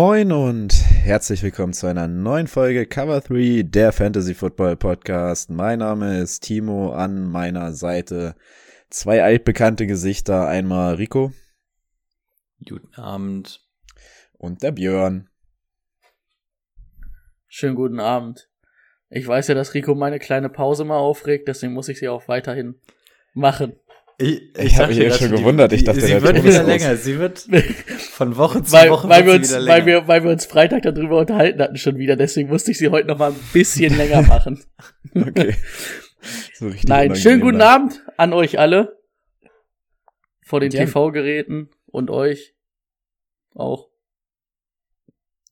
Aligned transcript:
Moin 0.00 0.30
und 0.30 0.72
herzlich 1.02 1.42
willkommen 1.42 1.72
zu 1.72 1.88
einer 1.88 2.06
neuen 2.06 2.46
Folge 2.46 2.86
Cover 2.86 3.20
3 3.20 3.64
der 3.64 3.90
Fantasy 3.90 4.32
Football 4.32 4.76
Podcast. 4.76 5.50
Mein 5.50 5.80
Name 5.80 6.20
ist 6.20 6.44
Timo, 6.44 6.92
an 6.92 7.28
meiner 7.28 7.72
Seite 7.72 8.36
zwei 8.90 9.24
altbekannte 9.24 9.88
Gesichter, 9.88 10.46
einmal 10.46 10.94
Rico. 10.94 11.32
Guten 12.64 12.94
Abend. 12.94 13.66
Und 14.34 14.62
der 14.62 14.70
Björn. 14.70 15.30
Schönen 17.48 17.74
guten 17.74 17.98
Abend. 17.98 18.48
Ich 19.10 19.26
weiß 19.26 19.48
ja, 19.48 19.56
dass 19.56 19.74
Rico 19.74 19.96
meine 19.96 20.20
kleine 20.20 20.48
Pause 20.48 20.84
mal 20.84 20.98
aufregt, 20.98 21.48
deswegen 21.48 21.72
muss 21.72 21.88
ich 21.88 21.98
sie 21.98 22.08
auch 22.08 22.28
weiterhin 22.28 22.76
machen. 23.34 23.80
Ich, 24.20 24.42
ich, 24.56 24.64
ich 24.64 24.76
habe 24.78 24.88
mich 24.88 24.98
jetzt 24.98 25.20
schon 25.20 25.30
gewundert. 25.30 25.72
Ich 25.72 25.84
dachte, 25.84 26.00
sie 26.00 26.20
wird 26.20 26.42
wieder 26.42 26.64
länger. 26.64 26.96
Sie 26.96 27.20
wird 27.20 27.46
von 28.10 28.36
Woche 28.36 28.64
zu 28.64 28.72
weil, 28.72 28.90
Woche 28.90 29.08
weil 29.08 29.24
wir 29.24 29.34
uns, 29.34 29.52
weil 29.54 29.86
wir, 29.86 30.08
weil 30.08 30.24
wir 30.24 30.32
uns 30.32 30.44
Freitag 30.44 30.82
darüber 30.82 31.20
unterhalten 31.20 31.62
hatten 31.62 31.76
schon 31.76 31.98
wieder. 31.98 32.16
Deswegen 32.16 32.48
musste 32.48 32.72
ich 32.72 32.78
sie 32.78 32.88
heute 32.88 33.06
noch 33.06 33.18
mal 33.18 33.30
ein 33.30 33.38
bisschen 33.52 33.96
länger 33.96 34.22
machen. 34.22 34.64
Okay. 35.14 35.54
So 36.52 36.72
Nein, 36.82 37.14
schönen 37.14 37.40
guten. 37.40 37.60
Abend 37.60 38.04
an 38.16 38.32
euch 38.32 38.58
alle 38.58 39.00
vor 40.42 40.58
den. 40.58 40.70
TV-Geräten 40.70 41.70
und 41.86 42.10
euch 42.10 42.56
auch. 43.54 43.88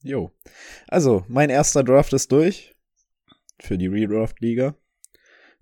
Jo. 0.02 0.32
Also, 0.88 1.24
mein 1.28 1.50
erster 1.50 1.84
Draft 1.84 2.12
ist 2.12 2.32
durch. 2.32 2.74
Für 3.60 3.78
die 3.78 3.86
Redraft-Liga. 3.86 4.74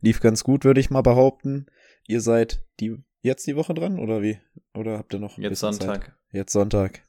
Lief 0.01 0.21
ganz 0.21 0.43
gut, 0.43 0.65
würde 0.65 0.81
ich 0.81 0.89
mal 0.89 1.03
behaupten. 1.03 1.67
Ihr 2.07 2.21
seid 2.21 2.63
die 2.81 2.97
jetzt 3.23 3.47
die 3.47 3.57
Woche 3.57 3.75
dran 3.75 3.99
oder 3.99 4.23
wie? 4.23 4.39
Oder 4.75 4.99
habt 4.99 5.15
ihr 5.15 5.19
noch 5.21 5.39
Jetzt 5.39 5.61
Sonntag. 5.61 6.05
Zeit? 6.05 6.13
Jetzt 6.33 6.53
Sonntag. 6.53 7.03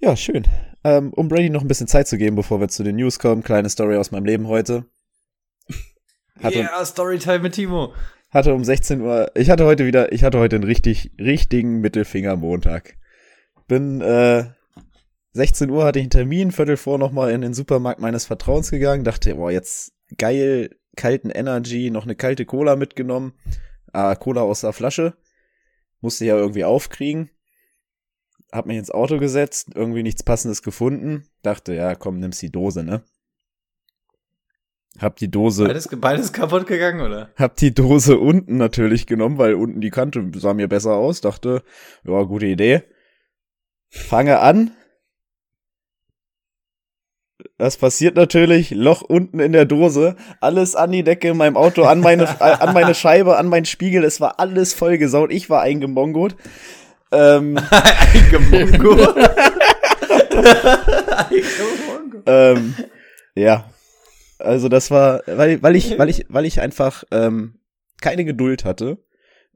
Ja, 0.00 0.16
schön. 0.16 0.44
Ähm, 0.84 1.12
um 1.12 1.28
Brady 1.28 1.50
noch 1.50 1.62
ein 1.62 1.68
bisschen 1.68 1.88
Zeit 1.88 2.06
zu 2.06 2.18
geben, 2.18 2.36
bevor 2.36 2.60
wir 2.60 2.68
zu 2.68 2.84
den 2.84 2.96
News 2.96 3.18
kommen, 3.18 3.42
kleine 3.42 3.68
Story 3.68 3.96
aus 3.96 4.10
meinem 4.10 4.26
Leben 4.26 4.46
heute. 4.46 4.84
Hatte, 6.42 6.58
Ja, 6.60 6.84
Storytime 6.84 7.40
mit 7.40 7.54
Timo. 7.54 7.94
hatte 8.30 8.54
um 8.54 8.62
16 8.62 9.00
Uhr, 9.00 9.30
ich 9.34 9.50
hatte 9.50 9.64
heute 9.64 9.86
wieder, 9.86 10.12
ich 10.12 10.22
hatte 10.22 10.38
heute 10.38 10.56
einen 10.56 10.64
richtig, 10.64 11.10
richtigen 11.18 11.80
Mittelfinger-Montag. 11.80 12.96
Bin, 13.66 14.00
äh, 14.00 14.44
16 15.32 15.68
Uhr 15.70 15.84
hatte 15.84 15.98
ich 15.98 16.04
einen 16.04 16.10
Termin, 16.10 16.52
Viertel 16.52 16.76
vor 16.76 16.98
nochmal 16.98 17.32
in 17.32 17.40
den 17.40 17.54
Supermarkt 17.54 18.00
meines 18.00 18.26
Vertrauens 18.26 18.70
gegangen, 18.70 19.02
dachte, 19.02 19.34
boah, 19.34 19.50
jetzt 19.50 19.92
geil, 20.16 20.76
kalten 20.98 21.30
Energy, 21.30 21.90
noch 21.90 22.04
eine 22.04 22.14
kalte 22.14 22.44
Cola 22.44 22.76
mitgenommen, 22.76 23.32
ah, 23.92 24.14
Cola 24.14 24.42
aus 24.42 24.60
der 24.60 24.74
Flasche, 24.74 25.16
musste 26.00 26.26
ja 26.26 26.36
irgendwie 26.36 26.64
aufkriegen, 26.64 27.30
hab 28.52 28.66
mich 28.66 28.76
ins 28.76 28.90
Auto 28.90 29.18
gesetzt, 29.18 29.70
irgendwie 29.74 30.02
nichts 30.02 30.22
passendes 30.22 30.62
gefunden, 30.62 31.24
dachte, 31.42 31.74
ja, 31.74 31.94
komm, 31.94 32.18
nimmst 32.18 32.42
die 32.42 32.52
Dose, 32.52 32.84
ne? 32.84 33.02
Hab 34.98 35.16
die 35.16 35.30
Dose 35.30 35.64
Beides, 35.64 35.88
beides 36.00 36.32
kaputt 36.32 36.66
gegangen, 36.66 37.00
oder? 37.00 37.30
hab 37.36 37.56
die 37.56 37.72
Dose 37.72 38.18
unten 38.18 38.56
natürlich 38.56 39.06
genommen, 39.06 39.38
weil 39.38 39.54
unten 39.54 39.80
die 39.80 39.90
Kante 39.90 40.32
sah 40.34 40.54
mir 40.54 40.66
besser 40.66 40.94
aus. 40.94 41.20
Dachte, 41.20 41.62
ja, 42.04 42.22
gute 42.24 42.46
Idee. 42.46 42.82
Fange 43.90 44.40
an. 44.40 44.72
Was 47.58 47.76
passiert 47.76 48.14
natürlich? 48.14 48.70
Loch 48.70 49.02
unten 49.02 49.40
in 49.40 49.50
der 49.50 49.64
Dose, 49.64 50.14
alles 50.40 50.76
an 50.76 50.92
die 50.92 51.02
Decke 51.02 51.30
in 51.30 51.36
meinem 51.36 51.56
Auto, 51.56 51.82
an 51.82 51.98
meine, 52.00 52.22
äh, 52.40 52.44
an 52.44 52.72
meine 52.72 52.94
Scheibe, 52.94 53.36
an 53.36 53.48
meinen 53.48 53.64
Spiegel. 53.64 54.04
Es 54.04 54.20
war 54.20 54.38
alles 54.38 54.74
vollgesaut. 54.74 55.32
Ich 55.32 55.50
war 55.50 55.62
eingemongot. 55.62 56.36
Ähm, 57.10 57.58
Eingemungo. 58.14 58.92
Eingemungo. 61.16 62.22
ähm, 62.26 62.74
ja. 63.34 63.68
Also 64.38 64.68
das 64.68 64.92
war, 64.92 65.22
weil, 65.26 65.60
weil 65.60 65.74
ich, 65.74 65.98
weil 65.98 66.08
ich, 66.08 66.26
weil 66.28 66.44
ich 66.44 66.60
einfach 66.60 67.02
ähm, 67.10 67.58
keine 68.00 68.24
Geduld 68.24 68.64
hatte. 68.64 68.98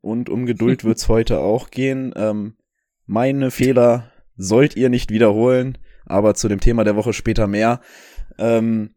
Und 0.00 0.28
um 0.28 0.44
Geduld 0.46 0.82
wird's 0.82 1.08
heute 1.08 1.38
auch 1.38 1.70
gehen. 1.70 2.12
Ähm, 2.16 2.56
meine 3.06 3.52
Fehler 3.52 4.10
sollt 4.36 4.74
ihr 4.74 4.88
nicht 4.88 5.12
wiederholen, 5.12 5.78
aber 6.06 6.34
zu 6.34 6.48
dem 6.48 6.60
Thema 6.60 6.84
der 6.84 6.96
Woche 6.96 7.12
später 7.12 7.46
mehr. 7.46 7.80
Ähm, 8.38 8.94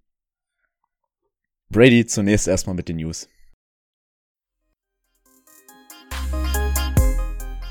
Brady 1.69 2.05
zunächst 2.05 2.47
erstmal 2.47 2.75
mit 2.75 2.88
den 2.89 2.97
News. 2.97 3.27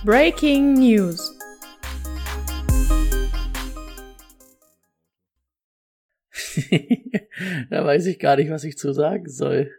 Breaking 0.05 0.75
News. 0.75 1.35
da 7.71 7.85
weiß 7.85 8.07
ich 8.07 8.19
gar 8.19 8.37
nicht, 8.37 8.51
was 8.51 8.65
ich 8.65 8.77
zu 8.77 8.93
sagen 8.93 9.29
soll. 9.29 9.71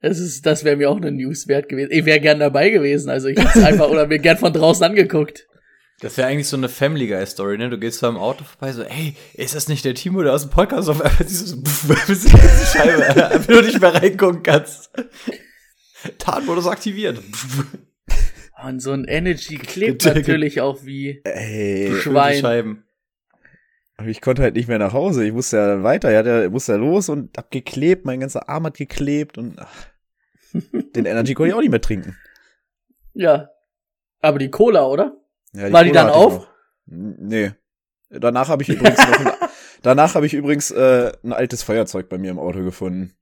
Das 0.00 0.18
ist, 0.18 0.44
das 0.44 0.64
wäre 0.64 0.76
mir 0.76 0.90
auch 0.90 0.96
eine 0.96 1.12
News 1.12 1.46
wert 1.46 1.68
gewesen. 1.68 1.92
Ich 1.92 2.04
wäre 2.04 2.18
gern 2.18 2.40
dabei 2.40 2.70
gewesen, 2.70 3.08
also 3.08 3.28
ich 3.28 3.38
hätte 3.38 3.64
einfach 3.64 3.88
oder 3.88 4.08
mir 4.08 4.18
gern 4.18 4.36
von 4.36 4.52
draußen 4.52 4.84
angeguckt. 4.84 5.46
Das 6.02 6.16
wäre 6.16 6.26
eigentlich 6.28 6.48
so 6.48 6.56
eine 6.56 6.68
Family 6.68 7.06
Guy 7.06 7.24
Story, 7.26 7.56
ne? 7.58 7.70
Du 7.70 7.78
gehst 7.78 8.00
so 8.00 8.08
am 8.08 8.16
Auto 8.16 8.42
vorbei, 8.44 8.72
so, 8.72 8.82
ey, 8.82 9.14
ist 9.34 9.54
das 9.54 9.68
nicht 9.68 9.84
der 9.84 9.94
Timo, 9.94 10.20
der 10.22 10.32
aus 10.34 10.42
dem 10.42 10.50
Podcast 10.50 10.88
auf 10.88 11.00
einmal 11.00 11.24
siehst 11.26 11.42
du 11.42 11.46
so, 11.46 11.62
pff, 11.64 12.06
bis 12.08 12.24
die 12.24 12.30
ganze 12.32 12.66
Scheibe, 12.76 13.06
einfach 13.30 13.48
nur 13.48 13.62
nicht 13.62 13.80
mehr 13.80 13.94
reingucken 13.94 14.42
kannst. 14.42 14.90
Tarnmodus 16.18 16.66
aktiviert. 16.66 17.22
Und 18.64 18.80
so 18.80 18.92
ein 18.92 19.04
Energy 19.04 19.56
klebt 19.58 20.04
natürlich 20.04 20.60
auch 20.60 20.84
wie 20.84 21.20
Ey, 21.24 21.88
Du 21.90 21.96
Schwein. 21.96 22.40
Scheiben. 22.40 22.84
aber 23.96 24.08
ich 24.08 24.20
konnte 24.20 24.42
halt 24.42 24.54
nicht 24.54 24.68
mehr 24.68 24.78
nach 24.78 24.92
Hause. 24.92 25.24
Ich 25.24 25.32
musste 25.32 25.56
ja 25.56 25.82
weiter. 25.82 26.10
Ja, 26.12 26.22
der 26.22 26.48
musste 26.50 26.72
ja 26.72 26.78
los 26.78 27.08
und 27.08 27.36
hab 27.36 27.50
geklebt. 27.50 28.04
Mein 28.04 28.20
ganzer 28.20 28.48
Arm 28.48 28.64
hat 28.66 28.76
geklebt 28.76 29.36
und 29.38 29.58
ach, 29.58 29.86
den 30.52 31.06
Energy 31.06 31.34
konnte 31.34 31.48
ich 31.50 31.54
auch 31.54 31.60
nicht 31.60 31.70
mehr 31.70 31.80
trinken. 31.80 32.16
ja. 33.14 33.48
Aber 34.20 34.38
die 34.38 34.50
Cola, 34.50 34.86
oder? 34.86 35.16
Ja, 35.52 35.72
War 35.72 35.84
die 35.84 35.90
Cola 35.90 36.04
dann 36.04 36.14
hatte 36.14 36.18
ich 36.18 36.38
auf? 36.38 36.48
Nee. 36.86 37.52
Danach 38.10 38.48
habe 38.48 38.62
ich 38.62 38.68
übrigens 38.68 38.98
noch 38.98 39.20
ein, 39.20 39.48
danach 39.82 40.14
habe 40.14 40.26
ich 40.26 40.34
übrigens 40.34 40.70
äh, 40.70 41.12
ein 41.22 41.32
altes 41.32 41.62
Feuerzeug 41.62 42.08
bei 42.08 42.18
mir 42.18 42.30
im 42.30 42.38
Auto 42.38 42.62
gefunden. 42.62 43.14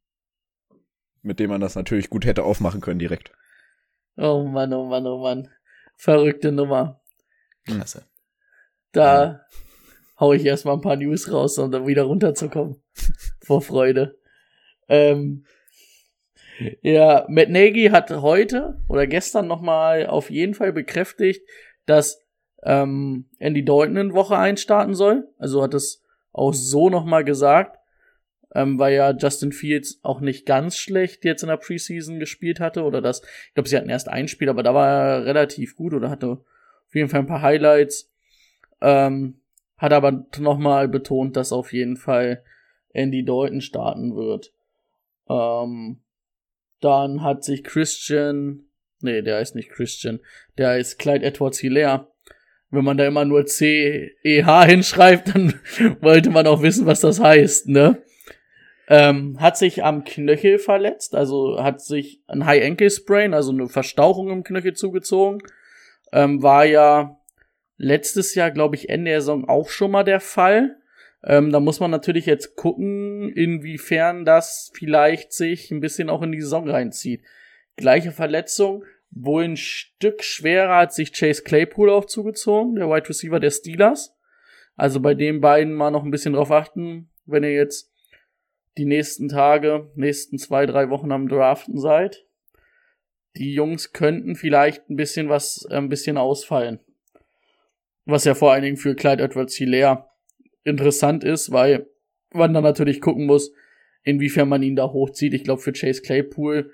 Mit 1.22 1.38
dem 1.38 1.50
man 1.50 1.60
das 1.60 1.74
natürlich 1.74 2.10
gut 2.10 2.24
hätte 2.24 2.44
aufmachen 2.44 2.80
können 2.80 2.98
direkt. 2.98 3.32
Oh 4.16 4.44
Mann, 4.44 4.72
oh 4.72 4.86
Mann, 4.86 5.06
oh 5.06 5.18
Mann. 5.18 5.48
Verrückte 5.96 6.50
Nummer. 6.50 7.00
Klasse. 7.64 8.04
Da 8.92 9.47
hau 10.18 10.32
ich 10.32 10.44
erstmal 10.44 10.74
ein 10.74 10.80
paar 10.80 10.97
News 10.97 11.30
raus, 11.30 11.58
um 11.58 11.70
dann 11.70 11.86
wieder 11.86 12.04
runterzukommen. 12.04 12.82
Vor 13.41 13.62
Freude. 13.62 14.18
Ähm, 14.88 15.44
ja, 16.82 17.26
Matt 17.28 17.48
Nagy 17.48 17.88
hat 17.91 18.10
heute 18.10 18.78
oder 18.88 19.06
gestern 19.06 19.47
nochmal 19.47 20.06
auf 20.06 20.30
jeden 20.30 20.54
Fall 20.54 20.72
bekräftigt, 20.72 21.48
dass 21.86 22.24
ähm, 22.62 23.27
Andy 23.38 23.65
Dalton 23.65 23.97
in 23.97 24.12
Woche 24.12 24.36
1 24.36 24.60
starten 24.60 24.94
soll. 24.94 25.28
Also 25.38 25.62
hat 25.62 25.74
es 25.74 26.03
auch 26.32 26.53
so 26.53 26.91
nochmal 26.91 27.24
gesagt, 27.24 27.78
ähm, 28.54 28.78
weil 28.78 28.94
ja 28.94 29.10
Justin 29.12 29.53
Fields 29.53 30.00
auch 30.03 30.21
nicht 30.21 30.47
ganz 30.47 30.77
schlecht 30.77 31.24
jetzt 31.24 31.42
in 31.42 31.48
der 31.48 31.56
Preseason 31.56 32.18
gespielt 32.18 32.60
hatte 32.60 32.84
oder 32.84 33.00
das, 33.00 33.22
ich 33.48 33.54
glaube, 33.54 33.68
sie 33.68 33.77
hatten 33.77 33.91
erst 33.91 34.09
ein 34.09 34.28
Spiel, 34.28 34.48
aber 34.48 34.62
da 34.62 34.74
war 34.74 34.88
er 34.88 35.24
relativ 35.24 35.77
gut 35.77 35.94
oder 35.94 36.10
hatte 36.10 36.30
auf 36.30 36.94
jeden 36.94 37.09
Fall 37.09 37.21
ein 37.21 37.27
paar 37.27 37.42
Highlights. 37.42 38.10
Ähm, 38.80 39.41
hat 39.77 39.92
aber 39.92 40.27
nochmal 40.38 40.88
betont, 40.88 41.36
dass 41.36 41.53
auf 41.53 41.72
jeden 41.72 41.97
Fall 41.97 42.42
Andy 42.92 43.24
Dalton 43.24 43.60
starten 43.60 44.16
wird. 44.16 44.53
Ähm, 45.28 46.00
dann 46.80 47.22
hat 47.22 47.44
sich 47.44 47.62
Christian, 47.62 48.69
nee, 49.02 49.22
der 49.22 49.38
heißt 49.38 49.54
nicht 49.54 49.70
Christian, 49.70 50.20
der 50.58 50.70
heißt 50.70 50.98
Clyde 50.98 51.24
Edwards 51.24 51.58
Hilaire. 51.58 52.08
Wenn 52.70 52.84
man 52.84 52.97
da 52.97 53.06
immer 53.06 53.24
nur 53.24 53.47
C-E-H 53.47 54.64
hinschreibt, 54.66 55.34
dann 55.34 55.54
wollte 56.00 56.30
man 56.30 56.47
auch 56.47 56.62
wissen, 56.62 56.86
was 56.86 57.00
das 57.00 57.20
heißt, 57.20 57.68
ne? 57.68 58.02
Ähm, 58.88 59.41
hat 59.41 59.56
sich 59.56 59.84
am 59.84 60.02
Knöchel 60.02 60.58
verletzt, 60.58 61.14
also 61.14 61.62
hat 61.62 61.80
sich 61.80 62.22
ein 62.26 62.44
High 62.44 62.64
Ankle 62.64 62.91
Sprain, 62.91 63.34
also 63.34 63.52
eine 63.52 63.68
Verstauchung 63.68 64.30
im 64.30 64.42
Knöchel 64.42 64.74
zugezogen. 64.74 65.38
Ähm, 66.12 66.42
war 66.42 66.64
ja 66.64 67.20
letztes 67.76 68.34
Jahr, 68.34 68.50
glaube 68.50 68.74
ich, 68.74 68.88
Ende 68.88 69.12
der 69.12 69.20
Saison 69.20 69.48
auch 69.48 69.68
schon 69.68 69.92
mal 69.92 70.03
der 70.03 70.18
Fall. 70.18 70.76
Ähm, 71.22 71.53
da 71.53 71.60
muss 71.60 71.80
man 71.80 71.91
natürlich 71.91 72.26
jetzt 72.26 72.56
gucken, 72.56 73.30
inwiefern 73.32 74.24
das 74.24 74.72
vielleicht 74.74 75.32
sich 75.32 75.70
ein 75.70 75.80
bisschen 75.80 76.10
auch 76.10 76.22
in 76.22 76.32
die 76.32 76.41
Saison 76.41 76.68
reinzieht. 76.68 77.22
Gleiche 77.76 78.12
Verletzung, 78.12 78.84
wohl 79.10 79.44
ein 79.44 79.56
Stück 79.56 80.22
schwerer 80.22 80.76
hat 80.76 80.92
sich 80.92 81.12
Chase 81.12 81.42
Claypool 81.42 81.90
auch 81.90 82.04
zugezogen, 82.04 82.76
der 82.76 82.88
Wide 82.88 83.08
Receiver 83.08 83.40
der 83.40 83.50
Steelers. 83.50 84.16
Also 84.76 85.00
bei 85.00 85.14
den 85.14 85.40
beiden 85.40 85.74
mal 85.74 85.90
noch 85.90 86.04
ein 86.04 86.10
bisschen 86.10 86.32
drauf 86.32 86.50
achten, 86.50 87.10
wenn 87.26 87.42
ihr 87.42 87.52
jetzt 87.52 87.92
die 88.78 88.84
nächsten 88.84 89.28
Tage, 89.28 89.90
nächsten 89.94 90.38
zwei, 90.38 90.64
drei 90.66 90.90
Wochen 90.90 91.12
am 91.12 91.28
Draften 91.28 91.78
seid. 91.78 92.24
Die 93.36 93.52
Jungs 93.52 93.92
könnten 93.92 94.36
vielleicht 94.36 94.88
ein 94.88 94.96
bisschen 94.96 95.28
was, 95.28 95.66
äh, 95.70 95.76
ein 95.76 95.88
bisschen 95.88 96.16
ausfallen. 96.16 96.80
Was 98.04 98.24
ja 98.24 98.34
vor 98.34 98.52
allen 98.52 98.62
Dingen 98.62 98.76
für 98.76 98.94
Clyde 98.94 99.22
Edwards 99.22 99.54
Hilaire 99.54 100.08
interessant 100.64 101.24
ist, 101.24 101.52
weil 101.52 101.86
man 102.32 102.54
dann 102.54 102.64
natürlich 102.64 103.00
gucken 103.00 103.26
muss, 103.26 103.52
inwiefern 104.02 104.48
man 104.48 104.62
ihn 104.62 104.76
da 104.76 104.90
hochzieht. 104.90 105.34
Ich 105.34 105.44
glaube, 105.44 105.60
für 105.60 105.72
Chase 105.72 106.02
Claypool 106.02 106.72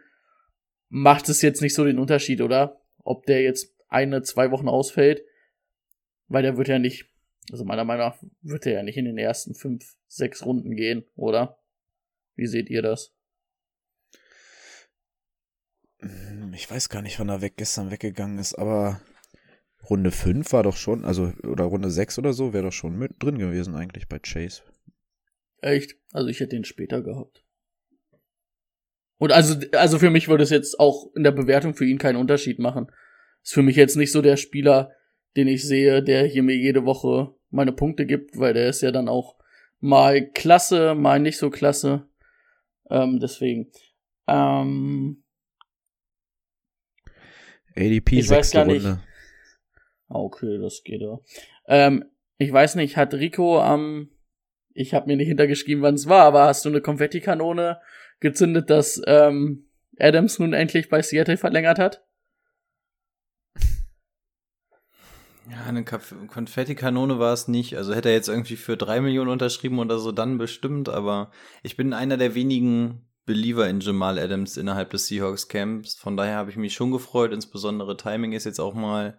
macht 0.89 1.29
es 1.29 1.43
jetzt 1.43 1.63
nicht 1.63 1.75
so 1.75 1.85
den 1.85 1.99
Unterschied, 1.99 2.41
oder? 2.41 2.81
Ob 2.99 3.27
der 3.27 3.43
jetzt 3.43 3.75
eine, 3.89 4.23
zwei 4.23 4.51
Wochen 4.51 4.69
ausfällt, 4.69 5.23
weil 6.29 6.43
der 6.43 6.57
wird 6.57 6.69
ja 6.69 6.79
nicht, 6.79 7.07
also 7.51 7.65
meiner 7.65 7.85
Meinung 7.85 8.09
nach 8.09 8.23
wird 8.43 8.67
er 8.67 8.73
ja 8.73 8.83
nicht 8.83 8.97
in 8.97 9.05
den 9.05 9.19
ersten 9.19 9.55
fünf, 9.55 9.97
sechs 10.09 10.45
Runden 10.45 10.77
gehen, 10.77 11.05
oder? 11.15 11.59
Wie 12.35 12.47
seht 12.47 12.69
ihr 12.69 12.83
das? 12.83 13.15
Ich 16.53 16.71
weiß 16.71 16.89
gar 16.89 17.03
nicht, 17.03 17.19
wann 17.19 17.29
er 17.29 17.43
weg 17.43 17.55
gestern 17.57 17.91
weggegangen 17.91 18.39
ist, 18.39 18.55
aber 18.55 19.01
Runde 19.89 20.11
5 20.11 20.53
war 20.53 20.63
doch 20.63 20.77
schon, 20.77 21.05
also, 21.05 21.33
oder 21.45 21.65
Runde 21.65 21.91
6 21.91 22.19
oder 22.19 22.33
so, 22.33 22.53
wäre 22.53 22.65
doch 22.65 22.73
schon 22.73 22.99
mit 22.99 23.23
drin 23.23 23.39
gewesen 23.39 23.75
eigentlich 23.75 24.09
bei 24.09 24.19
Chase. 24.19 24.63
Echt? 25.61 25.97
Also 26.13 26.29
ich 26.29 26.41
hätte 26.41 26.57
den 26.57 26.65
später 26.65 27.03
gehabt. 27.03 27.46
Und 29.19 29.33
also, 29.33 29.57
also 29.73 29.99
für 29.99 30.11
mich 30.11 30.29
würde 30.29 30.45
es 30.45 30.51
jetzt 30.51 30.79
auch 30.79 31.11
in 31.15 31.25
der 31.25 31.31
Bewertung 31.33 31.75
für 31.75 31.87
ihn 31.87 31.99
keinen 31.99 32.17
Unterschied 32.17 32.59
machen. 32.59 32.91
Ist 33.43 33.55
für 33.55 33.63
mich 33.63 33.77
jetzt 33.77 33.97
nicht 33.97 34.13
so 34.13 34.23
der 34.23 34.37
Spieler, 34.37 34.93
den 35.37 35.49
ich 35.49 35.67
sehe, 35.67 36.03
der 36.03 36.25
hier 36.25 36.43
mir 36.43 36.57
jede 36.57 36.85
Woche 36.85 37.35
meine 37.51 37.73
Punkte 37.73 38.07
gibt, 38.07 38.39
weil 38.39 38.55
der 38.55 38.69
ist 38.69 38.83
ja 38.83 38.91
dann 38.91 39.09
auch 39.09 39.37
mal 39.81 40.31
klasse, 40.31 40.95
mal 40.95 41.21
nicht 41.21 41.39
so 41.39 41.51
klasse. 41.51 42.09
Ähm, 42.91 43.19
deswegen. 43.21 43.71
Ähm, 44.27 45.23
ADP 47.77 48.19
Ich 48.19 48.31
weiß 48.31 48.53
gar 48.53 48.65
nicht. 48.65 48.85
Runde. 48.85 49.03
Ah, 50.09 50.19
Okay, 50.19 50.59
das 50.61 50.83
geht 50.85 51.01
ja. 51.01 51.19
Ähm, 51.67 52.05
ich 52.39 52.53
weiß 52.53 52.77
nicht, 52.77 52.97
hat 52.97 53.15
Rico 53.15 53.61
am, 53.61 54.11
ich 54.73 54.95
habe 54.95 55.07
mir 55.07 55.17
nicht 55.17 55.29
hintergeschrieben, 55.29 55.83
wann 55.83 55.95
es 55.95 56.09
war, 56.09 56.25
aber 56.25 56.45
hast 56.45 56.65
du 56.65 56.69
eine 56.69 56.81
Konfettikanone 56.81 57.81
gezündet, 58.21 58.71
dass 58.71 59.01
ähm, 59.07 59.69
Adams 59.99 60.39
nun 60.39 60.53
endlich 60.53 60.89
bei 60.89 61.03
Seattle 61.03 61.37
verlängert 61.37 61.79
hat? 61.79 62.07
Ja, 65.49 65.65
eine 65.65 65.85
Konfettikanone 65.85 67.21
war 67.21 67.33
es 67.33 67.47
nicht. 67.47 67.77
Also 67.77 67.95
hätte 67.95 68.09
er 68.09 68.17
jetzt 68.17 68.29
irgendwie 68.29 68.57
für 68.57 68.77
drei 68.77 69.01
Millionen 69.01 69.31
unterschrieben 69.31 69.79
oder 69.79 69.99
so, 69.99 70.11
dann 70.11 70.39
bestimmt. 70.39 70.89
Aber 70.89 71.31
ich 71.63 71.77
bin 71.77 71.93
einer 71.93 72.17
der 72.17 72.35
wenigen 72.35 73.07
Believer 73.27 73.69
in 73.69 73.81
Jamal 73.81 74.19
Adams 74.19 74.57
innerhalb 74.57 74.91
des 74.91 75.07
Seahawks 75.07 75.47
Camps. 75.49 75.95
Von 75.95 76.17
daher 76.17 76.37
habe 76.37 76.51
ich 76.51 76.57
mich 76.57 76.75
schon 76.75 76.91
gefreut. 76.91 77.33
Insbesondere 77.33 77.97
Timing 77.97 78.33
ist 78.33 78.45
jetzt 78.45 78.59
auch 78.59 78.75
mal 78.75 79.19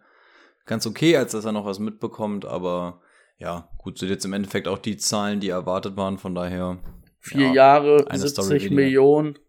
ganz 0.66 0.86
okay, 0.86 1.16
als 1.16 1.32
dass 1.32 1.46
er 1.46 1.54
noch 1.54 1.66
was 1.66 1.80
mitbekommt. 1.80 2.44
Aber 2.44 3.02
ja, 3.38 3.70
gut, 3.78 3.98
sind 3.98 4.10
jetzt 4.10 4.26
im 4.26 4.34
Endeffekt 4.34 4.68
auch 4.68 4.80
die 4.80 4.98
Zahlen, 4.98 5.40
die 5.40 5.50
erwartet 5.50 5.96
waren. 5.96 6.18
Von 6.18 6.36
daher. 6.36 6.78
Vier 7.28 7.48
ja, 7.48 7.54
Jahre, 7.54 8.06
eine 8.10 8.28
Story 8.28 8.48
70 8.48 8.64
weniger. 8.64 8.76
Millionen. 8.76 9.40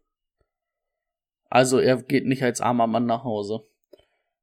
Also 1.51 1.79
er 1.79 2.03
geht 2.03 2.27
nicht 2.27 2.43
als 2.43 2.61
armer 2.61 2.87
Mann 2.87 3.07
nach 3.07 3.25
Hause. 3.25 3.63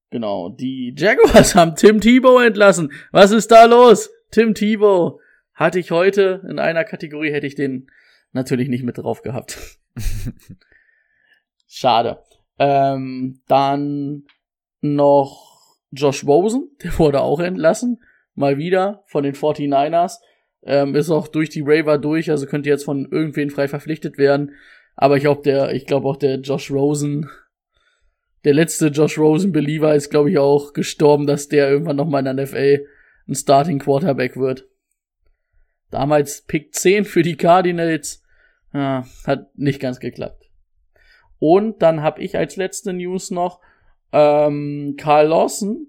Genau, 0.09 0.49
die 0.49 0.93
Jaguars 0.97 1.55
haben 1.55 1.75
Tim 1.75 2.01
Tebow 2.01 2.39
entlassen. 2.39 2.91
Was 3.11 3.31
ist 3.31 3.51
da 3.51 3.65
los? 3.65 4.09
Tim 4.31 4.53
Tebow 4.53 5.19
hatte 5.53 5.79
ich 5.79 5.91
heute 5.91 6.41
in 6.49 6.59
einer 6.59 6.83
Kategorie, 6.83 7.31
hätte 7.31 7.47
ich 7.47 7.55
den 7.55 7.89
natürlich 8.31 8.69
nicht 8.69 8.83
mit 8.83 8.97
drauf 8.97 9.21
gehabt. 9.21 9.79
Schade. 11.67 12.23
Ähm, 12.57 13.41
dann 13.47 14.23
noch 14.81 15.77
Josh 15.91 16.25
Rosen, 16.25 16.69
der 16.83 16.97
wurde 16.99 17.21
auch 17.21 17.39
entlassen. 17.39 18.01
Mal 18.33 18.57
wieder 18.57 19.03
von 19.07 19.23
den 19.23 19.33
49ers. 19.33 20.19
Ähm, 20.65 20.95
ist 20.95 21.11
auch 21.11 21.27
durch 21.27 21.49
die 21.49 21.65
Waiver 21.65 21.97
durch, 21.97 22.31
also 22.31 22.47
könnte 22.47 22.69
jetzt 22.69 22.85
von 22.85 23.07
irgendwen 23.11 23.51
frei 23.51 23.67
verpflichtet 23.67 24.17
werden. 24.17 24.53
Aber 24.95 25.17
ich 25.17 25.23
glaube, 25.23 25.43
der, 25.43 25.73
ich 25.73 25.85
glaube 25.85 26.07
auch 26.07 26.17
der 26.17 26.39
Josh 26.39 26.71
Rosen, 26.71 27.29
der 28.45 28.53
letzte 28.53 28.87
Josh 28.87 29.17
Rosen 29.17 29.51
Believer 29.51 29.93
ist, 29.93 30.09
glaube 30.09 30.31
ich, 30.31 30.37
auch 30.37 30.73
gestorben, 30.73 31.27
dass 31.27 31.49
der 31.49 31.69
irgendwann 31.69 31.95
nochmal 31.95 32.25
in 32.25 32.37
der 32.37 32.45
NFL 32.45 32.87
ein 33.27 33.35
Starting 33.35 33.79
Quarterback 33.79 34.37
wird. 34.37 34.67
Damals 35.91 36.41
Pick 36.41 36.73
10 36.73 37.05
für 37.05 37.21
die 37.21 37.37
Cardinals. 37.37 38.23
Ja, 38.73 39.05
hat 39.25 39.57
nicht 39.57 39.79
ganz 39.79 39.99
geklappt. 39.99 40.49
Und 41.39 41.81
dann 41.81 42.01
habe 42.01 42.21
ich 42.21 42.37
als 42.37 42.55
letzte 42.55 42.91
News 42.93 43.31
noch 43.31 43.61
ähm, 44.11 44.95
Carl 44.97 45.27
Lawson, 45.27 45.87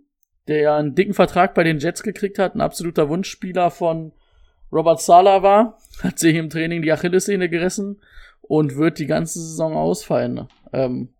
der 0.49 0.61
ja 0.61 0.77
einen 0.77 0.95
dicken 0.95 1.15
Vertrag 1.15 1.55
bei 1.55 1.65
den 1.65 1.79
Jets 1.79 2.03
gekriegt 2.03 2.39
hat, 2.39 2.55
ein 2.55 2.61
absoluter 2.61 3.09
Wunschspieler 3.09 3.71
von 3.71 4.13
Robert 4.73 5.01
Sala 5.01 5.43
war, 5.43 5.79
hat 6.03 6.19
sich 6.19 6.35
im 6.37 6.51
Training 6.51 6.83
die 6.83 6.93
Achillessehne 6.93 7.49
gerissen 7.49 8.01
und 8.43 8.77
wird 8.77 8.99
die 8.99 9.07
ganze 9.07 9.41
Saison 9.41 9.75
ausfallen. 9.75 10.49
Ähm, 10.73 11.15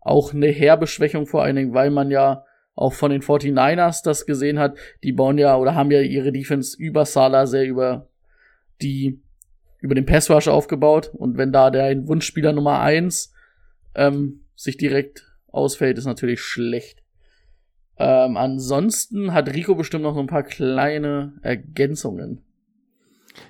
auch 0.00 0.32
eine 0.32 0.48
herbe 0.48 0.86
Schwächung 0.86 1.26
vor 1.26 1.42
allen 1.42 1.56
Dingen, 1.56 1.74
weil 1.74 1.90
man 1.90 2.10
ja 2.10 2.44
auch 2.74 2.92
von 2.94 3.10
den 3.10 3.22
49ers 3.22 4.02
das 4.02 4.26
gesehen 4.26 4.58
hat. 4.58 4.76
Die 5.02 5.12
bauen 5.12 5.38
ja 5.38 5.56
oder 5.56 5.74
haben 5.74 5.90
ja 5.90 6.00
ihre 6.00 6.32
Defense 6.32 6.76
über 6.78 7.04
Sala 7.04 7.46
sehr 7.46 7.66
über 7.66 8.08
die 8.80 9.22
über 9.78 9.94
den 9.94 10.06
Pass 10.06 10.30
Rush 10.30 10.48
aufgebaut 10.48 11.10
und 11.14 11.38
wenn 11.38 11.52
da 11.52 11.70
der 11.70 12.06
Wunschspieler 12.06 12.52
Nummer 12.52 12.80
eins 12.80 13.32
ähm, 13.94 14.44
sich 14.54 14.76
direkt 14.76 15.26
ausfällt, 15.48 15.98
ist 15.98 16.04
natürlich 16.04 16.40
schlecht. 16.40 17.02
Ähm, 17.98 18.36
ansonsten 18.36 19.32
hat 19.32 19.52
Rico 19.54 19.74
bestimmt 19.74 20.02
noch 20.04 20.14
so 20.14 20.20
ein 20.20 20.26
paar 20.26 20.42
kleine 20.42 21.38
Ergänzungen. 21.42 22.44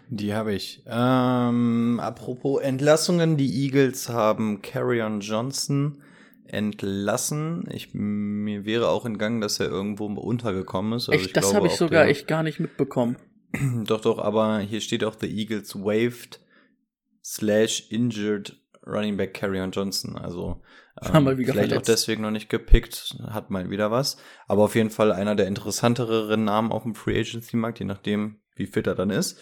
Die 0.09 0.35
habe 0.35 0.55
ich. 0.55 0.83
Ähm, 0.87 2.01
apropos 2.03 2.61
Entlassungen, 2.63 3.37
die 3.37 3.65
Eagles 3.65 4.09
haben 4.09 4.61
Carrion 4.63 5.21
Johnson 5.21 6.03
entlassen. 6.45 7.69
Ich, 7.73 7.91
mir 7.93 8.65
wäre 8.65 8.89
auch 8.89 9.07
entgangen, 9.07 9.41
dass 9.41 9.61
er 9.61 9.69
irgendwo 9.69 10.07
untergekommen 10.07 10.95
ist. 10.95 11.09
Also 11.09 11.13
echt, 11.13 11.27
ich 11.29 11.33
das 11.33 11.55
habe 11.55 11.67
ich 11.69 11.75
sogar 11.75 12.03
der- 12.05 12.11
echt 12.11 12.27
gar 12.27 12.43
nicht 12.43 12.61
mitbekommen. 12.61 13.17
Doch, 13.85 14.01
doch, 14.01 14.19
aber 14.21 14.61
hier 14.61 14.81
steht 14.81 15.03
auch 15.03 15.17
The 15.21 15.27
Eagles 15.27 15.75
waived 15.75 16.39
slash 17.25 17.91
injured 17.91 18.57
Running 18.87 19.17
Back 19.17 19.35
Carrion 19.35 19.73
Johnson. 19.73 20.17
Also 20.17 20.63
ähm, 21.03 21.27
vielleicht 21.27 21.47
verletzt. 21.51 21.77
auch 21.77 21.83
deswegen 21.83 22.23
noch 22.23 22.31
nicht 22.31 22.49
gepickt, 22.49 23.17
hat 23.29 23.51
mal 23.51 23.69
wieder 23.71 23.91
was. 23.91 24.19
Aber 24.47 24.63
auf 24.63 24.77
jeden 24.77 24.91
Fall 24.91 25.11
einer 25.11 25.35
der 25.35 25.49
interessanteren 25.49 26.45
Namen 26.45 26.71
auf 26.71 26.85
dem 26.85 26.95
Free 26.95 27.19
Agency 27.19 27.57
Markt, 27.57 27.81
je 27.81 27.87
nachdem, 27.87 28.41
wie 28.55 28.67
fit 28.67 28.87
er 28.87 28.95
dann 28.95 29.11
ist. 29.11 29.41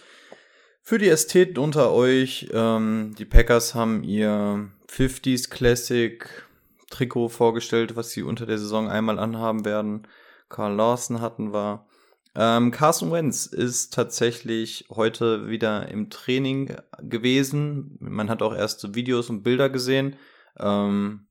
Für 0.89 0.97
die 0.97 1.11
Ästheten 1.11 1.59
unter 1.59 1.93
euch, 1.93 2.49
ähm, 2.51 3.15
die 3.19 3.27
Packers 3.27 3.75
haben 3.75 4.03
ihr 4.05 4.71
50s 4.91 5.51
Classic 5.51 6.27
Trikot 6.89 7.29
vorgestellt, 7.29 7.95
was 7.95 8.13
sie 8.13 8.23
unter 8.23 8.47
der 8.47 8.57
Saison 8.57 8.89
einmal 8.89 9.19
anhaben 9.19 9.67
werden. 9.67 10.09
Carl 10.49 10.75
Lawson 10.75 11.21
hatten 11.21 11.53
wir. 11.53 11.87
Ähm, 12.35 12.71
Carson 12.71 13.13
Wentz 13.13 13.45
ist 13.45 13.93
tatsächlich 13.93 14.87
heute 14.89 15.51
wieder 15.51 15.91
im 15.91 16.09
Training 16.09 16.75
gewesen. 17.03 17.99
Man 18.01 18.31
hat 18.31 18.41
auch 18.41 18.55
erste 18.57 18.95
Videos 18.95 19.29
und 19.29 19.43
Bilder 19.43 19.69
gesehen. 19.69 20.17
Ähm, 20.59 21.27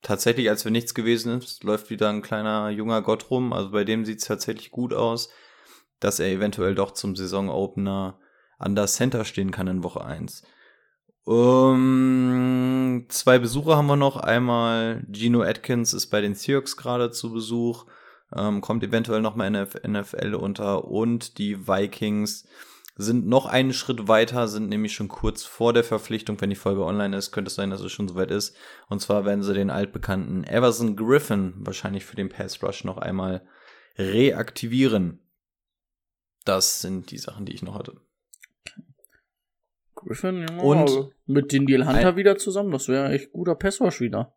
tatsächlich, 0.00 0.48
als 0.48 0.64
wenn 0.64 0.72
nichts 0.72 0.94
gewesen 0.94 1.36
ist, 1.36 1.64
läuft 1.64 1.90
wieder 1.90 2.08
ein 2.08 2.22
kleiner 2.22 2.70
junger 2.70 3.02
Gott 3.02 3.28
rum. 3.28 3.52
Also 3.52 3.72
bei 3.72 3.84
dem 3.84 4.06
sieht 4.06 4.20
es 4.20 4.24
tatsächlich 4.24 4.70
gut 4.70 4.94
aus, 4.94 5.28
dass 6.00 6.18
er 6.18 6.28
eventuell 6.28 6.74
doch 6.74 6.92
zum 6.92 7.14
Saisonopener 7.14 8.18
an 8.62 8.74
der 8.74 8.86
Center 8.86 9.24
stehen 9.24 9.50
kann 9.50 9.66
in 9.66 9.82
Woche 9.82 10.04
1. 10.04 10.42
Um, 11.24 13.06
zwei 13.08 13.38
Besucher 13.38 13.76
haben 13.76 13.86
wir 13.86 13.96
noch. 13.96 14.16
Einmal 14.16 15.04
Gino 15.12 15.42
Atkins 15.42 15.92
ist 15.92 16.08
bei 16.08 16.20
den 16.20 16.34
Seahawks 16.34 16.76
gerade 16.76 17.10
zu 17.10 17.32
Besuch 17.32 17.86
ähm, 18.34 18.60
kommt 18.60 18.82
eventuell 18.82 19.20
noch 19.20 19.36
mal 19.36 19.46
in 19.46 19.52
der 19.52 19.68
NFL 19.86 20.34
unter 20.34 20.86
und 20.86 21.38
die 21.38 21.66
Vikings 21.66 22.46
sind 22.94 23.26
noch 23.26 23.46
einen 23.46 23.72
Schritt 23.72 24.06
weiter, 24.08 24.48
sind 24.48 24.68
nämlich 24.68 24.92
schon 24.92 25.08
kurz 25.08 25.44
vor 25.44 25.72
der 25.72 25.84
Verpflichtung, 25.84 26.40
wenn 26.40 26.50
die 26.50 26.56
Folge 26.56 26.84
online 26.84 27.16
ist, 27.16 27.32
könnte 27.32 27.48
es 27.48 27.54
sein, 27.54 27.70
dass 27.70 27.80
es 27.80 27.90
schon 27.90 28.06
soweit 28.06 28.30
ist. 28.30 28.54
Und 28.88 29.00
zwar 29.00 29.24
werden 29.24 29.42
sie 29.42 29.54
den 29.54 29.70
altbekannten 29.70 30.44
Everson 30.44 30.94
Griffin 30.94 31.54
wahrscheinlich 31.56 32.04
für 32.04 32.16
den 32.16 32.28
Pass 32.28 32.62
Rush 32.62 32.84
noch 32.84 32.98
einmal 32.98 33.46
reaktivieren. 33.96 35.20
Das 36.44 36.82
sind 36.82 37.10
die 37.10 37.18
Sachen, 37.18 37.46
die 37.46 37.54
ich 37.54 37.62
noch 37.62 37.74
hatte. 37.74 38.00
Griffin, 40.06 40.46
ja, 40.48 40.58
Und- 40.62 41.10
mit 41.26 41.52
den 41.52 41.66
Deal 41.66 41.86
Hunter 41.86 42.16
wieder 42.16 42.36
zusammen, 42.36 42.72
das 42.72 42.88
wäre 42.88 43.10
echt 43.12 43.32
guter 43.32 43.54
Passwash 43.54 44.00
wieder. 44.00 44.34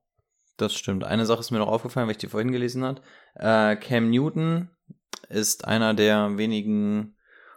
Das 0.58 0.74
stimmt. 0.74 1.04
Eine 1.04 1.26
Sache 1.26 1.42
ist 1.42 1.52
mir 1.52 1.58
noch 1.60 1.68
aufgefallen, 1.68 2.08
weil 2.08 2.14
ich 2.14 2.18
die 2.20 2.28
vorhin 2.28 2.52
gelesen 2.52 2.84
hat. 2.86 3.02
Äh, 3.36 3.76
Cam 3.76 4.10
Newton 4.10 4.70
ist 5.30 5.66
einer 5.66 5.94
der 5.94 6.38
wenigen 6.38 7.16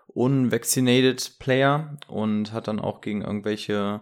unvaccinated 0.08 1.38
Player 1.38 1.96
und 2.08 2.52
hat 2.52 2.66
dann 2.66 2.80
auch 2.80 3.00
gegen 3.00 3.22
irgendwelche 3.22 4.00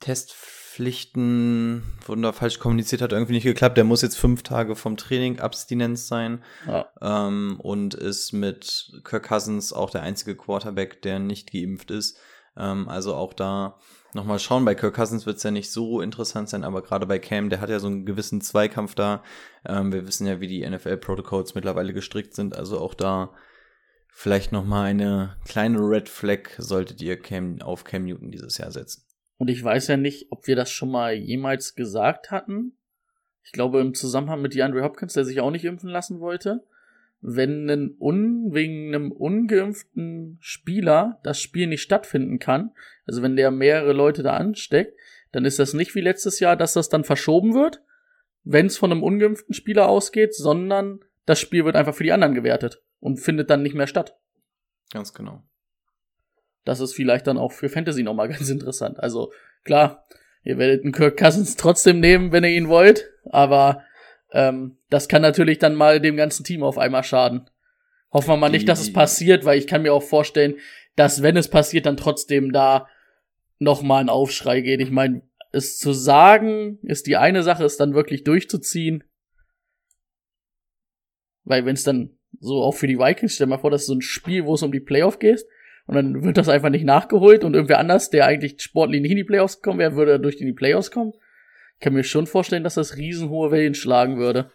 Testpflichten, 0.00 1.82
wurden 2.06 2.22
da 2.22 2.32
falsch 2.32 2.58
kommuniziert, 2.58 3.02
hat 3.02 3.12
irgendwie 3.12 3.34
nicht 3.34 3.44
geklappt. 3.44 3.76
Der 3.76 3.84
muss 3.84 4.02
jetzt 4.02 4.18
fünf 4.18 4.42
Tage 4.42 4.74
vom 4.76 4.96
Training 4.96 5.38
Abstinenz 5.40 6.08
sein 6.08 6.42
Ja. 6.66 6.88
ähm, 7.00 7.56
und 7.60 7.94
ist 7.94 8.32
mit 8.32 8.92
Kirk 9.04 9.28
Cousins 9.28 9.72
auch 9.72 9.90
der 9.90 10.02
einzige 10.02 10.36
Quarterback, 10.36 11.02
der 11.02 11.18
nicht 11.18 11.52
geimpft 11.52 11.90
ist. 11.90 12.18
Ähm, 12.58 12.88
also 12.88 13.14
auch 13.14 13.32
da 13.32 13.78
nochmal 14.14 14.38
schauen. 14.38 14.64
Bei 14.64 14.74
Kirk 14.74 14.94
Cousins 14.94 15.26
wird 15.26 15.36
es 15.36 15.42
ja 15.42 15.50
nicht 15.50 15.70
so 15.70 16.00
interessant 16.00 16.48
sein, 16.48 16.64
aber 16.64 16.82
gerade 16.82 17.06
bei 17.06 17.18
Cam, 17.18 17.50
der 17.50 17.60
hat 17.60 17.70
ja 17.70 17.78
so 17.78 17.86
einen 17.86 18.06
gewissen 18.06 18.40
Zweikampf 18.40 18.94
da. 18.94 19.22
Ähm, 19.66 19.92
wir 19.92 20.06
wissen 20.06 20.26
ja, 20.26 20.40
wie 20.40 20.48
die 20.48 20.68
NFL-Protocols 20.68 21.54
mittlerweile 21.54 21.92
gestrickt 21.92 22.34
sind. 22.34 22.56
Also 22.56 22.78
auch 22.78 22.94
da 22.94 23.34
vielleicht 24.08 24.50
nochmal 24.52 24.86
eine 24.86 25.36
kleine 25.46 25.78
Red 25.78 26.08
Flag 26.08 26.50
solltet 26.58 27.00
ihr 27.02 27.18
Cam, 27.18 27.60
auf 27.62 27.84
Cam 27.84 28.04
Newton 28.04 28.30
dieses 28.30 28.58
Jahr 28.58 28.72
setzen. 28.72 29.04
Und 29.36 29.48
ich 29.48 29.62
weiß 29.62 29.86
ja 29.86 29.96
nicht, 29.96 30.32
ob 30.32 30.46
wir 30.46 30.56
das 30.56 30.70
schon 30.70 30.90
mal 30.90 31.14
jemals 31.14 31.76
gesagt 31.76 32.30
hatten. 32.30 32.76
Ich 33.44 33.52
glaube 33.52 33.80
im 33.80 33.94
Zusammenhang 33.94 34.42
mit 34.42 34.54
DeAndre 34.54 34.82
Hopkins, 34.82 35.12
der 35.12 35.24
sich 35.24 35.40
auch 35.40 35.50
nicht 35.50 35.64
impfen 35.64 35.88
lassen 35.88 36.20
wollte. 36.20 36.66
Wenn 37.20 37.68
ein 37.68 37.96
un, 37.98 38.52
wegen 38.52 38.94
einem 38.94 39.10
ungeimpften 39.10 40.38
Spieler 40.40 41.18
das 41.24 41.40
Spiel 41.40 41.66
nicht 41.66 41.82
stattfinden 41.82 42.38
kann, 42.38 42.70
also 43.06 43.22
wenn 43.22 43.36
der 43.36 43.50
mehrere 43.50 43.92
Leute 43.92 44.22
da 44.22 44.36
ansteckt, 44.36 44.96
dann 45.32 45.44
ist 45.44 45.58
das 45.58 45.74
nicht 45.74 45.94
wie 45.94 46.00
letztes 46.00 46.40
Jahr, 46.40 46.56
dass 46.56 46.74
das 46.74 46.88
dann 46.88 47.04
verschoben 47.04 47.54
wird, 47.54 47.82
wenn 48.44 48.66
es 48.66 48.78
von 48.78 48.92
einem 48.92 49.02
ungeimpften 49.02 49.54
Spieler 49.54 49.88
ausgeht, 49.88 50.34
sondern 50.34 51.00
das 51.26 51.40
Spiel 51.40 51.64
wird 51.64 51.76
einfach 51.76 51.94
für 51.94 52.04
die 52.04 52.12
anderen 52.12 52.34
gewertet 52.34 52.82
und 53.00 53.18
findet 53.18 53.50
dann 53.50 53.62
nicht 53.62 53.74
mehr 53.74 53.86
statt. 53.86 54.16
Ganz 54.92 55.12
genau. 55.12 55.42
Das 56.64 56.80
ist 56.80 56.94
vielleicht 56.94 57.26
dann 57.26 57.38
auch 57.38 57.52
für 57.52 57.68
Fantasy 57.68 58.02
nochmal 58.02 58.28
ganz 58.30 58.48
interessant. 58.48 58.98
Also 59.00 59.32
klar, 59.64 60.06
ihr 60.44 60.58
werdet 60.58 60.84
einen 60.84 60.92
Kirk 60.92 61.18
Cousins 61.18 61.56
trotzdem 61.56 62.00
nehmen, 62.00 62.32
wenn 62.32 62.44
ihr 62.44 62.50
ihn 62.50 62.68
wollt, 62.68 63.10
aber 63.24 63.82
ähm, 64.32 64.78
das 64.90 65.08
kann 65.08 65.22
natürlich 65.22 65.58
dann 65.58 65.74
mal 65.74 66.00
dem 66.00 66.16
ganzen 66.16 66.44
Team 66.44 66.62
auf 66.62 66.78
einmal 66.78 67.04
schaden. 67.04 67.48
Hoffen 68.12 68.30
wir 68.30 68.36
mal 68.36 68.48
nicht, 68.48 68.68
dass 68.68 68.80
es 68.80 68.92
passiert, 68.92 69.44
weil 69.44 69.58
ich 69.58 69.66
kann 69.66 69.82
mir 69.82 69.92
auch 69.92 70.02
vorstellen, 70.02 70.56
dass 70.96 71.22
wenn 71.22 71.36
es 71.36 71.48
passiert, 71.48 71.86
dann 71.86 71.96
trotzdem 71.96 72.52
da 72.52 72.88
nochmal 73.58 74.02
ein 74.02 74.08
Aufschrei 74.08 74.60
geht. 74.60 74.80
Ich 74.80 74.90
meine, 74.90 75.22
es 75.52 75.78
zu 75.78 75.92
sagen, 75.92 76.78
ist 76.82 77.06
die 77.06 77.16
eine 77.16 77.42
Sache, 77.42 77.64
es 77.64 77.76
dann 77.76 77.94
wirklich 77.94 78.24
durchzuziehen. 78.24 79.04
Weil 81.44 81.64
wenn 81.64 81.74
es 81.74 81.84
dann 81.84 82.18
so 82.40 82.62
auch 82.62 82.74
für 82.74 82.86
die 82.86 82.98
Vikings, 82.98 83.34
stell 83.34 83.46
mal 83.46 83.58
vor, 83.58 83.70
das 83.70 83.82
ist 83.82 83.86
so 83.88 83.94
ein 83.94 84.02
Spiel, 84.02 84.44
wo 84.44 84.54
es 84.54 84.62
um 84.62 84.72
die 84.72 84.80
Playoff 84.80 85.18
geht 85.18 85.44
und 85.86 85.94
dann 85.94 86.22
wird 86.22 86.36
das 86.36 86.48
einfach 86.48 86.68
nicht 86.68 86.84
nachgeholt 86.84 87.44
und 87.44 87.54
irgendwer 87.54 87.78
anders, 87.78 88.10
der 88.10 88.26
eigentlich 88.26 88.60
sportlich 88.60 89.00
nicht 89.00 89.10
in 89.10 89.16
die 89.16 89.24
Playoffs 89.24 89.56
gekommen 89.56 89.78
wäre, 89.78 89.96
würde 89.96 90.20
durch 90.20 90.40
in 90.40 90.46
die 90.46 90.52
Playoffs 90.52 90.90
kommen. 90.90 91.14
Kann 91.80 91.94
mir 91.94 92.04
schon 92.04 92.26
vorstellen, 92.26 92.64
dass 92.64 92.74
das 92.74 92.96
riesenhohe 92.96 93.50
Wellen 93.50 93.74
schlagen 93.74 94.18
würde. 94.18 94.50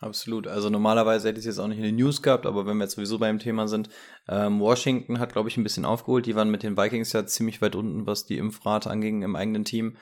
Absolut. 0.00 0.48
Also 0.48 0.68
normalerweise 0.68 1.28
hätte 1.28 1.38
ich 1.38 1.46
es 1.46 1.56
jetzt 1.56 1.58
auch 1.60 1.68
nicht 1.68 1.78
in 1.78 1.84
den 1.84 1.94
News 1.94 2.22
gehabt, 2.22 2.44
aber 2.44 2.66
wenn 2.66 2.76
wir 2.76 2.84
jetzt 2.84 2.96
sowieso 2.96 3.20
beim 3.20 3.38
Thema 3.38 3.68
sind, 3.68 3.88
ähm, 4.28 4.58
Washington 4.58 5.20
hat, 5.20 5.32
glaube 5.32 5.48
ich, 5.48 5.56
ein 5.56 5.62
bisschen 5.62 5.84
aufgeholt. 5.84 6.26
Die 6.26 6.34
waren 6.34 6.50
mit 6.50 6.64
den 6.64 6.76
Vikings 6.76 7.12
ja 7.12 7.24
ziemlich 7.24 7.62
weit 7.62 7.76
unten, 7.76 8.04
was 8.04 8.26
die 8.26 8.36
Impfrate 8.38 8.90
anging 8.90 9.22
im 9.22 9.36
eigenen 9.36 9.64
Team. 9.64 9.96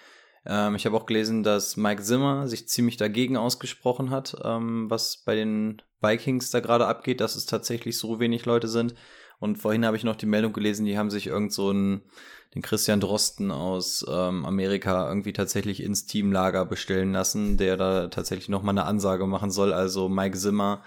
Ähm, 0.46 0.74
ich 0.74 0.86
habe 0.86 0.96
auch 0.96 1.04
gelesen, 1.04 1.42
dass 1.42 1.76
Mike 1.76 2.02
Zimmer 2.02 2.48
sich 2.48 2.66
ziemlich 2.66 2.96
dagegen 2.96 3.36
ausgesprochen 3.36 4.08
hat, 4.08 4.36
ähm, 4.42 4.88
was 4.88 5.22
bei 5.22 5.34
den 5.34 5.82
Vikings 6.00 6.50
da 6.50 6.60
gerade 6.60 6.86
abgeht, 6.86 7.20
dass 7.20 7.36
es 7.36 7.44
tatsächlich 7.44 7.98
so 7.98 8.20
wenig 8.20 8.46
Leute 8.46 8.68
sind. 8.68 8.94
Und 9.38 9.56
vorhin 9.56 9.84
habe 9.84 9.98
ich 9.98 10.04
noch 10.04 10.16
die 10.16 10.26
Meldung 10.26 10.54
gelesen, 10.54 10.86
die 10.86 10.96
haben 10.96 11.10
sich 11.10 11.26
irgend 11.26 11.52
so 11.52 11.70
einen, 11.70 12.02
den 12.54 12.62
Christian 12.62 13.00
Drosten 13.00 13.50
aus 13.50 14.04
ähm, 14.08 14.44
Amerika 14.44 15.08
irgendwie 15.08 15.32
tatsächlich 15.32 15.82
ins 15.82 16.06
Teamlager 16.06 16.66
bestellen 16.66 17.12
lassen, 17.12 17.56
der 17.56 17.76
da 17.76 18.08
tatsächlich 18.08 18.48
nochmal 18.48 18.74
eine 18.74 18.86
Ansage 18.86 19.26
machen 19.26 19.50
soll. 19.50 19.72
Also 19.72 20.08
Mike 20.08 20.36
Zimmer 20.36 20.82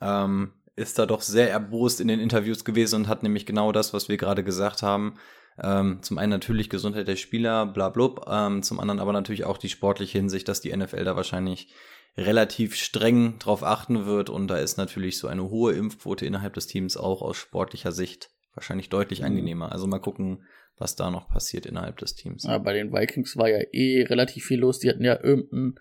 ähm, 0.00 0.52
ist 0.76 0.98
da 0.98 1.06
doch 1.06 1.22
sehr 1.22 1.50
erbost 1.50 2.00
in 2.00 2.08
den 2.08 2.20
Interviews 2.20 2.64
gewesen 2.64 2.96
und 2.96 3.08
hat 3.08 3.22
nämlich 3.22 3.44
genau 3.44 3.72
das, 3.72 3.92
was 3.92 4.08
wir 4.08 4.16
gerade 4.16 4.44
gesagt 4.44 4.82
haben. 4.82 5.16
Ähm, 5.62 5.98
zum 6.00 6.16
einen 6.18 6.30
natürlich 6.30 6.70
Gesundheit 6.70 7.08
der 7.08 7.16
Spieler, 7.16 7.66
bla 7.66 7.88
blub, 7.88 8.24
ähm, 8.28 8.62
zum 8.62 8.78
anderen 8.78 9.00
aber 9.00 9.12
natürlich 9.12 9.44
auch 9.44 9.58
die 9.58 9.68
sportliche 9.68 10.18
Hinsicht, 10.18 10.48
dass 10.48 10.60
die 10.60 10.74
NFL 10.74 11.04
da 11.04 11.16
wahrscheinlich 11.16 11.74
relativ 12.16 12.76
streng 12.76 13.38
drauf 13.38 13.62
achten 13.62 14.06
wird 14.06 14.30
und 14.30 14.48
da 14.48 14.58
ist 14.58 14.78
natürlich 14.78 15.18
so 15.18 15.28
eine 15.28 15.48
hohe 15.50 15.72
Impfquote 15.74 16.24
innerhalb 16.24 16.54
des 16.54 16.66
Teams 16.66 16.96
auch 16.96 17.20
aus 17.20 17.36
sportlicher 17.36 17.92
Sicht 17.92 18.30
wahrscheinlich 18.54 18.88
deutlich 18.88 19.24
angenehmer. 19.24 19.72
Also 19.72 19.86
mal 19.86 20.00
gucken, 20.00 20.44
was 20.80 20.96
da 20.96 21.10
noch 21.10 21.28
passiert 21.28 21.66
innerhalb 21.66 21.98
des 21.98 22.14
Teams. 22.14 22.44
Ja, 22.44 22.58
bei 22.58 22.72
den 22.72 22.92
Vikings 22.92 23.36
war 23.36 23.48
ja 23.48 23.58
eh 23.72 24.02
relativ 24.08 24.44
viel 24.46 24.60
los. 24.60 24.78
Die 24.80 24.88
hatten 24.88 25.04
ja 25.04 25.18
irgendeinen 25.22 25.74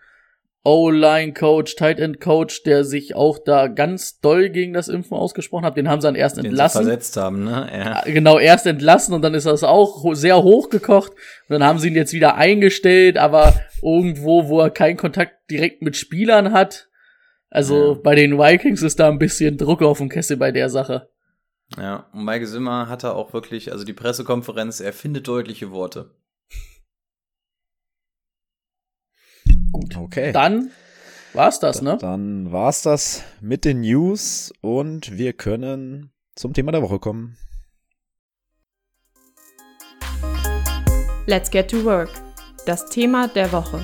O-Line-Coach, 0.63 1.75
Tight-End-Coach, 1.77 2.63
der 2.63 2.83
sich 2.83 3.15
auch 3.15 3.39
da 3.43 3.67
ganz 3.67 4.19
doll 4.19 4.49
gegen 4.49 4.73
das 4.73 4.87
Impfen 4.89 5.15
ausgesprochen 5.17 5.65
hat. 5.65 5.77
Den 5.77 5.87
haben 5.89 6.01
sie 6.01 6.07
dann 6.07 6.15
erst 6.15 6.37
Den 6.37 6.43
sie 6.43 6.47
entlassen. 6.49 6.83
versetzt 6.83 7.15
haben, 7.17 7.45
ne? 7.45 7.69
Ja. 7.71 8.01
Genau, 8.05 8.37
erst 8.37 8.67
entlassen 8.67 9.13
und 9.13 9.21
dann 9.21 9.33
ist 9.33 9.45
das 9.45 9.63
auch 9.63 10.13
sehr 10.13 10.43
hochgekocht. 10.43 11.11
Und 11.13 11.17
dann 11.49 11.63
haben 11.63 11.79
sie 11.79 11.87
ihn 11.87 11.95
jetzt 11.95 12.13
wieder 12.13 12.35
eingestellt, 12.35 13.17
aber 13.17 13.53
irgendwo, 13.81 14.47
wo 14.49 14.59
er 14.59 14.69
keinen 14.69 14.97
Kontakt 14.97 15.49
direkt 15.49 15.81
mit 15.81 15.95
Spielern 15.95 16.51
hat. 16.51 16.89
Also 17.49 17.93
Ja. 17.93 17.99
bei 18.03 18.15
den 18.15 18.37
Vikings 18.37 18.81
ist 18.83 18.99
da 18.99 19.09
ein 19.09 19.17
bisschen 19.17 19.57
Druck 19.57 19.81
auf 19.81 19.97
dem 19.99 20.09
Kessel 20.09 20.37
bei 20.37 20.51
der 20.51 20.69
Sache. 20.69 21.09
Ja, 21.77 22.07
und 22.13 22.25
Mike 22.25 22.47
Zimmer 22.47 22.89
hatte 22.89 23.13
auch 23.13 23.33
wirklich, 23.33 23.71
also 23.71 23.85
die 23.85 23.93
Pressekonferenz, 23.93 24.79
er 24.79 24.91
findet 24.91 25.27
deutliche 25.27 25.71
Worte. 25.71 26.15
Gut. 29.71 29.95
Okay. 29.95 30.31
Dann 30.31 30.71
war's 31.33 31.59
das, 31.59 31.81
ne? 31.81 31.97
Dann 31.99 32.51
war's 32.51 32.81
das 32.81 33.23
mit 33.39 33.65
den 33.65 33.81
News 33.81 34.51
und 34.61 35.17
wir 35.17 35.33
können 35.33 36.11
zum 36.35 36.53
Thema 36.53 36.71
der 36.71 36.81
Woche 36.81 36.99
kommen. 36.99 37.37
Let's 41.27 41.51
get 41.51 41.69
to 41.69 41.83
work. 41.83 42.09
Das 42.65 42.89
Thema 42.89 43.27
der 43.27 43.51
Woche. 43.51 43.79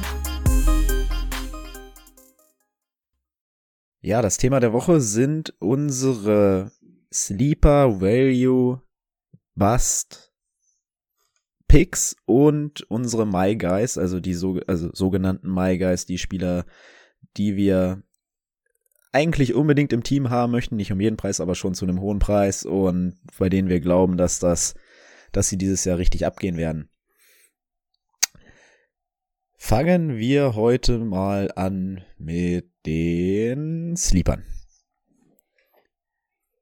Ja, 4.02 4.24
das 4.24 4.38
Thema 4.38 4.60
der 4.60 4.74
Woche 4.74 5.00
sind 5.00 5.54
unsere 5.60 6.72
Sleeper 7.16 8.02
Value 8.02 8.82
Bust 9.56 10.34
Picks 11.70 12.18
und 12.26 12.82
unsere 12.92 13.26
My 13.26 13.56
Guys, 13.56 13.98
also 13.98 14.20
die 14.20 14.34
so, 14.34 14.60
also 14.68 14.90
sogenannten 14.94 15.52
My 15.52 15.78
Guys, 15.78 16.06
die 16.06 16.18
Spieler, 16.18 16.66
die 17.38 17.56
wir 17.56 18.04
eigentlich 19.14 19.54
unbedingt 19.54 19.94
im 19.94 20.04
Team 20.04 20.30
haben 20.30 20.52
möchten, 20.52 20.76
nicht 20.76 20.92
um 20.92 21.00
jeden 21.00 21.16
Preis, 21.16 21.40
aber 21.40 21.56
schon 21.56 21.74
zu 21.74 21.86
einem 21.86 22.02
hohen 22.02 22.20
Preis 22.20 22.66
und 22.66 23.16
bei 23.40 23.48
denen 23.48 23.70
wir 23.70 23.80
glauben, 23.80 24.18
dass 24.18 24.40
das, 24.40 24.76
dass 25.32 25.48
sie 25.48 25.58
dieses 25.58 25.86
Jahr 25.86 25.98
richtig 25.98 26.26
abgehen 26.26 26.58
werden. 26.58 26.90
Fangen 29.56 30.18
wir 30.18 30.56
heute 30.56 31.00
mal 31.00 31.50
an 31.56 32.04
mit 32.18 32.70
den 32.86 33.96
Sleepern. 33.96 34.44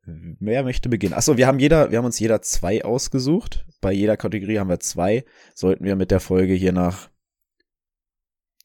Wer 0.06 0.64
möchte 0.64 0.90
beginnen? 0.90 1.14
Achso, 1.14 1.38
wir 1.38 1.48
haben 1.48 1.60
jeder, 1.60 1.92
wir 1.92 1.98
haben 1.98 2.06
uns 2.06 2.20
jeder 2.20 2.42
zwei 2.42 2.84
ausgesucht. 2.84 3.66
Bei 3.80 3.94
jeder 3.94 4.18
Kategorie 4.18 4.60
haben 4.60 4.70
wir 4.70 4.80
zwei. 4.80 5.24
Sollten 5.56 5.86
wir 5.86 5.96
mit 5.96 6.12
der 6.12 6.20
Folge 6.20 6.54
hier 6.54 6.74
nach 6.74 7.10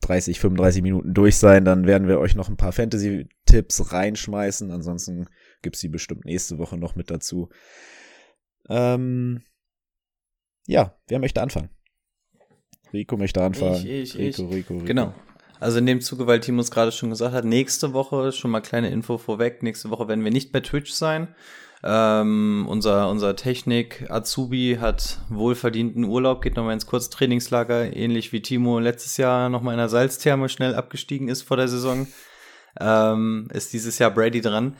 30, 0.00 0.40
35 0.40 0.82
Minuten 0.82 1.14
durch 1.14 1.36
sein, 1.36 1.64
dann 1.64 1.86
werden 1.86 2.08
wir 2.08 2.18
euch 2.18 2.34
noch 2.34 2.48
ein 2.48 2.56
paar 2.56 2.72
Fantasy-Tipps 2.72 3.92
reinschmeißen. 3.92 4.70
Ansonsten 4.70 5.26
gibt's 5.62 5.80
die 5.80 5.88
bestimmt 5.88 6.24
nächste 6.24 6.58
Woche 6.58 6.76
noch 6.76 6.96
mit 6.96 7.10
dazu. 7.10 7.48
Ähm, 8.68 9.42
ja, 10.66 10.96
wer 11.08 11.18
möchte 11.18 11.42
anfangen? 11.42 11.70
Rico 12.92 13.16
möchte 13.16 13.42
anfangen. 13.42 13.86
Ich, 13.86 14.14
ich, 14.14 14.18
Rico, 14.18 14.48
ich. 14.48 14.54
Rico, 14.54 14.74
Rico. 14.74 14.84
Genau. 14.84 15.14
Also 15.60 15.78
in 15.78 15.86
dem 15.86 16.00
Zuge, 16.00 16.26
weil 16.26 16.40
Timo 16.40 16.60
es 16.60 16.70
gerade 16.70 16.92
schon 16.92 17.10
gesagt 17.10 17.34
hat, 17.34 17.44
nächste 17.44 17.92
Woche, 17.92 18.32
schon 18.32 18.50
mal 18.50 18.60
kleine 18.60 18.90
Info 18.90 19.18
vorweg, 19.18 19.62
nächste 19.62 19.90
Woche 19.90 20.08
werden 20.08 20.24
wir 20.24 20.30
nicht 20.30 20.52
bei 20.52 20.60
Twitch 20.60 20.92
sein. 20.92 21.28
Ähm, 21.84 22.66
unser, 22.68 23.08
unser 23.08 23.36
Technik-Azubi 23.36 24.78
hat 24.80 25.18
wohlverdienten 25.28 26.04
Urlaub, 26.04 26.42
geht 26.42 26.56
nochmal 26.56 26.74
ins 26.74 26.86
Kurztrainingslager, 26.86 27.94
ähnlich 27.96 28.32
wie 28.32 28.42
Timo 28.42 28.80
letztes 28.80 29.16
Jahr 29.16 29.48
nochmal 29.48 29.74
in 29.74 29.78
der 29.78 29.88
Salztherme 29.88 30.48
schnell 30.48 30.74
abgestiegen 30.74 31.28
ist 31.28 31.42
vor 31.42 31.56
der 31.56 31.68
Saison. 31.68 32.08
Ähm, 32.80 33.48
ist 33.52 33.72
dieses 33.72 33.98
Jahr 33.98 34.10
Brady 34.10 34.40
dran. 34.40 34.76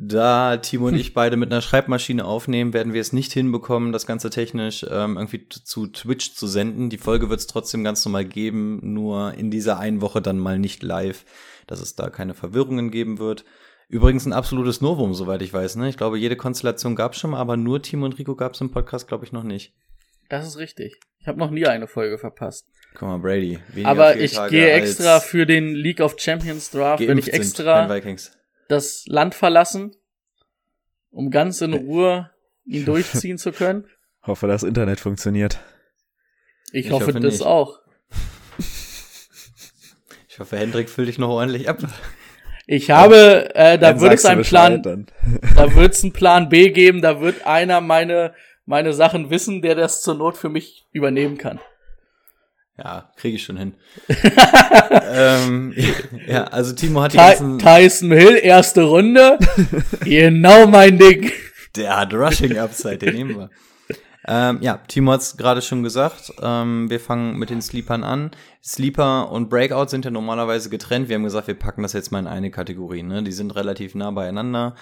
Da 0.00 0.58
Timo 0.58 0.86
und 0.86 0.94
ich 0.94 1.12
beide 1.12 1.36
mit 1.36 1.50
einer 1.50 1.60
Schreibmaschine 1.60 2.24
aufnehmen, 2.24 2.72
werden 2.72 2.92
wir 2.92 3.00
es 3.00 3.12
nicht 3.12 3.32
hinbekommen, 3.32 3.90
das 3.90 4.06
Ganze 4.06 4.30
technisch 4.30 4.86
ähm, 4.88 5.16
irgendwie 5.16 5.48
zu 5.48 5.88
Twitch 5.88 6.34
zu 6.34 6.46
senden. 6.46 6.88
Die 6.88 6.98
Folge 6.98 7.28
wird 7.30 7.40
es 7.40 7.48
trotzdem 7.48 7.82
ganz 7.82 8.04
normal 8.04 8.24
geben, 8.24 8.78
nur 8.80 9.34
in 9.34 9.50
dieser 9.50 9.80
einen 9.80 10.00
Woche 10.00 10.22
dann 10.22 10.38
mal 10.38 10.56
nicht 10.56 10.84
live, 10.84 11.24
dass 11.66 11.80
es 11.80 11.96
da 11.96 12.10
keine 12.10 12.34
Verwirrungen 12.34 12.92
geben 12.92 13.18
wird. 13.18 13.44
Übrigens 13.88 14.24
ein 14.24 14.32
absolutes 14.32 14.80
Novum, 14.80 15.14
soweit 15.14 15.42
ich 15.42 15.52
weiß. 15.52 15.74
Ne? 15.76 15.88
Ich 15.88 15.96
glaube, 15.96 16.16
jede 16.16 16.36
Konstellation 16.36 16.94
gab 16.94 17.14
es 17.14 17.18
schon 17.18 17.30
mal, 17.30 17.40
aber 17.40 17.56
nur 17.56 17.82
Timo 17.82 18.04
und 18.04 18.18
Rico 18.18 18.36
gab 18.36 18.54
es 18.54 18.60
im 18.60 18.70
Podcast, 18.70 19.08
glaube 19.08 19.24
ich, 19.24 19.32
noch 19.32 19.42
nicht. 19.42 19.74
Das 20.28 20.46
ist 20.46 20.58
richtig. 20.58 21.00
Ich 21.18 21.26
habe 21.26 21.38
noch 21.38 21.50
nie 21.50 21.66
eine 21.66 21.88
Folge 21.88 22.18
verpasst. 22.18 22.68
Guck 22.94 23.08
mal, 23.08 23.18
Brady. 23.18 23.58
Aber 23.82 24.16
ich 24.16 24.32
Fehltage 24.32 24.50
gehe 24.50 24.70
extra 24.70 25.18
für 25.18 25.44
den 25.44 25.74
League 25.74 26.00
of 26.00 26.14
Champions 26.18 26.70
Draft, 26.70 27.04
wenn 27.04 27.18
ich 27.18 27.24
sind 27.24 27.34
extra 27.34 27.92
Vikings. 27.92 28.37
Das 28.68 29.04
Land 29.06 29.34
verlassen, 29.34 29.96
um 31.10 31.30
ganz 31.30 31.60
in 31.60 31.72
Ruhe 31.74 32.30
ihn 32.64 32.84
durchziehen 32.84 33.38
zu 33.38 33.52
können. 33.52 33.86
Hoffe, 34.22 34.46
das 34.46 34.62
Internet 34.62 35.00
funktioniert. 35.00 35.58
Ich, 36.72 36.86
Ich 36.86 36.92
hoffe, 36.92 37.06
hoffe 37.06 37.20
das 37.20 37.34
nicht. 37.38 37.46
auch. 37.46 37.80
Ich 40.28 40.38
hoffe, 40.38 40.56
Hendrik 40.58 40.88
füllt 40.90 41.08
dich 41.08 41.18
noch 41.18 41.30
ordentlich 41.30 41.68
ab. 41.68 41.78
Ich 42.66 42.90
habe, 42.90 43.54
äh, 43.54 43.78
da 43.78 43.98
wird 44.00 44.12
es 44.12 44.26
einen 44.26 44.42
Plan, 44.42 44.82
Dann. 44.82 45.06
da 45.56 45.74
wird 45.74 45.94
es 45.94 46.02
einen 46.04 46.12
Plan 46.12 46.48
B 46.50 46.70
geben, 46.70 47.00
da 47.00 47.20
wird 47.20 47.46
einer 47.46 47.80
meine, 47.80 48.34
meine 48.66 48.92
Sachen 48.92 49.30
wissen, 49.30 49.62
der 49.62 49.74
das 49.74 50.02
zur 50.02 50.14
Not 50.14 50.36
für 50.36 50.50
mich 50.50 50.86
übernehmen 50.92 51.38
kann. 51.38 51.58
Ja, 52.78 53.10
kriege 53.16 53.36
ich 53.36 53.42
schon 53.42 53.56
hin. 53.56 53.74
ähm, 55.12 55.74
ja, 56.28 56.44
also 56.44 56.72
Timo 56.74 57.02
hat 57.02 57.12
die 57.12 57.16
Ty 57.16 57.24
ganzen, 57.24 57.58
Tyson 57.58 58.12
Hill, 58.12 58.38
erste 58.40 58.84
Runde. 58.84 59.36
genau 60.00 60.66
mein 60.68 60.96
Ding. 60.96 61.32
der 61.76 61.98
hat 61.98 62.14
Rushing 62.14 62.56
Upside, 62.56 62.98
den 62.98 63.14
nehmen 63.14 63.36
wir. 63.36 63.50
Ähm, 64.30 64.58
ja, 64.60 64.78
Timo 64.86 65.12
hat 65.12 65.22
es 65.22 65.36
gerade 65.36 65.60
schon 65.60 65.82
gesagt. 65.82 66.32
Ähm, 66.40 66.88
wir 66.88 67.00
fangen 67.00 67.36
mit 67.38 67.50
den 67.50 67.62
Sleepern 67.62 68.04
an. 68.04 68.30
Sleeper 68.62 69.32
und 69.32 69.48
Breakout 69.48 69.88
sind 69.88 70.04
ja 70.04 70.10
normalerweise 70.10 70.70
getrennt. 70.70 71.08
Wir 71.08 71.16
haben 71.16 71.24
gesagt, 71.24 71.48
wir 71.48 71.54
packen 71.54 71.82
das 71.82 71.94
jetzt 71.94 72.12
mal 72.12 72.18
in 72.20 72.26
eine 72.26 72.50
Kategorie. 72.50 73.02
Ne? 73.02 73.22
Die 73.22 73.32
sind 73.32 73.56
relativ 73.56 73.94
nah 73.94 74.10
beieinander. 74.10 74.76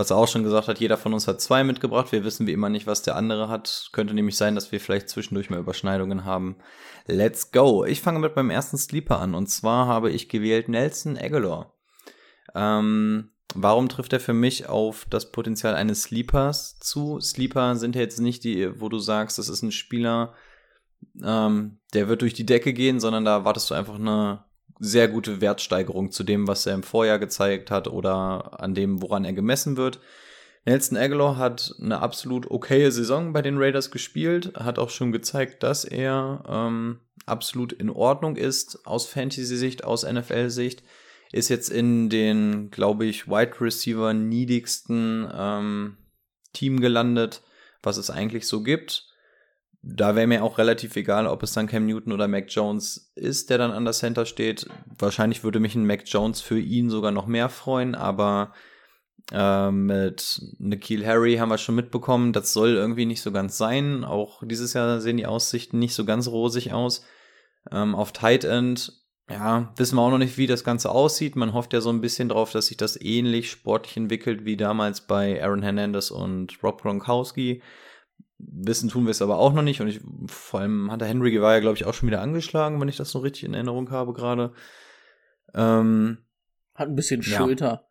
Was 0.00 0.08
er 0.08 0.16
auch 0.16 0.28
schon 0.28 0.44
gesagt 0.44 0.66
hat, 0.66 0.80
jeder 0.80 0.96
von 0.96 1.12
uns 1.12 1.28
hat 1.28 1.42
zwei 1.42 1.62
mitgebracht. 1.62 2.10
Wir 2.10 2.24
wissen 2.24 2.46
wie 2.46 2.54
immer 2.54 2.70
nicht, 2.70 2.86
was 2.86 3.02
der 3.02 3.16
andere 3.16 3.50
hat. 3.50 3.90
Könnte 3.92 4.14
nämlich 4.14 4.34
sein, 4.34 4.54
dass 4.54 4.72
wir 4.72 4.80
vielleicht 4.80 5.10
zwischendurch 5.10 5.50
mal 5.50 5.58
Überschneidungen 5.58 6.24
haben. 6.24 6.56
Let's 7.06 7.52
go. 7.52 7.84
Ich 7.84 8.00
fange 8.00 8.18
mit 8.18 8.34
meinem 8.34 8.48
ersten 8.48 8.78
Sleeper 8.78 9.20
an. 9.20 9.34
Und 9.34 9.48
zwar 9.48 9.88
habe 9.88 10.10
ich 10.10 10.30
gewählt 10.30 10.70
Nelson 10.70 11.18
Aguilar. 11.18 11.74
Ähm, 12.54 13.32
warum 13.54 13.90
trifft 13.90 14.14
er 14.14 14.20
für 14.20 14.32
mich 14.32 14.70
auf 14.70 15.04
das 15.10 15.32
Potenzial 15.32 15.74
eines 15.74 16.04
Sleepers 16.04 16.78
zu? 16.78 17.20
Sleeper 17.20 17.76
sind 17.76 17.94
ja 17.94 18.00
jetzt 18.00 18.20
nicht 18.20 18.42
die, 18.44 18.80
wo 18.80 18.88
du 18.88 19.00
sagst, 19.00 19.36
das 19.36 19.50
ist 19.50 19.60
ein 19.60 19.70
Spieler, 19.70 20.32
ähm, 21.22 21.78
der 21.92 22.08
wird 22.08 22.22
durch 22.22 22.32
die 22.32 22.46
Decke 22.46 22.72
gehen, 22.72 23.00
sondern 23.00 23.26
da 23.26 23.44
wartest 23.44 23.68
du 23.68 23.74
einfach 23.74 23.96
eine 23.96 24.46
sehr 24.80 25.08
gute 25.08 25.40
Wertsteigerung 25.42 26.10
zu 26.10 26.24
dem, 26.24 26.48
was 26.48 26.66
er 26.66 26.74
im 26.74 26.82
Vorjahr 26.82 27.18
gezeigt 27.18 27.70
hat 27.70 27.86
oder 27.86 28.60
an 28.60 28.74
dem, 28.74 29.02
woran 29.02 29.26
er 29.26 29.34
gemessen 29.34 29.76
wird. 29.76 30.00
Nelson 30.64 30.98
Aguilar 30.98 31.36
hat 31.36 31.74
eine 31.80 32.00
absolut 32.00 32.50
okaye 32.50 32.90
Saison 32.90 33.32
bei 33.32 33.42
den 33.42 33.58
Raiders 33.58 33.90
gespielt, 33.90 34.52
hat 34.56 34.78
auch 34.78 34.90
schon 34.90 35.12
gezeigt, 35.12 35.62
dass 35.62 35.84
er 35.84 36.42
ähm, 36.48 37.00
absolut 37.26 37.72
in 37.72 37.90
Ordnung 37.90 38.36
ist 38.36 38.86
aus 38.86 39.06
Fantasy-Sicht, 39.06 39.84
aus 39.84 40.10
NFL-Sicht. 40.10 40.82
Ist 41.32 41.48
jetzt 41.48 41.70
in 41.70 42.08
den, 42.08 42.70
glaube 42.70 43.04
ich, 43.06 43.28
Wide 43.28 43.60
Receiver 43.60 44.12
niedigsten 44.12 45.30
ähm, 45.32 45.96
Team 46.52 46.80
gelandet, 46.80 47.42
was 47.82 47.98
es 47.98 48.10
eigentlich 48.10 48.48
so 48.48 48.62
gibt. 48.62 49.09
Da 49.82 50.14
wäre 50.14 50.26
mir 50.26 50.44
auch 50.44 50.58
relativ 50.58 50.94
egal, 50.96 51.26
ob 51.26 51.42
es 51.42 51.52
dann 51.52 51.66
Cam 51.66 51.86
Newton 51.86 52.12
oder 52.12 52.28
Mac 52.28 52.46
Jones 52.48 53.12
ist, 53.14 53.48
der 53.48 53.56
dann 53.56 53.70
an 53.70 53.84
der 53.84 53.94
Center 53.94 54.26
steht. 54.26 54.66
Wahrscheinlich 54.98 55.42
würde 55.42 55.58
mich 55.58 55.74
ein 55.74 55.86
Mac 55.86 56.02
Jones 56.04 56.42
für 56.42 56.58
ihn 56.58 56.90
sogar 56.90 57.12
noch 57.12 57.26
mehr 57.26 57.48
freuen, 57.48 57.94
aber 57.94 58.52
äh, 59.32 59.70
mit 59.70 60.42
Nikhil 60.58 61.06
Harry 61.06 61.36
haben 61.36 61.48
wir 61.48 61.58
schon 61.58 61.76
mitbekommen, 61.76 62.32
das 62.32 62.52
soll 62.52 62.70
irgendwie 62.70 63.06
nicht 63.06 63.22
so 63.22 63.32
ganz 63.32 63.56
sein. 63.56 64.04
Auch 64.04 64.42
dieses 64.44 64.74
Jahr 64.74 65.00
sehen 65.00 65.16
die 65.16 65.26
Aussichten 65.26 65.78
nicht 65.78 65.94
so 65.94 66.04
ganz 66.04 66.28
rosig 66.28 66.72
aus. 66.72 67.04
Ähm, 67.70 67.94
auf 67.94 68.12
Tight 68.12 68.44
End, 68.44 68.92
ja, 69.30 69.72
wissen 69.76 69.96
wir 69.96 70.02
auch 70.02 70.10
noch 70.10 70.18
nicht, 70.18 70.36
wie 70.36 70.46
das 70.46 70.64
Ganze 70.64 70.90
aussieht. 70.90 71.36
Man 71.36 71.54
hofft 71.54 71.72
ja 71.72 71.80
so 71.80 71.90
ein 71.90 72.00
bisschen 72.00 72.28
drauf, 72.28 72.52
dass 72.52 72.66
sich 72.66 72.76
das 72.76 73.00
ähnlich 73.00 73.50
sportlich 73.50 73.96
entwickelt 73.96 74.44
wie 74.44 74.56
damals 74.56 75.02
bei 75.02 75.42
Aaron 75.42 75.62
Hernandez 75.62 76.10
und 76.10 76.62
Rob 76.62 76.82
Gronkowski. 76.82 77.62
Wissen 78.52 78.88
tun 78.88 79.04
wir 79.04 79.10
es 79.10 79.22
aber 79.22 79.38
auch 79.38 79.52
noch 79.52 79.62
nicht. 79.62 79.80
Und 79.80 79.88
ich, 79.88 80.00
vor 80.26 80.60
allem 80.60 80.90
Hunter 80.90 81.06
Henry 81.06 81.40
war 81.40 81.54
ja, 81.54 81.60
glaube 81.60 81.76
ich, 81.76 81.84
auch 81.84 81.94
schon 81.94 82.08
wieder 82.08 82.20
angeschlagen, 82.22 82.80
wenn 82.80 82.88
ich 82.88 82.96
das 82.96 83.12
noch 83.14 83.22
richtig 83.22 83.44
in 83.44 83.54
Erinnerung 83.54 83.90
habe 83.90 84.12
gerade. 84.12 84.52
Ähm, 85.54 86.18
Hat 86.74 86.88
ein 86.88 86.96
bisschen 86.96 87.22
Ja. 87.22 87.38
Schulter. 87.38 87.86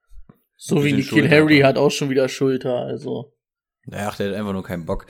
So 0.55 0.77
Ein 0.77 0.83
wie 0.83 0.93
Nikhil 0.93 1.23
Schulter, 1.23 1.35
Harry 1.35 1.59
hat 1.59 1.77
auch 1.77 1.91
schon 1.91 2.09
wieder 2.09 2.27
Schulter, 2.27 2.75
also. 2.75 3.33
naja, 3.85 4.11
der 4.19 4.29
hat 4.29 4.35
einfach 4.35 4.53
nur 4.53 4.63
keinen 4.63 4.85
Bock. 4.85 5.05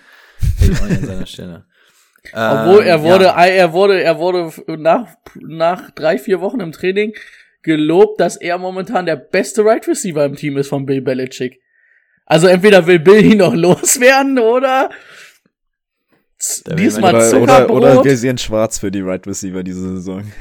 Hätte 0.59 0.81
an 0.83 1.05
seiner 1.05 1.25
Stelle. 1.25 1.65
Obwohl 2.33 2.81
Ähm, 2.81 2.87
er 2.87 3.01
wurde, 3.01 3.25
ja. 3.25 3.45
er 3.45 3.73
wurde, 3.73 4.03
er 4.03 4.19
wurde 4.19 4.51
nach, 4.77 5.07
nach 5.35 5.89
drei, 5.91 6.17
vier 6.17 6.41
Wochen 6.41 6.59
im 6.59 6.71
Training 6.71 7.13
gelobt, 7.63 8.19
dass 8.19 8.35
er 8.35 8.57
momentan 8.57 9.05
der 9.05 9.15
beste 9.15 9.63
Right 9.65 9.87
Receiver 9.87 10.23
im 10.25 10.35
Team 10.35 10.57
ist 10.57 10.67
von 10.67 10.85
Bill 10.85 11.01
Belichick. 11.01 11.59
Also 12.25 12.47
entweder 12.47 12.85
will 12.85 12.99
Bill 12.99 13.25
ihn 13.25 13.39
noch 13.39 13.55
loswerden 13.55 14.37
oder 14.37 14.91
diesmal 16.77 17.15
Oder, 17.15 17.29
Zuckerbrot. 17.29 17.69
oder, 17.69 17.91
oder 17.93 18.03
wir 18.03 18.17
sehen 18.17 18.37
schwarz 18.37 18.79
für 18.79 18.91
die 18.91 19.01
Right 19.01 19.25
Receiver 19.27 19.63
diese 19.63 19.81
Saison. 19.95 20.31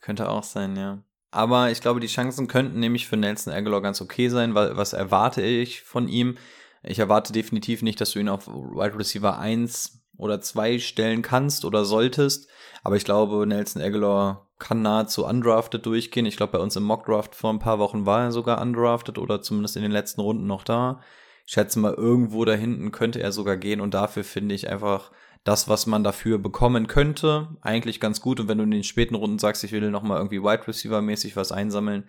Könnte 0.00 0.28
auch 0.28 0.44
sein, 0.44 0.76
ja. 0.76 1.02
Aber 1.30 1.70
ich 1.70 1.80
glaube, 1.80 2.00
die 2.00 2.06
Chancen 2.06 2.46
könnten 2.46 2.78
nämlich 2.78 3.08
für 3.08 3.16
Nelson 3.16 3.52
Aguilar 3.52 3.82
ganz 3.82 4.00
okay 4.00 4.28
sein, 4.28 4.54
weil 4.54 4.76
was 4.76 4.92
erwarte 4.92 5.42
ich 5.42 5.82
von 5.82 6.06
ihm? 6.06 6.36
Ich 6.82 6.98
erwarte 6.98 7.32
definitiv 7.32 7.82
nicht, 7.82 8.00
dass 8.00 8.12
du 8.12 8.20
ihn 8.20 8.28
auf 8.28 8.46
Wide 8.46 8.96
Receiver 8.96 9.38
1 9.38 10.00
oder 10.16 10.40
2 10.40 10.78
stellen 10.78 11.22
kannst 11.22 11.64
oder 11.64 11.84
solltest. 11.84 12.48
Aber 12.84 12.96
ich 12.96 13.04
glaube, 13.04 13.46
Nelson 13.46 13.82
Aguilar 13.82 14.48
kann 14.58 14.82
nahezu 14.82 15.26
undrafted 15.26 15.84
durchgehen. 15.84 16.26
Ich 16.26 16.36
glaube, 16.36 16.52
bei 16.52 16.62
uns 16.62 16.76
im 16.76 16.84
Mockdraft 16.84 17.34
vor 17.34 17.52
ein 17.52 17.58
paar 17.58 17.78
Wochen 17.78 18.06
war 18.06 18.24
er 18.24 18.32
sogar 18.32 18.60
undrafted 18.60 19.18
oder 19.18 19.42
zumindest 19.42 19.76
in 19.76 19.82
den 19.82 19.90
letzten 19.90 20.20
Runden 20.20 20.46
noch 20.46 20.62
da. 20.62 21.00
Ich 21.46 21.52
schätze 21.52 21.78
mal, 21.78 21.94
irgendwo 21.94 22.44
da 22.44 22.54
hinten 22.54 22.90
könnte 22.90 23.22
er 23.22 23.32
sogar 23.32 23.56
gehen 23.56 23.80
und 23.80 23.94
dafür 23.94 24.24
finde 24.24 24.54
ich 24.54 24.68
einfach 24.70 25.12
das, 25.44 25.68
was 25.68 25.86
man 25.86 26.02
dafür 26.02 26.38
bekommen 26.38 26.86
könnte, 26.86 27.56
eigentlich 27.60 28.00
ganz 28.00 28.20
gut. 28.20 28.40
Und 28.40 28.48
wenn 28.48 28.58
du 28.58 28.64
in 28.64 28.70
den 28.70 28.82
späten 28.82 29.14
Runden 29.14 29.38
sagst, 29.38 29.62
ich 29.62 29.72
will 29.72 29.90
noch 29.90 30.02
mal 30.02 30.16
irgendwie 30.16 30.42
Wide 30.42 30.66
Receiver 30.66 31.02
mäßig 31.02 31.36
was 31.36 31.52
einsammeln, 31.52 32.08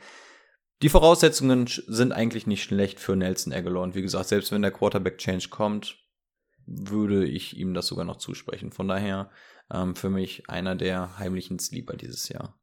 die 0.82 0.89
Voraussetzungen 0.89 1.67
sind 1.67 2.12
eigentlich 2.12 2.48
nicht 2.48 2.63
schlecht 2.63 3.00
für 3.00 3.15
Nelson 3.15 3.54
Aguilar. 3.54 3.84
Und 3.84 3.95
wie 3.95 4.02
gesagt, 4.02 4.30
selbst 4.30 4.52
wenn 4.52 4.62
der 4.62 4.71
Quarterback 4.71 5.17
Change 5.17 5.50
kommt, 5.50 5.98
würde 6.65 7.26
ich 7.26 7.58
ihm 7.58 7.74
das 7.74 7.88
sogar 7.88 8.06
noch 8.06 8.17
zusprechen. 8.17 8.71
Von 8.71 8.88
daher 8.88 9.30
ähm, 9.71 9.95
für 9.95 10.10
mich 10.10 10.50
einer 10.50 10.76
der 10.76 11.17
heimlichen 11.17 11.60
Sleeper 11.60 11.95
dieses 11.95 12.30
Jahr. 12.30 12.58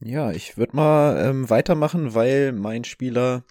Ja, 0.00 0.30
ich 0.32 0.56
würde 0.56 0.76
mal 0.76 1.24
ähm, 1.24 1.50
weitermachen, 1.50 2.14
weil 2.14 2.52
mein 2.52 2.84
Spieler 2.84 3.44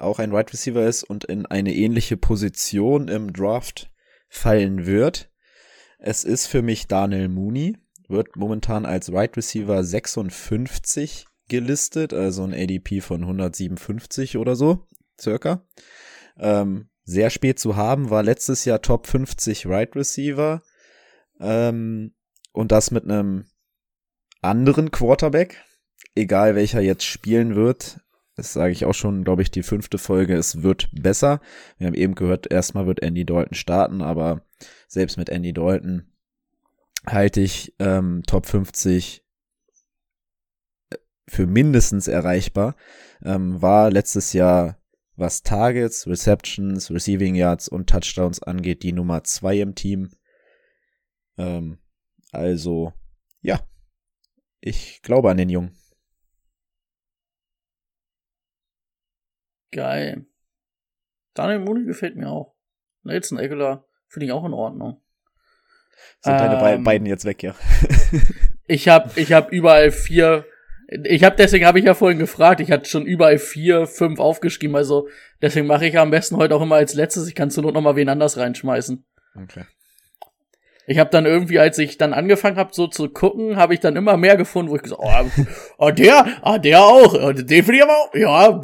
auch 0.00 0.18
ein 0.18 0.32
Wide 0.32 0.52
Receiver 0.52 0.86
ist 0.86 1.04
und 1.04 1.24
in 1.24 1.46
eine 1.46 1.74
ähnliche 1.74 2.16
Position 2.16 3.08
im 3.08 3.32
Draft 3.32 3.90
fallen 4.28 4.86
wird. 4.86 5.30
Es 5.98 6.24
ist 6.24 6.46
für 6.46 6.62
mich 6.62 6.86
Daniel 6.86 7.28
Mooney, 7.28 7.76
wird 8.08 8.36
momentan 8.36 8.86
als 8.86 9.12
Wide 9.12 9.36
Receiver 9.36 9.84
56 9.84 11.26
gelistet, 11.48 12.14
also 12.14 12.44
ein 12.44 12.54
ADP 12.54 13.00
von 13.00 13.22
157 13.22 14.36
oder 14.36 14.56
so, 14.56 14.86
circa. 15.20 15.66
Ähm, 16.38 16.88
sehr 17.04 17.30
spät 17.30 17.58
zu 17.58 17.76
haben, 17.76 18.08
war 18.08 18.22
letztes 18.22 18.64
Jahr 18.64 18.80
Top 18.80 19.06
50 19.06 19.68
Wide 19.68 19.94
Receiver. 19.94 20.62
Ähm, 21.40 22.14
und 22.52 22.72
das 22.72 22.90
mit 22.90 23.04
einem 23.04 23.46
anderen 24.40 24.90
Quarterback, 24.90 25.62
egal 26.14 26.54
welcher 26.54 26.80
jetzt 26.80 27.04
spielen 27.04 27.54
wird. 27.54 28.00
Das 28.40 28.54
sage 28.54 28.72
ich 28.72 28.86
auch 28.86 28.94
schon, 28.94 29.22
glaube 29.22 29.42
ich, 29.42 29.50
die 29.50 29.62
fünfte 29.62 29.98
Folge. 29.98 30.34
Es 30.34 30.62
wird 30.62 30.88
besser. 30.92 31.42
Wir 31.76 31.86
haben 31.86 31.94
eben 31.94 32.14
gehört, 32.14 32.50
erstmal 32.50 32.86
wird 32.86 33.02
Andy 33.02 33.26
Dalton 33.26 33.52
starten, 33.52 34.00
aber 34.00 34.46
selbst 34.88 35.18
mit 35.18 35.28
Andy 35.28 35.52
Dalton 35.52 36.10
halte 37.04 37.42
ich 37.42 37.74
ähm, 37.78 38.22
Top 38.26 38.46
50 38.46 39.22
für 41.28 41.46
mindestens 41.46 42.08
erreichbar. 42.08 42.76
Ähm, 43.22 43.60
war 43.60 43.90
letztes 43.90 44.32
Jahr, 44.32 44.78
was 45.16 45.42
Targets, 45.42 46.06
Receptions, 46.06 46.90
Receiving 46.90 47.34
Yards 47.34 47.68
und 47.68 47.90
Touchdowns 47.90 48.42
angeht, 48.42 48.82
die 48.84 48.92
Nummer 48.92 49.22
zwei 49.22 49.58
im 49.58 49.74
Team. 49.74 50.12
Ähm, 51.36 51.76
also, 52.32 52.94
ja, 53.42 53.60
ich 54.62 55.02
glaube 55.02 55.30
an 55.30 55.36
den 55.36 55.50
Jungen. 55.50 55.79
Geil. 59.72 60.26
Daniel 61.34 61.60
Mooney 61.60 61.84
gefällt 61.84 62.16
mir 62.16 62.28
auch. 62.28 62.54
Nelson 63.02 63.38
Aguilar 63.38 63.84
finde 64.08 64.26
ich 64.26 64.32
auch 64.32 64.44
in 64.44 64.52
Ordnung. 64.52 65.00
Sind 66.20 66.38
deine 66.38 66.74
Ähm, 66.74 66.84
beiden 66.84 67.06
jetzt 67.06 67.24
weg, 67.24 67.42
ja. 67.42 67.54
Ich 68.66 68.86
habe 68.86 69.10
ich 69.16 69.32
hab 69.32 69.50
überall 69.50 69.90
vier. 69.90 70.44
Ich 71.04 71.24
habe 71.24 71.34
deswegen 71.34 71.66
habe 71.66 71.80
ich 71.80 71.86
ja 71.86 71.94
vorhin 71.94 72.20
gefragt. 72.20 72.60
Ich 72.60 72.70
hatte 72.70 72.88
schon 72.88 73.04
überall 73.04 73.38
vier, 73.38 73.88
fünf 73.88 74.20
aufgeschrieben. 74.20 74.76
Also 74.76 75.08
deswegen 75.42 75.66
mache 75.66 75.86
ich 75.86 75.98
am 75.98 76.12
besten 76.12 76.36
heute 76.36 76.54
auch 76.54 76.62
immer 76.62 76.76
als 76.76 76.94
letztes. 76.94 77.26
Ich 77.26 77.34
kann 77.34 77.50
zur 77.50 77.64
Not 77.64 77.74
noch 77.74 77.80
mal 77.80 77.96
wen 77.96 78.08
anders 78.08 78.36
reinschmeißen. 78.36 79.04
Okay. 79.42 79.64
Ich 80.86 80.98
habe 80.98 81.10
dann 81.10 81.26
irgendwie, 81.26 81.58
als 81.58 81.78
ich 81.78 81.98
dann 81.98 82.12
angefangen 82.12 82.56
habe, 82.56 82.70
so 82.72 82.86
zu 82.86 83.08
gucken, 83.08 83.56
habe 83.56 83.74
ich 83.74 83.80
dann 83.80 83.96
immer 83.96 84.16
mehr 84.16 84.36
gefunden, 84.36 84.70
wo 84.70 84.76
ich 84.76 84.82
gesagt, 84.82 85.02
oh, 85.02 85.44
oh 85.78 85.90
der, 85.90 86.26
ah 86.42 86.58
der 86.58 86.80
auch, 86.80 87.14
oh, 87.14 87.32
den 87.32 87.46
finde 87.64 87.76
ich 87.76 87.82
aber 87.82 87.96
auch, 87.96 88.14
ja. 88.14 88.62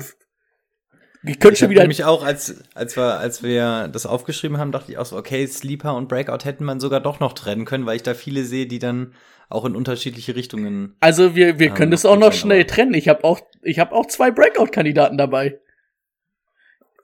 Ich 1.24 1.38
könnte 1.40 1.56
schon 1.56 1.66
hab 1.66 1.70
wieder. 1.70 1.82
nämlich 1.82 2.04
auch, 2.04 2.24
als, 2.24 2.62
als, 2.74 2.96
wir, 2.96 3.18
als 3.18 3.42
wir 3.42 3.88
das 3.88 4.06
aufgeschrieben 4.06 4.58
haben, 4.58 4.72
dachte 4.72 4.92
ich 4.92 4.98
auch 4.98 5.06
so, 5.06 5.16
okay, 5.16 5.46
Sleeper 5.46 5.94
und 5.94 6.08
Breakout 6.08 6.44
hätten 6.44 6.64
man 6.64 6.80
sogar 6.80 7.00
doch 7.00 7.20
noch 7.20 7.32
trennen 7.32 7.64
können, 7.64 7.86
weil 7.86 7.96
ich 7.96 8.02
da 8.02 8.14
viele 8.14 8.44
sehe, 8.44 8.66
die 8.66 8.78
dann 8.78 9.14
auch 9.48 9.64
in 9.64 9.76
unterschiedliche 9.76 10.34
Richtungen. 10.36 10.96
Also 11.00 11.34
wir, 11.36 11.58
wir 11.58 11.68
Ja, 11.68 11.74
können 11.74 11.90
das 11.90 12.02
noch 12.04 12.10
auch 12.12 12.16
noch 12.16 12.32
schnell 12.32 12.60
aber- 12.60 12.66
trennen. 12.68 12.94
Ich 12.94 13.08
habe 13.08 13.24
auch, 13.24 13.40
ich 13.62 13.78
habe 13.78 13.92
auch 13.94 14.06
zwei 14.06 14.30
Breakout-Kandidaten 14.30 15.16
dabei. 15.18 15.58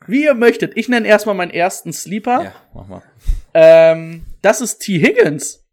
Wie 0.07 0.25
ihr 0.25 0.35
möchtet. 0.35 0.77
Ich 0.77 0.89
nenne 0.89 1.07
erstmal 1.07 1.35
meinen 1.37 1.53
ersten 1.53 1.93
Sleeper. 1.93 2.43
Ja, 2.45 2.55
mach 2.75 2.89
mal. 2.89 3.03
Ähm, 3.55 4.27
das 4.43 4.61
ist 4.61 4.79
T. 4.79 5.01
Higgins. 5.01 5.65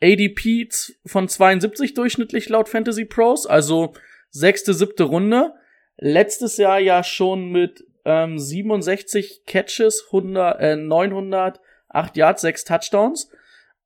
ADP 0.00 0.68
von 1.06 1.28
72 1.28 1.94
durchschnittlich 1.94 2.48
laut 2.48 2.68
Fantasy 2.68 3.04
Pros, 3.04 3.46
also 3.46 3.94
sechste, 4.30 4.74
siebte 4.74 5.04
Runde. 5.04 5.52
Letztes 5.96 6.56
Jahr 6.56 6.78
ja 6.78 7.04
schon 7.04 7.50
mit 7.50 7.84
ähm, 8.04 8.38
67 8.38 9.44
Catches, 9.46 10.06
100, 10.06 10.60
äh, 10.60 10.76
900, 10.76 11.60
8 11.88 12.16
Yards, 12.16 12.42
6 12.42 12.64
Touchdowns. 12.64 13.30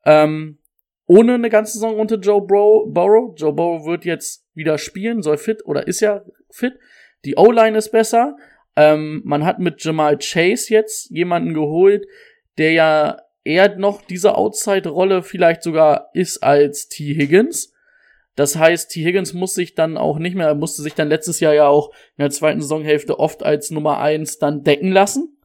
Ähm, 0.04 0.58
ohne 1.06 1.34
eine 1.34 1.50
ganze 1.50 1.74
Saison 1.74 1.98
unter 1.98 2.16
Joe 2.16 2.44
Bro 2.44 2.86
Burrow. 2.86 3.34
Joe 3.36 3.52
Burrow 3.52 3.86
wird 3.86 4.04
jetzt 4.04 4.44
wieder 4.54 4.78
spielen, 4.78 5.22
soll 5.22 5.38
fit 5.38 5.64
oder 5.64 5.86
ist 5.86 6.00
ja 6.00 6.22
fit. 6.50 6.74
Die 7.24 7.36
O-Line 7.36 7.78
ist 7.78 7.90
besser. 7.90 8.36
Ähm, 8.76 9.22
man 9.24 9.44
hat 9.44 9.58
mit 9.58 9.82
Jamal 9.82 10.18
Chase 10.18 10.72
jetzt 10.72 11.10
jemanden 11.10 11.54
geholt, 11.54 12.06
der 12.58 12.72
ja 12.72 13.18
eher 13.44 13.76
noch 13.76 14.02
diese 14.02 14.34
Outside-Rolle 14.34 15.22
vielleicht 15.22 15.62
sogar 15.62 16.10
ist 16.12 16.42
als 16.42 16.88
T. 16.88 17.14
Higgins. 17.14 17.72
Das 18.36 18.56
heißt, 18.56 18.90
T. 18.90 19.02
Higgins 19.02 19.32
muss 19.32 19.54
sich 19.54 19.74
dann 19.74 19.96
auch 19.96 20.18
nicht 20.18 20.36
mehr, 20.36 20.54
musste 20.54 20.82
sich 20.82 20.94
dann 20.94 21.08
letztes 21.08 21.40
Jahr 21.40 21.54
ja 21.54 21.66
auch 21.66 21.90
in 22.16 22.22
der 22.22 22.30
zweiten 22.30 22.60
Saisonhälfte 22.60 23.18
oft 23.18 23.42
als 23.42 23.70
Nummer 23.70 23.98
eins 23.98 24.38
dann 24.38 24.62
decken 24.62 24.92
lassen. 24.92 25.38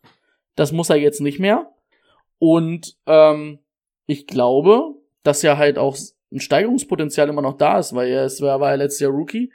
Das 0.56 0.74
muss 0.74 0.90
er 0.90 0.98
jetzt 0.98 1.22
nicht 1.22 1.40
mehr. 1.40 1.72
Und 2.38 2.98
ähm, 3.08 3.60
ich 4.08 4.28
glaube, 4.28 4.96
dass 5.24 5.42
ja 5.42 5.58
halt 5.58 5.78
auch 5.78 5.98
ein 6.32 6.42
Steigerungspotenzial 6.42 7.30
immer 7.30 7.42
noch 7.42 7.58
da 7.58 7.80
ist, 7.80 7.96
weil 7.96 8.10
er 8.10 8.26
ist, 8.26 8.42
er 8.42 8.60
war 8.60 8.72
ja 8.72 8.76
letztes 8.76 9.00
Jahr 9.00 9.12
Rookie. 9.12 9.52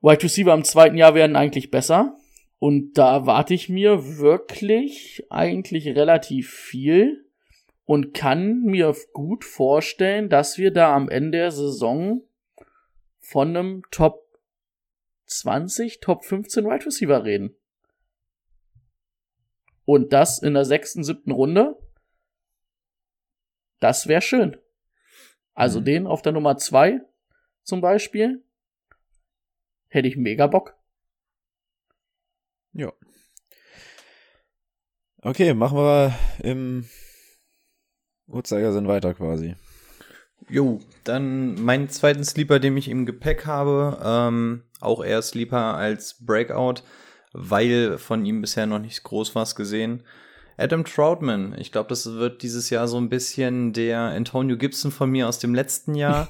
Wide 0.00 0.22
Receiver 0.22 0.54
im 0.54 0.64
zweiten 0.64 0.96
Jahr 0.96 1.14
werden 1.14 1.36
eigentlich 1.36 1.70
besser. 1.70 2.16
Und 2.60 2.94
da 2.98 3.12
erwarte 3.14 3.54
ich 3.54 3.68
mir 3.68 4.18
wirklich 4.18 5.24
eigentlich 5.30 5.88
relativ 5.88 6.50
viel 6.50 7.24
und 7.84 8.14
kann 8.14 8.62
mir 8.62 8.94
gut 9.12 9.44
vorstellen, 9.44 10.28
dass 10.28 10.58
wir 10.58 10.72
da 10.72 10.94
am 10.94 11.08
Ende 11.08 11.38
der 11.38 11.50
Saison 11.50 12.22
von 13.18 13.48
einem 13.48 13.82
Top 13.90 14.40
20, 15.26 16.00
Top 16.00 16.24
15 16.24 16.64
Wide 16.64 16.86
Receiver 16.86 17.24
reden. 17.24 17.56
Und 19.84 20.12
das 20.12 20.38
in 20.40 20.54
der 20.54 20.64
sechsten, 20.64 21.02
siebten 21.02 21.32
Runde. 21.32 21.76
Das 23.80 24.06
wäre 24.06 24.22
schön. 24.22 24.60
Also 25.54 25.80
Mhm. 25.80 25.84
den 25.84 26.06
auf 26.06 26.22
der 26.22 26.32
Nummer 26.32 26.56
zwei 26.56 27.00
zum 27.62 27.80
Beispiel. 27.80 28.44
Hätte 29.88 30.08
ich 30.08 30.16
mega 30.16 30.46
Bock. 30.46 30.76
Ja. 32.72 32.92
Okay, 35.18 35.52
machen 35.54 35.78
wir 35.78 36.18
im 36.42 36.88
Uhrzeigersinn 38.26 38.88
weiter 38.88 39.14
quasi. 39.14 39.56
Jo, 40.48 40.80
dann 41.04 41.62
meinen 41.62 41.88
zweiten 41.88 42.24
Sleeper, 42.24 42.58
den 42.58 42.76
ich 42.76 42.88
im 42.88 43.06
Gepäck 43.06 43.46
habe, 43.46 43.98
ähm, 44.04 44.62
auch 44.80 45.04
eher 45.04 45.22
Sleeper 45.22 45.74
als 45.76 46.24
Breakout, 46.24 46.82
weil 47.32 47.98
von 47.98 48.24
ihm 48.24 48.40
bisher 48.40 48.66
noch 48.66 48.80
nicht 48.80 49.02
groß 49.04 49.34
was 49.34 49.54
gesehen. 49.54 50.02
Adam 50.56 50.84
Troutman, 50.84 51.54
ich 51.58 51.72
glaube, 51.72 51.88
das 51.88 52.06
wird 52.06 52.42
dieses 52.42 52.70
Jahr 52.70 52.88
so 52.88 52.98
ein 52.98 53.08
bisschen 53.08 53.72
der 53.72 54.00
Antonio 54.00 54.56
Gibson 54.56 54.90
von 54.90 55.10
mir 55.10 55.28
aus 55.28 55.38
dem 55.38 55.54
letzten 55.54 55.94
Jahr. 55.94 56.28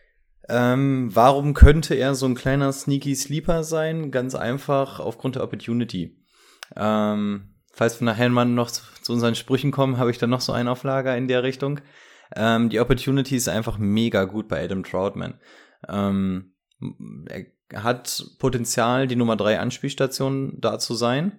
ähm, 0.48 1.10
warum 1.12 1.54
könnte 1.54 1.94
er 1.94 2.14
so 2.14 2.26
ein 2.26 2.34
kleiner 2.34 2.72
sneaky 2.72 3.14
Sleeper 3.14 3.64
sein? 3.64 4.10
Ganz 4.10 4.34
einfach 4.34 5.00
aufgrund 5.00 5.36
der 5.36 5.44
Opportunity. 5.44 6.16
Ähm, 6.76 7.53
falls 7.74 8.00
wir 8.00 8.06
nachher 8.06 8.28
mal 8.30 8.44
noch 8.44 8.70
zu, 8.70 9.12
unseren 9.12 9.34
Sprüchen 9.34 9.70
kommen, 9.70 9.98
habe 9.98 10.10
ich 10.10 10.18
dann 10.18 10.30
noch 10.30 10.40
so 10.40 10.52
einen 10.52 10.68
auf 10.68 10.82
Lager 10.84 11.16
in 11.16 11.28
der 11.28 11.42
Richtung. 11.42 11.80
Ähm, 12.34 12.70
die 12.70 12.80
Opportunity 12.80 13.36
ist 13.36 13.48
einfach 13.48 13.78
mega 13.78 14.24
gut 14.24 14.48
bei 14.48 14.64
Adam 14.64 14.82
Troutman. 14.82 15.34
Ähm, 15.88 16.54
er 17.28 17.82
hat 17.82 18.24
Potenzial, 18.38 19.06
die 19.06 19.16
Nummer 19.16 19.36
drei 19.36 19.58
Anspielstation 19.58 20.58
da 20.60 20.78
zu 20.78 20.94
sein. 20.94 21.38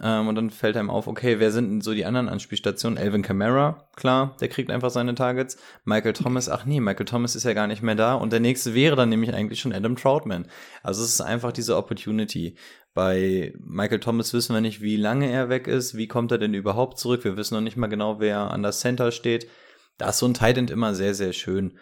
Ähm, 0.00 0.28
und 0.28 0.34
dann 0.36 0.50
fällt 0.50 0.76
einem 0.76 0.90
auf, 0.90 1.06
okay, 1.06 1.38
wer 1.38 1.50
sind 1.50 1.68
denn 1.68 1.80
so 1.82 1.92
die 1.92 2.06
anderen 2.06 2.28
Anspielstationen? 2.28 2.96
Elvin 2.96 3.22
Kamara, 3.22 3.88
klar, 3.94 4.36
der 4.40 4.48
kriegt 4.48 4.70
einfach 4.70 4.90
seine 4.90 5.14
Targets. 5.14 5.58
Michael 5.84 6.14
Thomas, 6.14 6.48
ach 6.48 6.64
nee, 6.64 6.80
Michael 6.80 7.04
Thomas 7.04 7.36
ist 7.36 7.44
ja 7.44 7.52
gar 7.52 7.66
nicht 7.66 7.82
mehr 7.82 7.94
da. 7.94 8.14
Und 8.14 8.32
der 8.32 8.40
nächste 8.40 8.74
wäre 8.74 8.96
dann 8.96 9.10
nämlich 9.10 9.34
eigentlich 9.34 9.60
schon 9.60 9.72
Adam 9.72 9.96
Troutman. 9.96 10.46
Also 10.82 11.02
es 11.02 11.10
ist 11.10 11.20
einfach 11.20 11.52
diese 11.52 11.76
Opportunity. 11.76 12.56
Bei 12.94 13.54
Michael 13.58 14.00
Thomas 14.00 14.34
wissen 14.34 14.54
wir 14.54 14.60
nicht, 14.60 14.82
wie 14.82 14.96
lange 14.96 15.30
er 15.30 15.48
weg 15.48 15.66
ist, 15.66 15.96
wie 15.96 16.08
kommt 16.08 16.30
er 16.30 16.38
denn 16.38 16.52
überhaupt 16.52 16.98
zurück. 16.98 17.24
Wir 17.24 17.36
wissen 17.36 17.54
noch 17.54 17.62
nicht 17.62 17.76
mal 17.76 17.86
genau, 17.86 18.20
wer 18.20 18.50
an 18.50 18.62
der 18.62 18.72
Center 18.72 19.12
steht. 19.12 19.48
Da 19.96 20.10
ist 20.10 20.18
so 20.18 20.26
ein 20.26 20.34
Tight 20.34 20.58
End 20.58 20.70
immer 20.70 20.94
sehr, 20.94 21.14
sehr 21.14 21.32
schön. 21.32 21.78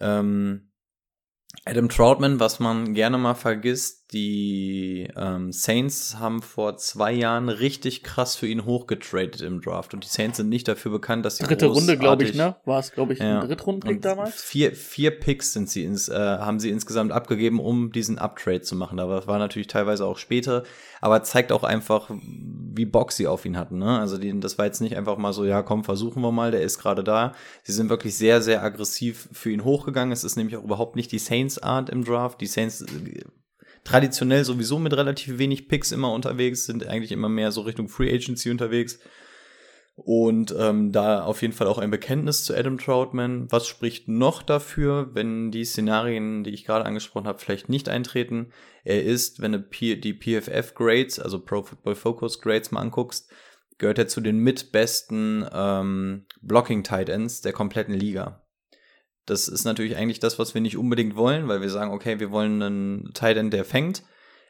Ähm, 0.00 0.70
Adam 1.64 1.88
Troutman, 1.88 2.40
was 2.40 2.60
man 2.60 2.94
gerne 2.94 3.18
mal 3.18 3.34
vergisst, 3.34 3.97
die 4.12 5.06
ähm, 5.16 5.52
Saints 5.52 6.18
haben 6.18 6.40
vor 6.40 6.78
zwei 6.78 7.12
Jahren 7.12 7.50
richtig 7.50 8.02
krass 8.02 8.36
für 8.36 8.46
ihn 8.46 8.64
hochgetradet 8.64 9.42
im 9.42 9.60
Draft. 9.60 9.92
Und 9.92 10.02
die 10.04 10.08
Saints 10.08 10.38
sind 10.38 10.48
nicht 10.48 10.66
dafür 10.66 10.90
bekannt, 10.92 11.26
dass 11.26 11.36
sie 11.36 11.44
Dritte 11.44 11.66
Runde, 11.66 11.98
glaube 11.98 12.24
ich, 12.24 12.34
ne? 12.34 12.56
War 12.64 12.78
es, 12.78 12.92
glaube 12.92 13.12
ich, 13.12 13.18
Ja. 13.18 13.40
ein 13.40 13.46
Drittrundenpick 13.46 13.96
und 13.96 14.04
damals? 14.04 14.42
Vier, 14.42 14.74
vier 14.74 15.10
Picks 15.10 15.52
sind 15.52 15.68
sie 15.68 15.84
ins, 15.84 16.08
äh, 16.08 16.14
haben 16.16 16.58
sie 16.58 16.70
insgesamt 16.70 17.12
abgegeben, 17.12 17.60
um 17.60 17.92
diesen 17.92 18.18
Uptrade 18.18 18.62
zu 18.62 18.76
machen. 18.76 18.98
Aber 18.98 19.16
das 19.16 19.26
war 19.26 19.38
natürlich 19.38 19.68
teilweise 19.68 20.06
auch 20.06 20.16
später, 20.16 20.62
aber 21.02 21.22
zeigt 21.22 21.52
auch 21.52 21.62
einfach, 21.64 22.10
wie 22.10 22.86
Bock 22.86 23.12
sie 23.12 23.26
auf 23.26 23.44
ihn 23.44 23.58
hatten. 23.58 23.76
Ne? 23.76 23.98
Also 23.98 24.16
die, 24.16 24.40
das 24.40 24.56
war 24.56 24.64
jetzt 24.64 24.80
nicht 24.80 24.96
einfach 24.96 25.18
mal 25.18 25.34
so, 25.34 25.44
ja 25.44 25.62
komm, 25.62 25.84
versuchen 25.84 26.22
wir 26.22 26.32
mal, 26.32 26.50
der 26.50 26.62
ist 26.62 26.78
gerade 26.78 27.04
da. 27.04 27.34
Sie 27.62 27.72
sind 27.72 27.90
wirklich 27.90 28.16
sehr, 28.16 28.40
sehr 28.40 28.62
aggressiv 28.62 29.28
für 29.32 29.50
ihn 29.50 29.64
hochgegangen. 29.64 30.12
Es 30.12 30.24
ist 30.24 30.36
nämlich 30.36 30.56
auch 30.56 30.64
überhaupt 30.64 30.96
nicht 30.96 31.12
die 31.12 31.18
Saints-Art 31.18 31.90
im 31.90 32.04
Draft. 32.04 32.40
Die 32.40 32.46
Saints 32.46 32.80
äh, 32.80 32.86
traditionell 33.88 34.44
sowieso 34.44 34.78
mit 34.78 34.94
relativ 34.94 35.38
wenig 35.38 35.68
Picks 35.68 35.92
immer 35.92 36.12
unterwegs, 36.12 36.66
sind 36.66 36.86
eigentlich 36.86 37.12
immer 37.12 37.30
mehr 37.30 37.52
so 37.52 37.62
Richtung 37.62 37.88
Free 37.88 38.12
Agency 38.14 38.50
unterwegs. 38.50 38.98
Und 39.96 40.54
ähm, 40.56 40.92
da 40.92 41.24
auf 41.24 41.42
jeden 41.42 41.54
Fall 41.54 41.66
auch 41.66 41.78
ein 41.78 41.90
Bekenntnis 41.90 42.44
zu 42.44 42.54
Adam 42.54 42.78
Troutman. 42.78 43.50
Was 43.50 43.66
spricht 43.66 44.06
noch 44.06 44.42
dafür, 44.42 45.10
wenn 45.14 45.50
die 45.50 45.64
Szenarien, 45.64 46.44
die 46.44 46.50
ich 46.50 46.64
gerade 46.64 46.84
angesprochen 46.84 47.26
habe, 47.26 47.40
vielleicht 47.40 47.68
nicht 47.68 47.88
eintreten? 47.88 48.52
Er 48.84 49.02
ist, 49.02 49.40
wenn 49.40 49.52
du 49.52 49.60
die 49.60 50.14
PFF 50.14 50.74
Grades, 50.74 51.18
also 51.18 51.40
Pro 51.40 51.62
Football 51.62 51.96
Focus 51.96 52.40
Grades 52.40 52.70
mal 52.70 52.82
anguckst, 52.82 53.32
gehört 53.78 53.98
er 53.98 54.06
zu 54.06 54.20
den 54.20 54.38
mitbesten 54.38 55.48
ähm, 55.52 56.26
Blocking 56.42 56.84
Tight 56.84 57.08
Ends 57.08 57.40
der 57.40 57.52
kompletten 57.52 57.94
Liga. 57.94 58.42
Das 59.30 59.48
ist 59.48 59.64
natürlich 59.64 59.96
eigentlich 59.96 60.20
das, 60.20 60.38
was 60.38 60.54
wir 60.54 60.60
nicht 60.60 60.76
unbedingt 60.76 61.16
wollen, 61.16 61.48
weil 61.48 61.60
wir 61.60 61.70
sagen, 61.70 61.92
okay, 61.92 62.20
wir 62.20 62.30
wollen 62.30 62.62
einen 62.62 63.10
Tight 63.14 63.36
End, 63.36 63.52
der 63.52 63.64
fängt. 63.64 64.02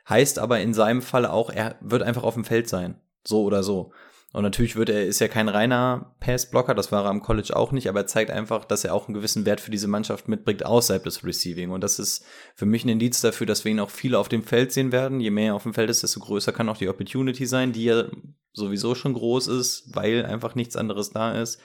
Heißt 0.08 0.38
aber 0.38 0.60
in 0.60 0.74
seinem 0.74 1.02
Fall 1.02 1.26
auch, 1.26 1.50
er 1.50 1.76
wird 1.80 2.02
einfach 2.02 2.22
auf 2.22 2.34
dem 2.34 2.44
Feld 2.44 2.68
sein. 2.68 3.00
So 3.24 3.42
oder 3.42 3.62
so. 3.62 3.92
Und 4.32 4.42
natürlich 4.42 4.76
wird 4.76 4.90
er, 4.90 5.06
ist 5.06 5.20
ja 5.20 5.28
kein 5.28 5.48
reiner 5.48 6.14
Passblocker, 6.20 6.74
das 6.74 6.92
war 6.92 7.04
er 7.04 7.10
am 7.10 7.22
College 7.22 7.56
auch 7.56 7.72
nicht, 7.72 7.88
aber 7.88 8.00
er 8.00 8.06
zeigt 8.06 8.30
einfach, 8.30 8.66
dass 8.66 8.84
er 8.84 8.92
auch 8.92 9.08
einen 9.08 9.14
gewissen 9.14 9.46
Wert 9.46 9.60
für 9.60 9.70
diese 9.70 9.88
Mannschaft 9.88 10.28
mitbringt 10.28 10.66
außerhalb 10.66 11.02
des 11.02 11.24
Receiving. 11.24 11.70
Und 11.70 11.82
das 11.82 11.98
ist 11.98 12.26
für 12.54 12.66
mich 12.66 12.84
ein 12.84 12.90
Indiz 12.90 13.22
dafür, 13.22 13.46
dass 13.46 13.64
wir 13.64 13.72
ihn 13.72 13.80
auch 13.80 13.88
viele 13.88 14.18
auf 14.18 14.28
dem 14.28 14.42
Feld 14.42 14.72
sehen 14.72 14.92
werden. 14.92 15.20
Je 15.20 15.30
mehr 15.30 15.48
er 15.48 15.54
auf 15.54 15.62
dem 15.62 15.72
Feld 15.72 15.88
ist, 15.88 16.02
desto 16.02 16.20
größer 16.20 16.52
kann 16.52 16.68
auch 16.68 16.76
die 16.76 16.90
Opportunity 16.90 17.46
sein, 17.46 17.72
die 17.72 17.84
ja 17.84 18.04
sowieso 18.52 18.94
schon 18.94 19.14
groß 19.14 19.46
ist, 19.48 19.94
weil 19.94 20.26
einfach 20.26 20.54
nichts 20.54 20.76
anderes 20.76 21.10
da 21.10 21.32
ist. 21.32 21.58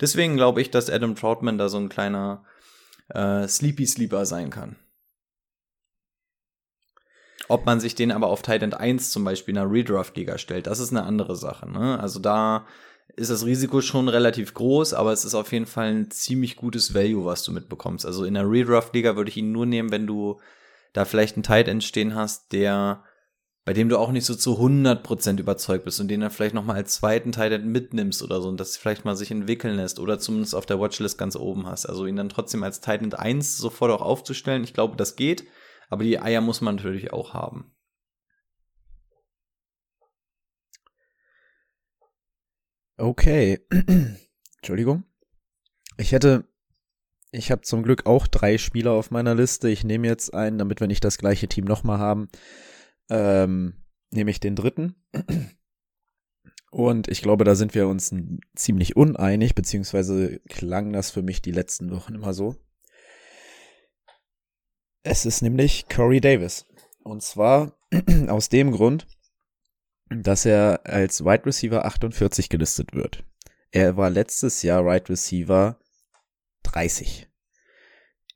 Deswegen 0.00 0.36
glaube 0.36 0.60
ich, 0.60 0.70
dass 0.70 0.90
Adam 0.90 1.14
Troutman 1.14 1.58
da 1.58 1.68
so 1.68 1.78
ein 1.78 1.88
kleiner 1.88 2.44
äh, 3.08 3.46
Sleepy 3.46 3.86
Sleeper 3.86 4.26
sein 4.26 4.50
kann. 4.50 4.76
Ob 7.48 7.66
man 7.66 7.80
sich 7.80 7.94
den 7.94 8.10
aber 8.10 8.28
auf 8.28 8.42
Tight 8.42 8.62
End 8.62 8.74
1 8.74 9.10
zum 9.10 9.24
Beispiel 9.24 9.54
in 9.54 9.58
einer 9.58 9.70
Redraft-Liga 9.70 10.38
stellt, 10.38 10.66
das 10.66 10.80
ist 10.80 10.90
eine 10.90 11.02
andere 11.02 11.36
Sache. 11.36 11.70
Ne? 11.70 11.98
Also 12.00 12.18
da 12.18 12.66
ist 13.16 13.30
das 13.30 13.44
Risiko 13.44 13.80
schon 13.80 14.08
relativ 14.08 14.54
groß, 14.54 14.94
aber 14.94 15.12
es 15.12 15.24
ist 15.24 15.34
auf 15.34 15.52
jeden 15.52 15.66
Fall 15.66 15.88
ein 15.88 16.10
ziemlich 16.10 16.56
gutes 16.56 16.94
Value, 16.94 17.24
was 17.24 17.44
du 17.44 17.52
mitbekommst. 17.52 18.06
Also 18.06 18.24
in 18.24 18.34
der 18.34 18.50
Redraft-Liga 18.50 19.16
würde 19.16 19.30
ich 19.30 19.36
ihn 19.36 19.52
nur 19.52 19.66
nehmen, 19.66 19.90
wenn 19.90 20.06
du 20.06 20.40
da 20.94 21.04
vielleicht 21.04 21.36
einen 21.36 21.42
Tight 21.42 21.68
End 21.68 21.84
stehen 21.84 22.14
hast, 22.14 22.52
der 22.52 23.04
bei 23.64 23.72
dem 23.72 23.88
du 23.88 23.98
auch 23.98 24.12
nicht 24.12 24.26
so 24.26 24.34
zu 24.34 24.58
100% 24.58 25.40
überzeugt 25.40 25.84
bist 25.84 25.98
und 26.00 26.08
den 26.08 26.20
dann 26.20 26.30
vielleicht 26.30 26.54
noch 26.54 26.64
mal 26.64 26.74
als 26.74 26.96
zweiten 26.96 27.32
End 27.32 27.66
mitnimmst 27.66 28.22
oder 28.22 28.42
so 28.42 28.48
und 28.48 28.60
das 28.60 28.76
vielleicht 28.76 29.04
mal 29.04 29.16
sich 29.16 29.30
entwickeln 29.30 29.76
lässt 29.76 29.98
oder 29.98 30.18
zumindest 30.18 30.54
auf 30.54 30.66
der 30.66 30.78
Watchlist 30.78 31.16
ganz 31.16 31.34
oben 31.34 31.66
hast. 31.66 31.86
Also 31.86 32.06
ihn 32.06 32.16
dann 32.16 32.28
trotzdem 32.28 32.62
als 32.62 32.80
Tight 32.80 33.02
End 33.02 33.18
1 33.18 33.56
sofort 33.56 33.90
auch 33.90 34.02
aufzustellen, 34.02 34.64
ich 34.64 34.74
glaube, 34.74 34.96
das 34.96 35.16
geht, 35.16 35.44
aber 35.88 36.04
die 36.04 36.20
Eier 36.20 36.42
muss 36.42 36.60
man 36.60 36.76
natürlich 36.76 37.12
auch 37.12 37.32
haben. 37.32 37.70
Okay. 42.96 43.60
Entschuldigung. 44.58 45.04
Ich 45.96 46.12
hätte, 46.12 46.44
ich 47.32 47.50
habe 47.50 47.62
zum 47.62 47.82
Glück 47.82 48.06
auch 48.06 48.26
drei 48.26 48.58
Spieler 48.58 48.92
auf 48.92 49.10
meiner 49.10 49.34
Liste. 49.34 49.68
Ich 49.68 49.84
nehme 49.84 50.06
jetzt 50.06 50.34
einen, 50.34 50.58
damit 50.58 50.80
wir 50.80 50.86
nicht 50.86 51.04
das 51.04 51.18
gleiche 51.18 51.48
Team 51.48 51.64
nochmal 51.64 51.98
haben, 51.98 52.28
ähm, 53.10 53.74
nehme 54.10 54.30
ich 54.30 54.40
den 54.40 54.56
dritten. 54.56 54.94
Und 56.70 57.08
ich 57.08 57.22
glaube, 57.22 57.44
da 57.44 57.54
sind 57.54 57.74
wir 57.74 57.86
uns 57.86 58.12
ziemlich 58.56 58.96
uneinig, 58.96 59.54
beziehungsweise 59.54 60.40
klang 60.48 60.92
das 60.92 61.10
für 61.10 61.22
mich 61.22 61.40
die 61.40 61.52
letzten 61.52 61.90
Wochen 61.90 62.14
immer 62.14 62.34
so. 62.34 62.56
Es 65.04 65.26
ist 65.26 65.42
nämlich 65.42 65.88
Corey 65.88 66.20
Davis. 66.20 66.66
Und 67.04 67.22
zwar 67.22 67.78
aus 68.28 68.48
dem 68.48 68.72
Grund, 68.72 69.06
dass 70.08 70.46
er 70.46 70.80
als 70.84 71.24
Wide 71.24 71.46
Receiver 71.46 71.84
48 71.84 72.48
gelistet 72.48 72.92
wird. 72.92 73.24
Er 73.70 73.96
war 73.96 74.10
letztes 74.10 74.62
Jahr 74.62 74.84
Wide 74.86 75.08
Receiver 75.08 75.78
30. 76.62 77.28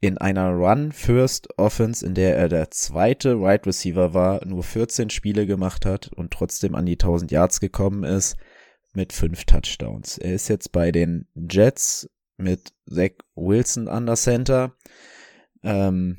In 0.01 0.17
einer 0.19 0.51
Run-First-Offense, 0.51 2.07
in 2.07 2.15
der 2.15 2.37
er 2.37 2.49
der 2.49 2.71
zweite 2.71 3.41
Wide 3.41 3.67
Receiver 3.67 4.15
war, 4.15 4.45
nur 4.47 4.63
14 4.63 5.11
Spiele 5.11 5.47
gemacht 5.47 5.85
hat 5.85 6.13
und 6.13 6.33
trotzdem 6.33 6.75
an 6.75 6.87
die 6.87 6.95
1000 6.95 7.33
Yards 7.33 7.61
gekommen 7.61 8.05
ist, 8.05 8.37
mit 8.93 9.13
fünf 9.13 9.45
Touchdowns. 9.45 10.19
Er 10.19 10.35
ist 10.35 10.49
jetzt 10.49 10.73
bei 10.73 10.93
den 10.93 11.27
Jets 11.35 12.09
mit 12.37 12.73
Zach 12.89 13.13
Wilson 13.35 13.89
an 13.89 14.07
der 14.07 14.15
Center. 14.15 14.77
Ähm, 15.63 16.19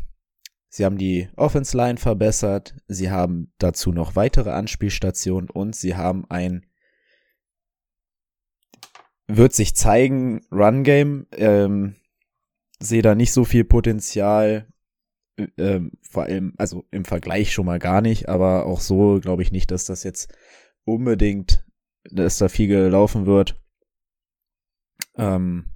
Sie 0.70 0.86
haben 0.86 1.00
die 1.00 1.28
Offense 1.36 1.76
Line 1.76 1.98
verbessert. 1.98 2.76
Sie 2.88 3.10
haben 3.10 3.52
dazu 3.58 3.92
noch 3.92 4.16
weitere 4.16 4.52
Anspielstationen 4.52 5.50
und 5.50 5.76
sie 5.76 5.96
haben 5.96 6.30
ein 6.30 6.66
wird 9.28 9.54
sich 9.54 9.76
zeigen 9.76 10.42
Run 10.52 10.84
Game. 10.84 11.28
Ähm, 11.32 11.96
sehe 12.80 13.02
da 13.02 13.16
nicht 13.16 13.34
so 13.34 13.46
viel 13.46 13.64
Potenzial. 13.64 14.68
Ähm, 15.58 15.92
vor 16.02 16.24
allem, 16.24 16.54
also 16.58 16.86
im 16.92 17.06
Vergleich 17.06 17.54
schon 17.54 17.66
mal 17.66 17.80
gar 17.80 18.02
nicht, 18.02 18.28
aber 18.28 18.66
auch 18.66 18.82
so 18.82 19.20
glaube 19.22 19.42
ich 19.42 19.52
nicht, 19.52 19.72
dass 19.72 19.86
das 19.86 20.04
jetzt 20.04 20.34
unbedingt, 20.84 21.66
dass 22.04 22.38
da 22.38 22.50
viel 22.50 22.68
gelaufen 22.68 23.26
wird. 23.26 23.62
Ähm, 25.16 25.70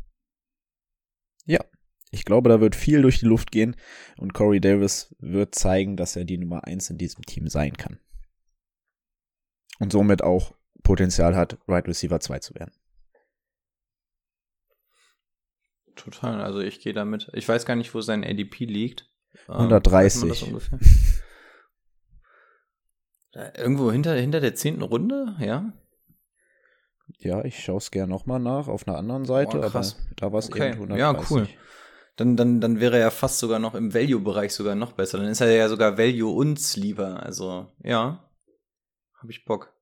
ja, 1.45 1.63
ich 2.11 2.25
glaube, 2.25 2.49
da 2.49 2.59
wird 2.59 2.75
viel 2.75 3.01
durch 3.01 3.19
die 3.19 3.25
Luft 3.25 3.51
gehen 3.51 3.75
und 4.17 4.33
Corey 4.33 4.59
Davis 4.59 5.15
wird 5.19 5.55
zeigen, 5.55 5.95
dass 5.95 6.15
er 6.15 6.25
die 6.25 6.37
Nummer 6.37 6.65
eins 6.65 6.89
in 6.89 6.97
diesem 6.97 7.23
Team 7.23 7.47
sein 7.47 7.77
kann. 7.77 7.99
Und 9.79 9.91
somit 9.91 10.23
auch 10.23 10.53
Potenzial 10.83 11.35
hat, 11.35 11.57
Right 11.67 11.87
Receiver 11.87 12.19
2 12.19 12.39
zu 12.39 12.55
werden. 12.55 12.73
Total, 15.95 16.41
also 16.41 16.60
ich 16.60 16.79
gehe 16.79 16.93
damit. 16.93 17.29
Ich 17.34 17.47
weiß 17.47 17.65
gar 17.65 17.75
nicht, 17.75 17.93
wo 17.93 18.01
sein 18.01 18.23
ADP 18.23 18.65
liegt. 18.65 19.10
130. 19.47 20.47
Ähm, 20.53 20.60
Irgendwo 23.58 23.91
hinter, 23.91 24.13
hinter 24.15 24.39
der 24.39 24.56
zehnten 24.56 24.84
Runde, 24.84 25.36
ja? 25.39 25.73
Ja, 27.19 27.43
ich 27.43 27.63
schaue 27.63 27.77
es 27.77 27.91
gerne 27.91 28.12
nochmal 28.12 28.39
nach 28.39 28.67
auf 28.67 28.88
einer 28.88 28.97
anderen 28.97 29.25
Seite, 29.25 29.60
oh, 29.60 29.63
aber 29.63 29.86
da 30.15 30.32
war 30.32 30.39
es 30.39 30.49
okay. 30.49 30.71
eben 30.71 30.82
130. 30.84 30.99
Ja, 30.99 31.25
cool 31.29 31.47
dann, 32.15 32.38
dann, 32.38 32.62
dann 32.62 32.79
wäre 32.79 32.95
er 32.95 33.01
ja 33.01 33.10
fast 33.12 33.39
sogar 33.39 33.60
noch 33.60 33.75
im 33.75 33.93
Value-Bereich 33.93 34.53
sogar 34.53 34.75
noch 34.75 34.93
besser. 34.93 35.17
Dann 35.17 35.27
ist 35.27 35.41
er 35.41 35.51
ja 35.51 35.67
sogar 35.67 35.97
Value 35.97 36.32
uns 36.32 36.75
lieber. 36.75 37.23
Also, 37.23 37.71
ja, 37.84 38.29
habe 39.19 39.32
ich 39.32 39.45
Bock. 39.45 39.73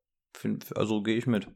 Also 0.75 1.03
gehe 1.03 1.17
ich 1.17 1.27
mit. 1.27 1.47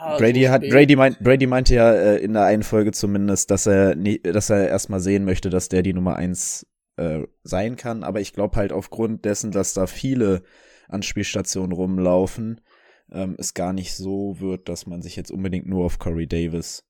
Ja, 0.00 0.16
Brady 0.16 0.44
so 0.44 0.50
hat 0.50 0.62
Brady, 0.62 0.96
meint, 0.96 1.18
Brady 1.20 1.46
meinte 1.46 1.74
ja 1.74 1.92
äh, 1.92 2.16
in 2.16 2.32
der 2.32 2.44
einen 2.44 2.62
Folge 2.62 2.92
zumindest, 2.92 3.50
dass 3.50 3.66
er 3.66 3.94
nie, 3.94 4.18
dass 4.20 4.48
er 4.48 4.68
erstmal 4.68 5.00
sehen 5.00 5.24
möchte, 5.24 5.50
dass 5.50 5.68
der 5.68 5.82
die 5.82 5.92
Nummer 5.92 6.16
eins 6.16 6.66
äh, 6.96 7.20
sein 7.42 7.76
kann. 7.76 8.02
Aber 8.02 8.20
ich 8.20 8.32
glaube 8.32 8.56
halt 8.56 8.72
aufgrund 8.72 9.24
dessen, 9.24 9.52
dass 9.52 9.74
da 9.74 9.86
viele 9.86 10.42
Anspielstationen 10.88 11.72
rumlaufen, 11.72 12.60
ähm, 13.12 13.36
es 13.38 13.54
gar 13.54 13.72
nicht 13.72 13.94
so 13.94 14.40
wird, 14.40 14.68
dass 14.68 14.86
man 14.86 15.02
sich 15.02 15.16
jetzt 15.16 15.30
unbedingt 15.30 15.66
nur 15.66 15.84
auf 15.84 15.98
Corey 15.98 16.26
Davis 16.26 16.88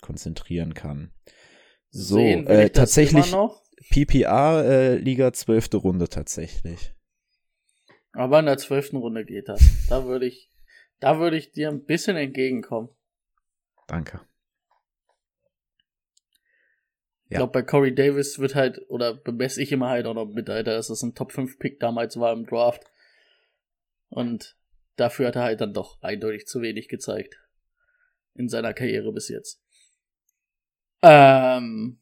konzentrieren 0.00 0.74
kann. 0.74 1.12
So, 1.90 2.18
äh, 2.18 2.70
tatsächlich 2.70 3.34
PPR 3.90 4.64
äh, 4.64 4.96
Liga 4.96 5.32
zwölfte 5.32 5.76
Runde 5.78 6.08
tatsächlich. 6.08 6.94
Aber 8.12 8.40
in 8.40 8.46
der 8.46 8.58
zwölften 8.58 8.96
Runde 8.96 9.24
geht 9.24 9.48
das. 9.48 9.62
Da 9.88 10.04
würde 10.04 10.26
ich, 10.26 10.50
da 11.00 11.18
würde 11.18 11.36
ich 11.36 11.52
dir 11.52 11.68
ein 11.68 11.84
bisschen 11.84 12.16
entgegenkommen. 12.16 12.88
Danke. 13.86 14.20
Ich 17.30 17.36
glaube, 17.36 17.52
bei 17.52 17.62
Corey 17.62 17.94
Davis 17.94 18.38
wird 18.38 18.54
halt, 18.54 18.80
oder 18.88 19.12
bemesse 19.14 19.62
ich 19.62 19.70
immer 19.70 19.90
halt 19.90 20.06
auch 20.06 20.14
noch 20.14 20.26
mit, 20.26 20.48
Alter, 20.48 20.72
dass 20.72 20.88
es 20.88 21.02
ein 21.02 21.14
Top 21.14 21.32
5 21.32 21.58
Pick 21.58 21.78
damals 21.78 22.18
war 22.18 22.32
im 22.32 22.46
Draft. 22.46 22.90
Und 24.08 24.56
dafür 24.96 25.28
hat 25.28 25.36
er 25.36 25.42
halt 25.42 25.60
dann 25.60 25.74
doch 25.74 26.02
eindeutig 26.02 26.46
zu 26.46 26.62
wenig 26.62 26.88
gezeigt. 26.88 27.38
In 28.34 28.48
seiner 28.48 28.72
Karriere 28.72 29.12
bis 29.12 29.28
jetzt. 29.28 29.62
Ähm, 31.02 32.00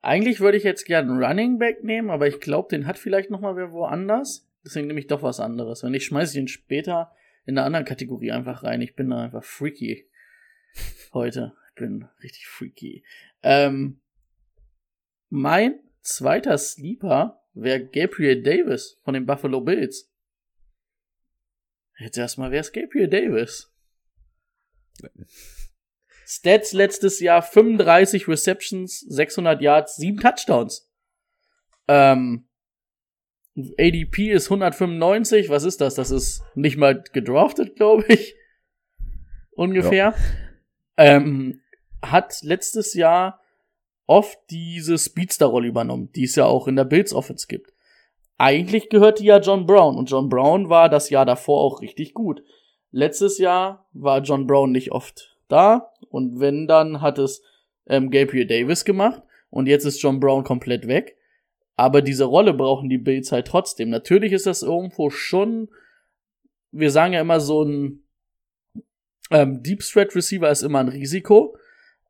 eigentlich 0.00 0.40
würde 0.40 0.56
ich 0.56 0.64
jetzt 0.64 0.84
gerne 0.84 1.10
einen 1.10 1.22
Running 1.22 1.58
Back 1.58 1.82
nehmen, 1.82 2.10
aber 2.10 2.28
ich 2.28 2.40
glaube, 2.40 2.68
den 2.68 2.86
hat 2.86 2.98
vielleicht 2.98 3.30
noch 3.30 3.40
mal 3.40 3.56
wer 3.56 3.72
woanders. 3.72 4.49
Deswegen 4.64 4.86
nehme 4.86 5.00
ich 5.00 5.06
doch 5.06 5.22
was 5.22 5.40
anderes. 5.40 5.82
Wenn 5.82 5.94
ich 5.94 6.04
schmeiße 6.04 6.32
ich 6.32 6.40
ihn 6.40 6.48
später 6.48 7.14
in 7.46 7.56
einer 7.56 7.66
anderen 7.66 7.86
Kategorie 7.86 8.32
einfach 8.32 8.62
rein. 8.62 8.80
Ich 8.80 8.94
bin 8.94 9.10
da 9.10 9.24
einfach 9.24 9.44
freaky 9.44 10.08
heute. 11.12 11.54
Ich 11.68 11.74
bin 11.76 12.08
richtig 12.22 12.46
freaky. 12.46 13.04
Ähm, 13.42 14.00
mein 15.28 15.80
zweiter 16.02 16.58
Sleeper 16.58 17.42
wäre 17.54 17.84
Gabriel 17.84 18.42
Davis 18.42 18.98
von 19.02 19.14
den 19.14 19.26
Buffalo 19.26 19.60
Bills. 19.60 20.12
Jetzt 21.98 22.18
erstmal, 22.18 22.50
wer 22.50 22.60
ist 22.60 22.72
Gabriel 22.72 23.08
Davis? 23.08 23.72
Stats 26.26 26.72
letztes 26.72 27.18
Jahr 27.20 27.42
35 27.42 28.28
Receptions, 28.28 29.00
600 29.00 29.60
Yards, 29.60 29.96
7 29.96 30.18
Touchdowns. 30.18 30.88
Ähm, 31.88 32.48
ADP 33.78 34.30
ist 34.30 34.46
195. 34.46 35.48
Was 35.48 35.64
ist 35.64 35.80
das? 35.80 35.94
Das 35.94 36.10
ist 36.10 36.42
nicht 36.54 36.76
mal 36.76 37.02
gedraftet, 37.12 37.76
glaube 37.76 38.04
ich. 38.08 38.34
Ungefähr. 39.52 40.14
Ja. 40.14 40.14
Ähm, 40.96 41.60
hat 42.02 42.42
letztes 42.42 42.94
Jahr 42.94 43.40
oft 44.06 44.38
diese 44.50 44.98
Speedster-Rolle 44.98 45.68
übernommen, 45.68 46.10
die 46.14 46.24
es 46.24 46.34
ja 46.34 46.46
auch 46.46 46.66
in 46.66 46.76
der 46.76 46.84
Bills 46.84 47.12
Offense 47.12 47.46
gibt. 47.46 47.72
Eigentlich 48.38 48.88
gehörte 48.88 49.22
ja 49.22 49.38
John 49.38 49.66
Brown 49.66 49.96
und 49.96 50.10
John 50.10 50.28
Brown 50.28 50.68
war 50.68 50.88
das 50.88 51.10
Jahr 51.10 51.26
davor 51.26 51.60
auch 51.60 51.82
richtig 51.82 52.14
gut. 52.14 52.42
Letztes 52.90 53.38
Jahr 53.38 53.86
war 53.92 54.22
John 54.22 54.46
Brown 54.46 54.72
nicht 54.72 54.92
oft 54.92 55.36
da 55.48 55.92
und 56.08 56.40
wenn, 56.40 56.66
dann 56.66 57.02
hat 57.02 57.18
es 57.18 57.42
ähm, 57.86 58.10
Gabriel 58.10 58.46
Davis 58.46 58.84
gemacht 58.84 59.22
und 59.50 59.66
jetzt 59.66 59.84
ist 59.84 60.02
John 60.02 60.20
Brown 60.20 60.42
komplett 60.42 60.88
weg. 60.88 61.16
Aber 61.80 62.02
diese 62.02 62.24
Rolle 62.24 62.52
brauchen 62.52 62.90
die 62.90 62.98
Bills 62.98 63.32
halt 63.32 63.46
trotzdem. 63.46 63.88
Natürlich 63.88 64.32
ist 64.32 64.44
das 64.44 64.62
irgendwo 64.62 65.08
schon, 65.08 65.70
wir 66.72 66.90
sagen 66.90 67.14
ja 67.14 67.22
immer 67.22 67.40
so 67.40 67.62
ein 67.62 68.04
ähm, 69.30 69.62
Deep 69.62 69.80
Threat 69.80 70.14
Receiver 70.14 70.50
ist 70.50 70.60
immer 70.60 70.80
ein 70.80 70.88
Risiko, 70.88 71.56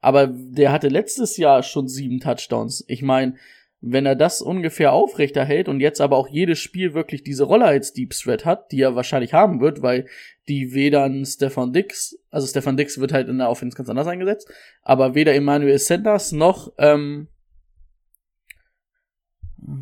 aber 0.00 0.26
der 0.26 0.72
hatte 0.72 0.88
letztes 0.88 1.37
Jahr 1.37 1.62
schon 1.62 1.87
sieben 1.87 2.18
Touchdowns. 2.18 2.85
Ich 2.88 3.02
meine, 3.02 3.37
wenn 3.80 4.06
er 4.06 4.16
das 4.16 4.42
ungefähr 4.42 4.92
aufrechterhält 4.92 5.68
und 5.68 5.78
jetzt 5.78 6.00
aber 6.00 6.16
auch 6.16 6.26
jedes 6.26 6.59
Spiel 6.59 6.92
wirklich 6.92 7.22
diese 7.22 7.44
Rolle 7.44 7.66
als 7.66 7.92
Deep 7.92 8.11
Threat 8.11 8.44
hat, 8.44 8.72
die 8.72 8.80
er 8.80 8.96
wahrscheinlich 8.96 9.35
haben 9.35 9.61
wird, 9.61 9.83
weil 9.83 10.09
die 10.48 10.74
weder 10.74 11.04
ein 11.04 11.24
Stefan 11.24 11.72
Dix, 11.72 12.18
also 12.30 12.44
Stefan 12.44 12.76
Dix 12.76 12.98
wird 12.98 13.12
halt 13.12 13.28
in 13.28 13.38
der 13.38 13.48
Offense 13.48 13.76
ganz 13.76 13.88
anders 13.88 14.09
eingesetzt, 14.09 14.52
aber 14.83 15.14
weder 15.14 15.33
Emmanuel 15.33 15.78
Sanders 15.78 16.33
noch 16.33 16.72
ähm, 16.76 17.28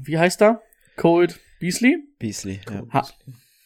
wie 0.02 0.18
heißt 0.18 0.42
er? 0.42 0.62
Cold 0.96 1.40
Beasley? 1.60 1.98
Beasley, 2.18 2.60
ja. 2.70 2.82
Ha 2.92 3.08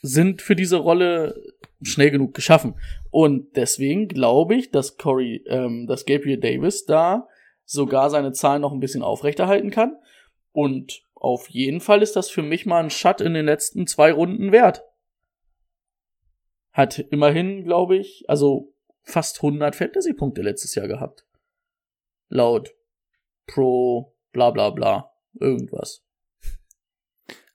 sind 0.03 0.43
für 0.43 0.57
diese 0.57 0.77
Rolle 0.79 1.41
schnell 1.81 2.11
genug 2.11 2.35
geschaffen. 2.35 2.75
Und 3.11 3.57
deswegen 3.57 4.09
glaube 4.09 4.57
ich, 4.57 4.71
dass 4.71 4.97
Corey, 4.97 5.45
ähm, 5.47 5.87
dass 5.87 6.05
Gabriel 6.05 6.39
Davis 6.39 6.85
da 6.85 7.29
sogar 7.65 8.11
seine 8.11 8.33
Zahlen 8.33 8.63
noch 8.63 8.73
ein 8.73 8.81
bisschen 8.81 9.03
aufrechterhalten 9.03 9.71
kann. 9.71 9.97
Und 10.53 11.03
auf 11.15 11.49
jeden 11.49 11.81
Fall 11.81 12.03
ist 12.03 12.17
das 12.17 12.31
für 12.31 12.43
mich 12.43 12.67
mal 12.67 12.83
ein 12.83 12.91
Shut 12.91 13.21
in 13.21 13.35
den 13.35 13.47
letzten 13.47 13.87
zwei 13.87 14.13
Runden 14.13 14.53
wert. 14.53 14.83
Hat 16.73 16.99
immerhin, 16.99 17.65
glaube 17.65 17.97
ich, 17.97 18.25
also 18.29 18.73
fast 19.03 19.37
100 19.37 19.77
Fantasy-Punkte 19.77 20.43
letztes 20.43 20.75
Jahr 20.75 20.89
gehabt. 20.89 21.25
Laut 22.29 22.75
Pro, 23.47 24.15
bla 24.33 24.51
bla 24.51 24.71
bla, 24.71 25.13
irgendwas. 25.39 26.02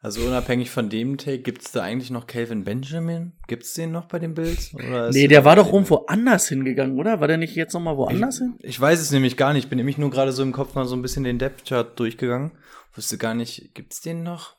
Also 0.07 0.21
unabhängig 0.21 0.69
von 0.69 0.89
dem 0.89 1.17
Take, 1.17 1.39
gibt 1.39 1.63
es 1.63 1.73
da 1.73 1.83
eigentlich 1.83 2.11
noch 2.11 2.27
Calvin 2.27 2.63
Benjamin? 2.63 3.33
Gibt 3.47 3.63
es 3.63 3.73
den 3.73 3.91
noch 3.91 4.05
bei 4.05 4.19
den 4.19 4.35
Bills? 4.35 4.73
Oder 4.73 5.11
Nee, 5.11 5.27
der 5.27 5.43
war 5.43 5.57
doch 5.57 5.67
irgendwo 5.67 6.05
anders 6.07 6.47
hingegangen, 6.47 6.97
oder? 6.97 7.19
War 7.19 7.27
der 7.27 7.35
nicht 7.35 7.57
jetzt 7.57 7.73
nochmal 7.73 7.97
woanders 7.97 8.35
ich, 8.35 8.41
hin? 8.41 8.55
Ich 8.61 8.79
weiß 8.79 9.01
es 9.01 9.11
nämlich 9.11 9.35
gar 9.35 9.51
nicht. 9.51 9.65
Ich 9.65 9.69
bin 9.69 9.75
nämlich 9.75 9.97
nur 9.97 10.09
gerade 10.09 10.31
so 10.31 10.43
im 10.43 10.53
Kopf 10.53 10.75
mal 10.75 10.85
so 10.85 10.95
ein 10.95 11.01
bisschen 11.01 11.25
den 11.25 11.39
Depth-Chart 11.39 11.99
durchgegangen. 11.99 12.53
Wusste 12.95 13.17
gar 13.17 13.33
nicht, 13.33 13.75
gibt 13.75 13.91
es 13.91 13.99
den 13.99 14.23
noch? 14.23 14.55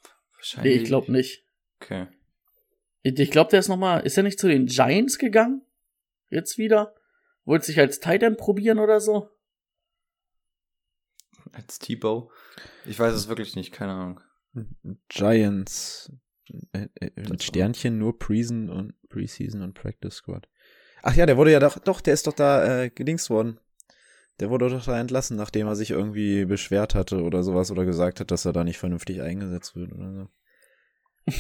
Nee, 0.63 0.69
ich 0.69 0.85
glaube 0.85 1.11
nicht. 1.11 1.47
Okay. 1.81 2.09
Ich, 3.03 3.31
glaube, 3.31 3.49
der 3.49 3.61
ist 3.61 3.69
nochmal, 3.69 4.05
ist 4.05 4.19
er 4.19 4.25
nicht 4.25 4.39
zu 4.39 4.49
den 4.49 4.67
Giants 4.67 5.17
gegangen? 5.17 5.63
Jetzt 6.29 6.59
wieder? 6.59 6.95
Wollte 7.47 7.65
sich 7.65 7.79
als 7.79 8.01
Tight 8.01 8.23
End 8.23 8.37
probieren 8.37 8.79
oder 8.79 9.01
so? 9.01 9.31
Als 11.53 11.79
T-Bow? 11.79 12.31
Ich 12.85 12.99
weiß 12.99 13.15
es 13.15 13.29
wirklich 13.29 13.57
nicht, 13.57 13.73
keine 13.73 13.93
Ahnung. 13.93 14.21
Giants 15.09 16.13
äh, 16.73 16.89
äh, 17.01 17.11
mit 17.29 17.43
Sternchen 17.43 17.99
nur 17.99 18.19
Preseason 18.19 18.71
und 18.71 18.95
Preseason 19.09 19.63
und 19.63 19.75
Practice 19.75 20.15
Squad. 20.15 20.49
Ach 21.03 21.15
ja, 21.15 21.27
der 21.27 21.37
wurde 21.37 21.53
ja 21.53 21.61
doch, 21.61 21.79
doch, 21.79 22.01
der 22.01 22.15
ist 22.15 22.27
doch 22.27 22.33
da 22.33 22.83
äh, 22.83 22.91
gedingst 22.91 23.31
worden. 23.31 23.61
Der 24.41 24.51
wurde 24.51 24.69
doch 24.69 24.85
da 24.85 24.99
entlassen, 24.99 25.37
nachdem 25.37 25.67
er 25.67 25.77
sich 25.77 25.91
irgendwie 25.91 26.45
beschwert 26.45 26.95
hatte 26.95 27.23
oder 27.23 27.43
sowas 27.43 27.71
oder 27.71 27.85
gesagt 27.85 28.21
hat, 28.21 28.31
dass 28.31 28.45
er 28.45 28.53
da 28.53 28.65
nicht 28.65 28.79
vernünftig 28.79 29.21
eingesetzt 29.21 29.77
wird 29.77 29.93
oder 29.93 30.13
so. 30.13 31.33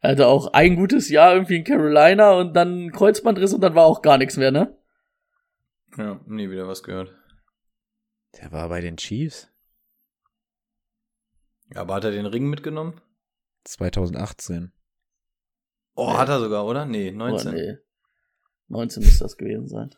Er 0.00 0.12
hatte 0.12 0.28
auch 0.28 0.52
ein 0.52 0.76
gutes 0.76 1.08
Jahr 1.08 1.34
irgendwie 1.34 1.56
in 1.56 1.64
Carolina 1.64 2.32
und 2.32 2.54
dann 2.54 2.92
Kreuzbandriss 2.92 3.52
und 3.52 3.60
dann 3.60 3.74
war 3.74 3.84
auch 3.84 4.00
gar 4.00 4.16
nichts 4.16 4.36
mehr, 4.36 4.52
ne? 4.52 4.78
Ja, 5.96 6.20
nie 6.26 6.50
wieder 6.50 6.68
was 6.68 6.82
gehört. 6.82 7.14
Der 8.40 8.52
war 8.52 8.68
bei 8.68 8.80
den 8.80 8.96
Chiefs 8.96 9.50
Aber 11.74 11.94
hat 11.94 12.04
er 12.04 12.10
den 12.10 12.26
Ring 12.26 12.48
mitgenommen? 12.48 13.00
2018. 13.64 14.72
Oh, 15.94 16.16
hat 16.16 16.28
er 16.28 16.40
sogar, 16.40 16.64
oder? 16.64 16.86
Nee, 16.86 17.10
19. 17.10 17.48
Oh, 17.48 17.52
nee. 17.52 17.76
19 18.68 19.02
müsste 19.02 19.24
das 19.24 19.36
gewesen 19.36 19.68
sein. 19.68 19.90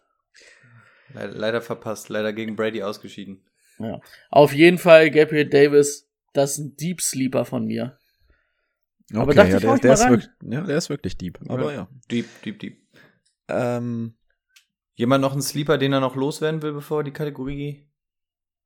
Leider, 1.12 1.32
leider 1.34 1.60
verpasst, 1.60 2.08
leider 2.08 2.32
gegen 2.32 2.56
Brady 2.56 2.82
ausgeschieden. 2.82 3.44
Ja. 3.78 4.00
Auf 4.30 4.52
jeden 4.52 4.78
Fall 4.78 5.10
Gabriel 5.10 5.48
Davis, 5.48 6.08
das 6.32 6.52
ist 6.52 6.58
ein 6.58 6.76
Deep 6.76 7.00
Sleeper 7.00 7.44
von 7.44 7.66
mir. 7.66 7.98
Okay, 9.10 9.20
Aber 9.20 9.34
dachte 9.34 9.50
ja, 9.50 9.56
ich, 9.56 9.62
der, 9.62 9.74
ich 9.74 9.80
der, 9.80 9.90
mal 9.90 9.94
ist 9.94 10.08
wirklich, 10.08 10.30
ja, 10.42 10.60
der 10.60 10.76
ist 10.76 10.88
wirklich 10.88 11.16
deep. 11.16 11.40
Aber 11.48 11.72
ja. 11.72 11.88
Deep, 12.10 12.26
deep, 12.44 12.60
deep. 12.60 12.78
Ähm, 13.48 14.14
Jemand 15.00 15.22
noch 15.22 15.32
einen 15.32 15.40
Sleeper, 15.40 15.78
den 15.78 15.94
er 15.94 16.00
noch 16.00 16.14
loswerden 16.14 16.60
will, 16.60 16.74
bevor 16.74 16.98
wir 16.98 17.04
die 17.04 17.10
Kategorie 17.10 17.88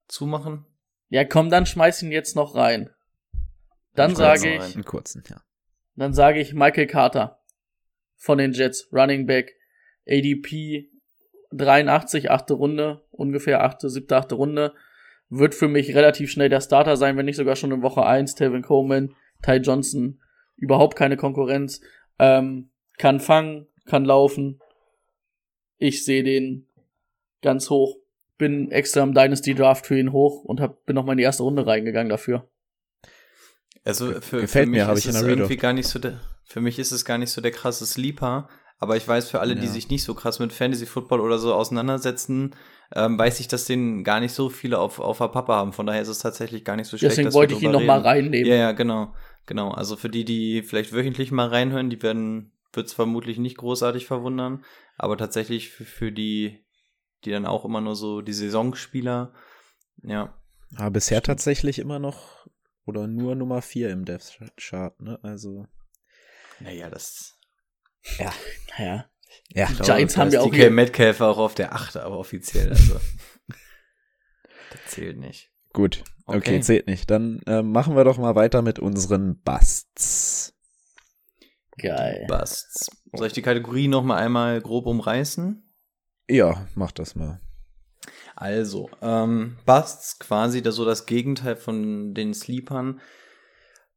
zumachen? 0.09 0.67
Ja, 1.15 1.25
komm, 1.25 1.49
dann 1.49 1.65
schmeiß 1.65 2.03
ihn 2.03 2.11
jetzt 2.11 2.35
noch 2.35 2.57
rein. 2.57 2.91
Dann 3.95 4.17
sage 4.17 4.53
ich, 4.53 4.61
rein. 4.61 4.73
einen 4.75 4.85
kurzen, 4.85 5.23
ja. 5.31 5.37
dann 5.95 6.13
sage 6.13 6.41
ich 6.41 6.55
Michael 6.55 6.89
Carter 6.89 7.39
von 8.17 8.37
den 8.39 8.51
Jets, 8.51 8.89
Running 8.93 9.25
Back, 9.25 9.55
ADP 10.09 10.91
83, 11.53 12.33
achte 12.33 12.55
Runde, 12.55 13.05
ungefähr 13.13 13.63
achte, 13.63 13.91
siebte, 13.91 14.17
achte 14.17 14.35
Runde. 14.35 14.75
Wird 15.29 15.55
für 15.55 15.69
mich 15.69 15.95
relativ 15.95 16.33
schnell 16.33 16.49
der 16.49 16.61
Starter 16.61 16.97
sein, 16.97 17.17
wenn 17.17 17.27
nicht 17.27 17.37
sogar 17.37 17.55
schon 17.55 17.71
in 17.71 17.83
Woche 17.83 18.05
1. 18.05 18.35
Tevin 18.35 18.63
Coleman, 18.63 19.15
Ty 19.41 19.59
Johnson, 19.59 20.21
überhaupt 20.57 20.97
keine 20.97 21.17
Konkurrenz. 21.17 21.81
Ähm, 22.19 22.71
kann 22.99 23.21
fangen, 23.21 23.69
kann 23.87 24.05
laufen. 24.05 24.59
Ich 25.79 26.05
sehe 26.05 26.25
den 26.25 26.67
ganz 27.41 27.71
hoch. 27.71 27.99
Bin 28.37 28.71
extra 28.71 29.03
im 29.03 29.15
Dynasty 29.15 29.55
Draft 29.55 29.87
für 29.87 29.99
ihn 29.99 30.13
hoch 30.13 30.45
und 30.45 30.61
hab, 30.61 30.85
bin 30.87 30.95
noch 30.97 31.05
mal 31.05 31.13
in 31.13 31.19
die 31.19 31.25
erste 31.25 31.43
Runde 31.45 31.67
reingegangen 31.67 32.09
dafür. 32.11 32.49
Also 33.85 34.13
für, 34.21 34.41
Gefällt 34.41 34.65
für 34.67 34.71
mir, 34.71 34.79
mich 34.79 34.87
hab 34.87 34.97
ist 34.97 35.05
ich 35.07 35.15
es 35.15 35.23
irgendwie 35.23 35.57
gar 35.57 35.73
nicht 35.73 35.89
so 35.89 35.99
der, 35.99 36.21
für 36.45 36.61
mich 36.61 36.79
ist 36.79 36.91
es 36.93 37.05
gar 37.05 37.19
nicht 37.19 37.31
so 37.31 37.41
der 37.41 37.51
krasse 37.51 37.85
Sleeper, 37.87 38.49
aber 38.79 38.97
ich 38.97 39.07
weiß 39.07 39.31
für 39.31 39.41
alle, 39.41 39.55
die 39.55 39.67
Ja. 39.67 39.73
sich 39.73 39.89
nicht 39.91 40.05
so 40.05 40.15
krass 40.15 40.39
mit 40.39 40.53
Fantasy 40.53 40.87
Football 40.87 41.21
oder 41.21 41.39
so 41.39 41.53
auseinandersetzen, 41.55 42.55
ähm, 42.95 43.19
weiß 43.19 43.41
ich, 43.41 43.49
dass 43.49 43.67
den 43.67 44.03
gar 44.03 44.21
nicht 44.21 44.33
so 44.33 44.49
viele 44.49 44.79
auf, 44.79 45.01
auf 45.01 45.19
der 45.19 45.29
Pappe 45.29 45.53
haben. 45.53 45.73
Von 45.73 45.87
daher 45.87 46.03
ist 46.03 46.09
es 46.09 46.19
tatsächlich 46.19 46.65
gar 46.65 46.77
nicht 46.77 46.87
so 46.89 46.97
schlecht. 46.97 47.13
Deswegen 47.13 47.27
dass 47.27 47.35
wir 47.35 47.39
wollte 47.39 47.55
ich 47.55 47.63
ihn 47.63 47.67
drüber 47.73 47.81
noch 47.81 47.87
mal 47.87 47.97
reden. 47.99 48.07
reinnehmen. 48.07 48.51
Ja, 48.51 48.57
ja, 48.57 48.73
genau. 48.73 49.15
Genau. 49.47 49.71
Also 49.71 49.97
für 49.97 50.09
die, 50.09 50.25
die 50.25 50.63
vielleicht 50.63 50.93
wöchentlich 50.93 51.31
mal 51.31 51.49
reinhören, 51.49 51.91
die 51.91 52.03
werden, 52.03 52.53
wird 52.73 52.87
es 52.87 52.95
vermutlich 52.95 53.39
nicht 53.39 53.59
großartig 53.59 54.07
verwundern. 54.07 54.65
Aber 54.97 55.17
tatsächlich 55.19 55.71
für, 55.71 55.85
für 55.85 56.13
die, 56.13 56.64
die 57.25 57.31
dann 57.31 57.47
auch 57.47 57.65
immer 57.65 57.81
nur 57.81 57.97
so 57.97 58.21
die 58.21 58.33
Saisonspieler, 58.33 59.33
ja. 60.03 60.35
Aber 60.77 60.91
bisher 60.91 61.23
tatsächlich 61.23 61.79
immer 61.79 61.99
noch 61.99 62.47
oder 62.85 63.07
nur 63.07 63.35
Nummer 63.35 63.63
4 63.63 63.91
im 63.91 64.05
Death 64.05 64.39
Chart, 64.57 64.99
ne? 65.01 65.19
Also. 65.23 65.67
Naja, 66.61 66.91
das. 66.91 67.39
Naja. 68.79 69.07
Ja. 69.53 69.67
Die 69.67 69.83
Giants 69.83 70.17
haben 70.17 70.31
ja 70.31 70.41
auch 70.41 70.51
DK 70.51 70.71
Metcalf 70.71 71.21
auch 71.21 71.39
auf 71.39 71.55
der 71.55 71.75
8, 71.75 71.97
aber 71.97 72.19
offiziell, 72.19 72.71
also. 72.71 73.01
das 74.71 74.81
zählt 74.89 75.19
nicht. 75.19 75.51
Gut. 75.73 76.05
Okay, 76.27 76.39
Okay. 76.39 76.61
zählt 76.61 76.87
nicht. 76.87 77.11
Dann 77.11 77.41
ähm, 77.47 77.73
machen 77.73 77.97
wir 77.97 78.05
doch 78.05 78.19
mal 78.19 78.35
weiter 78.35 78.63
mit 78.63 78.79
unseren 78.79 79.41
Busts. 79.41 80.55
Geil. 81.79 82.27
Busts. 82.29 82.91
Soll 83.13 83.27
ich 83.27 83.33
die 83.33 83.43
Kategorie 83.43 83.89
noch 83.89 84.05
mal 84.05 84.17
einmal 84.17 84.61
grob 84.61 84.87
umreißen? 84.87 85.69
Ja, 86.29 86.67
mach 86.75 86.93
das 86.93 87.15
mal. 87.15 87.41
Also, 88.37 88.91
ähm, 89.01 89.57
Busts 89.67 90.19
quasi 90.19 90.63
da 90.63 90.73
so 90.73 90.85
das 90.85 91.07
Gegenteil 91.07 91.57
von 91.57 92.15
den 92.15 92.35
Sleepern. 92.35 93.01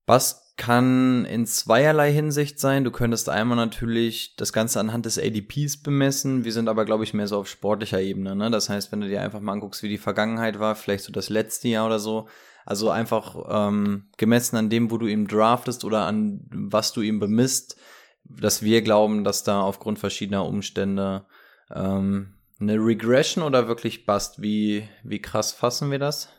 Bust 0.06 0.48
kann 0.58 1.26
in 1.26 1.46
zweierlei 1.46 2.12
Hinsicht 2.12 2.60
sein. 2.60 2.84
Du 2.84 2.92
könntest 2.92 3.30
einmal 3.30 3.56
natürlich 3.56 4.36
das 4.38 4.52
Ganze 4.52 4.80
anhand 4.80 5.06
des 5.06 5.20
ADPs 5.20 5.84
bemessen. 5.84 6.46
Wir 6.46 6.52
sind 6.52 6.68
aber, 6.68 6.84
glaube 6.84 7.04
ich, 7.04 7.14
mehr 7.14 7.28
so 7.28 7.38
auf 7.38 7.48
sportlicher 7.48 8.02
Ebene. 8.02 8.36
Ne? 8.36 8.50
Das 8.50 8.68
heißt, 8.68 8.92
wenn 8.92 9.02
du 9.02 9.08
dir 9.08 9.22
einfach 9.22 9.40
mal 9.40 9.54
anguckst, 9.54 9.84
wie 9.84 9.90
die 9.90 10.00
Vergangenheit 10.00 10.60
war, 10.60 10.76
vielleicht 10.76 11.04
so 11.04 11.12
das 11.12 11.30
letzte 11.30 11.68
Jahr 11.68 11.86
oder 11.86 12.00
so. 12.00 12.28
Also 12.66 12.90
einfach 12.90 13.36
ähm, 13.50 14.08
gemessen 14.18 14.58
an 14.58 14.70
dem, 14.70 14.90
wo 14.90 14.98
du 14.98 15.06
ihn 15.06 15.28
draftest 15.28 15.86
oder 15.86 16.06
an 16.06 16.42
was 16.52 16.92
du 16.92 17.02
ihm 17.02 17.20
bemisst, 17.20 17.78
dass 18.24 18.62
wir 18.62 18.82
glauben, 18.82 19.24
dass 19.24 19.44
da 19.44 19.62
aufgrund 19.62 20.00
verschiedener 20.00 20.46
Umstände 20.46 21.26
ähm, 21.74 22.34
eine 22.60 22.76
Regression 22.76 23.44
oder 23.44 23.68
wirklich 23.68 24.06
Bust? 24.06 24.42
Wie, 24.42 24.88
wie 25.04 25.22
krass 25.22 25.52
fassen 25.52 25.92
wir 25.92 26.00
das? 26.00 26.30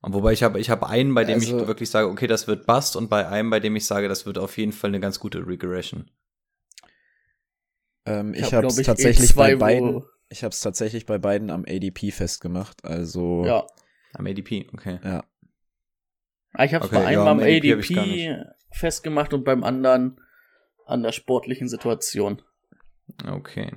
Und 0.00 0.12
wobei 0.12 0.32
ich 0.32 0.42
habe 0.42 0.60
ich 0.60 0.70
habe 0.70 0.88
einen, 0.88 1.14
bei 1.14 1.24
dem 1.24 1.36
Also- 1.36 1.58
ich 1.60 1.66
wirklich 1.66 1.90
sage, 1.90 2.08
okay, 2.08 2.26
das 2.26 2.46
wird 2.46 2.66
Bust 2.66 2.96
und 2.96 3.08
bei 3.08 3.26
einem, 3.26 3.50
bei 3.50 3.60
dem 3.60 3.74
ich 3.76 3.86
sage, 3.86 4.08
das 4.08 4.26
wird 4.26 4.38
auf 4.38 4.56
jeden 4.56 4.72
Fall 4.72 4.90
eine 4.90 5.00
ganz 5.00 5.18
gute 5.18 5.44
Regression. 5.46 6.10
Ähm, 8.04 8.34
ich 8.34 8.44
hab, 8.44 8.52
habe 8.52 8.66
es 8.68 8.78
ich, 8.78 8.86
tatsächlich 8.86 9.30
eh 9.30 9.32
zwei, 9.32 9.56
bei 9.56 9.80
beiden. 9.80 10.04
Ich 10.28 10.44
habe 10.44 10.52
es 10.52 10.60
tatsächlich 10.60 11.06
bei 11.06 11.18
beiden 11.18 11.50
am 11.50 11.64
ADP 11.66 12.12
festgemacht. 12.12 12.84
Also 12.84 13.44
Ja. 13.44 13.66
Am 14.12 14.26
ADP, 14.26 14.68
okay. 14.72 15.00
ja. 15.02 15.24
Ah, 16.52 16.64
Ich 16.64 16.72
habe 16.74 16.84
es 16.84 16.90
Okay, 16.90 17.02
bei 17.02 17.12
ja, 17.12 17.20
einem 17.20 17.28
am 17.28 17.28
am 17.28 17.40
ADP 17.40 17.72
hab 17.72 17.78
ich 17.80 17.98
ADP 17.98 18.44
festgemacht 18.72 19.34
und 19.34 19.44
beim 19.44 19.64
anderen 19.64 20.20
an 20.86 21.02
der 21.02 21.12
sportlichen 21.12 21.68
Situation. 21.68 22.42
Okay. 23.26 23.72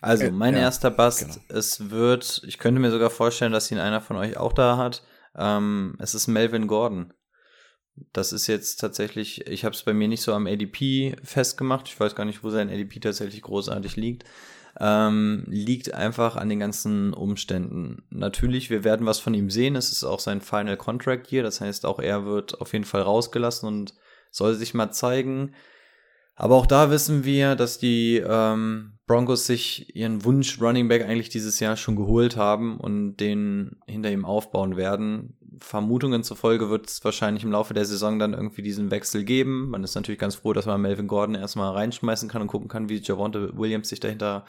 Also, 0.00 0.24
Äh, 0.24 0.30
mein 0.30 0.54
ja, 0.54 0.60
erster 0.60 0.90
Bust, 0.90 1.20
genau. 1.20 1.34
es 1.48 1.90
wird, 1.90 2.42
ich 2.46 2.58
könnte 2.58 2.80
mir 2.80 2.90
sogar 2.90 3.10
vorstellen, 3.10 3.52
dass 3.52 3.70
ihn 3.70 3.78
einer 3.78 4.00
von 4.00 4.16
euch 4.16 4.36
auch 4.36 4.52
da 4.52 4.76
hat. 4.76 5.02
Ähm, 5.36 5.96
es 5.98 6.14
ist 6.14 6.26
Melvin 6.28 6.66
Gordon. 6.66 7.12
Das 8.12 8.32
ist 8.32 8.46
jetzt 8.46 8.76
tatsächlich, 8.80 9.46
ich 9.46 9.64
habe 9.64 9.74
es 9.74 9.84
bei 9.84 9.94
mir 9.94 10.08
nicht 10.08 10.22
so 10.22 10.32
am 10.32 10.46
ADP 10.46 11.16
festgemacht. 11.22 11.88
Ich 11.88 11.98
weiß 11.98 12.14
gar 12.14 12.24
nicht, 12.24 12.42
wo 12.42 12.50
sein 12.50 12.68
ADP 12.68 13.00
tatsächlich 13.00 13.42
großartig 13.42 13.96
liegt. 13.96 14.24
Ähm, 14.80 15.44
liegt 15.46 15.94
einfach 15.94 16.34
an 16.34 16.48
den 16.48 16.58
ganzen 16.58 17.14
Umständen. 17.14 18.02
Natürlich, 18.10 18.70
wir 18.70 18.82
werden 18.82 19.06
was 19.06 19.20
von 19.20 19.32
ihm 19.32 19.48
sehen. 19.48 19.76
Es 19.76 19.92
ist 19.92 20.02
auch 20.02 20.18
sein 20.18 20.40
Final 20.40 20.76
Contract 20.76 21.28
hier. 21.28 21.44
Das 21.44 21.60
heißt, 21.60 21.86
auch 21.86 22.00
er 22.00 22.24
wird 22.26 22.60
auf 22.60 22.72
jeden 22.72 22.84
Fall 22.84 23.02
rausgelassen 23.02 23.68
und 23.68 23.94
soll 24.32 24.54
sich 24.54 24.74
mal 24.74 24.90
zeigen. 24.90 25.54
Aber 26.36 26.56
auch 26.56 26.66
da 26.66 26.90
wissen 26.90 27.24
wir, 27.24 27.54
dass 27.54 27.78
die 27.78 28.16
ähm, 28.16 28.98
Broncos 29.06 29.46
sich 29.46 29.94
ihren 29.94 30.24
Wunsch 30.24 30.60
Running 30.60 30.88
Back 30.88 31.04
eigentlich 31.04 31.28
dieses 31.28 31.60
Jahr 31.60 31.76
schon 31.76 31.94
geholt 31.94 32.36
haben 32.36 32.78
und 32.78 33.16
den 33.16 33.76
hinter 33.86 34.10
ihm 34.10 34.24
aufbauen 34.24 34.76
werden. 34.76 35.36
Vermutungen 35.58 36.24
zufolge 36.24 36.70
wird 36.70 36.88
es 36.88 37.04
wahrscheinlich 37.04 37.44
im 37.44 37.52
Laufe 37.52 37.74
der 37.74 37.84
Saison 37.84 38.18
dann 38.18 38.34
irgendwie 38.34 38.62
diesen 38.62 38.90
Wechsel 38.90 39.24
geben. 39.24 39.70
Man 39.70 39.84
ist 39.84 39.94
natürlich 39.94 40.18
ganz 40.18 40.34
froh, 40.34 40.52
dass 40.52 40.66
man 40.66 40.80
Melvin 40.80 41.06
Gordon 41.06 41.36
erstmal 41.36 41.72
reinschmeißen 41.72 42.28
kann 42.28 42.42
und 42.42 42.48
gucken 42.48 42.68
kann, 42.68 42.88
wie 42.88 43.00
Javonte 43.00 43.56
Williams 43.56 43.88
sich 43.88 44.00
dahinter 44.00 44.44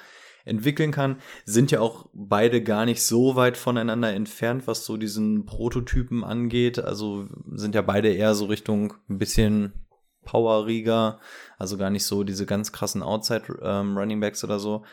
entwickeln 0.45 0.91
kann. 0.91 1.17
Sind 1.45 1.71
ja 1.71 1.81
auch 1.81 2.07
beide 2.13 2.63
gar 2.63 2.85
nicht 2.85 3.03
so 3.03 3.35
weit 3.35 3.57
voneinander 3.57 4.13
entfernt, 4.13 4.67
was 4.67 4.85
so 4.85 4.97
diesen 4.97 5.45
Prototypen 5.45 6.23
angeht. 6.23 6.79
Also 6.79 7.27
sind 7.51 7.75
ja 7.75 7.81
beide 7.81 8.09
eher 8.09 8.33
so 8.33 8.45
Richtung 8.45 8.93
ein 9.09 9.17
bisschen 9.17 9.84
Power-Rieger, 10.25 11.19
also 11.57 11.77
gar 11.77 11.89
nicht 11.89 12.05
so 12.05 12.23
diese 12.23 12.45
ganz 12.45 12.71
krassen 12.71 13.01
Outside-Running-Backs 13.01 14.43
ähm, 14.43 14.49
oder 14.49 14.59
so. 14.59 14.83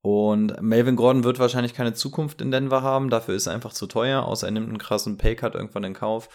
Und 0.00 0.62
Melvin 0.62 0.96
Gordon 0.96 1.24
wird 1.24 1.38
wahrscheinlich 1.38 1.74
keine 1.74 1.92
Zukunft 1.92 2.40
in 2.40 2.50
Denver 2.50 2.82
haben, 2.82 3.10
dafür 3.10 3.34
ist 3.34 3.46
er 3.46 3.52
einfach 3.52 3.72
zu 3.72 3.86
teuer, 3.86 4.22
außer 4.22 4.46
er 4.46 4.52
nimmt 4.52 4.68
einen 4.68 4.78
krassen 4.78 5.18
Paycut 5.18 5.54
irgendwann 5.54 5.84
in 5.84 5.94
Kauf. 5.94 6.28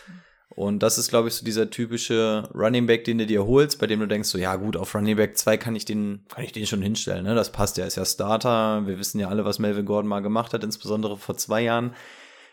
Und 0.56 0.84
das 0.84 1.00
ist, 1.00 1.10
glaube 1.10 1.30
ich, 1.30 1.34
so 1.34 1.46
dieser 1.46 1.72
typische 1.72 2.48
Running 2.54 2.86
Back, 2.86 3.06
den 3.06 3.18
du 3.18 3.26
dir 3.26 3.48
holst, 3.48 3.80
bei 3.80 3.88
dem 3.88 4.00
du 4.00 4.08
denkst, 4.08 4.30
so, 4.30 4.38
ja 4.38 4.56
gut, 4.56 4.78
auf 4.78 4.94
Running 4.94 5.16
Back 5.16 5.36
2 5.36 5.58
kann 5.58 5.76
ich 5.76 5.86
den, 5.86 6.26
kann 6.28 6.44
ich 6.44 6.52
den 6.52 6.68
schon 6.68 6.82
hinstellen, 6.82 7.24
ne? 7.24 7.34
Das 7.34 7.52
passt 7.52 7.78
ja, 7.78 7.86
ist 7.86 7.96
ja 7.96 8.06
Starter. 8.06 8.86
Wir 8.86 9.00
wissen 9.00 9.20
ja 9.20 9.30
alle, 9.30 9.46
was 9.46 9.58
Melvin 9.58 9.86
Gordon 9.86 10.10
mal 10.10 10.20
gemacht 10.20 10.54
hat, 10.54 10.64
insbesondere 10.64 11.18
vor 11.18 11.38
zwei 11.38 11.62
Jahren. 11.62 11.96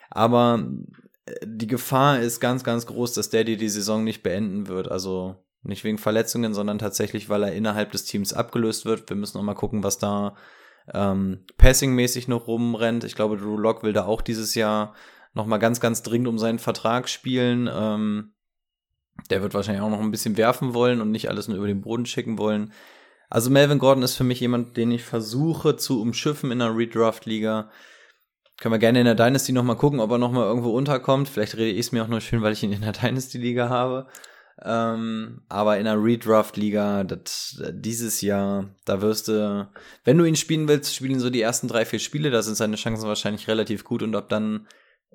Aber 0.09 0.64
die 1.45 1.66
Gefahr 1.66 2.21
ist 2.21 2.41
ganz, 2.41 2.64
ganz 2.64 2.87
groß, 2.87 3.12
dass 3.14 3.31
dir 3.31 3.45
die 3.45 3.68
Saison 3.68 4.05
nicht 4.05 4.23
beenden 4.23 4.68
wird. 4.68 4.91
Also 4.91 5.37
nicht 5.62 5.85
wegen 5.85 5.99
Verletzungen, 5.99 6.55
sondern 6.55 6.79
tatsächlich, 6.79 7.29
weil 7.29 7.43
er 7.43 7.53
innerhalb 7.53 7.93
des 7.93 8.05
Teams 8.05 8.33
abgelöst 8.33 8.85
wird. 8.85 9.09
Wir 9.09 9.16
müssen 9.16 9.39
auch 9.39 9.43
mal 9.43 9.55
gucken, 9.55 9.83
was 9.83 9.99
da 9.99 10.37
ähm, 10.93 11.45
Passing-mäßig 11.59 12.29
noch 12.29 12.47
rumrennt. 12.47 13.05
Ich 13.05 13.14
glaube, 13.14 13.37
Drew 13.37 13.59
Lock 13.59 13.83
will 13.83 13.93
da 13.93 14.05
auch 14.05 14.23
dieses 14.23 14.55
Jahr 14.55 14.95
noch 15.35 15.47
mal 15.47 15.59
ganz, 15.59 15.81
ganz 15.81 16.03
dringend 16.03 16.29
um 16.29 16.39
seinen 16.39 16.59
Vertrag 16.59 17.09
spielen. 17.09 17.68
Ähm, 17.73 18.33
der 19.29 19.43
wird 19.43 19.55
wahrscheinlich 19.55 19.83
auch 19.83 19.91
noch 19.91 20.01
ein 20.01 20.11
bisschen 20.11 20.37
werfen 20.37 20.73
wollen 20.73 21.01
und 21.01 21.11
nicht 21.11 21.29
alles 21.29 21.47
nur 21.47 21.59
über 21.59 21.66
den 21.66 21.83
Boden 21.83 22.07
schicken 22.07 22.39
wollen. 22.39 22.73
Also 23.29 23.51
Melvin 23.51 23.79
Gordon 23.79 24.03
ist 24.03 24.16
für 24.16 24.25
mich 24.25 24.41
jemand, 24.41 24.77
den 24.77 24.91
ich 24.91 25.05
versuche 25.05 25.77
zu 25.77 26.01
umschiffen 26.01 26.51
in 26.51 26.61
einer 26.61 26.77
Redraft-Liga. 26.77 27.71
Können 28.61 28.75
wir 28.75 28.79
gerne 28.79 29.01
in 29.01 29.07
der 29.07 29.15
Dynasty 29.15 29.53
noch 29.53 29.65
mal 29.65 29.75
gucken, 29.75 30.01
ob 30.01 30.11
er 30.11 30.19
noch 30.19 30.33
mal 30.33 30.45
irgendwo 30.45 30.71
unterkommt. 30.71 31.31
Vielleicht 31.31 31.57
rede 31.57 31.71
ich 31.71 31.87
es 31.87 31.93
mir 31.93 32.05
auch 32.05 32.09
nur 32.09 32.21
schön, 32.21 32.43
weil 32.43 32.53
ich 32.53 32.63
ihn 32.63 32.73
in 32.73 32.83
der 32.83 32.93
Dynasty-Liga 32.93 33.71
habe. 33.71 34.07
Ähm, 34.63 35.41
aber 35.49 35.79
in 35.79 35.87
einer 35.87 36.03
Redraft-Liga, 36.03 37.05
dieses 37.73 38.21
Jahr, 38.21 38.69
da 38.85 39.01
wirst 39.01 39.29
du, 39.29 39.67
wenn 40.05 40.19
du 40.19 40.25
ihn 40.27 40.37
spielen 40.37 40.69
willst, 40.69 40.95
spielen 40.95 41.19
so 41.19 41.31
die 41.31 41.41
ersten 41.41 41.69
drei, 41.69 41.87
vier 41.87 41.99
Spiele, 41.99 42.31
da 42.31 42.43
sind 42.43 42.57
seine 42.57 42.77
Chancen 42.77 43.09
wahrscheinlich 43.09 43.49
relativ 43.49 43.83
gut 43.85 44.03
und 44.03 44.15
ab 44.15 44.29
dann 44.29 44.67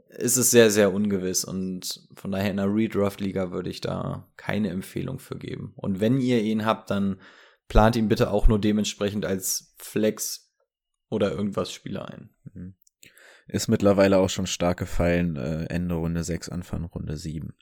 ist 0.09 0.37
es 0.37 0.49
sehr, 0.49 0.71
sehr 0.71 0.91
ungewiss. 0.91 1.45
Und 1.45 2.07
von 2.15 2.31
daher 2.31 2.49
in 2.49 2.59
einer 2.59 2.73
Redraft-Liga 2.73 3.51
würde 3.51 3.69
ich 3.69 3.79
da 3.79 4.27
keine 4.37 4.69
Empfehlung 4.71 5.19
für 5.19 5.37
geben. 5.37 5.73
Und 5.75 5.99
wenn 5.99 6.19
ihr 6.19 6.41
ihn 6.41 6.65
habt, 6.65 6.89
dann 6.89 7.19
plant 7.67 7.95
ihn 7.95 8.07
bitte 8.07 8.31
auch 8.31 8.47
nur 8.47 8.59
dementsprechend 8.59 9.23
als 9.23 9.75
Flex 9.77 10.51
oder 11.09 11.31
irgendwas 11.31 11.71
Spieler 11.71 12.09
ein. 12.09 12.31
Mhm. 12.51 12.73
Ist 13.47 13.67
mittlerweile 13.67 14.17
auch 14.17 14.29
schon 14.29 14.47
stark 14.47 14.77
gefallen, 14.77 15.35
äh, 15.35 15.65
Ende 15.65 15.95
Runde 15.95 16.23
6, 16.23 16.49
Anfang 16.49 16.85
Runde 16.85 17.15
7. 17.15 17.53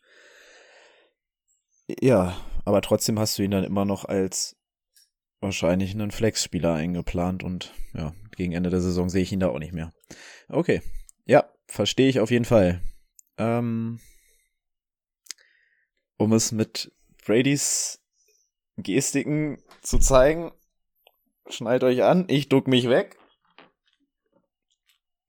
Ja, 2.00 2.38
aber 2.64 2.82
trotzdem 2.82 3.20
hast 3.20 3.38
du 3.38 3.44
ihn 3.44 3.52
dann 3.52 3.66
immer 3.66 3.84
noch 3.84 4.06
als 4.06 4.56
wahrscheinlich 5.42 5.92
einen 5.92 6.12
Flex-Spieler 6.12 6.74
eingeplant 6.74 7.44
und 7.44 7.74
ja, 7.94 8.14
gegen 8.36 8.54
Ende 8.54 8.70
der 8.70 8.82
Saison 8.82 9.10
sehe 9.10 9.24
ich 9.24 9.32
ihn 9.34 9.42
da 9.42 9.50
auch 9.50 9.60
nicht 9.60 9.74
mehr. 9.74 9.94
Okay, 10.48 10.82
ja, 11.26 11.50
verstehe 11.68 12.08
ich 12.10 12.22
auf 12.22 12.32
jeden 12.32 12.46
Fall. 12.46 12.82
Ähm, 13.38 14.00
um 16.18 16.32
es 16.32 16.52
mit 16.54 16.94
Bradys 17.26 18.00
Gestiken 18.78 19.62
zu 19.82 20.00
zeigen, 20.00 20.52
schneid 21.50 21.84
euch 21.84 22.04
an, 22.04 22.26
ich 22.30 22.48
duck 22.48 22.68
mich 22.68 22.90
weg. 22.90 23.18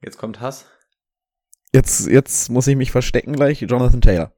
Jetzt 0.05 0.19
kommt 0.19 0.41
Hass. 0.41 0.67
Jetzt, 1.73 2.07
jetzt 2.07 2.51
muss 2.51 2.67
ich 2.67 2.77
mich 2.77 2.93
verstecken 2.93 3.33
gleich, 3.33 3.63
Jonathan 3.63 4.03
Taylor. 4.03 4.33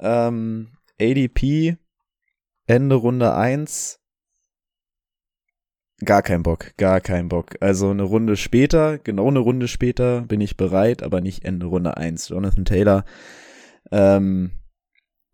Ähm, 0.00 0.72
ADP, 1.00 1.76
Ende 2.66 2.96
Runde 2.96 3.34
1. 3.34 4.00
Gar 6.04 6.22
kein 6.22 6.42
Bock, 6.42 6.76
gar 6.78 7.00
kein 7.00 7.28
Bock. 7.28 7.56
Also 7.60 7.90
eine 7.90 8.04
Runde 8.04 8.36
später, 8.36 8.98
genau 8.98 9.28
eine 9.28 9.40
Runde 9.40 9.68
später 9.68 10.22
bin 10.22 10.40
ich 10.40 10.56
bereit, 10.56 11.02
aber 11.02 11.20
nicht 11.20 11.44
Ende 11.44 11.66
Runde 11.66 11.96
1. 11.96 12.28
Jonathan 12.28 12.64
Taylor, 12.64 13.04
ähm, 13.90 14.52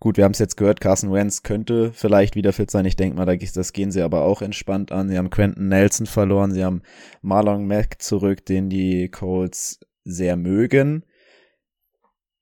gut, 0.01 0.17
wir 0.17 0.25
haben 0.25 0.33
es 0.33 0.39
jetzt 0.39 0.57
gehört, 0.57 0.81
Carson 0.81 1.13
Wentz 1.13 1.43
könnte 1.43 1.93
vielleicht 1.93 2.37
wieder 2.37 2.53
fit 2.53 2.71
sein. 2.71 2.85
Ich 2.85 2.97
denke 2.97 3.17
mal, 3.17 3.27
das 3.27 3.73
gehen 3.73 3.91
sie 3.91 4.03
aber 4.03 4.23
auch 4.23 4.43
entspannt 4.43 4.93
an. 4.93 5.09
Sie 5.09 5.17
haben 5.17 5.31
Quentin 5.31 5.69
Nelson 5.69 6.07
verloren, 6.07 6.53
sie 6.53 6.65
haben 6.65 6.83
Marlon 7.23 7.67
Mack 7.67 8.03
zurück, 8.03 8.45
den 8.45 8.69
die 8.69 9.09
Colts 9.09 9.81
sehr 10.05 10.37
mögen 10.37 11.05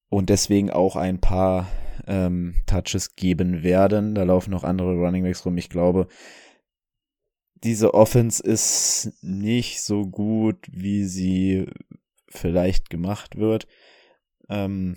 und 0.09 0.28
deswegen 0.28 0.70
auch 0.70 0.96
ein 0.96 1.20
paar 1.20 1.68
ähm, 2.07 2.55
Touches 2.66 3.14
geben 3.16 3.62
werden. 3.62 4.14
Da 4.14 4.24
laufen 4.24 4.50
noch 4.50 4.64
andere 4.64 4.94
Running 4.94 5.22
Backs 5.22 5.46
rum. 5.46 5.57
Ich 5.57 5.70
glaube, 5.70 6.09
diese 7.62 7.94
Offense 7.94 8.42
ist 8.42 9.12
nicht 9.22 9.82
so 9.82 10.07
gut, 10.07 10.66
wie 10.70 11.05
sie 11.05 11.66
vielleicht 12.28 12.90
gemacht 12.90 13.36
wird. 13.36 13.66
Ähm, 14.48 14.96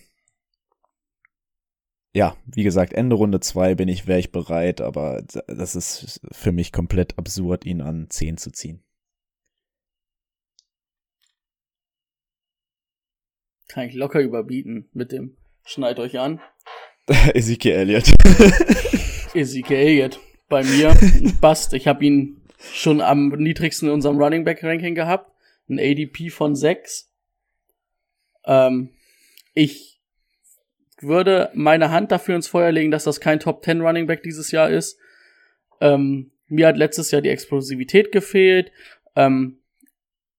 ja, 2.16 2.38
wie 2.45 2.63
gesagt, 2.63 2.93
Ende 2.93 3.18
Runde 3.18 3.41
2 3.41 3.76
bin 3.76 3.89
ich, 3.89 4.07
wäre 4.07 4.20
ich 4.20 4.32
bereit, 4.32 4.80
aber 4.80 5.22
das 5.47 5.76
ist 5.76 6.22
für 6.32 6.53
mich 6.53 6.72
komplett 6.72 7.18
absurd, 7.18 7.66
ihn 7.66 7.82
an 7.82 8.09
10 8.09 8.38
zu 8.38 8.51
ziehen. 8.51 8.82
Kann 13.68 13.89
ich 13.89 13.95
locker 13.95 14.22
überbieten 14.22 14.88
mit 14.93 15.11
dem 15.11 15.36
Schneid 15.66 15.99
euch 15.99 16.18
an. 16.18 16.39
Ezekiel 17.34 17.74
Elliott. 17.74 18.13
Ezekiel 19.34 19.76
Elliott. 19.76 20.20
Bei 20.47 20.63
mir 20.63 20.95
Bast. 21.41 21.74
Ich 21.74 21.86
habe 21.86 22.05
ihn 22.05 22.41
schon 22.57 23.01
am 23.01 23.28
niedrigsten 23.28 23.89
in 23.89 23.93
unserem 23.93 24.18
Running 24.18 24.45
Back 24.45 24.63
Ranking 24.63 24.95
gehabt. 24.95 25.30
Ein 25.68 25.80
ADP 25.80 26.30
von 26.30 26.55
6. 26.55 27.11
Ähm, 28.45 28.91
ich 29.53 29.94
würde 30.99 31.49
meine 31.53 31.91
Hand 31.91 32.11
dafür 32.11 32.35
ins 32.35 32.47
Feuer 32.47 32.71
legen, 32.71 32.91
dass 32.91 33.03
das 33.03 33.19
kein 33.19 33.39
Top 33.39 33.63
10 33.63 33.81
Running 33.81 34.07
Back 34.07 34.23
dieses 34.23 34.51
Jahr 34.51 34.69
ist. 34.69 34.97
Ähm, 35.81 36.31
mir 36.47 36.67
hat 36.67 36.77
letztes 36.77 37.11
Jahr 37.11 37.21
die 37.21 37.29
Explosivität 37.29 38.11
gefehlt. 38.11 38.71
Ähm, 39.15 39.59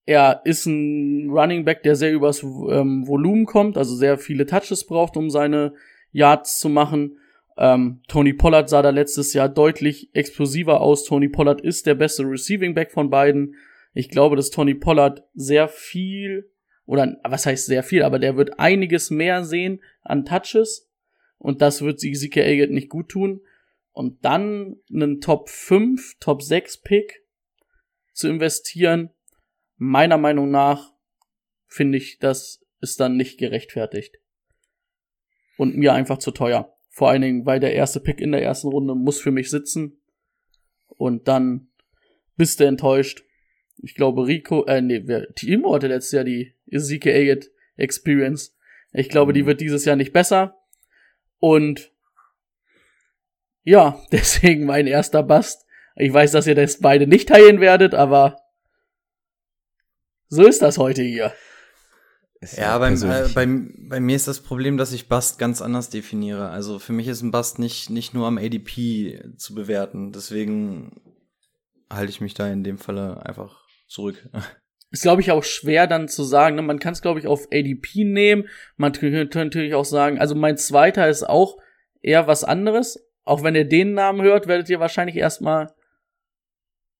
er 0.05 0.41
ist 0.45 0.65
ein 0.65 1.29
Running 1.29 1.65
Back, 1.65 1.83
der 1.83 1.95
sehr 1.95 2.13
übers 2.13 2.41
ähm, 2.41 3.05
Volumen 3.07 3.45
kommt, 3.45 3.77
also 3.77 3.93
sehr 3.95 4.17
viele 4.17 4.45
Touches 4.45 4.85
braucht, 4.85 5.17
um 5.17 5.29
seine 5.29 5.73
Yards 6.11 6.59
zu 6.59 6.69
machen. 6.69 7.17
Ähm, 7.57 8.01
Tony 8.07 8.33
Pollard 8.33 8.69
sah 8.69 8.81
da 8.81 8.91
letztes 8.91 9.33
Jahr 9.33 9.49
deutlich 9.49 10.09
explosiver 10.13 10.79
aus. 10.79 11.03
Tony 11.03 11.27
Pollard 11.27 11.59
ist 11.59 11.87
der 11.87 11.95
beste 11.95 12.23
Receiving 12.23 12.73
Back 12.73 12.91
von 12.91 13.09
beiden. 13.09 13.55
Ich 13.93 14.09
glaube, 14.09 14.35
dass 14.35 14.49
Tony 14.49 14.75
Pollard 14.75 15.23
sehr 15.33 15.67
viel, 15.67 16.49
oder 16.87 17.17
was 17.23 17.45
heißt 17.45 17.65
sehr 17.67 17.83
viel, 17.83 18.01
aber 18.01 18.17
der 18.17 18.37
wird 18.37 18.59
einiges 18.59 19.11
mehr 19.11 19.43
sehen 19.43 19.83
an 20.01 20.25
Touches. 20.25 20.89
Und 21.37 21.61
das 21.61 21.81
wird 21.83 22.03
Ezekiel 22.03 22.43
Elliott 22.43 22.71
nicht 22.71 22.89
gut 22.89 23.09
tun. 23.09 23.41
Und 23.91 24.23
dann 24.23 24.77
einen 24.91 25.21
Top 25.21 25.49
5, 25.49 26.15
Top 26.19 26.41
6 26.41 26.81
Pick 26.81 27.23
zu 28.13 28.29
investieren, 28.29 29.11
meiner 29.75 30.17
Meinung 30.17 30.49
nach 30.49 30.93
finde 31.67 31.97
ich, 31.97 32.19
das 32.19 32.65
ist 32.79 32.99
dann 32.99 33.17
nicht 33.17 33.37
gerechtfertigt 33.37 34.17
und 35.57 35.75
mir 35.75 35.93
einfach 35.93 36.19
zu 36.19 36.31
teuer. 36.31 36.73
Vor 36.89 37.09
allen 37.09 37.21
Dingen, 37.21 37.45
weil 37.45 37.59
der 37.59 37.73
erste 37.73 37.99
Pick 37.99 38.21
in 38.21 38.31
der 38.31 38.41
ersten 38.41 38.69
Runde 38.69 38.95
muss 38.95 39.19
für 39.19 39.31
mich 39.31 39.49
sitzen. 39.49 39.99
Und 40.87 41.27
dann 41.27 41.67
bist 42.37 42.59
du 42.59 42.63
enttäuscht. 42.63 43.23
Ich 43.77 43.93
glaube, 43.93 44.25
Rico, 44.25 44.65
äh, 44.65 44.81
nee, 44.81 45.03
wer, 45.05 45.31
Timo 45.35 45.75
hatte 45.75 45.87
letztes 45.87 46.13
Jahr 46.13 46.23
die 46.23 46.56
Ezekiel 46.69 47.13
Elliott 47.13 47.49
Experience. 47.75 48.55
Ich 48.91 49.09
glaube, 49.09 49.33
die 49.33 49.43
mhm. 49.43 49.47
wird 49.47 49.61
dieses 49.61 49.85
Jahr 49.85 49.95
nicht 49.95 50.13
besser. 50.13 50.55
Und 51.39 51.91
ja, 53.63 54.01
deswegen 54.11 54.65
mein 54.65 54.87
erster 54.87 55.23
Bast. 55.23 55.65
Ich 55.95 56.13
weiß, 56.13 56.31
dass 56.31 56.47
ihr 56.47 56.55
das 56.55 56.79
beide 56.79 57.07
nicht 57.07 57.29
teilen 57.29 57.59
werdet, 57.59 57.95
aber 57.95 58.39
so 60.29 60.45
ist 60.45 60.61
das 60.61 60.77
heute 60.77 61.01
hier. 61.01 61.33
Ist 62.39 62.57
ja, 62.57 62.77
beim, 62.77 62.93
äh, 62.93 63.27
bei, 63.33 63.47
bei 63.89 63.99
mir 63.99 64.15
ist 64.15 64.27
das 64.27 64.41
Problem, 64.41 64.77
dass 64.77 64.93
ich 64.93 65.09
Bust 65.09 65.39
ganz 65.39 65.61
anders 65.61 65.89
definiere. 65.89 66.49
Also 66.49 66.77
für 66.77 66.93
mich 66.93 67.07
ist 67.07 67.23
ein 67.23 67.31
Bust 67.31 67.57
nicht, 67.57 67.89
nicht 67.89 68.13
nur 68.13 68.27
am 68.27 68.37
ADP 68.37 69.33
zu 69.37 69.55
bewerten. 69.55 70.11
Deswegen 70.11 71.01
halte 71.89 72.11
ich 72.11 72.21
mich 72.21 72.35
da 72.35 72.47
in 72.47 72.63
dem 72.63 72.77
Falle 72.77 73.25
einfach 73.25 73.63
zurück. 73.87 74.29
ist, 74.91 75.01
glaube 75.01 75.21
ich, 75.21 75.31
auch 75.31 75.43
schwer 75.43 75.87
dann 75.87 76.07
zu 76.07 76.23
sagen. 76.23 76.55
Ne? 76.55 76.61
Man 76.61 76.79
kann 76.79 76.93
es, 76.93 77.01
glaube 77.01 77.19
ich, 77.19 77.27
auf 77.27 77.47
ADP 77.51 78.05
nehmen. 78.05 78.47
Man 78.77 78.93
könnte 78.93 79.37
natürlich 79.37 79.73
auch 79.73 79.85
sagen, 79.85 80.19
also 80.19 80.35
mein 80.35 80.57
zweiter 80.57 81.09
ist 81.09 81.27
auch 81.27 81.57
eher 82.01 82.27
was 82.27 82.43
anderes. 82.43 83.03
Auch 83.23 83.43
wenn 83.43 83.55
ihr 83.55 83.67
den 83.67 83.93
Namen 83.93 84.21
hört, 84.21 84.47
werdet 84.47 84.69
ihr 84.69 84.79
wahrscheinlich 84.79 85.17
erstmal 85.17 85.73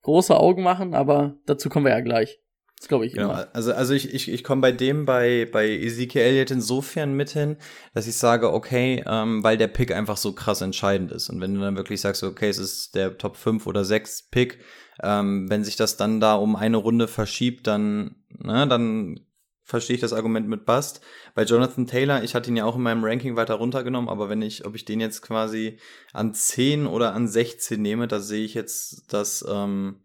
große 0.01 0.35
Augen 0.37 0.63
machen, 0.63 0.93
aber 0.93 1.37
dazu 1.45 1.69
kommen 1.69 1.85
wir 1.85 1.93
ja 1.93 2.01
gleich. 2.01 2.39
Das 2.79 2.87
glaube 2.87 3.05
ich 3.07 3.13
Genau, 3.13 3.31
immer. 3.31 3.47
also, 3.53 3.73
also 3.73 3.93
ich, 3.93 4.13
ich, 4.13 4.31
ich 4.31 4.43
komme 4.43 4.61
bei 4.61 4.71
dem 4.71 5.05
bei, 5.05 5.47
bei 5.51 5.67
Ezekiel 5.67 6.21
Elliott 6.21 6.51
insofern 6.51 7.13
mit 7.13 7.31
hin, 7.31 7.57
dass 7.93 8.07
ich 8.07 8.15
sage, 8.15 8.53
okay, 8.53 9.03
ähm, 9.07 9.43
weil 9.43 9.57
der 9.57 9.67
Pick 9.67 9.91
einfach 9.91 10.17
so 10.17 10.33
krass 10.33 10.61
entscheidend 10.61 11.11
ist. 11.11 11.29
Und 11.29 11.41
wenn 11.41 11.55
du 11.55 11.61
dann 11.61 11.75
wirklich 11.75 12.01
sagst, 12.01 12.23
okay, 12.23 12.49
es 12.49 12.59
ist 12.59 12.93
der 12.93 13.17
Top 13.17 13.35
5 13.35 13.65
oder 13.65 13.83
6 13.83 14.29
Pick, 14.29 14.59
ähm, 15.03 15.49
wenn 15.49 15.63
sich 15.63 15.75
das 15.75 15.97
dann 15.97 16.19
da 16.19 16.35
um 16.35 16.55
eine 16.55 16.77
Runde 16.77 17.07
verschiebt, 17.07 17.67
dann, 17.67 18.15
ne, 18.29 18.67
dann 18.67 19.19
verstehe 19.63 19.95
ich 19.95 20.01
das 20.01 20.13
Argument 20.13 20.47
mit 20.47 20.65
Bust. 20.65 21.01
Bei 21.35 21.43
Jonathan 21.43 21.87
Taylor, 21.87 22.23
ich 22.23 22.35
hatte 22.35 22.49
ihn 22.49 22.55
ja 22.55 22.63
auch 22.63 22.77
in 22.77 22.81
meinem 22.81 23.03
Ranking 23.03 23.35
weiter 23.35 23.55
runtergenommen, 23.55 24.09
aber 24.09 24.29
wenn 24.29 24.41
ich, 24.41 24.65
ob 24.65 24.75
ich 24.75 24.85
den 24.85 25.01
jetzt 25.01 25.21
quasi 25.21 25.77
an 26.13 26.33
10 26.33 26.87
oder 26.87 27.13
an 27.13 27.27
16 27.27 27.81
nehme, 27.81 28.07
da 28.07 28.21
sehe 28.21 28.45
ich 28.45 28.53
jetzt, 28.53 29.11
dass 29.11 29.45
ähm, 29.47 30.03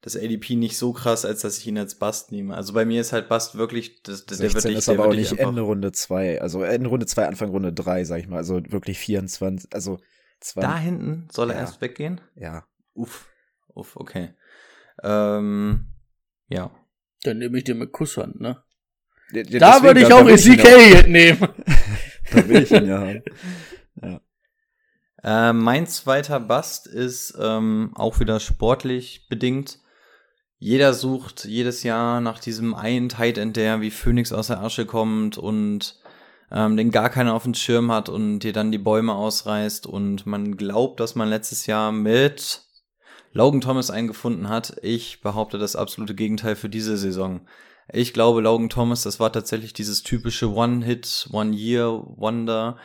das 0.00 0.16
ADP 0.16 0.56
nicht 0.56 0.76
so 0.78 0.92
krass, 0.92 1.24
als 1.24 1.42
dass 1.42 1.58
ich 1.58 1.66
ihn 1.66 1.78
als 1.78 1.94
Bust 1.96 2.32
nehme. 2.32 2.54
Also 2.54 2.72
bei 2.72 2.84
mir 2.84 3.00
ist 3.00 3.12
halt 3.12 3.28
Bust 3.28 3.56
wirklich, 3.56 4.02
das, 4.02 4.24
der 4.26 4.36
16 4.36 4.54
wirklich, 4.54 4.78
ist 4.78 4.88
der 4.88 4.94
aber 4.94 5.08
auch 5.08 5.14
nicht 5.14 5.38
Ende 5.38 5.62
Runde 5.62 5.92
2. 5.92 6.40
Also 6.40 6.62
Ende 6.62 6.88
Runde 6.88 7.06
2, 7.06 7.26
Anfang 7.26 7.50
Runde 7.50 7.72
3, 7.72 8.04
sag 8.04 8.20
ich 8.20 8.28
mal. 8.28 8.38
Also 8.38 8.62
wirklich 8.68 8.98
24, 8.98 9.70
also 9.72 9.98
20. 10.40 10.70
Da 10.70 10.78
hinten 10.78 11.28
soll 11.30 11.50
er 11.50 11.56
Ja. 11.56 11.60
erst 11.62 11.80
weggehen? 11.80 12.20
Ja. 12.36 12.66
Uff, 12.94 13.26
uff, 13.74 13.96
okay. 13.96 14.34
Ähm, 15.02 15.86
ja. 16.48 16.70
Dann 17.22 17.38
nehme 17.38 17.58
ich 17.58 17.64
den 17.64 17.78
mit 17.78 17.92
Kusshand, 17.92 18.40
ne? 18.40 18.62
Ja, 19.32 19.42
ja, 19.42 19.58
Da 19.58 19.82
würde 19.82 20.00
ich 20.02 20.08
da- 20.08 20.16
auch 20.16 20.28
Elliott 20.28 21.08
nehmen. 21.08 21.38
ja- 21.40 21.54
Da 22.32 22.48
will 22.48 22.62
ich 22.62 22.70
ihn 22.70 22.86
ja 22.86 22.98
haben. 23.00 23.22
Äh, 25.22 25.54
mein 25.54 25.86
zweiter 25.86 26.38
Bust 26.38 26.86
ist 26.86 27.34
ähm, 27.40 27.92
auch 27.94 28.20
wieder 28.20 28.40
sportlich 28.40 29.26
bedingt. 29.30 29.78
Jeder 30.58 30.92
sucht 30.92 31.46
jedes 31.46 31.82
Jahr 31.82 32.20
nach 32.20 32.38
diesem 32.38 32.74
einen 32.74 33.08
Tight 33.08 33.38
End, 33.38 33.56
der 33.56 33.80
wie 33.80 33.90
Phoenix 33.90 34.32
aus 34.34 34.48
der 34.48 34.60
Asche 34.60 34.84
kommt 34.84 35.38
und 35.38 35.98
ähm, 36.52 36.76
den 36.76 36.90
gar 36.90 37.08
keiner 37.08 37.32
auf 37.32 37.44
dem 37.44 37.54
Schirm 37.54 37.90
hat 37.90 38.10
und 38.10 38.40
dir 38.40 38.52
dann 38.52 38.70
die 38.70 38.76
Bäume 38.78 39.14
ausreißt 39.14 39.86
und 39.86 40.26
man 40.26 40.58
glaubt, 40.58 41.00
dass 41.00 41.14
man 41.14 41.30
letztes 41.30 41.64
Jahr 41.64 41.90
mit 41.90 42.63
Logan 43.34 43.60
Thomas 43.60 43.90
eingefunden 43.90 44.48
hat. 44.48 44.76
Ich 44.82 45.20
behaupte 45.20 45.58
das 45.58 45.76
absolute 45.76 46.14
Gegenteil 46.14 46.56
für 46.56 46.68
diese 46.68 46.96
Saison. 46.96 47.40
Ich 47.92 48.14
glaube, 48.14 48.40
Logan 48.40 48.70
Thomas, 48.70 49.02
das 49.02 49.20
war 49.20 49.32
tatsächlich 49.32 49.74
dieses 49.74 50.02
typische 50.02 50.50
One-Hit, 50.50 51.28
One-Year-Wonder. 51.32 52.78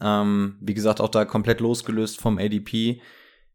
Ähm, 0.00 0.56
wie 0.60 0.74
gesagt, 0.74 1.00
auch 1.00 1.08
da 1.08 1.24
komplett 1.24 1.60
losgelöst 1.60 2.20
vom 2.20 2.38
ADP. 2.38 3.00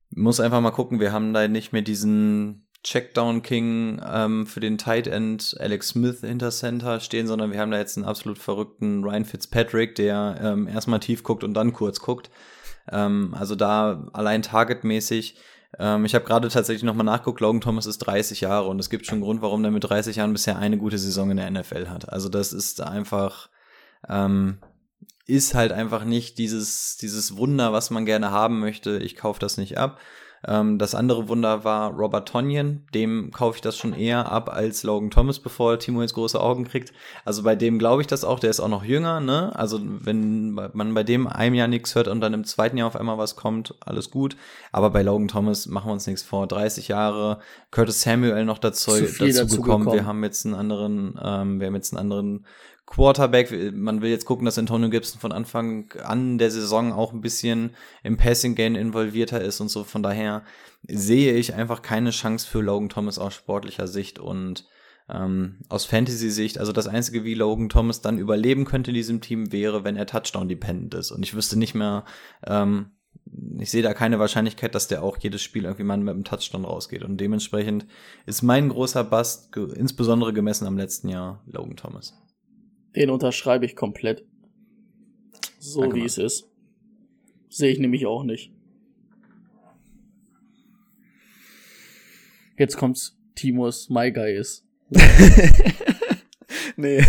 Muss 0.10 0.40
einfach 0.40 0.60
mal 0.60 0.72
gucken, 0.72 1.00
wir 1.00 1.14
haben 1.14 1.34
da 1.34 1.48
nicht 1.48 1.72
mehr 1.72 1.84
diesen 1.84 2.68
Checkdown 2.84 3.44
King 3.44 4.02
ähm, 4.04 4.48
für 4.48 4.60
den 4.60 4.80
Tight 4.80 5.06
End 5.06 5.56
Alex 5.60 5.90
Smith 5.90 6.22
hinter 6.22 6.50
Center 6.50 7.00
stehen, 7.00 7.28
sondern 7.28 7.52
wir 7.52 7.60
haben 7.60 7.72
da 7.72 7.78
jetzt 7.78 7.98
einen 7.98 8.08
absolut 8.08 8.40
verrückten 8.40 9.04
Ryan 9.04 9.26
Fitzpatrick, 9.26 9.94
der 9.94 10.40
ähm, 10.42 10.68
erstmal 10.68 11.00
tief 11.00 11.22
guckt 11.22 11.44
und 11.44 11.54
dann 11.54 11.74
kurz 11.74 12.00
guckt. 12.00 12.32
Ähm, 12.92 13.36
also 13.38 13.56
da 13.56 14.10
allein 14.14 14.42
targetmäßig. 14.42 15.36
Ähm, 15.80 16.06
ich 16.06 16.16
habe 16.16 16.26
gerade 16.26 16.50
tatsächlich 16.50 16.84
nochmal 16.84 17.06
nachgeguckt, 17.06 17.40
Logan 17.40 17.62
Thomas 17.62 17.86
ist 17.86 18.00
30 18.00 18.42
Jahre 18.42 18.68
und 18.68 18.80
es 18.80 18.90
gibt 18.90 19.06
schon 19.06 19.16
einen 19.16 19.24
Grund, 19.24 19.42
warum 19.42 19.62
der 19.64 19.72
mit 19.72 19.84
30 19.84 20.18
Jahren 20.18 20.34
bisher 20.34 20.58
eine 20.58 20.78
gute 20.78 20.98
Saison 20.98 21.32
in 21.32 21.38
der 21.38 21.50
NFL 21.50 21.88
hat. 21.88 22.10
Also 22.10 22.30
das 22.30 22.54
ist 22.54 22.82
einfach, 22.82 23.50
ähm, 24.08 24.60
ist 25.26 25.54
halt 25.54 25.72
einfach 25.72 26.04
nicht 26.04 26.38
dieses, 26.38 26.98
dieses 26.98 27.38
Wunder, 27.38 27.74
was 27.74 27.90
man 27.90 28.06
gerne 28.06 28.32
haben 28.32 28.60
möchte. 28.60 28.98
Ich 28.98 29.16
kaufe 29.16 29.40
das 29.40 29.58
nicht 29.58 29.78
ab. 29.78 30.00
Ähm, 30.48 30.78
das 30.78 30.96
andere 30.96 31.28
Wunder 31.28 31.64
war 31.64 31.92
Robert 31.92 32.28
Tonyan. 32.28 32.84
Dem 32.94 33.32
kaufe 33.32 33.58
ich 33.58 33.62
das 33.62 33.78
schon 33.78 33.94
eher 33.94 34.32
ab 34.32 34.50
als 34.50 34.84
Logan 34.84 35.12
Thomas, 35.12 35.40
bevor 35.40 35.78
Timo 35.78 36.02
jetzt 36.02 36.14
große 36.14 36.40
Augen 36.40 36.66
kriegt. 36.66 36.94
Also 37.26 37.44
bei 37.44 37.56
dem 37.56 37.78
glaube 37.80 38.02
ich 38.02 38.08
das 38.08 38.24
auch. 38.24 38.40
Der 38.40 38.50
ist 38.50 38.60
auch 38.60 38.68
noch 38.68 38.84
jünger, 38.84 39.20
ne? 39.20 39.52
Also 39.56 39.80
wenn 39.82 40.52
man 40.52 40.94
bei 40.94 41.04
dem 41.04 41.28
einem 41.28 41.56
Jahr 41.56 41.68
nichts 41.68 41.94
hört 41.96 42.08
und 42.08 42.22
dann 42.22 42.34
im 42.34 42.44
zweiten 42.44 42.78
Jahr 42.78 42.88
auf 42.88 42.96
einmal 42.96 43.18
was 43.18 43.36
kommt, 43.36 43.76
alles 43.82 44.10
gut. 44.10 44.36
Aber 44.72 44.90
bei 44.90 45.04
Logan 45.04 45.28
Thomas 45.28 45.68
machen 45.68 45.90
wir 45.90 45.94
uns 45.94 46.08
nichts 46.08 46.24
vor. 46.24 46.48
30 46.48 46.88
Jahre, 46.88 47.40
Curtis 47.70 48.02
Samuel 48.02 48.46
noch 48.46 48.58
dazu, 48.58 48.92
dazu 48.92 49.26
dazu 49.26 49.58
gekommen. 49.58 49.86
Wir 49.86 49.92
gekommen. 49.92 50.08
haben 50.08 50.24
jetzt 50.24 50.46
einen 50.46 50.56
anderen, 50.56 51.20
ähm, 51.24 51.60
wir 51.60 51.68
haben 51.68 51.76
jetzt 51.76 51.94
einen 51.94 52.00
anderen 52.00 52.46
Quarterback. 52.86 53.74
Man 53.74 54.02
will 54.02 54.10
jetzt 54.10 54.26
gucken, 54.26 54.46
dass 54.46 54.58
Antonio 54.58 54.90
Gibson 54.90 55.20
von 55.20 55.32
Anfang 55.32 55.92
an 56.04 56.38
der 56.38 56.52
Saison 56.52 56.92
auch 56.92 57.14
ein 57.14 57.22
bisschen 57.22 57.72
im 58.04 58.18
Passing 58.18 58.56
Game 58.56 58.76
involvierter 58.76 59.42
ist 59.42 59.62
und 59.62 59.70
so. 59.70 59.84
Von 59.84 60.04
daher 60.04 60.44
sehe 60.88 61.34
ich 61.34 61.54
einfach 61.54 61.82
keine 61.82 62.12
Chance 62.12 62.48
für 62.48 62.62
Logan 62.62 62.90
Thomas 62.90 63.18
aus 63.18 63.34
sportlicher 63.34 63.88
Sicht 63.88 64.20
und 64.20 64.66
ähm, 65.10 65.60
aus 65.70 65.86
Fantasy-Sicht. 65.86 66.58
Also 66.58 66.72
das 66.72 66.88
Einzige, 66.88 67.24
wie 67.24 67.34
Logan 67.34 67.70
Thomas 67.70 68.02
dann 68.02 68.18
überleben 68.18 68.66
könnte 68.66 68.92
in 68.92 68.96
diesem 68.96 69.22
Team, 69.22 69.52
wäre, 69.52 69.84
wenn 69.84 69.96
er 69.96 70.06
Touchdown-dependent 70.06 70.94
ist. 70.94 71.12
Und 71.12 71.24
ich 71.24 71.34
wüsste 71.34 71.58
nicht 71.58 71.76
mehr, 71.76 72.06
ähm, 72.46 72.92
ich 73.60 73.72
sehe 73.72 73.84
da 73.84 73.94
keine 73.94 74.20
Wahrscheinlichkeit, 74.20 74.74
dass 74.76 74.88
der 74.88 75.04
auch 75.04 75.18
jedes 75.18 75.42
Spiel 75.42 75.64
irgendwie 75.64 75.84
mal 75.84 75.98
mit 75.98 76.14
einem 76.14 76.24
Touchdown 76.24 76.66
rausgeht. 76.66 77.04
Und 77.04 77.18
dementsprechend 77.18 77.86
ist 78.26 78.42
mein 78.42 78.70
großer 78.70 79.04
Bust, 79.04 79.56
insbesondere 79.56 80.34
gemessen 80.34 80.66
am 80.66 80.78
letzten 80.78 81.10
Jahr, 81.10 81.44
Logan 81.46 81.76
Thomas. 81.76 82.14
Den 82.96 83.10
unterschreibe 83.10 83.66
ich 83.66 83.76
komplett. 83.76 84.26
So 85.60 85.82
Danke, 85.82 85.96
wie 85.96 86.00
Mann. 86.00 86.08
es 86.08 86.18
ist. 86.18 86.50
Sehe 87.50 87.72
ich 87.72 87.80
nämlich 87.80 88.06
auch 88.06 88.24
nicht. 88.24 88.52
Jetzt 92.58 92.78
kommt's, 92.78 93.18
Timos 93.36 93.90
My 93.90 94.12
Guy 94.12 94.36
ist. 94.36 94.66
nee, 96.76 97.04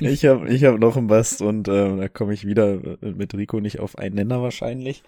ich 0.00 0.24
habe 0.24 0.48
ich 0.52 0.64
hab 0.64 0.78
noch 0.78 0.96
einen 0.96 1.06
Bast 1.06 1.42
und 1.42 1.68
ähm, 1.68 1.98
da 1.98 2.08
komme 2.08 2.34
ich 2.34 2.46
wieder 2.46 2.98
mit 3.00 3.34
Rico 3.34 3.60
nicht 3.60 3.80
auf 3.80 3.98
einen 3.98 4.14
Nenner 4.14 4.42
wahrscheinlich. 4.42 5.02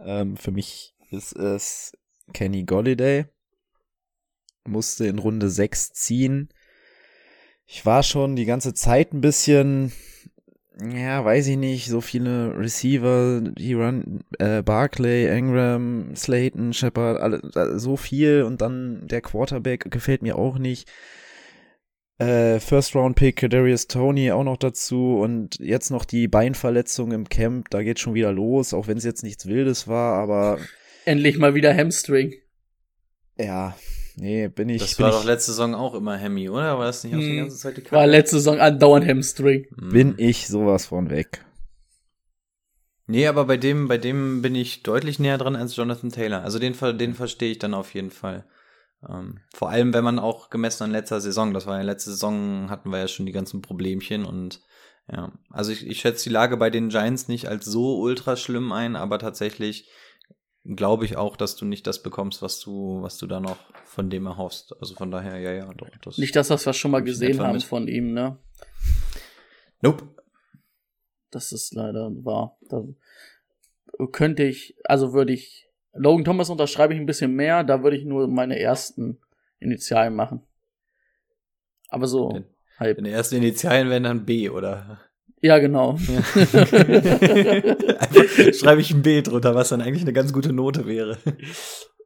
Ähm, 0.00 0.36
für 0.36 0.50
mich 0.50 0.94
ist 1.10 1.32
es 1.36 1.96
Kenny 2.32 2.64
Golliday. 2.64 3.26
Musste 4.66 5.06
in 5.06 5.18
Runde 5.18 5.48
6 5.48 5.92
ziehen. 5.92 6.48
Ich 7.66 7.84
war 7.84 8.02
schon 8.02 8.36
die 8.36 8.44
ganze 8.44 8.74
Zeit 8.74 9.12
ein 9.12 9.20
bisschen, 9.20 9.92
ja, 10.80 11.24
weiß 11.24 11.48
ich 11.48 11.56
nicht, 11.56 11.88
so 11.88 12.00
viele 12.00 12.56
Receiver, 12.56 13.40
die 13.40 13.74
Run, 13.74 14.20
äh, 14.38 14.62
Barclay, 14.62 15.36
Ingram, 15.36 16.14
Slayton, 16.14 16.72
Shepard, 16.72 17.20
alle, 17.20 17.38
äh, 17.54 17.78
so 17.78 17.96
viel 17.96 18.42
und 18.42 18.60
dann 18.60 19.08
der 19.08 19.20
Quarterback 19.20 19.90
gefällt 19.90 20.22
mir 20.22 20.36
auch 20.38 20.58
nicht. 20.58 20.88
Äh, 22.18 22.60
First 22.60 22.94
Round 22.94 23.16
Pick 23.16 23.46
Darius 23.50 23.88
Tony 23.88 24.30
auch 24.30 24.44
noch 24.44 24.56
dazu 24.56 25.18
und 25.18 25.58
jetzt 25.58 25.90
noch 25.90 26.06
die 26.06 26.28
Beinverletzung 26.28 27.12
im 27.12 27.28
Camp, 27.28 27.68
da 27.70 27.82
geht 27.82 27.98
schon 27.98 28.14
wieder 28.14 28.32
los, 28.32 28.72
auch 28.72 28.86
wenn 28.86 28.96
es 28.96 29.04
jetzt 29.04 29.22
nichts 29.22 29.46
Wildes 29.46 29.86
war, 29.86 30.14
aber 30.14 30.58
Endlich 31.04 31.36
mal 31.36 31.54
wieder 31.54 31.76
Hamstring. 31.76 32.32
ja, 33.38 33.76
nee, 34.16 34.48
bin 34.48 34.68
ich. 34.68 34.82
Das 34.82 34.96
bin 34.96 35.04
war 35.04 35.10
ich, 35.10 35.16
doch 35.18 35.24
letzte 35.24 35.52
Saison 35.52 35.74
auch 35.74 35.94
immer 35.94 36.16
Hemmy, 36.16 36.48
oder? 36.48 36.78
War 36.78 36.86
das 36.86 37.04
nicht 37.04 37.14
auch 37.14 37.18
die 37.18 37.30
Hm. 37.30 37.36
ganze 37.36 37.56
Zeit 37.56 37.76
die 37.76 37.90
War 37.92 38.06
letzte 38.06 38.36
Saison 38.36 38.60
andauernd 38.60 39.06
Hamstring. 39.06 39.66
Hm. 39.78 39.88
bin 39.90 40.14
ich 40.18 40.48
sowas 40.48 40.86
von 40.86 41.10
weg. 41.10 41.44
Nee, 43.08 43.28
aber 43.28 43.44
bei 43.44 43.56
dem, 43.56 43.86
bei 43.86 43.98
dem 43.98 44.42
bin 44.42 44.54
ich 44.56 44.82
deutlich 44.82 45.18
näher 45.18 45.38
dran 45.38 45.54
als 45.54 45.76
Jonathan 45.76 46.10
Taylor. 46.10 46.42
Also 46.42 46.58
den, 46.58 46.74
den 46.98 47.14
verstehe 47.14 47.52
ich 47.52 47.58
dann 47.60 47.72
auf 47.74 47.94
jeden 47.94 48.10
Fall. 48.10 48.44
Ähm, 49.08 49.40
vor 49.54 49.70
allem, 49.70 49.94
wenn 49.94 50.02
man 50.02 50.18
auch 50.18 50.50
gemessen 50.50 50.84
an 50.84 50.90
letzter 50.90 51.20
Saison, 51.20 51.54
das 51.54 51.66
war 51.66 51.76
ja 51.78 51.84
letzte 51.84 52.10
Saison, 52.10 52.68
hatten 52.68 52.90
wir 52.90 52.98
ja 52.98 53.08
schon 53.08 53.26
die 53.26 53.32
ganzen 53.32 53.62
Problemchen 53.62 54.24
und 54.24 54.60
ja, 55.08 55.30
also 55.50 55.70
ich, 55.70 55.86
ich 55.86 56.00
schätze 56.00 56.24
die 56.24 56.32
Lage 56.32 56.56
bei 56.56 56.68
den 56.68 56.88
Giants 56.88 57.28
nicht 57.28 57.46
als 57.46 57.64
so 57.64 58.00
ultra 58.00 58.34
schlimm 58.36 58.72
ein, 58.72 58.96
aber 58.96 59.20
tatsächlich 59.20 59.88
glaube 60.74 61.04
ich 61.04 61.16
auch, 61.16 61.36
dass 61.36 61.54
du 61.56 61.64
nicht 61.64 61.86
das 61.86 62.02
bekommst, 62.02 62.42
was 62.42 62.58
du, 62.60 63.02
was 63.02 63.18
du 63.18 63.26
da 63.26 63.40
noch 63.40 63.56
von 63.84 64.10
dem 64.10 64.26
erhoffst. 64.26 64.74
Also 64.80 64.94
von 64.94 65.10
daher, 65.10 65.38
ja, 65.38 65.52
ja, 65.52 65.72
doch. 65.74 65.88
Das 66.02 66.18
Nicht, 66.18 66.34
das 66.34 66.50
wir 66.50 66.72
schon 66.72 66.90
mal 66.90 67.02
gesehen 67.02 67.40
haben 67.40 67.52
mit. 67.54 67.62
von 67.62 67.86
ihm, 67.88 68.12
ne? 68.12 68.38
Nope. 69.82 70.08
Das 71.30 71.52
ist 71.52 71.74
leider 71.74 72.10
wahr. 72.24 72.56
Da 72.68 72.82
könnte 74.12 74.42
ich, 74.44 74.76
also 74.84 75.12
würde 75.12 75.32
ich, 75.32 75.68
Logan 75.92 76.24
Thomas 76.24 76.50
unterschreibe 76.50 76.94
ich 76.94 77.00
ein 77.00 77.06
bisschen 77.06 77.34
mehr, 77.34 77.62
da 77.64 77.82
würde 77.82 77.96
ich 77.96 78.04
nur 78.04 78.26
meine 78.28 78.58
ersten 78.58 79.18
Initialen 79.58 80.14
machen. 80.14 80.42
Aber 81.88 82.06
so, 82.06 82.30
Den- 82.30 82.44
halb. 82.78 82.96
Deine 82.96 83.10
ersten 83.10 83.36
Initialen 83.36 83.88
wären 83.90 84.02
dann 84.02 84.24
B, 84.26 84.50
oder? 84.50 85.00
Ja, 85.40 85.58
genau. 85.58 85.90
Einfach 85.94 86.34
schreibe 88.54 88.80
ich 88.80 88.90
ein 88.90 89.02
B 89.02 89.22
drunter, 89.22 89.54
was 89.54 89.68
dann 89.68 89.82
eigentlich 89.82 90.02
eine 90.02 90.12
ganz 90.12 90.32
gute 90.32 90.52
Note 90.52 90.86
wäre. 90.86 91.18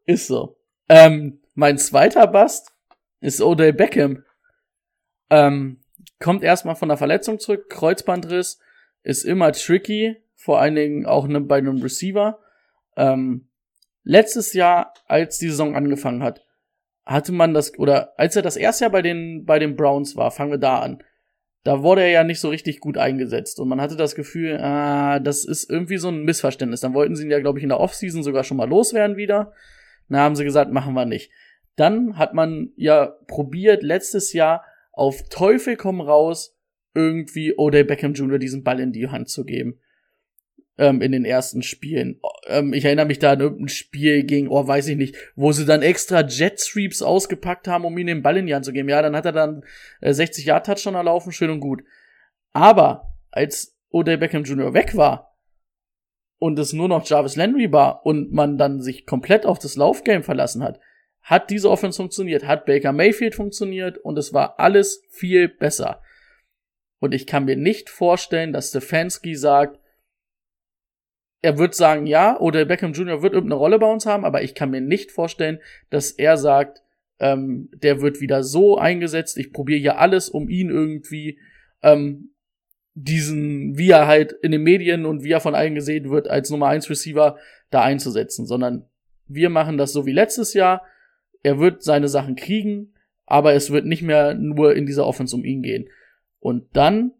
Ist 0.04 0.26
so. 0.26 0.58
Ähm, 0.88 1.40
mein 1.54 1.78
zweiter 1.78 2.26
Bast 2.26 2.72
ist 3.20 3.40
Odell 3.40 3.72
Beckham. 3.72 4.24
Ähm, 5.30 5.80
kommt 6.18 6.42
erstmal 6.42 6.74
von 6.74 6.88
der 6.88 6.98
Verletzung 6.98 7.38
zurück, 7.38 7.70
Kreuzbandriss, 7.70 8.58
ist 9.02 9.24
immer 9.24 9.52
tricky, 9.52 10.16
vor 10.34 10.60
allen 10.60 10.74
Dingen 10.74 11.06
auch 11.06 11.28
ne, 11.28 11.40
bei 11.40 11.58
einem 11.58 11.80
Receiver. 11.80 12.40
Ähm, 12.96 13.48
letztes 14.02 14.52
Jahr, 14.52 14.92
als 15.06 15.38
die 15.38 15.48
Saison 15.48 15.76
angefangen 15.76 16.22
hat, 16.22 16.44
hatte 17.04 17.32
man 17.32 17.54
das, 17.54 17.78
oder 17.78 18.18
als 18.18 18.36
er 18.36 18.42
das 18.42 18.56
erste 18.56 18.84
Jahr 18.84 18.92
bei 18.92 19.02
den, 19.02 19.44
bei 19.44 19.58
den 19.58 19.76
Browns 19.76 20.16
war, 20.16 20.30
fangen 20.30 20.50
wir 20.50 20.58
da 20.58 20.80
an, 20.80 21.02
da 21.62 21.82
wurde 21.82 22.02
er 22.02 22.08
ja 22.08 22.24
nicht 22.24 22.40
so 22.40 22.48
richtig 22.48 22.80
gut 22.80 22.96
eingesetzt 22.96 23.60
und 23.60 23.68
man 23.68 23.80
hatte 23.80 23.96
das 23.96 24.14
Gefühl, 24.14 24.58
ah, 24.60 25.18
das 25.18 25.44
ist 25.44 25.68
irgendwie 25.68 25.98
so 25.98 26.08
ein 26.08 26.24
Missverständnis. 26.24 26.80
Dann 26.80 26.94
wollten 26.94 27.16
sie 27.16 27.24
ihn 27.24 27.30
ja, 27.30 27.40
glaube 27.40 27.58
ich, 27.58 27.62
in 27.62 27.68
der 27.68 27.80
Offseason 27.80 28.22
sogar 28.22 28.44
schon 28.44 28.56
mal 28.56 28.68
loswerden 28.68 29.16
wieder. 29.16 29.52
Dann 30.08 30.20
haben 30.20 30.36
sie 30.36 30.44
gesagt, 30.44 30.72
machen 30.72 30.94
wir 30.94 31.04
nicht. 31.04 31.30
Dann 31.76 32.16
hat 32.16 32.34
man 32.34 32.72
ja 32.76 33.14
probiert, 33.26 33.82
letztes 33.82 34.32
Jahr 34.32 34.64
auf 34.92 35.28
Teufel 35.28 35.76
komm 35.76 36.00
raus, 36.00 36.56
irgendwie 36.94 37.54
Odell 37.56 37.84
Beckham 37.84 38.14
Jr. 38.14 38.38
diesen 38.38 38.64
Ball 38.64 38.80
in 38.80 38.92
die 38.92 39.08
Hand 39.08 39.28
zu 39.28 39.44
geben 39.44 39.80
ähm, 40.80 41.02
in 41.02 41.12
den 41.12 41.26
ersten 41.26 41.62
Spielen. 41.62 42.20
Ähm, 42.46 42.72
ich 42.72 42.86
erinnere 42.86 43.04
mich 43.04 43.18
da 43.18 43.32
an 43.32 43.40
irgendein 43.40 43.68
Spiel 43.68 44.24
gegen, 44.24 44.48
oh, 44.48 44.66
weiß 44.66 44.88
ich 44.88 44.96
nicht, 44.96 45.14
wo 45.36 45.52
sie 45.52 45.66
dann 45.66 45.82
extra 45.82 46.22
Jet 46.26 46.58
Sweeps 46.58 47.02
ausgepackt 47.02 47.68
haben, 47.68 47.84
um 47.84 47.96
ihm 47.98 48.06
den 48.06 48.22
Ball 48.22 48.38
in 48.38 48.46
die 48.46 48.54
Hand 48.54 48.64
zu 48.64 48.72
geben. 48.72 48.88
Ja, 48.88 49.02
dann 49.02 49.14
hat 49.14 49.26
er 49.26 49.32
dann 49.32 49.62
äh, 50.00 50.14
60 50.14 50.46
Yard 50.46 50.64
Touchdown 50.64 50.94
erlaufen, 50.94 51.32
schön 51.32 51.50
und 51.50 51.60
gut. 51.60 51.84
Aber 52.54 53.14
als 53.30 53.78
Odell 53.90 54.16
Beckham 54.16 54.44
Jr. 54.44 54.72
weg 54.72 54.96
war 54.96 55.36
und 56.38 56.58
es 56.58 56.72
nur 56.72 56.88
noch 56.88 57.06
Jarvis 57.06 57.36
Landry 57.36 57.70
war 57.70 58.06
und 58.06 58.32
man 58.32 58.56
dann 58.56 58.80
sich 58.80 59.04
komplett 59.04 59.44
auf 59.44 59.58
das 59.58 59.76
Laufgame 59.76 60.22
verlassen 60.22 60.64
hat, 60.64 60.80
hat 61.20 61.50
diese 61.50 61.70
Offense 61.70 61.98
funktioniert, 61.98 62.46
hat 62.46 62.64
Baker 62.64 62.92
Mayfield 62.92 63.34
funktioniert 63.34 63.98
und 63.98 64.16
es 64.16 64.32
war 64.32 64.58
alles 64.58 65.04
viel 65.10 65.48
besser. 65.48 66.00
Und 67.00 67.12
ich 67.12 67.26
kann 67.26 67.44
mir 67.44 67.56
nicht 67.56 67.90
vorstellen, 67.90 68.54
dass 68.54 68.70
Stefanski 68.70 69.34
sagt, 69.34 69.79
er 71.42 71.58
wird 71.58 71.74
sagen, 71.74 72.06
ja, 72.06 72.38
oder 72.38 72.64
Beckham 72.64 72.92
Jr. 72.92 73.22
wird 73.22 73.32
irgendeine 73.32 73.58
Rolle 73.58 73.78
bei 73.78 73.90
uns 73.90 74.06
haben, 74.06 74.24
aber 74.24 74.42
ich 74.42 74.54
kann 74.54 74.70
mir 74.70 74.80
nicht 74.80 75.10
vorstellen, 75.10 75.58
dass 75.88 76.10
er 76.10 76.36
sagt, 76.36 76.82
ähm, 77.18 77.70
der 77.72 78.00
wird 78.00 78.20
wieder 78.20 78.42
so 78.42 78.78
eingesetzt, 78.78 79.38
ich 79.38 79.52
probiere 79.52 79.80
ja 79.80 79.96
alles, 79.96 80.28
um 80.28 80.48
ihn 80.48 80.70
irgendwie 80.70 81.38
ähm, 81.82 82.30
diesen, 82.94 83.78
wie 83.78 83.90
er 83.90 84.06
halt 84.06 84.32
in 84.32 84.52
den 84.52 84.62
Medien 84.62 85.06
und 85.06 85.22
wie 85.22 85.32
er 85.32 85.40
von 85.40 85.54
allen 85.54 85.74
gesehen 85.74 86.10
wird, 86.10 86.28
als 86.28 86.50
Nummer 86.50 86.68
1 86.68 86.90
Receiver 86.90 87.38
da 87.70 87.82
einzusetzen, 87.82 88.46
sondern 88.46 88.86
wir 89.26 89.48
machen 89.48 89.78
das 89.78 89.92
so 89.92 90.06
wie 90.06 90.12
letztes 90.12 90.54
Jahr. 90.54 90.82
Er 91.42 91.58
wird 91.58 91.82
seine 91.82 92.08
Sachen 92.08 92.36
kriegen, 92.36 92.94
aber 93.26 93.54
es 93.54 93.70
wird 93.70 93.86
nicht 93.86 94.02
mehr 94.02 94.34
nur 94.34 94.74
in 94.74 94.86
dieser 94.86 95.06
Offense 95.06 95.34
um 95.34 95.44
ihn 95.44 95.62
gehen. 95.62 95.88
Und 96.40 96.64
dann 96.74 97.12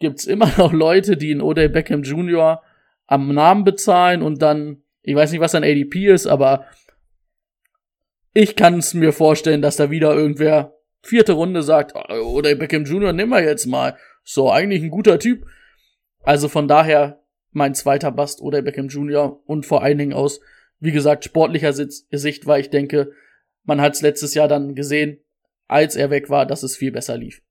gibt's 0.00 0.24
immer 0.24 0.50
noch 0.58 0.72
Leute, 0.72 1.16
die 1.16 1.30
in 1.30 1.42
Odell 1.42 1.68
Beckham 1.68 2.02
Jr 2.02 2.62
am 3.08 3.34
Namen 3.34 3.64
bezahlen 3.64 4.22
und 4.22 4.40
dann, 4.40 4.82
ich 5.02 5.16
weiß 5.16 5.32
nicht, 5.32 5.40
was 5.40 5.54
ein 5.54 5.64
ADP 5.64 6.06
ist, 6.06 6.26
aber 6.26 6.66
ich 8.34 8.54
kann 8.54 8.78
es 8.78 8.94
mir 8.94 9.12
vorstellen, 9.12 9.62
dass 9.62 9.76
da 9.76 9.90
wieder 9.90 10.14
irgendwer 10.14 10.74
vierte 11.02 11.32
Runde 11.32 11.62
sagt, 11.62 11.94
oder 11.96 12.54
Beckham 12.54 12.84
Jr. 12.84 13.12
nimm 13.12 13.30
mal 13.30 13.42
jetzt 13.42 13.66
mal. 13.66 13.96
So, 14.22 14.50
eigentlich 14.50 14.82
ein 14.82 14.90
guter 14.90 15.18
Typ. 15.18 15.46
Also 16.22 16.48
von 16.48 16.68
daher 16.68 17.24
mein 17.50 17.74
zweiter 17.74 18.12
Bast 18.12 18.42
oder 18.42 18.60
Beckham 18.62 18.88
Jr. 18.88 19.40
und 19.46 19.64
vor 19.64 19.82
allen 19.82 19.98
Dingen 19.98 20.12
aus, 20.12 20.40
wie 20.78 20.92
gesagt, 20.92 21.24
sportlicher 21.24 21.72
Sicht, 21.72 22.46
weil 22.46 22.60
ich 22.60 22.70
denke, 22.70 23.12
man 23.64 23.80
hat 23.80 23.94
es 23.94 24.02
letztes 24.02 24.34
Jahr 24.34 24.48
dann 24.48 24.74
gesehen, 24.74 25.18
als 25.66 25.96
er 25.96 26.10
weg 26.10 26.28
war, 26.28 26.44
dass 26.44 26.62
es 26.62 26.76
viel 26.76 26.92
besser 26.92 27.16
lief. 27.16 27.42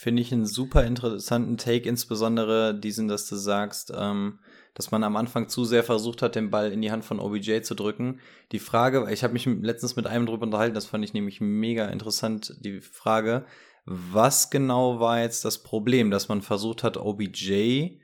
Finde 0.00 0.22
ich 0.22 0.32
einen 0.32 0.46
super 0.46 0.86
interessanten 0.86 1.58
Take, 1.58 1.86
insbesondere 1.86 2.74
diesen, 2.74 3.06
dass 3.06 3.28
du 3.28 3.36
sagst, 3.36 3.92
ähm, 3.94 4.38
dass 4.72 4.90
man 4.90 5.04
am 5.04 5.14
Anfang 5.14 5.50
zu 5.50 5.66
sehr 5.66 5.84
versucht 5.84 6.22
hat, 6.22 6.36
den 6.36 6.48
Ball 6.48 6.72
in 6.72 6.80
die 6.80 6.90
Hand 6.90 7.04
von 7.04 7.20
OBJ 7.20 7.60
zu 7.60 7.74
drücken. 7.74 8.18
Die 8.50 8.60
Frage, 8.60 9.06
ich 9.12 9.22
habe 9.22 9.34
mich 9.34 9.44
letztens 9.44 9.96
mit 9.96 10.06
einem 10.06 10.24
drüber 10.24 10.44
unterhalten, 10.44 10.74
das 10.74 10.86
fand 10.86 11.04
ich 11.04 11.12
nämlich 11.12 11.42
mega 11.42 11.84
interessant, 11.84 12.56
die 12.60 12.80
Frage, 12.80 13.44
was 13.84 14.48
genau 14.48 15.00
war 15.00 15.20
jetzt 15.20 15.44
das 15.44 15.62
Problem, 15.62 16.10
dass 16.10 16.30
man 16.30 16.40
versucht 16.40 16.82
hat, 16.82 16.96
OBJ 16.96 17.98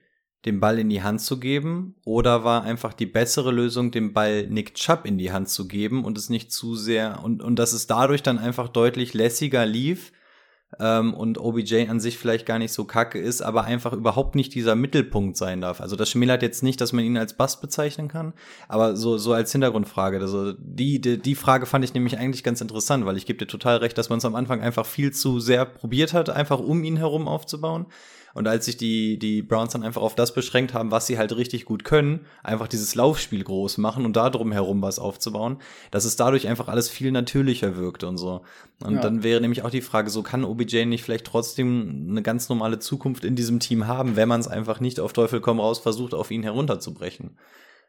den 0.45 0.61
Ball 0.61 0.79
in 0.79 0.91
die 0.91 1.03
Hand 1.03 1.23
zu 1.23 1.41
geben? 1.41 1.95
Oder 2.05 2.45
war 2.45 2.65
einfach 2.65 2.93
die 2.93 3.07
bessere 3.07 3.53
Lösung, 3.53 3.91
den 3.91 4.13
Ball 4.13 4.47
Nick 4.49 4.75
Chubb 4.75 5.07
in 5.07 5.17
die 5.17 5.33
Hand 5.33 5.49
zu 5.49 5.67
geben 5.67 6.05
und 6.05 6.19
es 6.19 6.29
nicht 6.29 6.53
zu 6.53 6.75
sehr 6.75 7.25
und, 7.25 7.43
und 7.43 7.57
dass 7.57 7.73
es 7.73 7.87
dadurch 7.87 8.23
dann 8.23 8.39
einfach 8.39 8.69
deutlich 8.69 9.15
lässiger 9.15 9.65
lief, 9.65 10.13
ähm, 10.81 11.14
und 11.14 11.39
OBJ 11.39 11.89
an 11.89 12.01
sich 12.01 12.19
vielleicht 12.19 12.47
gar 12.47 12.59
nicht 12.59 12.73
so 12.73 12.85
kacke 12.85 13.19
ist, 13.19 13.41
aber 13.43 13.64
einfach 13.64 13.93
überhaupt 13.93 14.35
nicht 14.35 14.55
dieser 14.55 14.75
Mittelpunkt 14.75 15.37
sein 15.37 15.61
darf. 15.61 15.81
Also 15.81 15.97
das 15.97 16.11
schmälert 16.11 16.43
jetzt 16.43 16.62
nicht, 16.62 16.81
dass 16.81 16.93
man 16.93 17.05
ihn 17.05 17.17
als 17.17 17.37
Bass 17.37 17.61
bezeichnen 17.61 18.09
kann, 18.09 18.35
aber 18.69 18.97
so, 18.97 19.19
so 19.19 19.33
als 19.33 19.53
Hintergrundfrage. 19.53 20.19
Also 20.19 20.53
die, 20.59 21.01
die, 21.01 21.19
die 21.19 21.35
Frage 21.35 21.67
fand 21.67 21.85
ich 21.85 21.95
nämlich 21.95 22.19
eigentlich 22.19 22.45
ganz 22.45 22.61
interessant, 22.61 23.07
weil 23.07 23.17
ich 23.17 23.27
gebe 23.27 23.39
dir 23.39 23.47
total 23.47 23.79
recht, 23.79 23.97
dass 23.97 24.09
man 24.09 24.19
es 24.19 24.25
am 24.25 24.35
Anfang 24.35 24.61
einfach 24.61 24.87
viel 24.87 25.12
zu 25.12 25.41
sehr 25.41 25.64
probiert 25.64 26.12
hat, 26.12 26.31
einfach 26.31 26.59
um 26.59 26.83
ihn 26.85 26.97
herum 26.97 27.29
aufzubauen. 27.29 27.87
Und 28.37 28.47
als 28.47 28.66
sich 28.66 28.76
die, 28.76 29.18
die 29.18 29.41
Browns 29.41 29.72
dann 29.72 29.82
einfach 29.82 30.03
auf 30.03 30.14
das 30.14 30.34
beschränkt 30.34 30.74
haben, 30.74 30.91
was 30.91 31.07
sie 31.07 31.16
halt 31.16 31.34
richtig 31.34 31.64
gut 31.64 31.84
können, 31.84 32.26
einfach 32.43 32.68
dieses 32.68 32.95
Laufspiel 32.95 33.43
groß 33.43 33.78
machen 33.78 34.05
und 34.05 34.14
da 34.14 34.28
drum 34.28 34.53
herum 34.53 34.82
was 34.82 34.99
aufzubauen, 34.99 35.57
dass 35.91 36.05
es 36.05 36.16
dadurch 36.16 36.47
einfach 36.47 36.68
alles 36.68 36.91
viel 36.91 37.12
natürlicher 37.12 37.78
wirkt 37.78 38.05
und 38.05 38.18
so. 38.18 38.43
Und 38.84 38.97
ja. 38.97 39.01
dann 39.01 39.22
wäre 39.22 39.41
nämlich 39.41 39.62
auch 39.62 39.70
die 39.70 39.80
Frage, 39.80 40.11
so 40.11 40.22
kann 40.22 40.45
OBJ 40.45 40.84
nicht 40.84 41.03
vielleicht 41.03 41.24
trotzdem 41.24 42.09
eine 42.11 42.20
ganz 42.20 42.51
normale 42.51 42.78
Zukunft 42.78 43.24
in 43.24 43.37
diesem 43.37 43.59
Team 43.59 43.87
haben, 43.87 44.16
wenn 44.16 44.28
man 44.28 44.41
es 44.41 44.49
einfach 44.49 44.80
nicht 44.80 45.01
auf 45.01 45.14
Teufel 45.14 45.41
komm 45.41 45.59
raus 45.59 45.78
versucht, 45.78 46.12
auf 46.12 46.30
ihn 46.30 46.43
herunterzubrechen. 46.43 47.39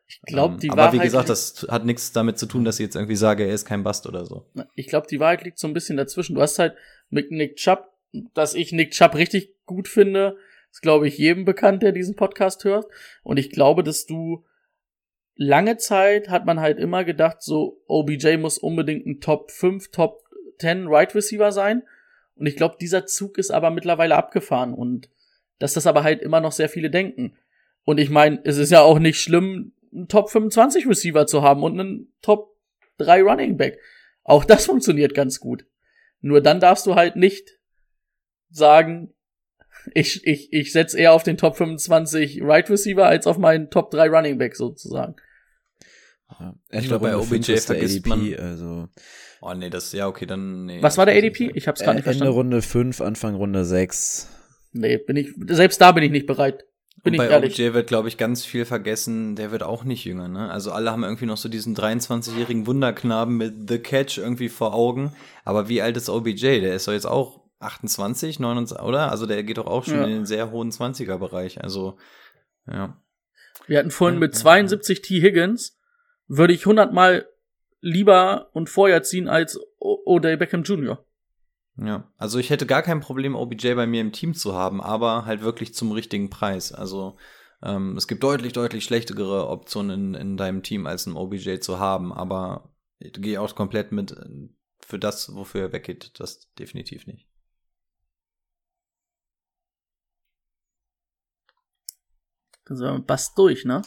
Ich 0.07 0.21
glaube, 0.21 0.53
ähm, 0.53 0.59
die 0.61 0.67
ähm, 0.67 0.79
Aber 0.79 0.93
wie 0.93 0.99
gesagt, 0.99 1.27
das 1.27 1.67
hat 1.69 1.83
nichts 1.83 2.13
damit 2.13 2.39
zu 2.39 2.45
tun, 2.45 2.63
dass 2.63 2.79
ich 2.79 2.85
jetzt 2.85 2.95
irgendwie 2.95 3.17
sage, 3.17 3.43
er 3.43 3.53
ist 3.53 3.65
kein 3.65 3.83
Bast 3.83 4.07
oder 4.07 4.25
so. 4.25 4.49
Ich 4.75 4.87
glaube, 4.87 5.07
die 5.07 5.19
Wahrheit 5.19 5.43
liegt 5.43 5.59
so 5.59 5.67
ein 5.67 5.73
bisschen 5.73 5.97
dazwischen. 5.97 6.35
Du 6.35 6.41
hast 6.41 6.57
halt 6.57 6.75
mit 7.09 7.31
Nick 7.31 7.57
Chubb 7.57 7.96
dass 8.12 8.53
ich 8.53 8.72
Nick 8.72 8.91
Chubb 8.91 9.16
richtig 9.16 9.55
gut 9.66 9.88
finde, 9.88 10.38
ist, 10.72 10.82
glaube 10.82 11.08
ich, 11.08 11.18
jedem 11.18 11.45
bekannt, 11.45 11.84
der 11.84 11.91
diesen 11.91 12.16
Podcast 12.16 12.64
hört. 12.64 12.86
Und 13.24 13.38
ich 13.38 13.49
glaube, 13.49 13.84
dass 13.84 14.05
du 14.05 14.45
lange 15.36 15.78
Zeit 15.78 16.30
hat 16.30 16.45
man 16.45 16.60
halt 16.60 16.80
immer 16.80 17.03
gedacht, 17.03 17.41
so 17.41 17.82
OBJ 17.88 18.38
muss 18.38 18.58
unbedingt 18.58 19.05
ein 19.05 19.22
Top 19.22 19.51
5, 19.51 19.91
Top 19.91 20.24
10 20.60 20.88
Right 20.88 21.14
Receiver 21.14 21.51
sein. 21.51 21.84
Und 22.36 22.47
ich 22.47 22.55
glaube, 22.55 22.78
dieser 22.80 23.05
Zug 23.05 23.38
ist 23.38 23.51
aber 23.51 23.72
mittlerweile 23.72 24.16
abgefahren 24.16 24.74
und 24.74 25.10
dass 25.60 25.74
das 25.74 25.88
aber 25.88 26.03
halt 26.03 26.22
immer 26.22 26.39
noch 26.39 26.51
sehr 26.51 26.70
viele 26.70 26.89
denken. 26.89 27.36
Und 27.84 27.99
ich 27.99 28.10
meine, 28.10 28.39
es 28.43 28.58
ist 28.58 28.72
ja 28.72 28.82
auch 28.82 28.99
nicht 28.99 29.20
schlimm, 29.20 29.74
einen 29.93 30.08
Top 30.08 30.30
25 30.30 30.88
Receiver 30.88 31.26
zu 31.26 31.41
haben 31.41 31.64
und 31.64 31.80
einen 31.80 32.14
Top 32.22 32.55
3 32.97 33.22
Running 33.24 33.58
Back. 33.58 33.80
Auch 34.24 34.43
das 34.43 34.66
funktioniert 34.66 35.14
ganz 35.14 35.39
gut. 35.39 35.66
Nur 36.22 36.41
dann 36.41 36.60
darfst 36.60 36.86
du 36.86 36.95
halt 36.95 37.16
nicht 37.16 37.57
sagen, 38.49 39.13
ich, 39.93 40.25
ich, 40.25 40.51
ich 40.51 40.71
setze 40.71 40.97
eher 40.97 41.13
auf 41.13 41.23
den 41.23 41.37
Top 41.37 41.57
25 41.57 42.41
Right 42.41 42.69
Receiver 42.69 43.05
als 43.05 43.27
auf 43.27 43.37
meinen 43.37 43.69
Top 43.69 43.91
3 43.91 44.09
Running 44.09 44.37
Back 44.37 44.55
sozusagen. 44.55 45.15
Ja, 46.39 46.55
ich 46.71 46.87
glaube, 46.87 47.07
bei 47.07 47.15
OBJ 47.15 47.57
vergisst 47.57 48.05
ADP, 48.05 48.09
man. 48.09 48.35
Also 48.35 48.89
oh 49.41 49.53
nee, 49.53 49.69
das, 49.69 49.93
ja, 49.93 50.07
okay, 50.07 50.25
dann, 50.25 50.65
nee. 50.65 50.81
Was 50.81 50.97
war 50.97 51.05
der 51.05 51.15
ADP? 51.15 51.51
Ich 51.53 51.67
hab's 51.67 51.81
gar 51.81 51.93
nicht 51.93 52.03
verstanden. 52.03 52.27
Ende 52.27 52.37
Runde 52.37 52.61
5, 52.61 53.01
Anfang 53.01 53.35
Runde 53.35 53.63
6. 53.63 54.27
Nee, 54.73 54.97
bin 54.97 55.15
ich, 55.15 55.29
selbst 55.47 55.79
da 55.79 55.91
bin 55.93 56.03
ich 56.03 56.11
nicht 56.11 56.27
bereit. 56.27 56.65
Bin 57.03 57.13
Und 57.13 57.21
ich 57.21 57.29
bei 57.29 57.33
ehrlich. 57.33 57.53
OBJ 57.53 57.73
wird, 57.73 57.87
glaube 57.87 58.09
ich, 58.09 58.17
ganz 58.17 58.43
viel 58.43 58.65
vergessen, 58.65 59.35
der 59.35 59.51
wird 59.51 59.63
auch 59.63 59.83
nicht 59.83 60.03
jünger, 60.03 60.27
ne? 60.27 60.51
Also 60.51 60.71
alle 60.71 60.91
haben 60.91 61.03
irgendwie 61.03 61.27
noch 61.27 61.37
so 61.37 61.47
diesen 61.47 61.75
23-jährigen 61.75 62.67
Wunderknaben 62.67 63.37
mit 63.37 63.69
The 63.69 63.79
Catch 63.79 64.17
irgendwie 64.17 64.49
vor 64.49 64.73
Augen. 64.73 65.13
Aber 65.45 65.69
wie 65.69 65.81
alt 65.81 65.95
ist 65.95 66.09
OBJ? 66.09 66.59
Der 66.59 66.75
ist 66.75 66.87
doch 66.87 66.93
jetzt 66.93 67.07
auch 67.07 67.46
28, 67.60 68.39
29, 68.39 68.86
oder? 68.86 69.12
Also 69.12 69.26
der 69.26 69.43
geht 69.43 69.58
doch 69.58 69.68
auch 69.68 69.84
schon 69.84 69.95
ja. 69.95 70.03
in 70.03 70.10
den 70.12 70.26
sehr 70.26 70.51
hohen 70.51 70.72
20er-Bereich. 70.72 71.64
Also, 71.64 71.97
ja. 72.68 73.01
Wir 73.66 73.80
hatten 73.80 73.91
vorhin 73.91 74.20
mit 74.20 74.36
72 74.36 75.01
T. 75.01 75.22
Higgins, 75.22 75.78
würde 76.28 76.53
ich 76.53 76.62
100 76.62 76.93
Mal 76.93 77.28
lieber 77.82 78.49
und 78.53 78.70
vorher 78.70 79.03
ziehen 79.03 79.28
als 79.28 79.60
O'Day 79.80 80.38
Beckham 80.38 80.64
Jr. 80.64 81.03
Ja, 81.78 82.12
also 82.18 82.39
ich 82.39 82.49
hätte 82.49 82.66
gar 82.66 82.82
kein 82.82 83.01
Problem, 83.01 83.36
OBJ 83.36 83.74
bei 83.76 83.86
mir 83.86 84.01
im 84.01 84.12
Team 84.12 84.34
zu 84.34 84.55
haben, 84.55 84.82
aber 84.82 85.26
halt 85.26 85.41
wirklich 85.41 85.76
zum 85.76 85.91
richtigen 85.91 86.30
Preis. 86.30 86.72
Also 86.72 87.18
ähm, 87.62 87.95
es 87.97 88.08
gibt 88.08 88.24
deutlich, 88.24 88.53
deutlich 88.53 88.84
schlechtere 88.84 89.47
Optionen 89.47 90.16
in, 90.16 90.22
in 90.22 90.38
deinem 90.38 90.64
Team 90.64 90.88
als 90.88 91.05
ein 91.05 91.16
OBJ 91.16 91.60
zu 91.60 91.78
haben, 91.78 92.12
aber 92.12 92.74
ich 92.97 93.14
gehe 93.14 93.39
auch 93.39 93.53
komplett 93.53 93.91
mit 93.91 94.12
äh, 94.12 94.49
für 94.80 94.97
das, 94.97 95.36
wofür 95.36 95.62
er 95.62 95.74
weggeht, 95.74 96.20
das 96.20 96.51
definitiv 96.53 97.05
nicht. 97.08 97.28
Dann 102.68 102.78
sind 102.78 102.88
wir 102.88 103.03
fast 103.07 103.38
durch, 103.38 103.65
ne? 103.65 103.82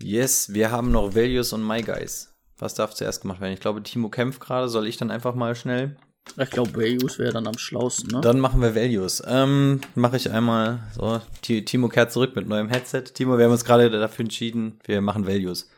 Yes, 0.00 0.52
wir 0.52 0.70
haben 0.70 0.90
noch 0.92 1.14
Values 1.14 1.52
und 1.52 1.66
My 1.66 1.82
Guys. 1.82 2.34
Was 2.58 2.74
darf 2.74 2.94
zuerst 2.94 3.22
gemacht 3.22 3.40
werden? 3.40 3.52
Ich 3.54 3.60
glaube, 3.60 3.82
Timo 3.82 4.08
kämpft 4.08 4.40
gerade. 4.40 4.68
Soll 4.68 4.86
ich 4.86 4.96
dann 4.96 5.10
einfach 5.10 5.34
mal 5.34 5.54
schnell? 5.54 5.96
Ich 6.36 6.50
glaube, 6.50 6.74
Values 6.74 7.18
wäre 7.18 7.32
dann 7.32 7.46
am 7.46 7.56
schlausten, 7.56 8.10
ne? 8.10 8.20
Dann 8.20 8.38
machen 8.38 8.60
wir 8.60 8.74
Values. 8.74 9.22
Ähm, 9.26 9.80
mache 9.94 10.16
ich 10.18 10.30
einmal 10.30 10.80
so. 10.94 11.20
Ti- 11.42 11.64
Timo 11.64 11.88
kehrt 11.88 12.12
zurück 12.12 12.36
mit 12.36 12.46
neuem 12.48 12.68
Headset. 12.68 13.02
Timo, 13.14 13.38
wir 13.38 13.44
haben 13.46 13.52
uns 13.52 13.64
gerade 13.64 13.88
dafür 13.90 14.24
entschieden, 14.24 14.78
wir 14.84 15.00
machen 15.00 15.26
Values. 15.26 15.70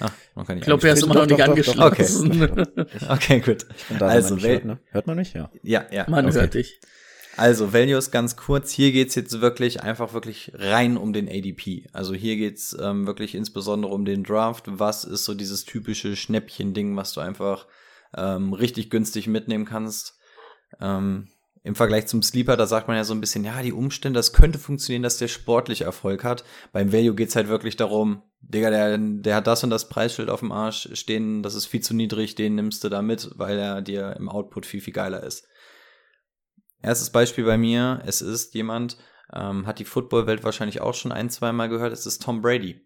Ah, 0.00 0.08
man 0.34 0.46
kann 0.46 0.56
nicht 0.56 0.62
ich 0.62 0.66
glaube, 0.66 0.86
er 0.88 0.94
ist 0.94 1.02
immer 1.04 1.14
noch 1.14 1.26
doch, 1.26 1.54
nicht 1.54 1.68
doch, 1.68 1.74
doch. 1.74 1.82
angeschlossen. 1.92 2.66
Okay, 3.08 3.40
gut. 3.44 3.66
Und 3.90 4.00
da 4.00 4.08
Also, 4.08 4.30
man 4.30 4.34
nicht 4.36 4.44
Val- 4.44 4.52
hört, 4.54 4.64
ne? 4.64 4.78
hört 4.90 5.06
man 5.06 5.16
mich? 5.16 5.32
Ja. 5.34 5.50
Ja, 5.62 5.84
ja. 5.92 6.06
Man 6.08 6.26
okay. 6.26 6.34
hört 6.34 6.54
dich. 6.54 6.80
Also, 7.36 7.72
Values 7.72 8.10
ganz 8.10 8.36
kurz. 8.36 8.70
Hier 8.72 8.92
geht's 8.92 9.14
jetzt 9.14 9.40
wirklich 9.40 9.82
einfach 9.82 10.12
wirklich 10.12 10.52
rein 10.54 10.96
um 10.96 11.12
den 11.12 11.28
ADP. 11.28 11.88
Also 11.92 12.14
hier 12.14 12.36
geht's 12.36 12.76
ähm, 12.78 13.06
wirklich 13.06 13.34
insbesondere 13.34 13.92
um 13.92 14.04
den 14.04 14.22
Draft. 14.22 14.64
Was 14.66 15.04
ist 15.04 15.24
so 15.24 15.34
dieses 15.34 15.64
typische 15.64 16.14
Schnäppchen-Ding, 16.14 16.94
was 16.94 17.12
du 17.14 17.20
einfach 17.20 17.66
ähm, 18.14 18.52
richtig 18.52 18.90
günstig 18.90 19.28
mitnehmen 19.28 19.64
kannst? 19.64 20.18
Ähm, 20.78 21.28
Im 21.64 21.74
Vergleich 21.74 22.06
zum 22.06 22.22
Sleeper, 22.22 22.56
da 22.56 22.66
sagt 22.66 22.88
man 22.88 22.98
ja 22.98 23.04
so 23.04 23.14
ein 23.14 23.20
bisschen, 23.20 23.44
ja, 23.44 23.62
die 23.62 23.72
Umstände, 23.72 24.18
das 24.18 24.34
könnte 24.34 24.58
funktionieren, 24.58 25.02
dass 25.02 25.16
der 25.16 25.28
sportlich 25.28 25.82
Erfolg 25.82 26.24
hat. 26.24 26.44
Beim 26.72 26.92
Value 26.92 27.14
geht's 27.14 27.36
halt 27.36 27.48
wirklich 27.48 27.76
darum, 27.76 28.22
Digga, 28.42 28.70
der, 28.70 28.98
der 28.98 29.36
hat 29.36 29.46
das 29.46 29.64
und 29.64 29.70
das 29.70 29.88
Preisschild 29.88 30.28
auf 30.28 30.40
dem 30.40 30.52
Arsch 30.52 30.88
stehen, 30.94 31.42
das 31.42 31.54
ist 31.54 31.66
viel 31.66 31.80
zu 31.80 31.94
niedrig, 31.94 32.34
den 32.34 32.56
nimmst 32.56 32.82
du 32.84 32.88
da 32.88 33.00
mit, 33.00 33.30
weil 33.36 33.58
er 33.58 33.80
dir 33.80 34.16
im 34.18 34.28
Output 34.28 34.66
viel, 34.66 34.80
viel 34.80 34.92
geiler 34.92 35.22
ist. 35.22 35.46
Erstes 36.82 37.10
Beispiel 37.10 37.44
bei 37.44 37.56
mir, 37.56 38.02
es 38.06 38.20
ist 38.20 38.54
jemand, 38.54 38.96
ähm, 39.32 39.66
hat 39.66 39.78
die 39.78 39.84
Footballwelt 39.84 40.44
wahrscheinlich 40.44 40.80
auch 40.80 40.94
schon 40.94 41.12
ein, 41.12 41.30
zweimal 41.30 41.68
gehört, 41.68 41.92
es 41.92 42.06
ist 42.06 42.22
Tom 42.22 42.42
Brady. 42.42 42.80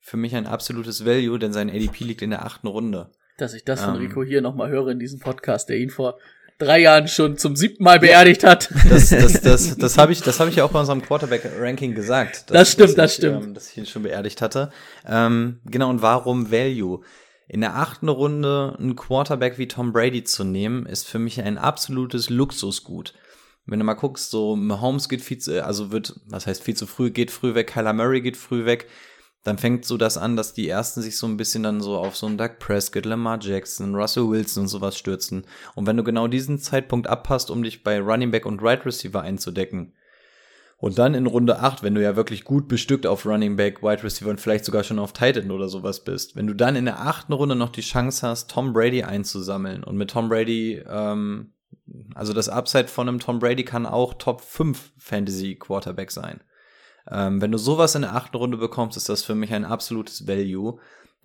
Für 0.00 0.16
mich 0.16 0.36
ein 0.36 0.46
absolutes 0.46 1.04
Value, 1.04 1.38
denn 1.38 1.52
sein 1.52 1.68
ADP 1.68 2.04
liegt 2.04 2.22
in 2.22 2.30
der 2.30 2.44
achten 2.44 2.68
Runde. 2.68 3.10
Dass 3.38 3.54
ich 3.54 3.64
das 3.64 3.82
von 3.82 3.96
Ähm. 3.96 4.00
Rico 4.00 4.22
hier 4.22 4.40
nochmal 4.40 4.70
höre 4.70 4.88
in 4.88 5.00
diesem 5.00 5.18
Podcast, 5.18 5.68
der 5.68 5.78
ihn 5.78 5.90
vor 5.90 6.18
drei 6.58 6.80
Jahren 6.80 7.08
schon 7.08 7.36
zum 7.36 7.56
siebten 7.56 7.84
Mal 7.84 7.98
beerdigt 7.98 8.44
hat. 8.44 8.70
Das, 8.88 9.10
das, 9.10 9.40
das, 9.40 9.76
das 9.76 9.98
habe 9.98 10.12
ich, 10.12 10.22
das 10.22 10.40
hab 10.40 10.48
ich 10.48 10.56
ja 10.56 10.64
auch 10.64 10.70
bei 10.70 10.80
unserem 10.80 11.02
Quarterback-Ranking 11.02 11.94
gesagt. 11.94 12.50
Das 12.50 12.72
stimmt, 12.72 12.90
dass 12.90 12.94
das 12.96 13.10
ich, 13.10 13.16
stimmt. 13.16 13.44
Ähm, 13.44 13.54
dass 13.54 13.70
ich 13.70 13.76
ihn 13.76 13.86
schon 13.86 14.04
beerdigt 14.04 14.40
hatte. 14.40 14.70
Ähm, 15.06 15.60
genau, 15.66 15.90
und 15.90 16.00
warum 16.00 16.50
Value? 16.50 17.02
In 17.48 17.60
der 17.60 17.76
achten 17.76 18.08
Runde 18.08 18.76
einen 18.78 18.96
Quarterback 18.96 19.56
wie 19.58 19.68
Tom 19.68 19.92
Brady 19.92 20.24
zu 20.24 20.42
nehmen, 20.42 20.84
ist 20.84 21.06
für 21.06 21.20
mich 21.20 21.40
ein 21.40 21.58
absolutes 21.58 22.28
Luxusgut. 22.28 23.14
Wenn 23.66 23.78
du 23.78 23.84
mal 23.84 23.94
guckst, 23.94 24.30
so 24.30 24.56
Mahomes 24.56 25.08
geht 25.08 25.22
viel 25.22 25.38
zu, 25.38 25.64
also 25.64 25.90
wird, 25.90 26.20
was 26.26 26.46
heißt 26.46 26.62
viel 26.62 26.76
zu 26.76 26.86
früh, 26.86 27.10
geht 27.10 27.30
früh 27.30 27.54
weg, 27.54 27.68
Kyler 27.68 27.92
Murray 27.92 28.20
geht 28.20 28.36
früh 28.36 28.64
weg, 28.64 28.88
dann 29.42 29.58
fängt 29.58 29.84
so 29.84 29.96
das 29.96 30.18
an, 30.18 30.36
dass 30.36 30.54
die 30.54 30.68
ersten 30.68 31.02
sich 31.02 31.16
so 31.16 31.26
ein 31.26 31.36
bisschen 31.36 31.62
dann 31.62 31.80
so 31.80 31.96
auf 31.96 32.16
so 32.16 32.26
einen 32.26 32.36
Doug 32.36 32.58
Prescott, 32.58 33.06
Lamar 33.06 33.38
Jackson, 33.40 33.94
Russell 33.94 34.28
Wilson 34.28 34.64
und 34.64 34.68
sowas 34.68 34.98
stürzen. 34.98 35.46
Und 35.76 35.86
wenn 35.86 35.96
du 35.96 36.02
genau 36.02 36.26
diesen 36.26 36.58
Zeitpunkt 36.58 37.06
abpasst, 37.06 37.50
um 37.52 37.62
dich 37.62 37.84
bei 37.84 38.00
Running 38.00 38.32
Back 38.32 38.44
und 38.44 38.60
Right 38.60 38.84
Receiver 38.84 39.20
einzudecken, 39.20 39.92
und 40.78 40.98
dann 40.98 41.14
in 41.14 41.26
Runde 41.26 41.60
8, 41.60 41.82
wenn 41.82 41.94
du 41.94 42.02
ja 42.02 42.16
wirklich 42.16 42.44
gut 42.44 42.68
bestückt 42.68 43.06
auf 43.06 43.24
Running 43.24 43.56
Back, 43.56 43.82
Wide 43.82 44.02
Receiver 44.02 44.30
und 44.30 44.40
vielleicht 44.40 44.64
sogar 44.64 44.84
schon 44.84 44.98
auf 44.98 45.12
Tight 45.12 45.36
End 45.36 45.50
oder 45.50 45.68
sowas 45.68 46.04
bist, 46.04 46.36
wenn 46.36 46.46
du 46.46 46.54
dann 46.54 46.76
in 46.76 46.84
der 46.84 47.00
achten 47.00 47.32
Runde 47.32 47.56
noch 47.56 47.70
die 47.70 47.80
Chance 47.80 48.26
hast, 48.26 48.50
Tom 48.50 48.72
Brady 48.72 49.02
einzusammeln 49.02 49.82
und 49.82 49.96
mit 49.96 50.10
Tom 50.10 50.28
Brady, 50.28 50.82
ähm, 50.86 51.52
also 52.14 52.32
das 52.32 52.48
Upside 52.48 52.88
von 52.88 53.08
einem 53.08 53.20
Tom 53.20 53.38
Brady 53.38 53.64
kann 53.64 53.86
auch 53.86 54.14
Top 54.14 54.42
5 54.42 54.92
Fantasy 54.98 55.54
Quarterback 55.54 56.10
sein. 56.10 56.40
Ähm, 57.10 57.40
wenn 57.40 57.52
du 57.52 57.58
sowas 57.58 57.94
in 57.94 58.02
der 58.02 58.14
achten 58.14 58.36
Runde 58.36 58.56
bekommst, 58.56 58.96
ist 58.96 59.08
das 59.08 59.22
für 59.22 59.34
mich 59.34 59.52
ein 59.52 59.64
absolutes 59.64 60.26
Value. 60.26 60.78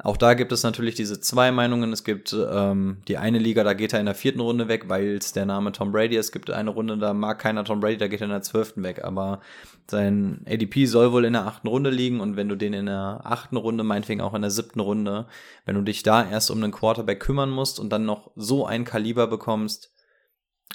Auch 0.03 0.17
da 0.17 0.33
gibt 0.33 0.51
es 0.51 0.63
natürlich 0.63 0.95
diese 0.95 1.19
zwei 1.19 1.51
Meinungen. 1.51 1.93
Es 1.93 2.03
gibt 2.03 2.33
ähm, 2.33 2.97
die 3.07 3.17
eine 3.17 3.37
Liga, 3.37 3.63
da 3.63 3.73
geht 3.73 3.93
er 3.93 3.99
in 3.99 4.07
der 4.07 4.15
vierten 4.15 4.39
Runde 4.39 4.67
weg, 4.67 4.85
weil 4.87 5.17
es 5.17 5.31
der 5.31 5.45
Name 5.45 5.71
Tom 5.71 5.91
Brady 5.91 6.15
ist. 6.15 6.27
Es 6.27 6.31
gibt 6.31 6.49
eine 6.49 6.71
Runde, 6.71 6.97
da 6.97 7.13
mag 7.13 7.37
keiner 7.37 7.63
Tom 7.63 7.81
Brady, 7.81 7.97
da 7.97 8.07
geht 8.07 8.21
er 8.21 8.25
in 8.25 8.31
der 8.31 8.41
zwölften 8.41 8.81
weg. 8.81 9.03
Aber 9.03 9.41
sein 9.89 10.43
ADP 10.47 10.85
soll 10.87 11.11
wohl 11.11 11.25
in 11.25 11.33
der 11.33 11.45
achten 11.45 11.67
Runde 11.67 11.91
liegen 11.91 12.19
und 12.19 12.35
wenn 12.35 12.49
du 12.49 12.55
den 12.55 12.73
in 12.73 12.87
der 12.87 13.21
achten 13.23 13.57
Runde, 13.57 13.83
meinetwegen 13.83 14.21
auch 14.21 14.33
in 14.33 14.41
der 14.41 14.49
siebten 14.49 14.79
Runde, 14.79 15.27
wenn 15.65 15.75
du 15.75 15.81
dich 15.83 16.01
da 16.01 16.27
erst 16.27 16.49
um 16.49 16.63
einen 16.63 16.71
Quarterback 16.71 17.19
kümmern 17.19 17.51
musst 17.51 17.79
und 17.79 17.91
dann 17.91 18.05
noch 18.05 18.31
so 18.35 18.65
ein 18.65 18.85
Kaliber 18.85 19.27
bekommst, 19.27 19.93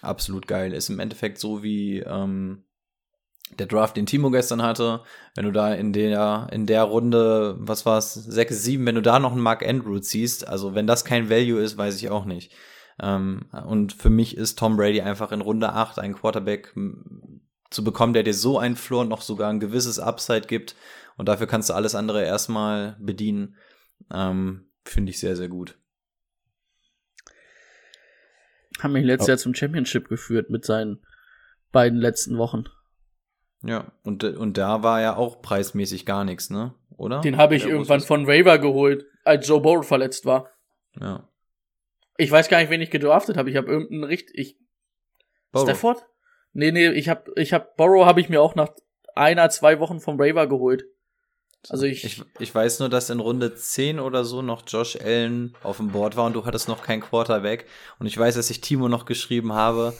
absolut 0.03 0.47
geil. 0.47 0.72
Ist 0.72 0.89
im 0.89 1.01
Endeffekt 1.01 1.39
so 1.39 1.64
wie 1.64 1.99
ähm, 1.99 2.65
der 3.59 3.66
Draft, 3.66 3.97
den 3.97 4.07
Timo 4.07 4.30
gestern 4.30 4.62
hatte, 4.62 5.03
wenn 5.34 5.44
du 5.44 5.53
da 5.53 5.72
in 5.72 5.92
der, 5.92 6.49
in 6.51 6.66
der 6.66 6.82
Runde, 6.82 7.57
was 7.59 7.86
war's, 7.86 8.14
6, 8.14 8.62
7, 8.62 8.84
wenn 8.86 8.97
du 8.97 9.03
da 9.03 9.18
noch 9.18 9.32
einen 9.32 9.40
Mark 9.40 9.66
Andrew 9.66 9.99
ziehst, 9.99 10.47
also 10.47 10.74
wenn 10.74 10.86
das 10.86 11.05
kein 11.05 11.30
Value 11.30 11.61
ist, 11.61 11.78
weiß 11.78 11.97
ich 11.97 12.11
auch 12.11 12.24
nicht. 12.24 12.53
Ähm, 13.01 13.42
und 13.66 13.92
für 13.92 14.11
mich 14.11 14.36
ist 14.36 14.59
Tom 14.59 14.76
Brady 14.76 15.01
einfach 15.01 15.32
in 15.32 15.40
Runde 15.40 15.72
8 15.72 15.99
ein 15.99 16.14
Quarterback 16.14 16.74
zu 17.70 17.84
bekommen, 17.84 18.12
der 18.12 18.22
dir 18.22 18.34
so 18.34 18.59
einen 18.59 18.76
Floor 18.76 19.03
und 19.03 19.09
noch 19.09 19.22
sogar 19.22 19.51
ein 19.51 19.61
gewisses 19.61 19.99
Upside 19.99 20.47
gibt. 20.47 20.74
Und 21.16 21.28
dafür 21.28 21.47
kannst 21.47 21.70
du 21.70 21.74
alles 21.74 21.94
andere 21.94 22.24
erstmal 22.24 22.97
bedienen. 23.01 23.57
Ähm, 24.12 24.68
Finde 24.84 25.11
ich 25.11 25.18
sehr, 25.18 25.36
sehr 25.36 25.49
gut. 25.49 25.78
Haben 28.80 28.92
mich 28.92 29.05
letztes 29.05 29.28
Oh. 29.28 29.30
Jahr 29.30 29.38
zum 29.38 29.55
Championship 29.55 30.09
geführt 30.09 30.51
mit 30.51 30.64
seinen 30.64 31.05
beiden 31.72 31.99
letzten 31.99 32.38
Wochen. 32.38 32.64
Ja, 33.68 33.92
und, 34.02 34.24
und 34.24 34.58
da 34.58 34.82
war 34.82 35.00
ja 35.00 35.16
auch 35.16 35.42
preismäßig 35.42 36.06
gar 36.06 36.24
nichts, 36.24 36.50
ne? 36.50 36.74
Oder? 36.96 37.20
Den 37.20 37.36
habe 37.36 37.56
ich 37.56 37.64
wo 37.64 37.68
irgendwann 37.68 38.00
von 38.00 38.24
Raver 38.28 38.58
geholt, 38.58 39.06
als 39.24 39.46
Joe 39.46 39.60
Burrow 39.60 39.86
verletzt 39.86 40.24
war. 40.24 40.50
Ja. 41.00 41.28
Ich 42.16 42.30
weiß 42.30 42.48
gar 42.48 42.60
nicht, 42.60 42.70
wen 42.70 42.80
ich 42.80 42.90
gedraftet 42.90 43.36
habe. 43.36 43.50
Ich 43.50 43.56
habe 43.56 43.70
irgendeinen 43.70 44.04
richtig. 44.04 44.34
Ich, 44.36 44.56
Burrow. 45.52 45.68
Stafford? 45.68 46.06
Nee, 46.52 46.72
nee, 46.72 46.88
ich 46.88 47.08
habe 47.08 47.30
ich 47.36 47.52
hab 47.52 47.76
Borrow 47.76 48.06
habe 48.06 48.20
ich 48.20 48.28
mir 48.28 48.40
auch 48.40 48.54
nach 48.54 48.70
einer, 49.14 49.50
zwei 49.50 49.78
Wochen 49.80 50.00
vom 50.00 50.20
Raver 50.20 50.46
geholt. 50.46 50.84
Also 51.68 51.84
ich, 51.84 52.04
Ich, 52.04 52.22
ich 52.38 52.54
weiß 52.54 52.80
nur, 52.80 52.88
dass 52.88 53.10
in 53.10 53.20
Runde 53.20 53.54
10 53.54 53.98
oder 53.98 54.24
so 54.24 54.40
noch 54.40 54.62
Josh 54.66 54.96
Allen 54.96 55.54
auf 55.62 55.78
dem 55.78 55.90
Board 55.90 56.16
war 56.16 56.26
und 56.26 56.34
du 56.34 56.44
hattest 56.44 56.68
noch 56.68 56.82
keinen 56.82 57.00
Quarterback. 57.00 57.66
Und 57.98 58.06
ich 58.06 58.16
weiß, 58.16 58.36
dass 58.36 58.50
ich 58.50 58.60
Timo 58.60 58.88
noch 58.88 59.04
geschrieben 59.04 59.52
habe, 59.52 59.94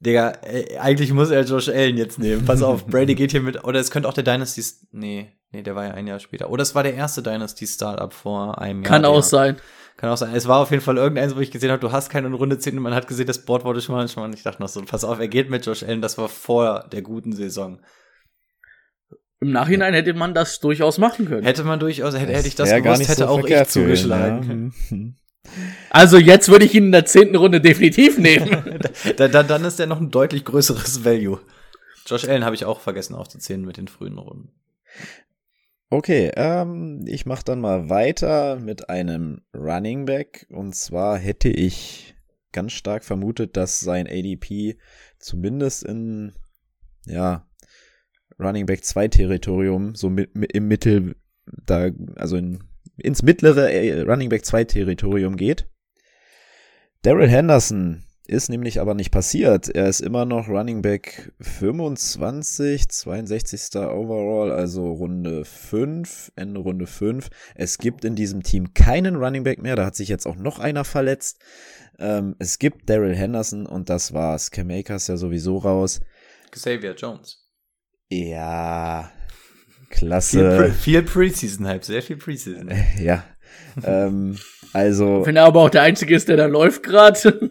Digga, 0.00 0.30
ey, 0.42 0.76
eigentlich 0.78 1.12
muss 1.12 1.30
er 1.30 1.44
Josh 1.44 1.68
Allen 1.68 1.96
jetzt 1.96 2.18
nehmen. 2.18 2.44
Pass 2.44 2.62
auf, 2.62 2.86
Brady 2.88 3.14
geht 3.14 3.30
hier 3.30 3.40
mit, 3.40 3.64
oder 3.64 3.80
es 3.80 3.90
könnte 3.90 4.08
auch 4.08 4.14
der 4.14 4.24
Dynasty, 4.24 4.62
nee, 4.92 5.32
nee, 5.52 5.62
der 5.62 5.74
war 5.74 5.84
ja 5.84 5.90
ein 5.92 6.06
Jahr 6.06 6.20
später. 6.20 6.50
Oder 6.50 6.62
es 6.62 6.74
war 6.74 6.82
der 6.82 6.94
erste 6.94 7.22
Dynasty 7.22 7.66
Startup 7.66 8.12
vor 8.12 8.60
einem 8.60 8.82
Jahr. 8.82 8.90
kann 8.90 9.04
auch 9.04 9.22
sein. 9.22 9.56
Kann 9.96 10.10
auch 10.10 10.18
sein. 10.18 10.34
Es 10.34 10.46
war 10.46 10.60
auf 10.60 10.70
jeden 10.70 10.82
Fall 10.82 10.98
irgendeins, 10.98 11.34
wo 11.34 11.40
ich 11.40 11.50
gesehen 11.50 11.70
habe, 11.70 11.80
du 11.80 11.90
hast 11.90 12.10
keine 12.10 12.28
Runde 12.30 12.58
10 12.58 12.76
und 12.76 12.82
man 12.82 12.94
hat 12.94 13.08
gesehen, 13.08 13.26
das 13.26 13.44
Board 13.46 13.64
wurde 13.64 13.80
schon 13.80 13.94
mal, 13.94 14.06
schon 14.08 14.22
mal. 14.22 14.34
Ich 14.34 14.42
dachte 14.42 14.60
noch 14.60 14.68
so, 14.68 14.82
pass 14.82 15.04
auf, 15.04 15.18
er 15.18 15.28
geht 15.28 15.48
mit 15.48 15.64
Josh 15.64 15.82
Allen, 15.82 16.02
das 16.02 16.18
war 16.18 16.28
vor 16.28 16.86
der 16.92 17.00
guten 17.00 17.32
Saison. 17.32 17.80
Im 19.40 19.52
Nachhinein 19.52 19.94
hätte 19.94 20.12
man 20.12 20.34
das 20.34 20.60
durchaus 20.60 20.98
machen 20.98 21.26
können. 21.26 21.44
Hätte 21.44 21.64
man 21.64 21.78
durchaus, 21.78 22.14
hätte, 22.14 22.32
hätte 22.32 22.48
ich 22.48 22.54
das 22.54 22.70
gewusst, 22.70 23.08
hätte 23.08 23.28
auch 23.28 23.44
ich 23.44 23.68
zugeschlagen. 23.68 24.74
ja. 24.90 24.96
Also 25.90 26.18
jetzt 26.18 26.48
würde 26.48 26.64
ich 26.64 26.74
ihn 26.74 26.86
in 26.86 26.92
der 26.92 27.06
zehnten 27.06 27.36
Runde 27.36 27.60
definitiv 27.60 28.18
nehmen. 28.18 28.78
da, 29.16 29.28
da, 29.28 29.42
dann 29.42 29.64
ist 29.64 29.78
der 29.78 29.86
noch 29.86 30.00
ein 30.00 30.10
deutlich 30.10 30.44
größeres 30.44 31.04
Value. 31.04 31.40
Josh 32.06 32.28
Allen 32.28 32.44
habe 32.44 32.54
ich 32.54 32.64
auch 32.64 32.80
vergessen 32.80 33.14
aufzuzählen 33.14 33.64
mit 33.64 33.76
den 33.76 33.88
frühen 33.88 34.18
Runden. 34.18 34.52
Okay, 35.88 36.32
ähm, 36.34 37.04
ich 37.06 37.26
mach 37.26 37.42
dann 37.42 37.60
mal 37.60 37.88
weiter 37.88 38.56
mit 38.56 38.90
einem 38.90 39.42
Running 39.54 40.04
Back. 40.04 40.46
Und 40.50 40.74
zwar 40.74 41.18
hätte 41.18 41.48
ich 41.48 42.14
ganz 42.52 42.72
stark 42.72 43.04
vermutet, 43.04 43.56
dass 43.56 43.80
sein 43.80 44.06
ADP 44.06 44.78
zumindest 45.18 45.84
in, 45.84 46.32
ja, 47.06 47.46
Running 48.38 48.66
Back 48.66 48.84
2 48.84 49.08
Territorium, 49.08 49.94
so 49.94 50.10
mit, 50.10 50.34
mit, 50.34 50.52
im 50.52 50.68
Mittel, 50.68 51.16
da, 51.46 51.90
also 52.16 52.36
in, 52.36 52.64
ins 52.96 53.22
mittlere 53.22 53.70
äh, 53.70 54.02
Running 54.02 54.28
Back 54.28 54.44
2 54.44 54.64
Territorium 54.64 55.36
geht. 55.36 55.68
Daryl 57.02 57.28
Henderson 57.28 58.02
ist 58.26 58.48
nämlich 58.48 58.80
aber 58.80 58.94
nicht 58.94 59.10
passiert. 59.10 59.68
Er 59.68 59.88
ist 59.88 60.00
immer 60.00 60.24
noch 60.24 60.48
Running 60.48 60.82
Back 60.82 61.32
25, 61.40 62.88
62. 62.88 63.76
Overall, 63.76 64.50
also 64.50 64.90
Runde 64.92 65.44
5, 65.44 66.32
Ende 66.34 66.60
Runde 66.60 66.86
5. 66.86 67.28
Es 67.54 67.78
gibt 67.78 68.04
in 68.04 68.16
diesem 68.16 68.42
Team 68.42 68.74
keinen 68.74 69.16
Running 69.16 69.44
Back 69.44 69.62
mehr. 69.62 69.76
Da 69.76 69.86
hat 69.86 69.94
sich 69.94 70.08
jetzt 70.08 70.26
auch 70.26 70.36
noch 70.36 70.58
einer 70.58 70.84
verletzt. 70.84 71.40
Ähm, 71.98 72.34
es 72.38 72.58
gibt 72.58 72.90
Daryl 72.90 73.14
Henderson 73.14 73.66
und 73.66 73.88
das 73.88 74.12
war's. 74.12 74.50
Cam 74.50 74.70
Akers 74.70 75.06
ja 75.06 75.16
sowieso 75.16 75.58
raus. 75.58 76.00
Xavier 76.50 76.94
Jones. 76.94 77.46
Ja, 78.08 79.10
Viel, 79.88 79.98
klasse. 79.98 80.56
Pre 80.56 80.70
viel 80.72 81.02
Preseason-Hype, 81.02 81.84
sehr 81.84 82.02
viel 82.02 82.16
Preseason. 82.16 82.70
ja. 83.00 83.24
ähm, 83.82 84.38
also 84.72 85.24
Wenn 85.24 85.36
er 85.36 85.44
aber 85.44 85.60
auch 85.62 85.70
der 85.70 85.82
Einzige 85.82 86.14
ist, 86.14 86.28
der 86.28 86.36
da 86.36 86.46
läuft 86.46 86.82
gerade. 86.82 87.50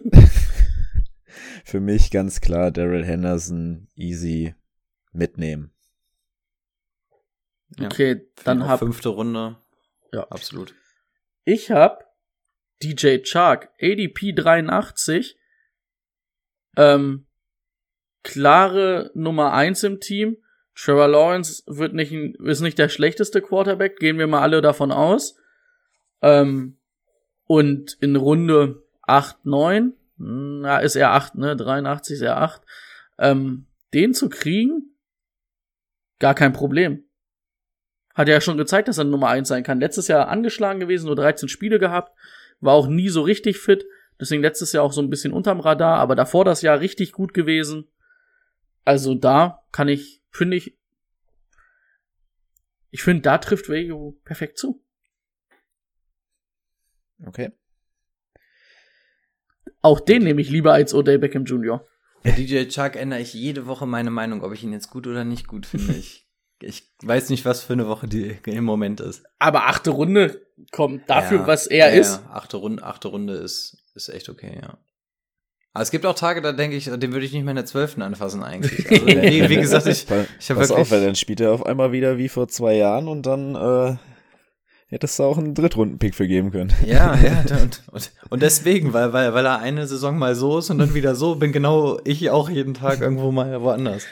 für 1.64 1.80
mich 1.80 2.10
ganz 2.10 2.40
klar 2.40 2.70
Daryl 2.70 3.04
Henderson 3.04 3.88
easy 3.96 4.54
mitnehmen. 5.12 5.72
Ja. 7.78 7.86
Okay, 7.86 8.22
dann 8.44 8.66
hab 8.68 8.78
Fünfte 8.78 9.08
Runde. 9.08 9.56
Ja. 10.12 10.26
Absolut. 10.30 10.74
ich 11.44 11.70
hab 11.70 12.06
DJ 12.82 13.18
Chark, 13.22 13.70
ADP 13.80 14.32
83, 14.32 15.36
Ähm, 16.76 17.26
klare 18.22 19.10
Nummer 19.14 19.52
eins 19.52 19.82
im 19.82 20.00
Team. 20.00 20.36
Trevor 20.76 21.08
Lawrence 21.08 21.62
wird 21.66 21.94
nicht, 21.94 22.12
ist 22.12 22.60
nicht 22.60 22.78
der 22.78 22.88
schlechteste 22.88 23.40
Quarterback, 23.40 23.98
gehen 23.98 24.18
wir 24.18 24.26
mal 24.26 24.42
alle 24.42 24.60
davon 24.60 24.92
aus. 24.92 25.36
Ähm, 26.22 26.78
und 27.46 27.96
in 28.00 28.16
Runde 28.16 28.82
8, 29.02 29.44
9, 29.46 29.94
na, 30.18 30.78
ist 30.78 30.96
er 30.96 31.12
8, 31.12 31.36
ne? 31.36 31.56
83 31.56 32.16
ist 32.16 32.22
er 32.22 32.38
8. 32.38 32.62
Ähm, 33.18 33.66
den 33.94 34.14
zu 34.14 34.28
kriegen, 34.28 34.96
gar 36.18 36.34
kein 36.34 36.52
Problem. 36.52 37.04
Hat 38.14 38.28
er 38.28 38.34
ja 38.34 38.40
schon 38.40 38.56
gezeigt, 38.58 38.88
dass 38.88 38.98
er 38.98 39.04
Nummer 39.04 39.28
1 39.28 39.48
sein 39.48 39.62
kann. 39.62 39.80
Letztes 39.80 40.08
Jahr 40.08 40.28
angeschlagen 40.28 40.80
gewesen, 40.80 41.06
nur 41.06 41.16
13 41.16 41.48
Spiele 41.48 41.78
gehabt, 41.78 42.16
war 42.60 42.74
auch 42.74 42.88
nie 42.88 43.08
so 43.08 43.22
richtig 43.22 43.58
fit. 43.58 43.86
Deswegen 44.18 44.42
letztes 44.42 44.72
Jahr 44.72 44.84
auch 44.84 44.92
so 44.92 45.02
ein 45.02 45.10
bisschen 45.10 45.32
unterm 45.32 45.60
Radar, 45.60 45.98
aber 45.98 46.14
davor 46.14 46.44
das 46.44 46.62
Jahr 46.62 46.80
richtig 46.80 47.12
gut 47.12 47.34
gewesen. 47.34 47.88
Also 48.84 49.14
da 49.14 49.64
kann 49.72 49.88
ich, 49.88 50.22
finde 50.36 50.56
ich, 50.56 50.78
ich 52.90 53.02
finde, 53.02 53.22
da 53.22 53.38
trifft 53.38 53.68
Vejo 53.68 54.18
perfekt 54.24 54.58
zu. 54.58 54.82
Okay. 57.24 57.52
Auch 59.82 60.00
den 60.00 60.22
nehme 60.22 60.40
ich 60.40 60.50
lieber 60.50 60.72
als 60.72 60.94
Odell 60.94 61.18
Beckham 61.18 61.44
Jr. 61.44 61.86
Bei 62.22 62.32
DJ 62.32 62.64
Chuck 62.66 62.96
ändere 62.96 63.20
ich 63.20 63.34
jede 63.34 63.66
Woche 63.66 63.86
meine 63.86 64.10
Meinung, 64.10 64.42
ob 64.42 64.52
ich 64.52 64.62
ihn 64.64 64.72
jetzt 64.72 64.90
gut 64.90 65.06
oder 65.06 65.24
nicht 65.24 65.46
gut 65.46 65.66
finde. 65.66 65.94
Ich, 66.58 66.70
ich 66.70 66.90
weiß 67.02 67.28
nicht, 67.28 67.44
was 67.44 67.62
für 67.62 67.74
eine 67.74 67.86
Woche 67.86 68.08
die 68.08 68.38
im 68.46 68.64
Moment 68.64 69.00
ist. 69.00 69.24
Aber 69.38 69.66
achte 69.66 69.90
Runde 69.90 70.46
kommt 70.72 71.08
dafür, 71.10 71.40
Ja, 71.40 71.46
was 71.46 71.66
er 71.66 71.94
ja, 71.94 72.00
ist. 72.00 72.22
Ja, 72.24 72.30
achte 72.30 72.56
Runde, 72.56 72.82
achte 72.82 73.08
Runde 73.08 73.34
ist, 73.34 73.76
ist 73.94 74.08
echt 74.08 74.30
okay, 74.30 74.58
ja. 74.62 74.78
Aber 75.76 75.82
es 75.82 75.90
gibt 75.90 76.06
auch 76.06 76.14
Tage, 76.14 76.40
da 76.40 76.52
denke 76.52 76.74
ich, 76.74 76.86
den 76.86 77.12
würde 77.12 77.26
ich 77.26 77.34
nicht 77.34 77.42
mehr 77.42 77.50
in 77.50 77.56
der 77.56 77.66
zwölften 77.66 78.00
anfassen 78.00 78.42
eigentlich. 78.42 78.86
Also, 78.90 79.06
wie, 79.06 79.48
wie 79.50 79.56
gesagt, 79.56 79.86
ich, 79.86 80.06
ich 80.40 80.48
habe 80.48 80.60
Pass 80.60 80.70
wirklich. 80.70 80.70
auf, 80.78 80.90
weil 80.90 81.04
dann 81.04 81.14
spielt 81.14 81.38
er 81.42 81.52
auf 81.52 81.66
einmal 81.66 81.92
wieder 81.92 82.16
wie 82.16 82.30
vor 82.30 82.48
zwei 82.48 82.76
Jahren 82.76 83.08
und 83.08 83.26
dann 83.26 83.54
äh, 83.54 83.96
hättest 84.86 85.18
du 85.18 85.24
auch 85.24 85.36
einen 85.36 85.52
Drittrunden-Pick 85.52 86.14
für 86.14 86.26
geben 86.26 86.50
können. 86.50 86.72
Ja, 86.86 87.14
ja, 87.16 87.40
und, 87.62 87.82
und, 87.92 88.12
und 88.30 88.42
deswegen, 88.42 88.94
weil, 88.94 89.12
weil, 89.12 89.34
weil 89.34 89.44
er 89.44 89.58
eine 89.58 89.86
Saison 89.86 90.16
mal 90.16 90.34
so 90.34 90.60
ist 90.60 90.70
und 90.70 90.78
dann 90.78 90.94
wieder 90.94 91.14
so, 91.14 91.34
bin 91.34 91.52
genau 91.52 92.00
ich 92.04 92.30
auch 92.30 92.48
jeden 92.48 92.72
Tag 92.72 93.02
irgendwo 93.02 93.30
mal 93.30 93.60
woanders. 93.60 94.06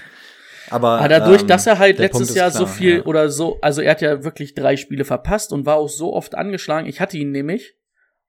Aber, 0.69 0.99
Aber 0.99 1.09
dadurch, 1.09 1.41
ähm, 1.41 1.49
dass 1.49 1.67
er 1.67 1.79
halt 1.79 1.99
letztes 1.99 2.35
Jahr 2.35 2.51
so 2.51 2.65
klar, 2.65 2.75
viel 2.75 2.97
ja. 2.97 3.05
oder 3.05 3.31
so, 3.31 3.57
also 3.63 3.81
er 3.81 3.93
hat 3.93 4.03
ja 4.03 4.23
wirklich 4.23 4.55
drei 4.55 4.77
Spiele 4.77 5.07
verpasst 5.07 5.51
und 5.51 5.65
war 5.65 5.77
auch 5.77 5.89
so 5.89 6.13
oft 6.13 6.35
angeschlagen. 6.35 6.87
Ich 6.87 7.01
hatte 7.01 7.17
ihn 7.17 7.31
nämlich. 7.31 7.75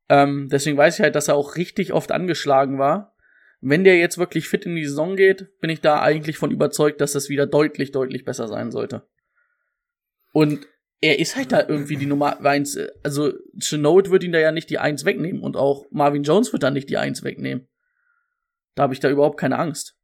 Ähm, 0.07 0.47
deswegen 0.49 0.77
weiß 0.77 0.99
ich 0.99 1.01
halt, 1.01 1.15
dass 1.15 1.27
er 1.27 1.35
auch 1.35 1.57
richtig 1.57 1.91
oft 1.91 2.13
angeschlagen 2.13 2.79
war. 2.79 3.14
Wenn 3.67 3.83
der 3.83 3.97
jetzt 3.97 4.19
wirklich 4.19 4.47
fit 4.47 4.67
in 4.67 4.75
die 4.75 4.85
Saison 4.85 5.15
geht, 5.15 5.59
bin 5.59 5.71
ich 5.71 5.81
da 5.81 5.99
eigentlich 5.99 6.37
von 6.37 6.51
überzeugt, 6.51 7.01
dass 7.01 7.13
das 7.13 7.29
wieder 7.29 7.47
deutlich, 7.47 7.91
deutlich 7.91 8.23
besser 8.23 8.47
sein 8.47 8.69
sollte. 8.69 9.07
Und 10.33 10.67
er 11.01 11.17
ist 11.17 11.35
halt 11.35 11.51
da 11.51 11.67
irgendwie 11.67 11.97
die 11.97 12.05
Nummer 12.05 12.45
eins. 12.45 12.77
Also 13.01 13.33
Chenault 13.57 14.11
wird 14.11 14.23
ihn 14.23 14.33
da 14.33 14.37
ja 14.37 14.51
nicht 14.51 14.69
die 14.69 14.77
Eins 14.77 15.03
wegnehmen 15.03 15.41
und 15.41 15.57
auch 15.57 15.87
Marvin 15.89 16.21
Jones 16.21 16.53
wird 16.53 16.61
da 16.61 16.69
nicht 16.69 16.91
die 16.91 16.97
Eins 16.97 17.23
wegnehmen. 17.23 17.67
Da 18.75 18.83
habe 18.83 18.93
ich 18.93 18.99
da 18.99 19.09
überhaupt 19.09 19.39
keine 19.39 19.57
Angst. 19.57 19.97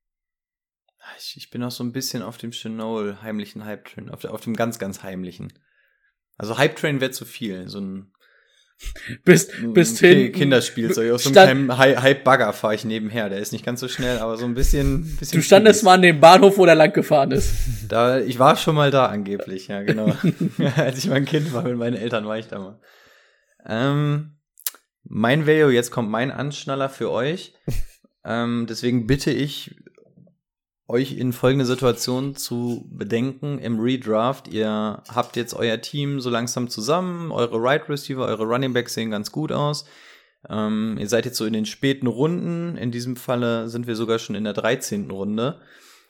Ich, 1.19 1.37
ich 1.37 1.51
bin 1.51 1.61
auch 1.61 1.69
so 1.69 1.83
ein 1.83 1.91
bisschen 1.91 2.23
auf 2.23 2.39
dem 2.39 2.53
Chanel 2.53 3.21
heimlichen 3.21 3.63
Hype-Train, 3.63 4.09
auf, 4.09 4.25
auf 4.25 4.41
dem 4.41 4.55
ganz, 4.55 4.79
ganz 4.79 5.03
heimlichen. 5.03 5.53
Also 6.35 6.57
Hype-Train 6.57 6.99
wäre 6.99 7.11
zu 7.11 7.25
viel, 7.25 7.67
so 7.67 7.79
ein 7.79 8.10
Bist, 9.25 9.51
ein 9.53 9.73
bist 9.73 9.99
Ki- 9.99 10.07
hin. 10.25 10.31
Kinderspielzeug. 10.31 11.11
Auf 11.13 11.21
so 11.23 11.37
einem 11.39 11.77
Hype-Bagger 11.77 12.51
fahre 12.53 12.75
ich 12.75 12.83
nebenher. 12.85 13.29
Der 13.29 13.39
ist 13.39 13.51
nicht 13.53 13.65
ganz 13.65 13.79
so 13.79 13.87
schnell, 13.87 14.19
aber 14.19 14.37
so 14.37 14.45
ein 14.45 14.53
bisschen. 14.53 15.15
bisschen 15.19 15.39
Du 15.39 15.43
standest 15.43 15.79
fies. 15.79 15.85
mal 15.85 15.93
an 15.95 16.01
dem 16.01 16.19
Bahnhof, 16.19 16.57
wo 16.57 16.65
der 16.65 16.75
lang 16.75 16.91
gefahren 16.93 17.31
ist. 17.31 17.51
Da, 17.87 18.19
ich 18.19 18.39
war 18.39 18.55
schon 18.57 18.75
mal 18.75 18.91
da 18.91 19.05
angeblich, 19.07 19.67
ja, 19.67 19.81
genau. 19.83 20.15
Als 20.75 20.97
ich 20.99 21.07
mein 21.09 21.25
Kind 21.25 21.53
war 21.53 21.63
mit 21.63 21.77
meinen 21.77 21.95
Eltern, 21.95 22.25
war 22.25 22.37
ich 22.37 22.47
da 22.47 22.59
mal. 22.59 22.79
Ähm, 23.65 24.37
mein 25.03 25.45
Value, 25.47 25.71
jetzt 25.73 25.91
kommt 25.91 26.09
mein 26.09 26.31
Anschnaller 26.31 26.89
für 26.89 27.11
euch. 27.11 27.53
ähm, 28.25 28.65
deswegen 28.69 29.07
bitte 29.07 29.31
ich 29.31 29.75
euch 30.91 31.13
in 31.13 31.33
folgende 31.33 31.65
Situation 31.65 32.35
zu 32.35 32.85
bedenken 32.91 33.59
im 33.59 33.79
Redraft. 33.79 34.49
Ihr 34.49 35.01
habt 35.07 35.35
jetzt 35.37 35.53
euer 35.53 35.79
Team 35.79 36.19
so 36.19 36.29
langsam 36.29 36.67
zusammen, 36.67 37.31
eure 37.31 37.57
Right 37.61 37.87
Receiver, 37.89 38.25
eure 38.25 38.43
Running 38.43 38.73
Backs 38.73 38.93
sehen 38.93 39.09
ganz 39.09 39.31
gut 39.31 39.51
aus. 39.51 39.85
Ähm, 40.49 40.97
ihr 40.99 41.07
seid 41.07 41.25
jetzt 41.25 41.37
so 41.37 41.45
in 41.45 41.53
den 41.53 41.65
späten 41.65 42.07
Runden. 42.07 42.77
In 42.77 42.91
diesem 42.91 43.15
Falle 43.15 43.69
sind 43.69 43.87
wir 43.87 43.95
sogar 43.95 44.19
schon 44.19 44.35
in 44.35 44.43
der 44.43 44.53
13. 44.53 45.09
Runde 45.09 45.61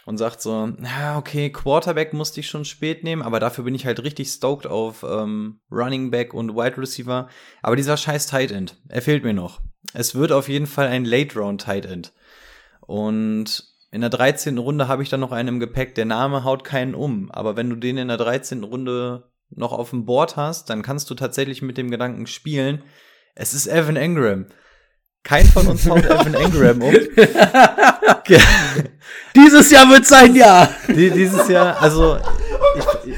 und 0.06 0.18
sagt 0.18 0.42
so, 0.42 0.68
na, 0.78 1.18
okay, 1.18 1.52
Quarterback 1.52 2.14
musste 2.14 2.40
ich 2.40 2.48
schon 2.48 2.66
spät 2.66 3.04
nehmen, 3.04 3.22
aber 3.22 3.40
dafür 3.40 3.66
bin 3.66 3.76
ich 3.76 3.86
halt 3.86 4.02
richtig 4.04 4.30
stoked 4.30 4.66
auf 4.66 5.04
ähm, 5.04 5.60
Running 5.72 6.10
Back 6.10 6.34
und 6.34 6.56
Wide 6.56 6.78
Receiver. 6.78 7.30
Aber 7.62 7.76
dieser 7.76 7.98
scheiß 7.98 8.28
Tight 8.28 8.52
End, 8.52 8.78
er 8.90 9.02
fehlt 9.02 9.24
mir 9.24 9.34
noch. 9.34 9.62
Es 9.94 10.16
wird 10.16 10.32
auf 10.32 10.50
jeden 10.50 10.68
Fall 10.68 10.88
ein 10.88 11.06
Late 11.06 11.38
Round 11.38 11.62
Tight 11.62 11.86
End. 11.86 12.14
Und 12.82 13.71
in 13.92 14.02
der 14.02 14.10
13. 14.10 14.58
Runde 14.58 14.88
habe 14.88 15.04
ich 15.04 15.10
dann 15.10 15.20
noch 15.20 15.32
einen 15.34 15.50
im 15.50 15.60
Gepäck, 15.60 15.96
der 15.96 16.06
Name 16.06 16.44
haut 16.44 16.64
keinen 16.64 16.96
um. 16.96 17.30
Aber 17.32 17.58
wenn 17.58 17.70
du 17.70 17.76
den 17.76 17.98
in 17.98 18.08
der 18.08 18.18
13. 18.18 18.64
Runde 18.64 19.30
noch 19.50 19.74
auf 19.74 19.90
dem 19.90 20.06
Board 20.06 20.38
hast, 20.38 20.70
dann 20.70 20.82
kannst 20.82 21.10
du 21.10 21.16
tatsächlich 21.16 21.62
mit 21.62 21.78
dem 21.78 21.92
Gedanken 21.92 22.26
spielen, 22.26 22.84
es 23.36 23.54
ist 23.54 23.68
Evan 23.68 23.98
Engram. 23.98 24.46
Kein 25.24 25.46
von 25.46 25.68
uns 25.68 25.88
haut 25.90 26.06
Evan 26.10 26.34
Engram 26.34 26.82
um. 26.82 26.94
Dieses 29.36 29.72
Jahr 29.72 29.90
wird 29.90 30.06
sein 30.06 30.36
Jahr. 30.36 30.70
Die, 30.88 31.12
dieses 31.12 31.48
Jahr, 31.50 31.82
also 31.82 32.18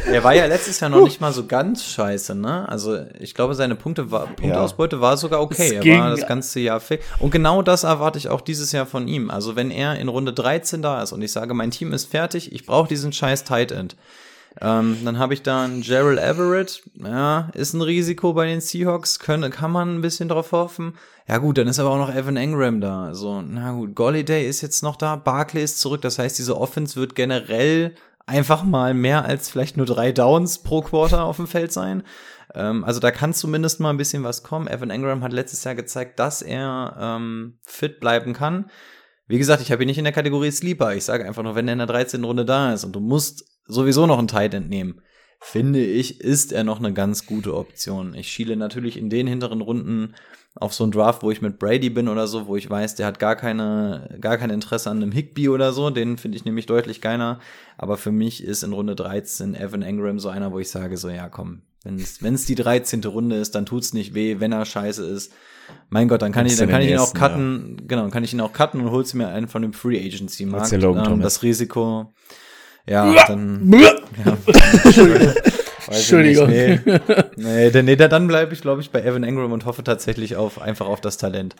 er 0.05 0.23
war 0.23 0.33
ja 0.33 0.45
letztes 0.45 0.79
Jahr 0.79 0.89
noch 0.89 1.03
nicht 1.03 1.21
mal 1.21 1.33
so 1.33 1.45
ganz 1.45 1.83
scheiße, 1.83 2.35
ne? 2.35 2.67
Also 2.69 2.99
ich 3.19 3.33
glaube, 3.33 3.55
seine 3.55 3.75
Punkte 3.75 4.11
war, 4.11 4.27
Punkteausbeute 4.27 5.01
war 5.01 5.17
sogar 5.17 5.41
okay. 5.41 5.77
Es 5.77 5.85
Er 5.85 5.99
war 5.99 6.09
das 6.09 6.27
ganze 6.27 6.59
Jahr 6.59 6.79
fit. 6.79 7.01
Und 7.19 7.31
genau 7.31 7.61
das 7.61 7.83
erwarte 7.83 8.17
ich 8.17 8.29
auch 8.29 8.41
dieses 8.41 8.71
Jahr 8.71 8.85
von 8.85 9.07
ihm. 9.07 9.29
Also 9.29 9.55
wenn 9.55 9.71
er 9.71 9.97
in 9.97 10.07
Runde 10.07 10.33
13 10.33 10.81
da 10.81 11.01
ist 11.01 11.11
und 11.11 11.21
ich 11.21 11.31
sage, 11.31 11.53
mein 11.53 11.71
Team 11.71 11.93
ist 11.93 12.05
fertig, 12.05 12.51
ich 12.53 12.65
brauche 12.65 12.87
diesen 12.87 13.13
scheiß 13.13 13.43
Tight 13.43 13.71
End. 13.71 13.95
Ähm, 14.61 14.97
dann 15.03 15.17
habe 15.17 15.33
ich 15.33 15.41
da 15.41 15.63
einen 15.63 15.81
Gerald 15.81 16.19
Everett, 16.19 16.83
ja, 17.03 17.49
ist 17.53 17.73
ein 17.73 17.81
Risiko 17.81 18.33
bei 18.33 18.45
den 18.45 18.61
Seahawks, 18.61 19.17
können, 19.17 19.49
kann 19.51 19.71
man 19.71 19.95
ein 19.95 20.01
bisschen 20.01 20.29
drauf 20.29 20.51
hoffen. 20.51 20.93
Ja 21.27 21.39
gut, 21.39 21.57
dann 21.57 21.67
ist 21.67 21.79
aber 21.79 21.89
auch 21.89 21.97
noch 21.97 22.13
Evan 22.13 22.37
Engram 22.37 22.81
da. 22.81 23.05
Also, 23.05 23.41
na 23.41 23.71
gut, 23.71 23.95
Golliday 23.95 24.47
ist 24.47 24.61
jetzt 24.61 24.83
noch 24.83 24.95
da, 24.95 25.15
Barkley 25.15 25.63
ist 25.63 25.79
zurück, 25.79 26.01
das 26.01 26.19
heißt, 26.19 26.37
diese 26.37 26.59
Offense 26.59 26.95
wird 26.97 27.15
generell 27.15 27.95
einfach 28.25 28.63
mal 28.63 28.93
mehr 28.93 29.25
als 29.25 29.49
vielleicht 29.49 29.77
nur 29.77 29.85
drei 29.85 30.11
Downs 30.11 30.63
pro 30.63 30.81
Quarter 30.81 31.25
auf 31.25 31.37
dem 31.37 31.47
Feld 31.47 31.71
sein. 31.71 32.03
Ähm, 32.53 32.83
also 32.83 32.99
da 32.99 33.11
kann 33.11 33.33
zumindest 33.33 33.79
mal 33.79 33.89
ein 33.89 33.97
bisschen 33.97 34.23
was 34.23 34.43
kommen. 34.43 34.67
Evan 34.67 34.89
Engram 34.89 35.23
hat 35.23 35.33
letztes 35.33 35.63
Jahr 35.63 35.75
gezeigt, 35.75 36.19
dass 36.19 36.41
er 36.41 36.95
ähm, 36.99 37.59
fit 37.63 37.99
bleiben 37.99 38.33
kann. 38.33 38.69
Wie 39.27 39.37
gesagt, 39.37 39.61
ich 39.61 39.71
habe 39.71 39.83
ihn 39.83 39.87
nicht 39.87 39.97
in 39.97 40.03
der 40.03 40.13
Kategorie 40.13 40.51
Sleeper. 40.51 40.93
Ich 40.93 41.05
sage 41.05 41.25
einfach 41.25 41.43
nur, 41.43 41.55
wenn 41.55 41.67
er 41.67 41.73
in 41.73 41.79
der 41.79 41.87
13. 41.87 42.23
Runde 42.23 42.45
da 42.45 42.73
ist 42.73 42.83
und 42.83 42.93
du 42.93 42.99
musst 42.99 43.45
sowieso 43.65 44.05
noch 44.05 44.19
einen 44.19 44.27
Tight 44.27 44.53
End 44.53 44.69
nehmen, 44.69 45.01
finde 45.43 45.83
ich, 45.83 46.21
ist 46.21 46.51
er 46.51 46.63
noch 46.63 46.79
eine 46.79 46.93
ganz 46.93 47.25
gute 47.25 47.55
Option. 47.55 48.13
Ich 48.15 48.29
schiele 48.29 48.55
natürlich 48.55 48.97
in 48.97 49.09
den 49.09 49.27
hinteren 49.27 49.61
Runden 49.61 50.15
auf 50.55 50.73
so 50.73 50.83
einen 50.83 50.91
Draft, 50.91 51.23
wo 51.23 51.31
ich 51.31 51.41
mit 51.41 51.59
Brady 51.59 51.89
bin 51.89 52.07
oder 52.07 52.27
so, 52.27 52.47
wo 52.47 52.55
ich 52.55 52.69
weiß, 52.69 52.95
der 52.95 53.07
hat 53.07 53.19
gar 53.19 53.35
keine, 53.35 54.17
gar 54.21 54.37
kein 54.37 54.51
Interesse 54.51 54.89
an 54.89 54.97
einem 54.97 55.11
Higby 55.11 55.49
oder 55.49 55.73
so. 55.73 55.89
Den 55.89 56.17
finde 56.17 56.37
ich 56.37 56.45
nämlich 56.45 56.65
deutlich 56.65 57.01
geiler. 57.01 57.39
Aber 57.77 57.97
für 57.97 58.11
mich 58.11 58.43
ist 58.43 58.63
in 58.63 58.73
Runde 58.73 58.95
13 58.95 59.55
Evan 59.55 59.81
Engram 59.81 60.19
so 60.19 60.29
einer, 60.29 60.51
wo 60.51 60.59
ich 60.59 60.69
sage, 60.69 60.97
so, 60.97 61.09
ja, 61.09 61.27
komm, 61.27 61.63
wenn 61.83 62.33
es 62.33 62.45
die 62.45 62.55
13. 62.55 63.03
Runde 63.03 63.35
ist, 63.35 63.55
dann 63.55 63.65
tut's 63.65 63.93
nicht 63.93 64.13
weh, 64.13 64.39
wenn 64.39 64.51
er 64.51 64.65
scheiße 64.65 65.05
ist. 65.05 65.33
Mein 65.89 66.07
Gott, 66.07 66.21
dann 66.21 66.31
kann 66.31 66.45
ich, 66.45 66.55
dann 66.55 66.69
kann 66.69 66.81
ich 66.81 66.89
ihn 66.89 66.97
auch 66.97 67.13
cutten, 67.13 67.83
genau, 67.87 68.03
dann 68.03 68.11
kann 68.11 68.23
ich 68.23 68.33
ihn 68.33 68.41
auch 68.41 68.53
cutten 68.53 68.81
und 68.81 68.91
holst 68.91 69.15
mir 69.15 69.29
einen 69.29 69.47
von 69.47 69.61
dem 69.61 69.73
Free 69.73 69.99
Agency 69.99 70.45
Markt. 70.45 70.69
Thomas. 71.03 71.23
das 71.23 71.43
Risiko, 71.43 72.13
ja, 72.87 73.13
dann, 73.27 73.71
ja. 73.73 74.37
Entschuldigung. 75.87 76.49
nicht, 76.49 76.85
Nee, 76.85 76.99
nee, 77.35 77.69
denn- 77.71 77.85
nee, 77.85 77.95
dann 77.95 78.27
bleibe 78.27 78.53
ich, 78.53 78.61
glaube 78.61 78.81
ich, 78.81 78.89
bei 78.91 79.01
Evan 79.03 79.23
Engram 79.23 79.51
und 79.51 79.65
hoffe 79.65 79.83
tatsächlich 79.83 80.35
auf 80.35 80.61
einfach 80.61 80.87
auf 80.87 81.01
das 81.01 81.17
Talent. 81.17 81.55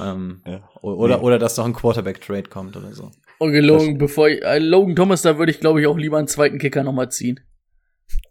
Ähm, 0.00 0.42
Ja. 0.46 0.68
Oder, 0.82 1.16
Nee. 1.18 1.22
oder 1.22 1.38
dass 1.38 1.56
noch 1.56 1.64
ein 1.64 1.72
Quarterback-Trade 1.74 2.44
kommt 2.44 2.76
oder 2.76 2.92
so. 2.92 3.10
Und 3.38 3.52
gelogen, 3.52 3.98
bevor 3.98 4.28
ich, 4.28 4.42
äh, 4.42 4.58
Logan 4.58 4.96
Thomas, 4.96 5.22
da 5.22 5.36
würde 5.38 5.50
ich 5.52 5.60
glaube 5.60 5.80
ich 5.80 5.86
auch 5.86 5.96
lieber 5.98 6.18
einen 6.18 6.28
zweiten 6.28 6.58
Kicker 6.58 6.82
nochmal 6.84 7.10
ziehen. 7.10 7.40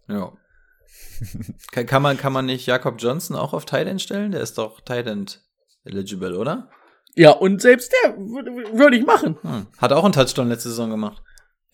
Ja. 0.07 0.31
kann, 1.71 1.85
kann, 1.85 2.01
man, 2.01 2.17
kann 2.17 2.33
man 2.33 2.45
nicht 2.45 2.65
Jakob 2.65 2.95
Johnson 2.99 3.35
auch 3.35 3.53
auf 3.53 3.65
Tight 3.65 3.87
End 3.87 4.01
stellen? 4.01 4.31
Der 4.31 4.41
ist 4.41 4.57
doch 4.57 4.81
Tight 4.81 5.07
End 5.07 5.41
eligible, 5.83 6.35
oder? 6.37 6.69
Ja, 7.15 7.31
und 7.31 7.61
selbst 7.61 7.93
der 8.03 8.15
würde 8.17 8.51
würd 8.77 8.93
ich 8.95 9.05
machen. 9.05 9.37
Hm. 9.41 9.67
Hat 9.77 9.93
auch 9.93 10.03
einen 10.03 10.13
Touchdown 10.13 10.49
letzte 10.49 10.69
Saison 10.69 10.89
gemacht. 10.89 11.21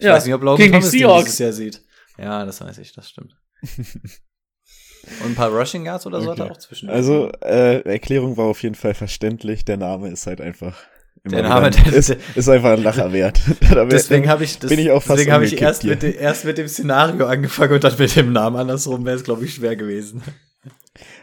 Ich 0.02 0.06
Ja, 0.08 0.14
weiß 0.16 0.26
nicht, 0.26 0.34
ob 0.34 0.42
Logan 0.42 0.58
gegen 0.58 0.72
Thomas 0.74 0.90
den 0.90 1.00
Seahawks. 1.00 1.24
dieses 1.26 1.40
Jahr 1.40 1.54
sieht. 1.54 1.82
Ja, 2.18 2.44
das 2.46 2.60
weiß 2.60 2.78
ich, 2.80 2.92
das 2.94 3.08
stimmt. 3.10 3.36
Und 5.24 5.32
ein 5.32 5.36
paar 5.36 5.50
Rushing 5.52 5.86
Yards 5.86 6.06
oder 6.08 6.22
so 6.22 6.32
hat 6.32 6.40
er 6.40 6.46
Okay. 6.46 6.54
auch 6.54 6.58
zwischen. 6.58 6.90
Also, 6.90 7.32
äh, 7.44 7.82
Erklärung 7.82 8.36
war 8.38 8.46
auf 8.46 8.62
jeden 8.64 8.76
Fall 8.76 8.94
verständlich. 8.96 9.64
Der 9.66 9.78
Name 9.78 10.10
ist 10.10 10.26
halt 10.28 10.42
einfach 10.42 10.76
Der. 11.24 11.44
Name, 11.44 11.70
der- 11.72 11.94
ist, 11.94 12.10
ist 12.36 12.50
einfach 12.50 12.72
ein 12.72 12.84
Lacher 12.84 13.12
wert. 13.14 13.40
Deswegen 13.92 14.28
habe 14.30 14.44
ich, 14.44 14.58
das, 14.60 14.70
bin 14.70 14.80
ich 14.80 14.90
auch 14.92 15.02
fast 15.04 15.20
deswegen 15.20 15.34
habe 15.34 15.46
ich 15.46 15.60
erst 15.62 15.82
hier. 15.84 15.92
mit, 15.92 16.02
dem- 16.04 16.16
erst 16.20 16.46
mit 16.46 16.58
dem 16.58 16.68
Szenario 16.68 17.26
angefangen 17.28 17.74
und 17.74 17.84
dann 17.84 17.96
mit 17.98 18.16
dem 18.16 18.32
Namen. 18.34 18.58
Andersrum 18.58 19.06
wäre 19.06 19.16
es, 19.16 19.24
glaube 19.24 19.46
ich, 19.46 19.54
schwer 19.56 19.76
gewesen. 19.76 20.22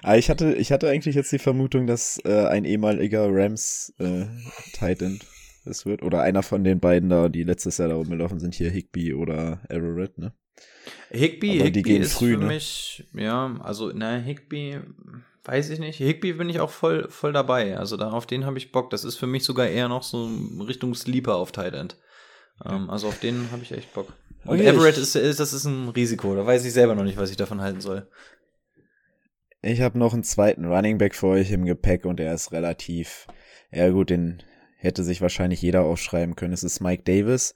Aber 0.03 0.16
ich 0.18 0.31
hatte, 0.31 0.55
ich 0.55 0.72
hatte 0.72 0.89
eigentlich 0.89 1.14
jetzt 1.16 1.31
die 1.33 1.39
Vermutung, 1.39 1.87
dass 1.87 2.20
äh, 2.24 2.47
ein 2.47 2.64
ehemaliger 2.64 3.26
Rams 3.29 3.93
äh, 3.99 4.26
Titan 4.72 5.18
es 5.69 5.87
wird. 5.87 6.03
Oder 6.03 6.23
einer 6.23 6.43
von 6.43 6.64
den 6.64 6.81
beiden 6.81 7.09
da, 7.09 7.29
die 7.29 7.45
letztes 7.45 7.79
Jahr 7.79 7.89
da 7.89 7.95
rumgelaufen 7.95 8.41
sind, 8.41 8.55
hier 8.55 8.71
Higby 8.71 9.14
oder 9.14 9.61
Arrowhead, 9.69 10.19
ne? 10.19 10.33
Higby, 11.11 11.61
Aber 11.61 11.71
die 11.71 11.79
Higby 11.79 11.83
gehen 11.83 12.03
ist 12.03 12.14
früh, 12.14 12.35
für 12.35 12.41
ne? 12.41 12.47
mich, 12.47 13.09
ja, 13.14 13.57
also, 13.62 13.93
na, 13.95 14.16
Higby, 14.16 14.81
weiß 15.45 15.71
ich 15.71 15.79
nicht. 15.79 15.99
Higby 15.99 16.35
bin 16.35 16.49
ich 16.49 16.61
auch 16.61 16.71
voll, 16.71 17.09
voll 17.09 17.33
dabei. 17.33 17.79
Also 17.79 17.97
da, 17.97 18.11
auf 18.11 18.27
den 18.27 18.45
habe 18.45 18.59
ich 18.59 18.73
Bock. 18.73 18.91
Das 18.91 19.05
ist 19.05 19.16
für 19.16 19.27
mich 19.27 19.45
sogar 19.45 19.66
eher 19.66 19.89
noch 19.89 20.03
so 20.03 20.29
Richtung 20.61 20.95
Sleeper 20.95 21.37
auf 21.37 21.53
Tight 21.53 21.75
End. 21.75 21.97
Ähm, 22.64 22.91
also 22.91 23.09
auf 23.09 23.19
den 23.21 23.51
habe 23.51 23.62
ich 23.62 23.73
echt 23.73 23.95
Bock. 23.95 24.12
Und 24.45 24.61
Okay, 24.61 24.66
Everett 24.66 24.99
ist, 24.99 25.16
ist, 25.16 25.41
das 25.41 25.53
ist 25.53 25.64
ein 25.64 25.89
Risiko. 25.89 26.35
Da 26.35 26.47
weiß 26.47 26.64
ich 26.64 26.73
selber 26.73 26.95
noch 26.95 27.05
nicht, 27.05 27.16
was 27.16 27.31
ich 27.31 27.37
davon 27.37 27.61
halten 27.61 27.81
soll. 27.81 28.09
Ich 29.62 29.81
habe 29.81 29.99
noch 29.99 30.12
einen 30.12 30.23
zweiten 30.23 30.66
Running 30.66 30.99
Back 30.99 31.14
für 31.14 31.29
euch 31.29 31.51
im 31.51 31.64
Gepäck 31.64 32.05
und 32.05 32.19
der 32.19 32.33
ist 32.33 32.53
relativ, 32.53 33.27
ja 33.73 33.89
gut, 33.91 34.11
den 34.11 34.43
hätte 34.79 35.05
sich 35.05 35.20
wahrscheinlich 35.20 35.61
jeder 35.61 35.83
aufschreiben 35.83 36.37
können. 36.37 36.55
Es 36.55 36.62
ist 36.62 36.81
Mike 36.81 37.03
Davis. 37.03 37.55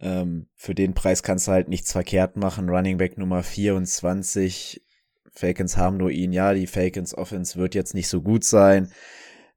Ähm, 0.00 0.48
für 0.56 0.74
den 0.74 0.94
Preis 0.94 1.22
kannst 1.22 1.46
du 1.46 1.52
halt 1.52 1.68
nichts 1.68 1.92
verkehrt 1.92 2.36
machen. 2.36 2.68
Running 2.68 2.96
Back 2.96 3.18
Nummer 3.18 3.42
24. 3.42 4.82
Falcons 5.30 5.76
haben 5.76 5.98
nur 5.98 6.10
ihn. 6.10 6.32
Ja, 6.32 6.54
die 6.54 6.66
Falcons 6.66 7.16
Offense 7.16 7.56
wird 7.56 7.74
jetzt 7.74 7.94
nicht 7.94 8.08
so 8.08 8.22
gut 8.22 8.42
sein. 8.44 8.90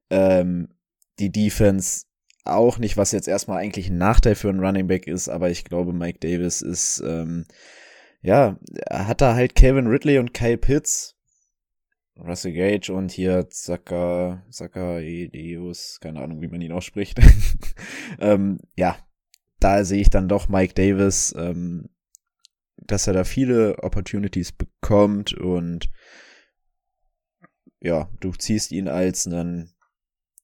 Ähm, 0.09 0.70
die 1.20 1.32
Defense 1.32 2.05
auch 2.43 2.78
nicht, 2.78 2.95
was 2.97 3.11
jetzt 3.11 3.28
erstmal 3.28 3.57
eigentlich 3.57 3.89
ein 3.89 3.97
Nachteil 3.97 4.36
für 4.36 4.49
einen 4.49 4.59
Running 4.59 4.88
Back 4.88 5.07
ist, 5.07 5.30
aber 5.30 5.49
ich 5.49 5.66
glaube, 5.66 5.93
Mike 5.93 6.20
Davis 6.20 6.61
ist, 6.61 7.01
ähm, 7.05 7.45
ja, 8.22 8.59
hat 8.89 9.22
da 9.22 9.34
halt 9.34 9.55
Kevin 9.55 9.88
Ridley 9.88 10.20
und 10.20 10.34
Kyle 10.34 10.57
Pitts, 10.57 11.14
Russell 12.18 12.53
Gage 12.53 12.93
und 12.93 13.11
hier 13.11 13.49
Zaka, 13.49 14.45
Zacharias, 14.49 15.99
keine 15.99 16.22
Ahnung, 16.22 16.41
wie 16.41 16.47
man 16.47 16.61
ihn 16.61 16.72
ausspricht. 16.72 17.20
ähm, 18.20 18.59
ja, 18.76 18.97
da 19.59 19.84
sehe 19.84 20.01
ich 20.01 20.09
dann 20.09 20.30
doch 20.30 20.47
Mike 20.47 20.74
Davis, 20.74 21.34
ähm, 21.38 21.89
dass 22.78 23.07
er 23.07 23.13
da 23.13 23.24
viele 23.24 23.84
Opportunities 23.84 24.51
bekommt 24.51 25.34
und 25.34 25.89
ja, 27.82 28.09
du 28.20 28.32
ziehst 28.32 28.72
ihn 28.72 28.88
als 28.88 29.28
einen 29.28 29.76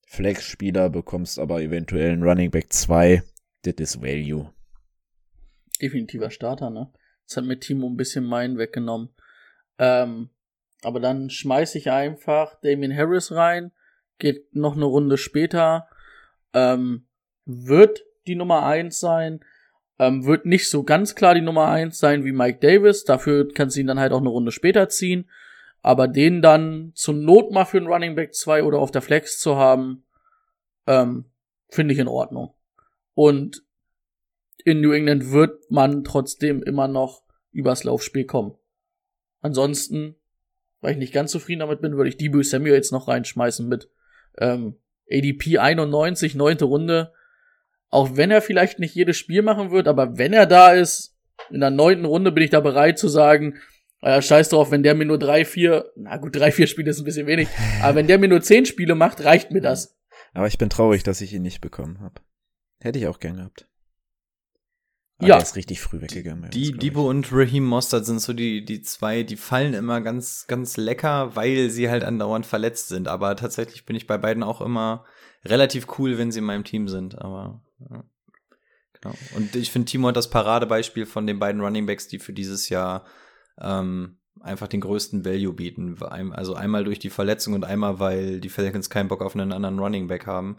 Flex-Spieler, 0.07 0.89
bekommst 0.89 1.39
aber 1.39 1.61
eventuell 1.61 2.11
einen 2.11 2.23
Running 2.23 2.51
Back 2.51 2.71
2. 2.73 3.23
Das 3.63 3.75
ist 3.77 4.01
Value. 4.01 4.53
Definitiver 5.81 6.29
Starter, 6.29 6.69
ne? 6.69 6.91
Das 7.27 7.37
hat 7.37 7.45
mir 7.45 7.59
Timo 7.59 7.87
ein 7.87 7.95
bisschen 7.95 8.25
meinen 8.25 8.57
weggenommen. 8.57 9.09
Ähm, 9.79 10.29
aber 10.81 10.99
dann 10.99 11.29
schmeiß 11.29 11.75
ich 11.75 11.91
einfach 11.91 12.59
Damien 12.61 12.95
Harris 12.95 13.31
rein, 13.31 13.71
geht 14.19 14.55
noch 14.55 14.75
eine 14.75 14.85
Runde 14.85 15.17
später, 15.17 15.87
ähm, 16.53 17.07
wird 17.45 18.03
die 18.27 18.35
Nummer 18.35 18.65
eins 18.65 18.99
sein, 18.99 19.43
ähm, 19.99 20.25
wird 20.25 20.45
nicht 20.45 20.69
so 20.69 20.83
ganz 20.83 21.15
klar 21.15 21.35
die 21.35 21.41
Nummer 21.41 21.67
eins 21.67 21.99
sein 21.99 22.23
wie 22.25 22.31
Mike 22.31 22.59
Davis, 22.59 23.03
dafür 23.03 23.47
kannst 23.53 23.75
du 23.75 23.81
ihn 23.81 23.87
dann 23.87 23.99
halt 23.99 24.11
auch 24.11 24.19
eine 24.19 24.29
Runde 24.29 24.51
später 24.51 24.89
ziehen, 24.89 25.29
aber 25.81 26.07
den 26.07 26.41
dann 26.41 26.91
zur 26.95 27.15
Not 27.15 27.51
mal 27.51 27.65
für 27.65 27.77
einen 27.77 27.87
Running 27.87 28.15
Back 28.15 28.33
2 28.33 28.63
oder 28.63 28.79
auf 28.79 28.91
der 28.91 29.01
Flex 29.01 29.39
zu 29.39 29.55
haben, 29.57 30.03
ähm, 30.87 31.25
finde 31.69 31.93
ich 31.93 31.99
in 31.99 32.07
Ordnung. 32.07 32.53
Und 33.13 33.63
in 34.63 34.81
New 34.81 34.91
England 34.91 35.31
wird 35.31 35.71
man 35.71 36.03
trotzdem 36.03 36.61
immer 36.61 36.87
noch 36.87 37.23
übers 37.51 37.83
Laufspiel 37.83 38.25
kommen. 38.25 38.55
Ansonsten, 39.41 40.15
weil 40.81 40.93
ich 40.93 40.97
nicht 40.97 41.13
ganz 41.13 41.31
zufrieden 41.31 41.59
damit 41.59 41.81
bin, 41.81 41.95
würde 41.95 42.09
ich 42.09 42.17
Debo 42.17 42.41
Samuel 42.41 42.73
jetzt 42.73 42.91
noch 42.91 43.07
reinschmeißen 43.07 43.67
mit 43.67 43.89
ähm, 44.37 44.75
ADP 45.09 45.59
91, 45.59 46.35
neunte 46.35 46.65
Runde. 46.65 47.13
Auch 47.89 48.15
wenn 48.15 48.31
er 48.31 48.41
vielleicht 48.41 48.79
nicht 48.79 48.95
jedes 48.95 49.17
Spiel 49.17 49.41
machen 49.41 49.71
wird, 49.71 49.87
aber 49.87 50.17
wenn 50.17 50.33
er 50.33 50.45
da 50.45 50.73
ist, 50.73 51.17
in 51.49 51.59
der 51.59 51.71
neunten 51.71 52.05
Runde 52.05 52.31
bin 52.31 52.43
ich 52.43 52.49
da 52.49 52.59
bereit 52.59 52.97
zu 52.97 53.07
sagen, 53.07 53.57
äh, 54.01 54.21
scheiß 54.21 54.49
drauf, 54.49 54.71
wenn 54.71 54.83
der 54.83 54.95
mir 54.95 55.05
nur 55.05 55.19
drei, 55.19 55.45
vier, 55.45 55.91
na 55.95 56.17
gut, 56.17 56.35
drei, 56.35 56.51
vier 56.51 56.67
Spiele 56.67 56.89
ist 56.89 56.99
ein 56.99 57.05
bisschen 57.05 57.27
wenig, 57.27 57.47
aber 57.81 57.95
wenn 57.95 58.07
der 58.07 58.17
mir 58.17 58.29
nur 58.29 58.41
zehn 58.41 58.65
Spiele 58.65 58.95
macht, 58.95 59.23
reicht 59.23 59.51
mir 59.51 59.61
das. 59.61 59.97
Aber 60.33 60.47
ich 60.47 60.57
bin 60.57 60.69
traurig, 60.69 61.03
dass 61.03 61.21
ich 61.21 61.33
ihn 61.33 61.41
nicht 61.41 61.61
bekommen 61.61 61.99
habe. 61.99 62.21
Hätte 62.79 62.99
ich 62.99 63.07
auch 63.07 63.19
gern 63.19 63.37
gehabt. 63.37 63.67
Aber 65.21 65.27
Ja. 65.27 65.35
Der 65.35 65.43
ist 65.43 65.55
richtig 65.55 65.81
früh 65.81 66.01
weggegangen. 66.01 66.49
Die, 66.49 66.71
Debo 66.71 67.07
und 67.07 67.31
Raheem 67.31 67.63
Mostert 67.63 68.07
sind 68.07 68.19
so 68.19 68.33
die, 68.33 68.65
die 68.65 68.81
zwei, 68.81 69.21
die 69.21 69.37
fallen 69.37 69.75
immer 69.75 70.01
ganz, 70.01 70.45
ganz 70.47 70.77
lecker, 70.77 71.35
weil 71.35 71.69
sie 71.69 71.91
halt 71.91 72.03
andauernd 72.03 72.47
verletzt 72.47 72.87
sind. 72.87 73.07
Aber 73.07 73.35
tatsächlich 73.35 73.85
bin 73.85 73.95
ich 73.95 74.07
bei 74.07 74.17
beiden 74.17 74.41
auch 74.41 74.61
immer 74.61 75.05
relativ 75.45 75.87
cool, 75.99 76.17
wenn 76.17 76.31
sie 76.31 76.39
in 76.39 76.45
meinem 76.45 76.63
Team 76.63 76.87
sind. 76.87 77.21
Aber 77.21 77.61
ja. 77.87 78.03
genau. 78.99 79.15
Und 79.35 79.55
ich 79.55 79.69
finde, 79.69 79.85
Timo 79.85 80.07
hat 80.07 80.15
das 80.15 80.31
Paradebeispiel 80.31 81.05
von 81.05 81.27
den 81.27 81.37
beiden 81.37 81.61
Runningbacks, 81.61 82.07
die 82.07 82.17
für 82.17 82.33
dieses 82.33 82.69
Jahr 82.69 83.05
ähm, 83.59 84.17
einfach 84.39 84.67
den 84.67 84.81
größten 84.81 85.23
Value 85.23 85.53
bieten. 85.53 86.01
Also 86.01 86.55
einmal 86.55 86.83
durch 86.83 86.97
die 86.97 87.11
Verletzung 87.11 87.53
und 87.53 87.63
einmal, 87.63 87.99
weil 87.99 88.39
die 88.39 88.49
Falcons 88.49 88.89
keinen 88.89 89.07
Bock 89.07 89.21
auf 89.21 89.35
einen 89.35 89.51
anderen 89.51 89.77
Runningback 89.77 90.25
haben. 90.25 90.57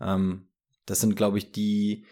Ähm, 0.00 0.48
das 0.86 1.00
sind, 1.00 1.14
glaube 1.14 1.38
ich, 1.38 1.52
die 1.52 2.06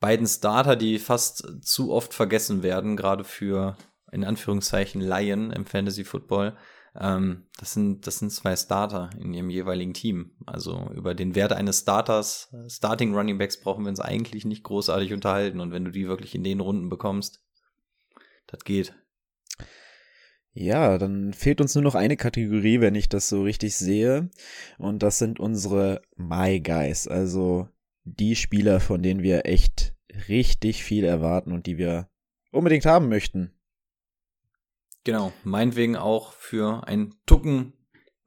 beiden 0.00 0.26
Starter, 0.26 0.76
die 0.76 0.98
fast 0.98 1.62
zu 1.62 1.92
oft 1.92 2.14
vergessen 2.14 2.62
werden, 2.62 2.96
gerade 2.96 3.24
für 3.24 3.76
in 4.10 4.24
Anführungszeichen 4.24 5.00
Laien 5.00 5.52
im 5.52 5.66
Fantasy 5.66 6.04
Football. 6.04 6.56
Ähm, 6.98 7.46
das 7.58 7.74
sind 7.74 8.06
das 8.06 8.18
sind 8.18 8.32
zwei 8.32 8.56
Starter 8.56 9.10
in 9.20 9.32
ihrem 9.32 9.50
jeweiligen 9.50 9.94
Team. 9.94 10.32
Also 10.46 10.90
über 10.94 11.14
den 11.14 11.34
Wert 11.34 11.52
eines 11.52 11.80
Starters, 11.80 12.52
Starting 12.66 13.14
Running 13.14 13.38
Backs 13.38 13.60
brauchen 13.60 13.84
wir 13.84 13.90
uns 13.90 14.00
eigentlich 14.00 14.44
nicht 14.44 14.64
großartig 14.64 15.12
unterhalten. 15.12 15.60
Und 15.60 15.70
wenn 15.70 15.84
du 15.84 15.90
die 15.90 16.08
wirklich 16.08 16.34
in 16.34 16.42
den 16.42 16.60
Runden 16.60 16.88
bekommst, 16.88 17.44
das 18.46 18.64
geht. 18.64 18.94
Ja, 20.52 20.98
dann 20.98 21.32
fehlt 21.32 21.60
uns 21.60 21.76
nur 21.76 21.84
noch 21.84 21.94
eine 21.94 22.16
Kategorie, 22.16 22.80
wenn 22.80 22.96
ich 22.96 23.08
das 23.08 23.28
so 23.28 23.42
richtig 23.44 23.76
sehe. 23.76 24.30
Und 24.78 25.04
das 25.04 25.18
sind 25.18 25.38
unsere 25.38 26.02
My 26.16 26.60
Guys. 26.60 27.06
Also 27.06 27.68
die 28.04 28.36
Spieler, 28.36 28.80
von 28.80 29.02
denen 29.02 29.22
wir 29.22 29.46
echt 29.46 29.94
richtig 30.28 30.84
viel 30.84 31.04
erwarten 31.04 31.52
und 31.52 31.66
die 31.66 31.78
wir 31.78 32.08
unbedingt 32.50 32.86
haben 32.86 33.08
möchten. 33.08 33.52
Genau, 35.04 35.32
meinetwegen 35.44 35.96
auch 35.96 36.32
für 36.32 36.86
ein 36.86 37.14
Tucken 37.26 37.72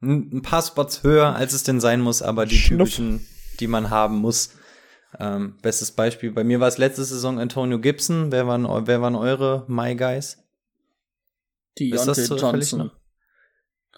ein 0.02 0.42
paar 0.42 0.62
Spots 0.62 1.02
höher, 1.02 1.34
als 1.34 1.52
es 1.52 1.62
denn 1.62 1.80
sein 1.80 2.00
muss, 2.00 2.20
aber 2.20 2.46
die 2.46 2.58
Schnuff. 2.58 2.90
typischen, 2.90 3.26
die 3.60 3.66
man 3.66 3.90
haben 3.90 4.16
muss. 4.16 4.56
Ähm, 5.18 5.56
bestes 5.62 5.92
Beispiel, 5.92 6.32
bei 6.32 6.44
mir 6.44 6.60
war 6.60 6.68
es 6.68 6.78
letzte 6.78 7.04
Saison 7.04 7.38
Antonio 7.38 7.78
Gibson. 7.78 8.32
Wer 8.32 8.46
waren, 8.46 8.64
wer 8.86 9.00
waren 9.00 9.14
eure 9.14 9.64
My 9.68 9.94
Guys? 9.94 10.44
Die 11.78 11.90
Ist 11.90 12.06
das 12.06 12.26
zufällig 12.26 12.70
Johnson. 12.70 12.90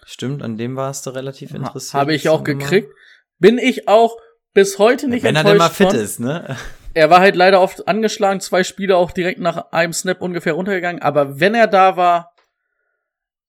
Stimmt, 0.04 0.42
an 0.42 0.56
dem 0.56 0.76
warst 0.76 1.06
du 1.06 1.10
relativ 1.10 1.52
interessiert. 1.52 1.94
Habe 1.94 2.14
ich 2.14 2.28
auch 2.28 2.44
gekriegt. 2.44 2.92
Bin 3.38 3.58
ich 3.58 3.88
auch 3.88 4.16
bis 4.56 4.78
heute 4.78 5.06
nicht 5.06 5.22
Wenn 5.22 5.36
er 5.36 5.42
enttäuscht 5.42 5.78
denn 5.78 5.86
mal 5.86 5.92
fit 5.92 6.00
ist, 6.00 6.18
ne? 6.18 6.56
Er 6.94 7.10
war 7.10 7.20
halt 7.20 7.36
leider 7.36 7.60
oft 7.60 7.86
angeschlagen, 7.88 8.40
zwei 8.40 8.64
Spiele 8.64 8.96
auch 8.96 9.10
direkt 9.10 9.38
nach 9.38 9.70
einem 9.70 9.92
Snap 9.92 10.22
ungefähr 10.22 10.54
runtergegangen, 10.54 11.02
aber 11.02 11.38
wenn 11.38 11.54
er 11.54 11.66
da 11.66 11.98
war, 11.98 12.32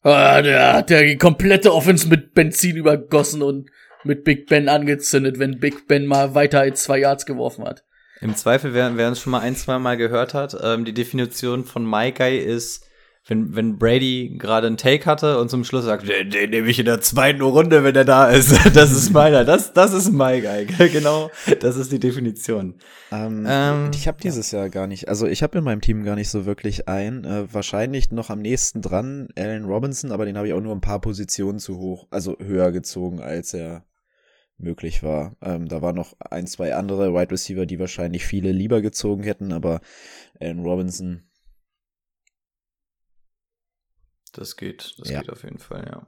ah, 0.02 0.42
der 0.42 0.74
hat 0.74 0.90
der 0.90 1.04
die 1.04 1.16
komplette 1.16 1.74
Offense 1.74 2.10
mit 2.10 2.34
Benzin 2.34 2.76
übergossen 2.76 3.42
und 3.42 3.70
mit 4.04 4.26
Big 4.26 4.48
Ben 4.48 4.68
angezündet, 4.68 5.40
wenn 5.40 5.62
Big 5.62 5.88
Ben 5.88 6.06
mal 6.08 6.36
weiter 6.36 6.60
als 6.60 6.84
zwei 6.84 7.00
Yards 7.00 7.26
geworfen 7.26 7.64
hat. 7.64 7.86
Im 8.20 8.36
Zweifel, 8.36 8.74
wer, 8.74 8.98
wer 8.98 9.08
uns 9.08 9.22
schon 9.22 9.32
mal 9.32 9.40
ein, 9.40 9.56
zwei 9.56 9.80
Mal 9.80 9.96
gehört 9.96 10.34
hat, 10.34 10.58
ähm, 10.62 10.84
die 10.84 10.94
Definition 10.94 11.64
von 11.64 11.90
My 11.90 12.12
Guy 12.12 12.38
ist, 12.38 12.86
wenn, 13.28 13.56
wenn 13.56 13.78
Brady 13.78 14.36
gerade 14.38 14.68
einen 14.68 14.78
Take 14.78 15.06
hatte 15.06 15.40
und 15.40 15.50
zum 15.50 15.64
Schluss 15.64 15.86
sagt, 15.86 16.08
den, 16.08 16.30
den 16.30 16.50
nehme 16.50 16.70
ich 16.70 16.80
in 16.80 16.86
der 16.86 17.02
zweiten 17.02 17.42
Runde, 17.42 17.84
wenn 17.84 17.96
er 17.96 18.06
da 18.06 18.28
ist. 18.28 18.58
Das 18.74 18.92
ist 18.92 19.12
meiner. 19.12 19.44
Das, 19.44 19.74
das 19.74 19.94
ist 19.94 20.12
My 20.12 20.40
Guy. 20.42 20.66
genau, 20.90 21.32
das 21.60 21.78
ist 21.78 21.92
die 21.92 22.00
Definition. 22.00 22.76
Ähm, 23.12 23.46
Ähm, 23.48 23.92
ich 23.94 24.08
habe 24.08 24.20
dieses 24.22 24.52
Jahr 24.52 24.70
gar 24.70 24.88
nicht, 24.88 25.08
also 25.10 25.28
ich 25.28 25.44
habe 25.44 25.58
in 25.58 25.64
meinem 25.64 25.82
Team 25.82 26.04
gar 26.04 26.16
nicht 26.16 26.30
so 26.30 26.46
wirklich 26.46 26.88
einen. 26.88 27.26
Äh, 27.26 27.54
wahrscheinlich 27.54 28.12
noch 28.12 28.30
am 28.30 28.40
nächsten 28.40 28.82
dran 28.82 29.30
Allen 29.38 29.66
Robinson, 29.66 30.12
aber 30.12 30.26
den 30.26 30.38
habe 30.38 30.48
ich 30.48 30.54
auch 30.54 30.62
nur 30.62 30.76
ein 30.76 30.82
paar 30.82 31.02
Positionen 31.02 31.60
zu 31.60 31.78
hoch, 31.78 32.08
also 32.12 32.38
höher 32.40 32.72
gezogen, 32.72 33.20
als 33.20 33.54
er 33.54 33.86
möglich 34.58 35.04
war. 35.04 35.36
Ähm, 35.42 35.68
da 35.68 35.82
waren 35.82 35.96
noch 35.96 36.14
ein, 36.20 36.48
zwei 36.48 36.76
andere 36.76 37.14
Wide 37.14 37.32
Receiver, 37.32 37.66
die 37.66 37.80
wahrscheinlich 37.80 38.26
viele 38.26 38.52
lieber 38.52 38.82
gezogen 38.82 39.24
hätten, 39.24 39.52
aber 39.52 39.82
Allen 40.40 40.60
Robinson, 40.60 41.24
Das 44.38 44.56
geht, 44.56 44.96
das 45.00 45.10
Ja. 45.10 45.22
geht 45.22 45.30
auf 45.30 45.44
jeden 45.44 45.60
Fall, 45.60 45.86
ja. 45.90 46.08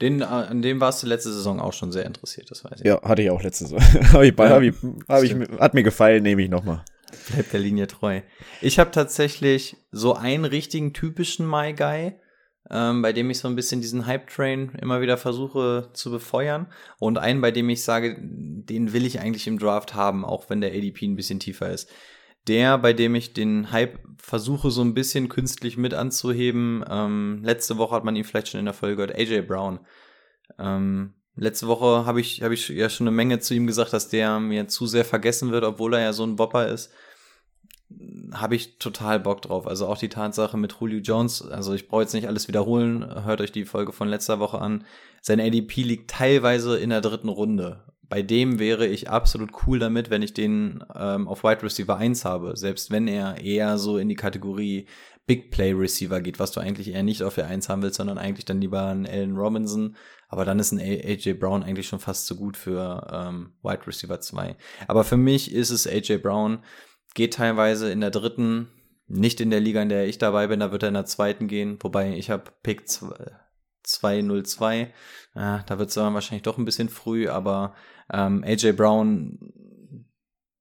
Den, 0.00 0.20
äh, 0.20 0.24
an 0.24 0.62
dem 0.62 0.80
warst 0.80 1.02
du 1.02 1.06
letzte 1.06 1.32
Saison 1.32 1.60
auch 1.60 1.72
schon 1.72 1.92
sehr 1.92 2.04
interessiert, 2.06 2.50
das 2.50 2.64
weiß 2.64 2.80
ich. 2.80 2.86
Ja, 2.86 3.00
hatte 3.02 3.22
ich 3.22 3.30
auch 3.30 3.42
letzte 3.42 3.64
Saison. 3.66 3.80
hab 4.12 4.22
ich, 4.22 4.36
Ja, 4.36 4.48
hab 4.48 4.62
ich, 4.62 4.74
hab 5.08 5.22
ich, 5.22 5.34
hat 5.60 5.74
mir 5.74 5.82
gefallen, 5.82 6.22
nehme 6.22 6.42
ich 6.42 6.50
nochmal. 6.50 6.84
Bleibt 7.30 7.52
der 7.52 7.60
Linie 7.60 7.86
treu. 7.86 8.22
Ich 8.60 8.78
habe 8.78 8.90
tatsächlich 8.90 9.76
so 9.90 10.14
einen 10.14 10.44
richtigen 10.44 10.92
typischen 10.92 11.48
My 11.48 11.74
Guy, 11.74 12.14
ähm, 12.70 13.02
bei 13.02 13.12
dem 13.12 13.28
ich 13.30 13.38
so 13.38 13.48
ein 13.48 13.54
bisschen 13.54 13.80
diesen 13.80 14.06
Hype-Train 14.06 14.72
immer 14.80 15.00
wieder 15.02 15.18
versuche 15.18 15.90
zu 15.92 16.10
befeuern. 16.10 16.72
Und 16.98 17.18
einen, 17.18 17.40
bei 17.42 17.50
dem 17.50 17.68
ich 17.68 17.84
sage, 17.84 18.16
den 18.20 18.92
will 18.92 19.04
ich 19.04 19.20
eigentlich 19.20 19.46
im 19.46 19.58
Draft 19.58 19.94
haben, 19.94 20.24
auch 20.24 20.48
wenn 20.48 20.60
der 20.60 20.72
ADP 20.72 21.04
ein 21.06 21.16
bisschen 21.16 21.38
tiefer 21.38 21.70
ist. 21.70 21.90
Der, 22.48 22.78
bei 22.78 22.92
dem 22.92 23.14
ich 23.14 23.34
den 23.34 23.70
Hype 23.70 23.98
versuche, 24.16 24.70
so 24.70 24.82
ein 24.82 24.94
bisschen 24.94 25.28
künstlich 25.28 25.76
mit 25.76 25.94
anzuheben. 25.94 26.84
Ähm, 26.88 27.40
letzte 27.44 27.78
Woche 27.78 27.94
hat 27.94 28.04
man 28.04 28.16
ihn 28.16 28.24
vielleicht 28.24 28.48
schon 28.48 28.60
in 28.60 28.66
der 28.66 28.74
Folge 28.74 28.96
gehört, 28.96 29.14
AJ 29.14 29.42
Brown. 29.42 29.80
Ähm, 30.58 31.14
letzte 31.36 31.66
Woche 31.68 32.04
habe 32.04 32.20
ich, 32.20 32.42
hab 32.42 32.52
ich 32.52 32.68
ja 32.68 32.88
schon 32.88 33.06
eine 33.06 33.16
Menge 33.16 33.38
zu 33.40 33.54
ihm 33.54 33.66
gesagt, 33.66 33.92
dass 33.92 34.08
der 34.08 34.40
mir 34.40 34.68
zu 34.68 34.86
sehr 34.86 35.04
vergessen 35.04 35.50
wird, 35.50 35.64
obwohl 35.64 35.94
er 35.94 36.00
ja 36.00 36.12
so 36.12 36.24
ein 36.24 36.36
Bopper 36.36 36.68
ist 36.68 36.92
habe 38.32 38.54
ich 38.54 38.78
total 38.78 39.20
Bock 39.20 39.42
drauf. 39.42 39.66
Also 39.66 39.86
auch 39.86 39.98
die 39.98 40.08
Tatsache 40.08 40.56
mit 40.56 40.76
Julio 40.80 41.00
Jones, 41.00 41.42
also 41.42 41.74
ich 41.74 41.88
brauche 41.88 42.02
jetzt 42.02 42.14
nicht 42.14 42.26
alles 42.26 42.48
wiederholen, 42.48 43.24
hört 43.24 43.40
euch 43.40 43.52
die 43.52 43.64
Folge 43.64 43.92
von 43.92 44.08
letzter 44.08 44.38
Woche 44.38 44.60
an. 44.60 44.84
Sein 45.20 45.40
ADP 45.40 45.82
liegt 45.82 46.10
teilweise 46.10 46.78
in 46.78 46.90
der 46.90 47.00
dritten 47.00 47.28
Runde. 47.28 47.84
Bei 48.12 48.20
dem 48.20 48.58
wäre 48.58 48.86
ich 48.86 49.08
absolut 49.08 49.52
cool 49.66 49.78
damit, 49.78 50.10
wenn 50.10 50.20
ich 50.20 50.34
den 50.34 50.84
ähm, 50.94 51.26
auf 51.26 51.44
Wide 51.44 51.62
Receiver 51.62 51.96
1 51.96 52.26
habe, 52.26 52.58
selbst 52.58 52.90
wenn 52.90 53.08
er 53.08 53.40
eher 53.40 53.78
so 53.78 53.96
in 53.96 54.10
die 54.10 54.16
Kategorie 54.16 54.84
Big 55.24 55.50
Play 55.50 55.72
Receiver 55.72 56.20
geht, 56.20 56.38
was 56.38 56.52
du 56.52 56.60
eigentlich 56.60 56.88
eher 56.88 57.04
nicht 57.04 57.22
auf 57.22 57.36
der 57.36 57.46
1 57.46 57.70
haben 57.70 57.80
willst, 57.80 57.96
sondern 57.96 58.18
eigentlich 58.18 58.44
dann 58.44 58.60
lieber 58.60 58.84
einen 58.84 59.06
Allen 59.06 59.34
Robinson. 59.34 59.96
Aber 60.28 60.44
dann 60.44 60.58
ist 60.58 60.72
ein 60.72 60.78
AJ 60.78 61.38
Brown 61.38 61.62
eigentlich 61.62 61.88
schon 61.88 62.00
fast 62.00 62.26
zu 62.26 62.36
gut 62.36 62.58
für 62.58 63.08
ähm, 63.10 63.54
Wide 63.62 63.86
Receiver 63.86 64.20
2. 64.20 64.56
Aber 64.88 65.04
für 65.04 65.16
mich 65.16 65.50
ist 65.50 65.70
es 65.70 65.86
AJ 65.86 66.18
Brown, 66.18 66.62
geht 67.14 67.32
teilweise 67.32 67.90
in 67.90 68.02
der 68.02 68.10
dritten, 68.10 68.68
nicht 69.06 69.40
in 69.40 69.48
der 69.48 69.60
Liga, 69.60 69.80
in 69.80 69.88
der 69.88 70.06
ich 70.06 70.18
dabei 70.18 70.48
bin, 70.48 70.60
da 70.60 70.70
wird 70.70 70.82
er 70.82 70.88
in 70.88 70.94
der 70.94 71.06
zweiten 71.06 71.48
gehen, 71.48 71.78
wobei 71.80 72.12
ich 72.12 72.28
habe 72.28 72.52
Pick 72.62 72.86
202, 73.84 74.92
ja, 75.34 75.62
da 75.66 75.78
wird 75.78 75.88
es 75.88 75.96
wahrscheinlich 75.96 76.42
doch 76.42 76.58
ein 76.58 76.66
bisschen 76.66 76.90
früh, 76.90 77.30
aber 77.30 77.74
ähm, 78.12 78.42
AJ 78.44 78.72
Brown 78.72 79.38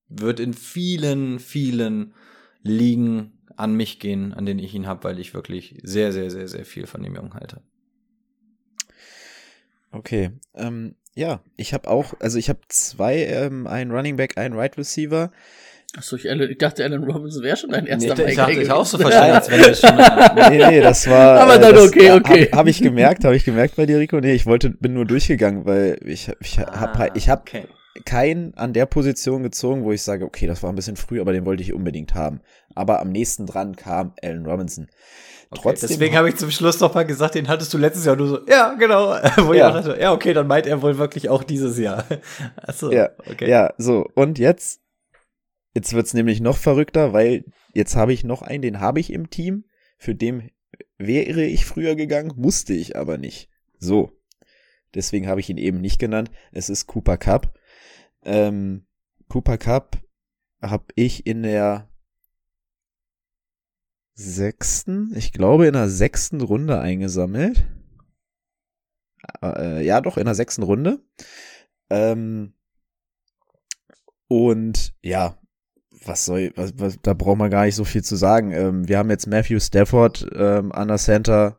wird 0.08 0.40
in 0.40 0.54
vielen, 0.54 1.40
vielen 1.40 2.14
Ligen 2.62 3.40
an 3.56 3.76
mich 3.76 4.00
gehen, 4.00 4.34
an 4.34 4.46
denen 4.46 4.60
ich 4.60 4.74
ihn 4.74 4.88
habe, 4.88 5.04
weil 5.04 5.20
ich 5.20 5.34
wirklich 5.34 5.80
sehr, 5.84 6.12
sehr, 6.12 6.30
sehr, 6.30 6.48
sehr 6.48 6.66
viel 6.66 6.88
von 6.88 7.04
dem 7.04 7.16
Jungen 7.16 7.34
halte. 7.34 7.62
Okay, 9.92 10.32
ähm, 10.56 10.96
ja, 11.14 11.42
ich 11.58 11.74
habe 11.74 11.90
auch, 11.90 12.14
also 12.20 12.38
ich 12.38 12.50
habe 12.50 12.62
zwei, 12.70 13.26
ähm, 13.26 13.68
einen 13.68 13.92
Running 13.92 14.16
Back, 14.16 14.38
einen 14.38 14.56
Right 14.56 14.78
Receiver. 14.78 15.32
Achso, 15.98 16.16
ich, 16.16 16.26
ich 16.26 16.58
dachte, 16.58 16.86
Alan 16.86 17.04
Robinson 17.04 17.44
wäre 17.44 17.58
schon 17.58 17.70
dein 17.72 17.86
erster 17.86 18.16
Nee, 18.16 18.30
ich 18.32 18.38
dachte, 18.38 18.62
ich 18.62 18.72
auch 18.72 18.86
so 18.86 18.98
verstanden, 18.98 19.34
als 19.36 19.48
das 19.48 19.80
schon 19.82 19.96
Nee, 20.50 20.66
nee, 20.70 20.80
das 20.80 21.10
war. 21.10 21.40
Aber 21.42 21.58
dann 21.58 21.76
das 21.76 21.88
okay, 21.90 22.12
okay. 22.12 22.46
Habe 22.52 22.58
hab 22.60 22.68
ich 22.68 22.82
gemerkt, 22.82 23.26
habe 23.26 23.36
ich 23.36 23.44
gemerkt 23.44 23.76
bei 23.76 23.86
dir, 23.86 24.00
Rico. 24.00 24.20
Nee, 24.22 24.34
ich 24.34 24.46
wollte, 24.46 24.70
bin 24.70 24.94
nur 24.94 25.06
durchgegangen, 25.06 25.66
weil 25.66 25.98
ich, 26.06 26.32
ich 26.40 26.60
hab, 26.60 26.98
Ah, 26.98 27.10
ich 27.14 27.28
hab 27.28 27.42
okay. 27.42 27.66
keinen 28.06 28.54
an 28.56 28.72
der 28.72 28.86
Position 28.86 29.44
gezogen, 29.44 29.84
wo 29.84 29.92
ich 29.92 30.02
sage, 30.02 30.24
okay, 30.24 30.48
das 30.48 30.64
war 30.64 30.72
ein 30.72 30.76
bisschen 30.76 30.96
früh, 30.96 31.20
aber 31.20 31.34
den 31.34 31.46
wollte 31.46 31.62
ich 31.64 31.74
unbedingt 31.74 32.16
haben. 32.16 32.40
Aber 32.74 33.02
am 33.02 33.10
nächsten 33.10 33.46
dran 33.46 33.76
kam 33.76 34.14
Allen 34.24 34.46
Robinson. 34.46 34.88
Okay, 35.50 35.60
Trotzdem, 35.64 35.90
deswegen 35.90 36.16
habe 36.16 36.30
ich 36.30 36.38
zum 36.38 36.50
Schluss 36.50 36.80
noch 36.80 36.94
mal 36.94 37.04
gesagt, 37.06 37.36
den 37.36 37.50
hattest 37.50 37.74
du 37.74 37.78
letztes 37.78 38.06
Jahr 38.06 38.16
nur 38.16 38.28
so, 38.28 38.40
ja, 38.48 38.74
genau. 38.80 39.10
Wo 39.40 39.54
Ja. 39.54 39.68
ich 39.68 39.76
auch 39.76 39.84
dachte, 39.84 40.02
ja, 40.02 40.14
okay, 40.14 40.34
dann 40.34 40.48
meint 40.48 40.66
er 40.66 40.82
wohl 40.82 40.98
wirklich 40.98 41.28
auch 41.28 41.44
dieses 41.44 41.78
Jahr. 41.78 42.06
Achso, 42.56 42.90
Ja, 42.90 43.10
okay. 43.30 43.50
Ja, 43.50 43.74
so, 43.78 44.08
und 44.16 44.40
jetzt, 44.40 44.80
jetzt 45.74 45.94
wird's 45.94 46.14
nämlich 46.14 46.42
noch 46.42 46.58
verrückter, 46.58 47.14
weil 47.14 47.46
jetzt 47.74 47.96
habe 47.96 48.14
ich 48.14 48.24
noch 48.24 48.42
einen, 48.42 48.62
den 48.62 48.80
habe 48.80 49.00
ich 49.00 49.12
im 49.12 49.30
Team, 49.30 49.66
für 49.98 50.16
den 50.16 50.52
wäre 50.98 51.44
ich 51.44 51.66
früher 51.66 51.96
gegangen, 51.96 52.34
musste 52.36 52.74
ich 52.74 52.96
aber 52.96 53.18
nicht. 53.18 53.50
So. 53.78 54.12
Deswegen 54.94 55.28
habe 55.28 55.40
ich 55.40 55.50
ihn 55.50 55.58
eben 55.58 55.80
nicht 55.80 56.00
genannt. 56.00 56.32
Es 56.52 56.70
ist 56.70 56.88
Cooper 56.88 57.18
Cup. 57.18 57.58
Ähm, 58.24 58.86
Cooper 59.30 59.58
Cup 59.58 59.98
habe 60.62 60.86
ich 60.96 61.26
in 61.26 61.44
der 61.44 61.90
sechsten, 64.14 65.14
ich 65.16 65.32
glaube 65.32 65.68
in 65.68 65.74
der 65.74 65.90
sechsten 65.90 66.42
Runde 66.42 66.80
eingesammelt. 66.80 67.66
Äh, 69.42 69.86
ja, 69.86 70.02
doch, 70.02 70.18
in 70.18 70.26
der 70.26 70.36
sechsten 70.36 70.64
Runde. 70.64 71.00
Ähm, 71.90 72.54
und 74.28 74.94
ja, 75.02 75.41
was 76.06 76.26
soll, 76.26 76.52
was, 76.56 76.74
was, 76.78 77.00
da 77.02 77.14
braucht 77.14 77.38
man 77.38 77.52
gar 77.52 77.66
nicht 77.66 77.76
so 77.76 77.84
viel 77.84 78.04
zu 78.04 78.16
sagen. 78.16 78.52
Ähm, 78.52 78.88
wir 78.88 78.98
haben 78.98 79.10
jetzt 79.10 79.28
Matthew 79.28 79.60
Stafford 79.60 80.26
ähm, 80.36 80.72
an 80.72 80.88
der 80.88 80.98
Center. 80.98 81.58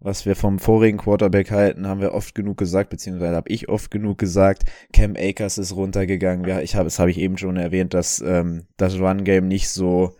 Was 0.00 0.26
wir 0.26 0.36
vom 0.36 0.60
vorigen 0.60 0.98
Quarterback 0.98 1.50
halten, 1.50 1.88
haben 1.88 2.00
wir 2.00 2.14
oft 2.14 2.32
genug 2.36 2.56
gesagt, 2.56 2.88
beziehungsweise 2.88 3.34
habe 3.34 3.50
ich 3.50 3.68
oft 3.68 3.90
genug 3.90 4.16
gesagt. 4.16 4.62
Cam 4.92 5.16
Akers 5.16 5.58
ist 5.58 5.74
runtergegangen. 5.74 6.46
Ja, 6.46 6.60
ich 6.60 6.76
habe, 6.76 6.84
das 6.84 7.00
habe 7.00 7.10
ich 7.10 7.18
eben 7.18 7.36
schon 7.36 7.56
erwähnt, 7.56 7.94
dass 7.94 8.20
ähm, 8.20 8.68
das 8.76 9.00
Run 9.00 9.24
Game 9.24 9.48
nicht 9.48 9.68
so 9.68 10.14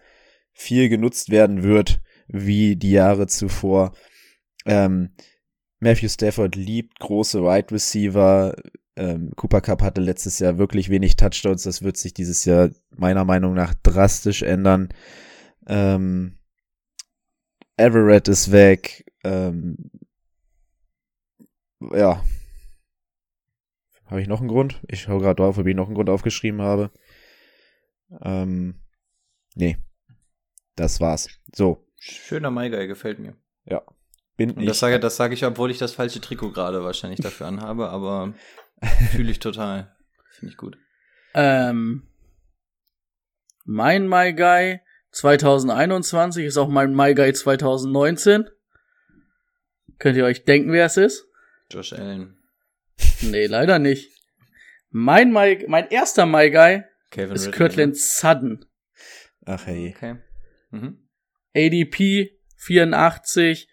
viel 0.52 0.88
genutzt 0.88 1.30
werden 1.30 1.62
wird 1.62 2.00
wie 2.26 2.74
die 2.74 2.90
Jahre 2.90 3.28
zuvor. 3.28 3.92
Ähm, 4.66 5.10
Matthew 5.78 6.08
Stafford 6.08 6.56
liebt 6.56 6.98
große 6.98 7.42
Wide 7.42 7.70
Receiver. 7.70 8.56
Ähm, 8.98 9.30
Cooper 9.36 9.60
Cup 9.60 9.82
hatte 9.82 10.00
letztes 10.00 10.40
Jahr 10.40 10.58
wirklich 10.58 10.90
wenig 10.90 11.14
Touchdowns. 11.14 11.62
Das 11.62 11.82
wird 11.82 11.96
sich 11.96 12.14
dieses 12.14 12.44
Jahr 12.44 12.70
meiner 12.96 13.24
Meinung 13.24 13.54
nach 13.54 13.72
drastisch 13.74 14.42
ändern. 14.42 14.88
Ähm, 15.68 16.36
Everett 17.76 18.26
ist 18.26 18.50
weg. 18.50 19.10
Ähm, 19.22 19.90
ja. 21.92 22.24
Habe 24.06 24.20
ich 24.20 24.26
noch 24.26 24.40
einen 24.40 24.48
Grund? 24.48 24.80
Ich 24.88 25.02
schaue 25.02 25.20
gerade 25.20 25.36
drauf, 25.36 25.58
ob 25.58 25.66
ich 25.66 25.76
noch 25.76 25.86
einen 25.86 25.94
Grund 25.94 26.10
aufgeschrieben 26.10 26.60
habe. 26.60 26.90
Ähm, 28.22 28.80
nee. 29.54 29.78
Das 30.74 31.00
war's. 31.00 31.28
So, 31.54 31.86
Schöner 32.00 32.50
Maigai, 32.50 32.86
gefällt 32.86 33.18
mir. 33.18 33.36
ja. 33.64 33.82
Bin 34.36 34.52
Und 34.52 34.66
das 34.66 34.78
sage, 34.78 35.00
das 35.00 35.16
sage 35.16 35.34
ich, 35.34 35.44
obwohl 35.44 35.72
ich 35.72 35.78
das 35.78 35.94
falsche 35.94 36.20
Trikot 36.20 36.52
gerade 36.52 36.84
wahrscheinlich 36.84 37.18
dafür 37.18 37.48
anhabe, 37.48 37.88
aber 37.88 38.34
fühle 39.10 39.30
ich 39.30 39.38
total. 39.38 39.94
Finde 40.30 40.52
ich 40.52 40.56
gut. 40.56 40.78
Ähm, 41.34 42.08
mein 43.64 44.08
My 44.08 44.32
Guy 44.32 44.80
2021 45.12 46.44
ist 46.44 46.56
auch 46.56 46.68
mein 46.68 46.94
My 46.94 47.14
Guy 47.14 47.32
2019. 47.32 48.48
Könnt 49.98 50.16
ihr 50.16 50.24
euch 50.24 50.44
denken, 50.44 50.72
wer 50.72 50.86
es 50.86 50.96
ist? 50.96 51.26
Josh 51.70 51.92
Allen, 51.92 52.38
Nee, 53.20 53.46
leider 53.46 53.78
nicht. 53.78 54.10
Mein, 54.90 55.32
My, 55.32 55.64
mein 55.68 55.88
erster 55.88 56.24
My 56.24 56.50
Guy 56.50 56.84
Kevin 57.10 57.34
ist 57.34 57.46
Ridley, 57.46 57.58
Kirtland 57.58 57.96
Sutton. 57.96 58.64
Ach 59.44 59.66
hey. 59.66 59.88
ne? 59.88 59.94
Okay. 59.96 60.16
Mhm. 60.70 61.08
ADP 61.54 62.38
84. 62.56 63.68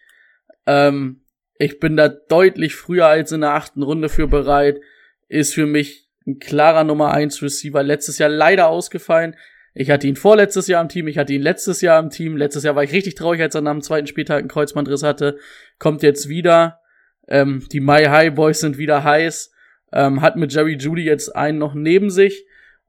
Ähm, 0.66 1.26
ich 1.58 1.80
bin 1.80 1.96
da 1.96 2.10
deutlich 2.10 2.76
früher 2.76 3.08
als 3.08 3.32
in 3.32 3.42
der 3.42 3.54
achten 3.54 3.84
Runde 3.84 4.10
für 4.10 4.28
bereit. 4.28 4.80
Ist 5.28 5.54
für 5.54 5.66
mich 5.66 6.08
ein 6.28 6.40
klarer 6.40 6.84
Nummer 6.84 7.12
1 7.12 7.42
Receiver. 7.42 7.84
Letztes 7.84 8.18
Jahr 8.18 8.30
leider 8.30 8.68
ausgefallen. 8.68 9.36
Ich 9.74 9.90
hatte 9.92 10.08
ihn 10.08 10.16
vorletztes 10.16 10.68
Jahr 10.68 10.82
im 10.82 10.88
Team, 10.88 11.08
ich 11.10 11.18
hatte 11.18 11.34
ihn 11.34 11.42
letztes 11.42 11.82
Jahr 11.82 12.00
im 12.00 12.10
Team. 12.10 12.38
Letztes 12.38 12.64
Jahr 12.64 12.76
war 12.76 12.84
ich 12.84 12.94
richtig 12.94 13.16
traurig, 13.16 13.42
als 13.42 13.56
er 13.56 13.62
nach 13.62 13.74
dem 13.74 13.82
zweiten 13.82 14.08
Spieltag 14.08 14.40
einen 14.40 14.48
Kreuzbandriss 14.48 15.04
hatte. 15.04 15.38
Kommt 15.80 16.02
jetzt 16.02 16.30
wieder. 16.30 16.80
Ähm, 17.28 17.66
die 17.72 17.82
My 17.82 18.06
High 18.06 18.34
Boys 18.34 18.62
sind 18.62 18.78
wieder 18.78 19.04
heiß. 19.04 19.52
Ähm, 19.92 20.22
hat 20.22 20.38
mit 20.38 20.54
Jerry 20.54 20.78
Judy 20.78 21.04
jetzt 21.04 21.36
einen 21.36 21.58
noch 21.58 21.74
neben 21.74 22.10
sich, 22.10 22.46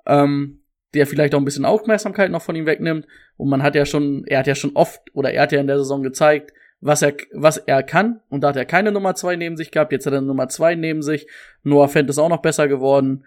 ähm, 0.06 0.60
der 0.94 1.06
vielleicht 1.06 1.34
auch 1.34 1.38
ein 1.38 1.44
bisschen 1.44 1.64
Aufmerksamkeit 1.64 2.30
noch 2.30 2.42
von 2.42 2.54
ihm 2.54 2.66
wegnimmt. 2.66 3.06
Und 3.36 3.48
man 3.48 3.62
hat 3.62 3.74
ja 3.74 3.84
schon, 3.84 4.24
er 4.26 4.38
hat 4.40 4.46
ja 4.46 4.54
schon 4.54 4.76
oft 4.76 5.02
oder 5.12 5.32
er 5.32 5.42
hat 5.42 5.52
ja 5.52 5.60
in 5.60 5.66
der 5.66 5.78
Saison 5.78 6.02
gezeigt, 6.02 6.52
was 6.80 7.02
er, 7.02 7.16
was 7.32 7.56
er 7.56 7.82
kann. 7.82 8.20
Und 8.28 8.42
da 8.42 8.48
hat 8.48 8.56
er 8.56 8.64
keine 8.64 8.92
Nummer 8.92 9.14
zwei 9.14 9.36
neben 9.36 9.56
sich 9.56 9.70
gehabt. 9.70 9.92
Jetzt 9.92 10.06
hat 10.06 10.12
er 10.12 10.18
eine 10.18 10.26
Nummer 10.26 10.48
zwei 10.48 10.74
neben 10.74 11.02
sich. 11.02 11.26
Noah 11.62 11.88
Fent 11.88 12.10
ist 12.10 12.18
auch 12.18 12.28
noch 12.28 12.42
besser 12.42 12.68
geworden. 12.68 13.24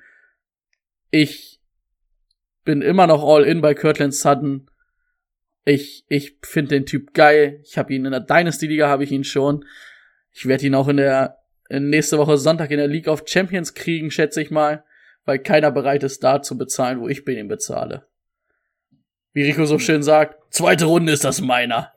Ich 1.12 1.60
bin 2.64 2.82
immer 2.82 3.08
noch 3.08 3.24
all 3.24 3.44
in 3.44 3.62
bei 3.62 3.74
Kirtland 3.74 4.14
Sutton. 4.14 4.70
Ich, 5.66 6.06
ich 6.08 6.38
finde 6.44 6.70
den 6.70 6.86
Typ 6.86 7.14
geil. 7.14 7.60
Ich 7.64 7.78
habe 7.78 7.94
ihn 7.94 8.06
in 8.06 8.12
der 8.12 8.22
Dynasty 8.22 8.68
Liga 8.68 8.88
habe 8.88 9.04
ich 9.04 9.12
ihn 9.12 9.24
schon. 9.24 9.66
Ich 10.32 10.46
werde 10.46 10.66
ihn 10.66 10.76
auch 10.76 10.88
in 10.88 10.98
der 10.98 11.40
in 11.70 11.90
nächste 11.90 12.18
Woche 12.18 12.38
Sonntag 12.38 12.72
in 12.72 12.78
der 12.78 12.88
League 12.88 13.08
of 13.08 13.24
Champions 13.28 13.76
kriegen, 13.76 14.10
schätze 14.10 14.42
ich 14.42 14.50
mal, 14.50 14.84
weil 15.26 15.40
keiner 15.40 15.72
bereit 15.72 16.04
ist, 16.04 16.24
da 16.24 16.42
zu 16.42 16.58
bezahlen, 16.58 17.00
wo 17.00 17.08
ich 17.08 17.24
bin 17.24 17.38
ihn 17.38 17.48
bezahle. 17.48 18.08
Wie 19.34 19.44
Rico 19.44 19.66
so 19.66 19.78
schön 19.78 20.02
sagt, 20.02 20.52
zweite 20.52 20.86
Runde 20.86 21.14
ist 21.14 21.24
das 21.24 21.42
meiner. 21.42 21.94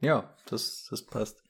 Ja, 0.00 0.34
das, 0.50 0.86
das 0.90 1.02
passt. 1.06 1.42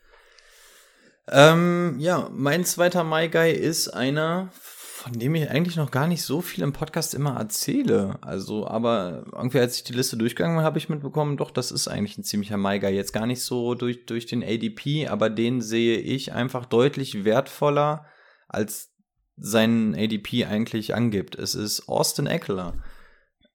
Ähm, 1.31 1.97
ja, 1.99 2.29
mein 2.33 2.65
zweiter 2.65 3.05
My 3.05 3.29
Guy 3.29 3.53
ist 3.53 3.89
einer, 3.89 4.51
von 4.53 5.13
dem 5.13 5.35
ich 5.35 5.51
eigentlich 5.51 5.77
noch 5.77 5.91
gar 5.91 6.07
nicht 6.07 6.23
so 6.23 6.41
viel 6.41 6.65
im 6.65 6.73
Podcast 6.73 7.15
immer 7.15 7.37
erzähle. 7.37 8.19
Also, 8.23 8.67
aber 8.67 9.25
irgendwie, 9.33 9.61
als 9.61 9.77
ich 9.77 9.85
die 9.85 9.93
Liste 9.93 10.17
durchgegangen 10.17 10.57
bin, 10.57 10.65
habe 10.65 10.79
ich 10.79 10.89
mitbekommen, 10.89 11.37
doch, 11.37 11.51
das 11.51 11.71
ist 11.71 11.87
eigentlich 11.87 12.17
ein 12.19 12.25
ziemlicher 12.25 12.57
My 12.57 12.81
Guy. 12.81 12.91
Jetzt 12.91 13.13
gar 13.13 13.27
nicht 13.27 13.43
so 13.43 13.75
durch, 13.75 14.07
durch 14.07 14.27
den 14.27 14.43
ADP, 14.43 15.09
aber 15.09 15.29
den 15.29 15.61
sehe 15.61 15.99
ich 15.99 16.33
einfach 16.33 16.65
deutlich 16.65 17.25
wertvoller, 17.25 18.07
als 18.49 18.91
sein 19.37 19.95
ADP 19.97 20.47
eigentlich 20.47 20.95
angibt. 20.95 21.35
Es 21.37 21.55
ist 21.55 21.89
Austin 21.89 22.27
Eckler. 22.27 22.73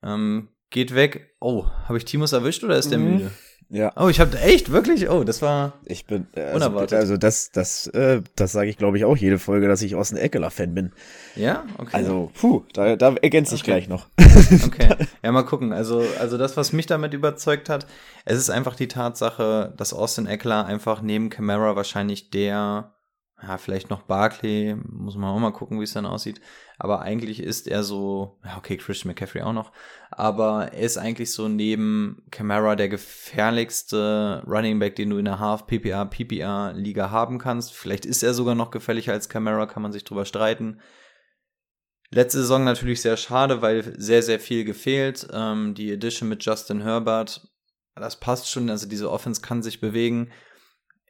Ähm, 0.04 0.50
geht 0.70 0.94
weg. 0.96 1.36
Oh, 1.42 1.66
habe 1.88 1.98
ich 1.98 2.06
Timus 2.06 2.32
erwischt 2.34 2.64
oder 2.64 2.78
ist 2.78 2.92
der 2.92 3.00
Mhm. 3.00 3.12
müde? 3.12 3.32
Ja. 3.74 3.92
Oh, 3.96 4.08
ich 4.08 4.20
habe 4.20 4.40
echt, 4.40 4.72
wirklich? 4.72 5.10
Oh, 5.10 5.24
das 5.24 5.42
war. 5.42 5.74
Ich 5.86 6.06
bin, 6.06 6.28
also, 6.36 6.56
Unerwartet. 6.68 7.00
also 7.00 7.18
das, 7.18 7.50
das, 7.52 7.88
äh, 7.88 8.22
das 8.36 8.52
sage 8.52 8.70
ich 8.70 8.78
glaube 8.78 8.98
ich 8.98 9.06
auch 9.06 9.18
jede 9.18 9.40
Folge, 9.40 9.68
dass 9.68 9.82
ich 9.82 9.96
Austin 9.96 10.20
Eckler-Fan 10.20 10.76
bin. 10.76 10.92
Ja, 11.36 11.64
okay. 11.80 11.90
Also, 11.94 12.30
puh, 12.40 12.62
da, 12.74 12.96
da 12.96 13.16
ergänze 13.16 13.56
ich 13.56 13.62
Okay. 13.64 13.72
gleich 13.72 13.90
noch. 13.90 14.08
Okay, 14.68 14.90
ja, 15.24 15.32
mal 15.32 15.44
gucken. 15.44 15.74
Also, 15.74 16.04
also 16.20 16.38
das, 16.38 16.56
was 16.56 16.72
mich 16.72 16.86
damit 16.86 17.14
überzeugt 17.16 17.68
hat, 17.70 17.88
es 18.26 18.38
ist 18.38 18.50
einfach 18.52 18.76
die 18.76 18.88
Tatsache, 18.88 19.74
dass 19.76 19.92
Austin 19.94 20.28
Eckler 20.28 20.66
einfach 20.66 21.02
neben 21.02 21.30
Camara 21.32 21.76
wahrscheinlich 21.76 22.30
der, 22.30 22.94
ja, 23.46 23.58
vielleicht 23.58 23.90
noch 23.90 24.04
Barkley, 24.04 24.76
muss 24.90 25.18
man 25.18 25.30
auch 25.30 25.40
mal 25.40 25.52
gucken, 25.52 25.80
wie 25.80 25.84
es 25.84 25.94
dann 25.94 26.06
aussieht. 26.06 26.40
Aber 26.78 27.02
eigentlich 27.02 27.42
ist 27.42 27.68
er 27.68 27.84
so, 27.84 28.40
okay, 28.58 28.78
Christian 28.78 29.10
McCaffrey 29.10 29.42
auch 29.42 29.54
noch, 29.54 29.72
aber 30.12 30.72
er 30.72 30.80
ist 30.80 30.98
eigentlich 30.98 31.34
so 31.34 31.50
neben 31.50 32.24
Camara 32.32 32.76
der 32.76 32.88
gefährlichste 32.88 34.44
Running 34.48 34.80
Back, 34.80 34.96
den 34.96 35.10
du 35.10 35.18
in 35.18 35.26
der 35.26 35.40
Half 35.40 35.68
PPR, 35.68 36.06
PPR 36.06 36.74
Liga 36.74 37.12
haben 37.12 37.38
kannst. 37.38 37.74
Vielleicht 37.74 38.06
ist 38.06 38.24
er 38.24 38.34
sogar 38.34 38.56
noch 38.56 38.72
gefährlicher 38.72 39.12
als 39.12 39.28
Camara, 39.28 39.66
kann 39.66 39.84
man 39.84 39.92
sich 39.92 40.06
drüber 40.06 40.26
streiten. 40.26 40.80
Letzte 42.10 42.40
Saison 42.40 42.64
natürlich 42.64 43.02
sehr 43.02 43.18
schade, 43.18 43.62
weil 43.62 44.00
sehr, 44.00 44.22
sehr 44.22 44.40
viel 44.40 44.64
gefehlt. 44.64 45.28
Ähm, 45.34 45.74
die 45.74 45.92
Edition 45.92 46.30
mit 46.30 46.46
Justin 46.46 46.82
Herbert, 46.82 47.50
das 47.96 48.20
passt 48.20 48.50
schon. 48.50 48.70
Also 48.70 48.88
diese 48.88 49.12
Offense 49.12 49.42
kann 49.42 49.64
sich 49.64 49.82
bewegen. 49.82 50.32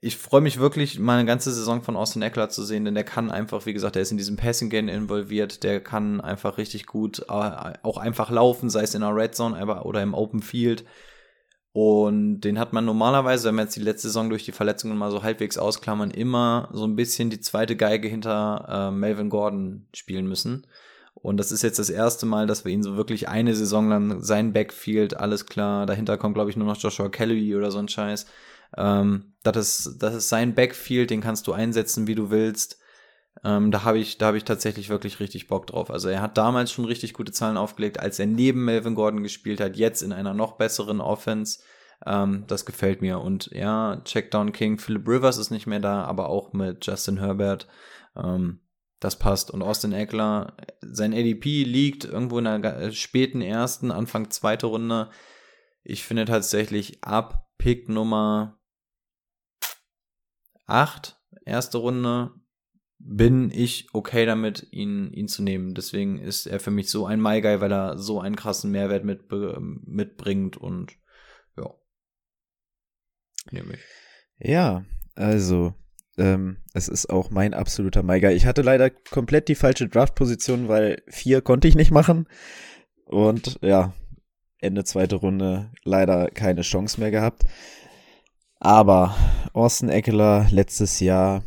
Ich 0.05 0.17
freue 0.17 0.41
mich 0.41 0.59
wirklich, 0.59 0.99
mal 0.99 1.17
eine 1.17 1.25
ganze 1.25 1.53
Saison 1.53 1.81
von 1.81 1.95
Austin 1.95 2.23
Eckler 2.23 2.49
zu 2.49 2.65
sehen, 2.65 2.83
denn 2.83 2.93
der 2.93 3.05
kann 3.05 3.31
einfach, 3.31 3.65
wie 3.65 3.71
gesagt, 3.71 3.95
der 3.95 4.01
ist 4.01 4.11
in 4.11 4.17
diesem 4.17 4.35
Passing 4.35 4.69
Game 4.69 4.89
involviert, 4.89 5.63
der 5.63 5.79
kann 5.79 6.19
einfach 6.19 6.57
richtig 6.57 6.87
gut 6.87 7.19
äh, 7.29 7.73
auch 7.83 7.97
einfach 7.97 8.29
laufen, 8.29 8.69
sei 8.69 8.81
es 8.81 8.95
in 8.95 8.99
der 8.99 9.15
Red 9.15 9.33
Zone 9.33 9.57
aber, 9.57 9.85
oder 9.85 10.03
im 10.03 10.13
Open 10.13 10.41
Field. 10.41 10.83
Und 11.71 12.41
den 12.41 12.59
hat 12.59 12.73
man 12.73 12.83
normalerweise, 12.83 13.47
wenn 13.47 13.55
wir 13.55 13.61
jetzt 13.61 13.77
die 13.77 13.81
letzte 13.81 14.09
Saison 14.09 14.29
durch 14.29 14.43
die 14.43 14.51
Verletzungen 14.51 14.97
mal 14.97 15.09
so 15.09 15.23
halbwegs 15.23 15.57
ausklammern, 15.57 16.11
immer 16.11 16.67
so 16.73 16.83
ein 16.83 16.97
bisschen 16.97 17.29
die 17.29 17.39
zweite 17.39 17.77
Geige 17.77 18.09
hinter 18.09 18.89
äh, 18.89 18.91
Melvin 18.91 19.29
Gordon 19.29 19.87
spielen 19.93 20.27
müssen. 20.27 20.67
Und 21.13 21.37
das 21.37 21.53
ist 21.53 21.61
jetzt 21.61 21.79
das 21.79 21.89
erste 21.89 22.25
Mal, 22.25 22.45
dass 22.45 22.65
wir 22.65 22.73
ihn 22.73 22.83
so 22.83 22.97
wirklich 22.97 23.29
eine 23.29 23.55
Saison 23.55 23.87
lang 23.87 24.21
sein 24.21 24.51
Backfield, 24.51 25.15
alles 25.15 25.45
klar. 25.45 25.85
Dahinter 25.85 26.17
kommt, 26.17 26.35
glaube 26.35 26.49
ich, 26.49 26.57
nur 26.57 26.67
noch 26.67 26.77
Joshua 26.77 27.07
Kelly 27.07 27.55
oder 27.55 27.71
so 27.71 27.79
ein 27.79 27.87
Scheiß. 27.87 28.25
Ähm, 28.77 29.33
das 29.43 29.57
ist, 29.57 29.97
das 30.03 30.15
ist 30.15 30.29
sein 30.29 30.55
Backfield, 30.55 31.09
den 31.09 31.21
kannst 31.21 31.47
du 31.47 31.53
einsetzen, 31.53 32.07
wie 32.07 32.15
du 32.15 32.29
willst. 32.29 32.79
Ähm, 33.43 33.71
da 33.71 33.83
habe 33.83 33.99
ich, 33.99 34.17
da 34.17 34.27
habe 34.27 34.37
ich 34.37 34.45
tatsächlich 34.45 34.89
wirklich 34.89 35.19
richtig 35.19 35.47
Bock 35.47 35.67
drauf. 35.67 35.89
Also 35.89 36.07
er 36.09 36.21
hat 36.21 36.37
damals 36.37 36.71
schon 36.71 36.85
richtig 36.85 37.13
gute 37.13 37.31
Zahlen 37.31 37.57
aufgelegt, 37.57 37.99
als 37.99 38.19
er 38.19 38.25
neben 38.27 38.63
Melvin 38.63 38.95
Gordon 38.95 39.23
gespielt 39.23 39.59
hat, 39.59 39.75
jetzt 39.75 40.01
in 40.01 40.13
einer 40.13 40.33
noch 40.33 40.53
besseren 40.53 41.01
Offense. 41.01 41.59
Ähm, 42.05 42.45
das 42.47 42.65
gefällt 42.65 43.01
mir. 43.01 43.19
Und 43.19 43.47
ja, 43.51 44.01
Checkdown 44.05 44.51
King, 44.51 44.77
Philip 44.77 45.07
Rivers 45.07 45.37
ist 45.37 45.51
nicht 45.51 45.67
mehr 45.67 45.79
da, 45.79 46.03
aber 46.03 46.29
auch 46.29 46.53
mit 46.53 46.85
Justin 46.85 47.19
Herbert. 47.19 47.67
Ähm, 48.15 48.59
das 48.99 49.19
passt. 49.19 49.51
Und 49.51 49.61
Austin 49.61 49.91
Eckler, 49.91 50.55
sein 50.81 51.13
ADP 51.13 51.63
liegt 51.63 52.05
irgendwo 52.05 52.37
in 52.37 52.45
der 52.45 52.59
ga- 52.59 52.91
späten 52.91 53.41
ersten, 53.41 53.91
Anfang 53.91 54.29
zweite 54.29 54.67
Runde. 54.67 55.09
Ich 55.83 56.03
finde 56.03 56.23
tatsächlich 56.23 57.03
ab 57.03 57.49
Pick 57.57 57.89
Nummer 57.89 58.59
8, 60.65 61.19
erste 61.45 61.77
Runde, 61.77 62.31
bin 62.99 63.51
ich 63.51 63.87
okay 63.93 64.25
damit, 64.25 64.67
ihn, 64.71 65.11
ihn 65.11 65.27
zu 65.27 65.43
nehmen. 65.43 65.73
Deswegen 65.73 66.19
ist 66.19 66.45
er 66.45 66.59
für 66.59 66.71
mich 66.71 66.89
so 66.89 67.05
ein 67.05 67.21
My 67.21 67.43
weil 67.43 67.71
er 67.71 67.97
so 67.97 68.21
einen 68.21 68.35
krassen 68.35 68.71
Mehrwert 68.71 69.03
mit, 69.03 69.29
mitbringt 69.85 70.57
und 70.57 70.93
ja. 71.57 71.69
Nehme 73.51 73.73
ich. 73.73 73.79
Ja, 74.39 74.85
also, 75.15 75.73
ähm, 76.17 76.57
es 76.73 76.87
ist 76.87 77.09
auch 77.09 77.29
mein 77.29 77.53
absoluter 77.53 78.03
Meiger. 78.03 78.31
Ich 78.31 78.45
hatte 78.45 78.61
leider 78.61 78.89
komplett 78.89 79.47
die 79.47 79.55
falsche 79.55 79.89
Draft-Position, 79.89 80.69
weil 80.69 81.01
vier 81.07 81.41
konnte 81.41 81.67
ich 81.67 81.75
nicht 81.75 81.91
machen. 81.91 82.27
Und 83.05 83.59
ja, 83.61 83.93
Ende 84.59 84.85
zweite 84.85 85.15
Runde 85.15 85.71
leider 85.83 86.29
keine 86.29 86.61
Chance 86.61 87.01
mehr 87.01 87.11
gehabt. 87.11 87.43
Aber 88.63 89.13
Austin 89.51 89.89
Eckler 89.89 90.47
letztes 90.49 91.01
Jahr 91.01 91.43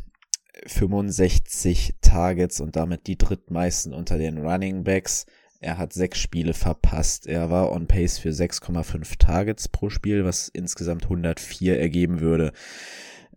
65 0.67 1.95
Targets 2.03 2.61
und 2.61 2.77
damit 2.77 3.07
die 3.07 3.17
drittmeisten 3.17 3.95
unter 3.95 4.19
den 4.19 4.37
Running 4.37 4.85
Backs. 4.85 5.25
Er 5.59 5.79
hat 5.79 5.95
sechs 5.95 6.19
Spiele 6.19 6.53
verpasst. 6.53 7.27
Er 7.27 7.49
war 7.49 7.73
on 7.73 7.87
pace 7.87 8.19
für 8.19 8.29
6,5 8.29 9.17
Targets 9.19 9.67
pro 9.67 9.89
Spiel, 9.89 10.27
was 10.27 10.49
insgesamt 10.49 11.05
104 11.05 11.81
ergeben 11.81 12.21
würde. 12.21 12.53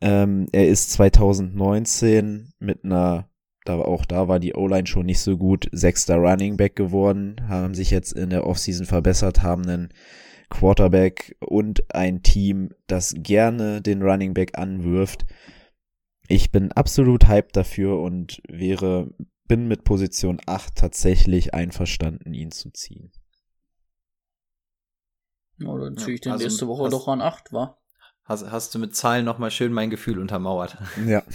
Ähm, 0.01 0.47
er 0.51 0.67
ist 0.67 0.91
2019 0.91 2.51
mit 2.59 2.83
einer, 2.83 3.29
da 3.63 3.75
auch 3.75 4.03
da 4.03 4.27
war 4.27 4.41
die 4.41 4.55
O-Line 4.55 4.87
schon 4.87 5.05
nicht 5.05 5.21
so 5.21 5.37
gut, 5.37 5.69
sechster 5.71 6.17
Running 6.17 6.57
Back 6.57 6.75
geworden, 6.75 7.47
haben 7.47 7.73
sich 7.73 7.91
jetzt 7.91 8.11
in 8.11 8.29
der 8.29 8.45
Offseason 8.45 8.85
verbessert, 8.85 9.41
haben 9.41 9.63
einen 9.63 9.89
Quarterback 10.49 11.35
und 11.39 11.83
ein 11.93 12.23
Team, 12.23 12.73
das 12.87 13.13
gerne 13.17 13.81
den 13.81 14.01
Running 14.01 14.33
Back 14.33 14.57
anwirft. 14.57 15.25
Ich 16.27 16.51
bin 16.51 16.71
absolut 16.71 17.27
hyped 17.27 17.55
dafür 17.55 17.99
und 17.99 18.41
wäre, 18.47 19.09
bin 19.47 19.67
mit 19.67 19.83
Position 19.83 20.39
8 20.45 20.75
tatsächlich 20.75 21.53
einverstanden, 21.53 22.33
ihn 22.33 22.51
zu 22.51 22.69
ziehen. 22.71 23.11
Ja, 25.57 25.77
dann 25.77 25.97
ziehe 25.97 26.15
ich 26.15 26.21
den 26.21 26.31
also 26.31 26.45
nächste 26.45 26.67
Woche 26.67 26.85
hast- 26.85 26.93
doch 26.93 27.07
an 27.07 27.21
8, 27.21 27.51
wa? 27.51 27.77
Hast, 28.23 28.49
hast 28.51 28.75
du 28.75 28.79
mit 28.79 28.95
Zahlen 28.95 29.25
nochmal 29.25 29.49
schön 29.51 29.73
mein 29.73 29.89
Gefühl 29.89 30.19
untermauert. 30.19 30.77
Ja. 31.05 31.23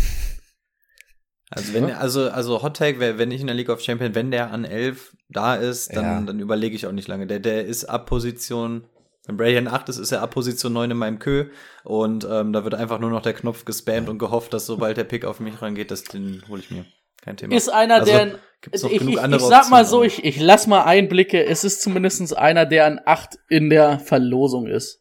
Also 1.50 1.72
wenn, 1.74 1.84
also, 1.84 2.30
also 2.30 2.62
Hot 2.62 2.76
Take, 2.78 2.98
wenn 2.98 3.30
ich 3.30 3.40
in 3.40 3.46
der 3.46 3.54
League 3.54 3.68
of 3.68 3.80
Champions, 3.80 4.16
wenn 4.16 4.32
der 4.32 4.50
an 4.50 4.64
11 4.64 5.14
da 5.28 5.54
ist, 5.54 5.94
dann, 5.94 6.04
Ja. 6.04 6.20
dann 6.22 6.40
überlege 6.40 6.74
ich 6.74 6.86
auch 6.86 6.92
nicht 6.92 7.06
lange. 7.06 7.28
Der, 7.28 7.38
der 7.38 7.64
ist 7.64 7.84
ab 7.84 8.06
Position, 8.06 8.88
wenn 9.26 9.36
Brady 9.36 9.56
an 9.56 9.68
8 9.68 9.88
ist, 9.88 9.98
ist 9.98 10.12
er 10.12 10.22
ab 10.22 10.32
Position 10.32 10.72
9 10.72 10.90
in 10.90 10.96
meinem 10.96 11.18
Kö 11.18 11.50
und 11.82 12.26
ähm, 12.30 12.52
da 12.52 12.64
wird 12.64 12.74
einfach 12.74 12.98
nur 12.98 13.10
noch 13.10 13.22
der 13.22 13.32
Knopf 13.34 13.64
gespammt 13.64 14.08
und 14.08 14.18
gehofft, 14.18 14.52
dass 14.52 14.66
sobald 14.66 14.96
der 14.96 15.04
Pick 15.04 15.24
auf 15.24 15.40
mich 15.40 15.62
rangeht, 15.62 15.90
dass 15.90 16.04
den 16.04 16.42
hole 16.48 16.60
ich 16.60 16.70
mir. 16.70 16.84
Kein 17.22 17.36
Thema. 17.38 17.56
Ist 17.56 17.70
einer, 17.70 18.00
Also, 18.00 18.12
der. 18.12 18.38
gibt's 18.60 18.82
noch 18.82 18.90
ich, 18.90 18.98
genug 18.98 19.14
ich, 19.14 19.20
andere 19.20 19.40
ich 19.40 19.48
sag 19.48 19.70
mal 19.70 19.86
so, 19.86 20.02
ich, 20.02 20.24
ich 20.24 20.38
lass 20.38 20.66
mal 20.66 20.84
Einblicke. 20.84 21.42
Es 21.44 21.64
ist 21.64 21.80
zumindest 21.80 22.36
einer, 22.36 22.66
der 22.66 22.84
an 22.84 23.00
8 23.04 23.38
in 23.48 23.70
der 23.70 23.98
Verlosung 23.98 24.66
ist. 24.66 25.00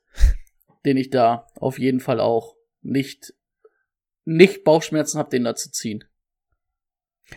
den 0.85 0.97
ich 0.97 1.09
da 1.09 1.47
auf 1.55 1.79
jeden 1.79 1.99
Fall 1.99 2.19
auch 2.19 2.55
nicht, 2.81 3.33
nicht 4.25 4.63
Bauchschmerzen 4.63 5.17
habe, 5.17 5.29
den 5.29 5.43
da 5.43 5.55
zu 5.55 5.71
ziehen. 5.71 6.03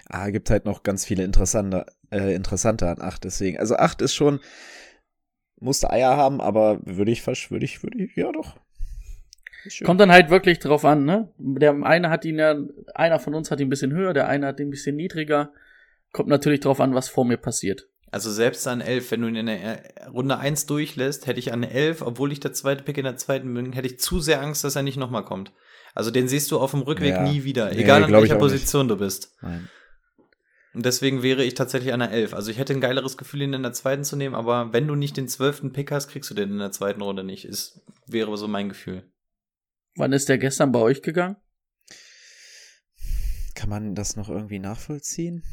Ah, 0.09 0.31
gibt 0.31 0.51
halt 0.51 0.65
noch 0.65 0.83
ganz 0.83 1.05
viele 1.05 1.25
interessante, 1.25 1.87
äh, 2.11 2.35
interessante 2.35 2.89
an 2.89 3.01
8, 3.01 3.25
deswegen. 3.25 3.59
Also 3.59 3.77
8 3.77 4.03
ist 4.03 4.15
schon, 4.15 4.41
musste 5.59 5.91
Eier 5.91 6.17
haben, 6.17 6.41
aber 6.41 6.79
würde 6.85 7.11
ich 7.11 7.23
fast, 7.23 7.51
würde 7.51 7.65
ich, 7.65 7.83
würde 7.83 8.03
ich, 8.05 8.17
ja 8.17 8.31
doch. 8.33 8.57
Kommt 9.85 10.01
dann 10.01 10.13
halt 10.13 10.31
wirklich 10.31 10.61
drauf 10.61 10.85
an, 10.85 11.05
ne? 11.05 11.29
Der 11.39 11.75
eine 11.83 12.09
hat 12.11 12.25
ihn 12.25 12.39
ja, 12.39 12.57
einer 12.95 13.19
von 13.19 13.35
uns 13.35 13.51
hat 13.51 13.59
ihn 13.59 13.67
ein 13.67 13.71
bisschen 13.71 13.93
höher, 13.93 14.13
der 14.15 14.29
eine 14.29 14.47
hat 14.47 14.61
ihn 14.61 14.69
ein 14.69 14.71
bisschen 14.71 14.95
niedriger. 14.97 15.51
Kommt 16.13 16.29
natürlich 16.29 16.61
drauf 16.61 16.81
an, 16.81 16.95
was 16.95 17.09
vor 17.09 17.25
mir 17.25 17.37
passiert. 17.37 17.89
Also 18.13 18.31
selbst 18.31 18.67
an 18.69 18.81
11, 18.81 19.11
wenn 19.11 19.23
du 19.23 19.29
ihn 19.29 19.35
in 19.37 19.47
der 19.47 19.83
Runde 20.13 20.39
1 20.39 20.67
durchlässt, 20.67 21.27
hätte 21.27 21.41
ich 21.41 21.53
an 21.53 21.65
11, 21.65 22.03
obwohl 22.03 22.31
ich 22.31 22.39
der 22.39 22.53
zweite 22.53 22.85
Pick 22.85 22.97
in 22.99 23.05
der 23.05 23.17
zweiten 23.17 23.53
bin, 23.53 23.73
hätte 23.73 23.89
ich 23.89 23.99
zu 23.99 24.21
sehr 24.21 24.41
Angst, 24.41 24.63
dass 24.63 24.77
er 24.77 24.83
nicht 24.83 24.97
nochmal 24.97 25.25
kommt. 25.25 25.53
Also 25.95 26.13
den 26.13 26.29
siehst 26.29 26.51
du 26.53 26.61
auf 26.61 26.71
dem 26.71 26.83
Rückweg 26.83 27.15
Ja. 27.15 27.23
nie 27.23 27.43
wieder, 27.43 27.71
Nee, 27.71 27.81
egal 27.81 28.05
an 28.05 28.09
glaub 28.09 28.23
ich 28.23 28.31
welcher 28.31 28.37
auch 28.41 28.47
nicht. 28.47 28.53
Position 28.53 28.87
du 28.87 28.97
bist. 28.97 29.35
Nein. 29.43 29.69
Und 30.77 30.85
deswegen 30.85 31.23
wäre 31.23 31.43
ich 31.43 31.55
tatsächlich 31.55 31.95
an 31.95 32.01
der 32.01 32.11
11. 32.11 32.35
Also 32.35 32.51
ich 32.51 32.59
hätte 32.59 32.75
ein 32.75 32.83
geileres 32.83 33.17
Gefühl, 33.17 33.41
ihn 33.41 33.55
in 33.55 33.63
der 33.63 33.73
zweiten 33.73 34.05
zu 34.05 34.15
nehmen, 34.15 34.35
aber 34.35 34.75
wenn 34.75 34.87
du 34.87 34.95
nicht 34.95 35.17
den 35.17 35.27
zwölften 35.27 35.73
Pick 35.73 35.91
hast, 35.91 36.09
kriegst 36.09 36.29
du 36.29 36.35
den 36.35 36.51
in 36.51 36.59
der 36.59 36.71
zweiten 36.71 37.01
Runde 37.01 37.25
nicht. 37.25 37.47
Ist, 37.47 37.81
wäre 38.07 38.37
so 38.37 38.47
mein 38.47 38.69
Gefühl. 38.69 39.11
Wann 39.95 40.13
ist 40.13 40.29
der 40.29 40.37
gestern 40.37 40.73
bei 40.73 40.81
euch 40.81 41.01
gegangen? 41.01 41.37
Kann 43.55 43.71
man 43.71 43.95
das 43.95 44.17
noch 44.17 44.29
irgendwie 44.29 44.59
nachvollziehen? 44.59 45.45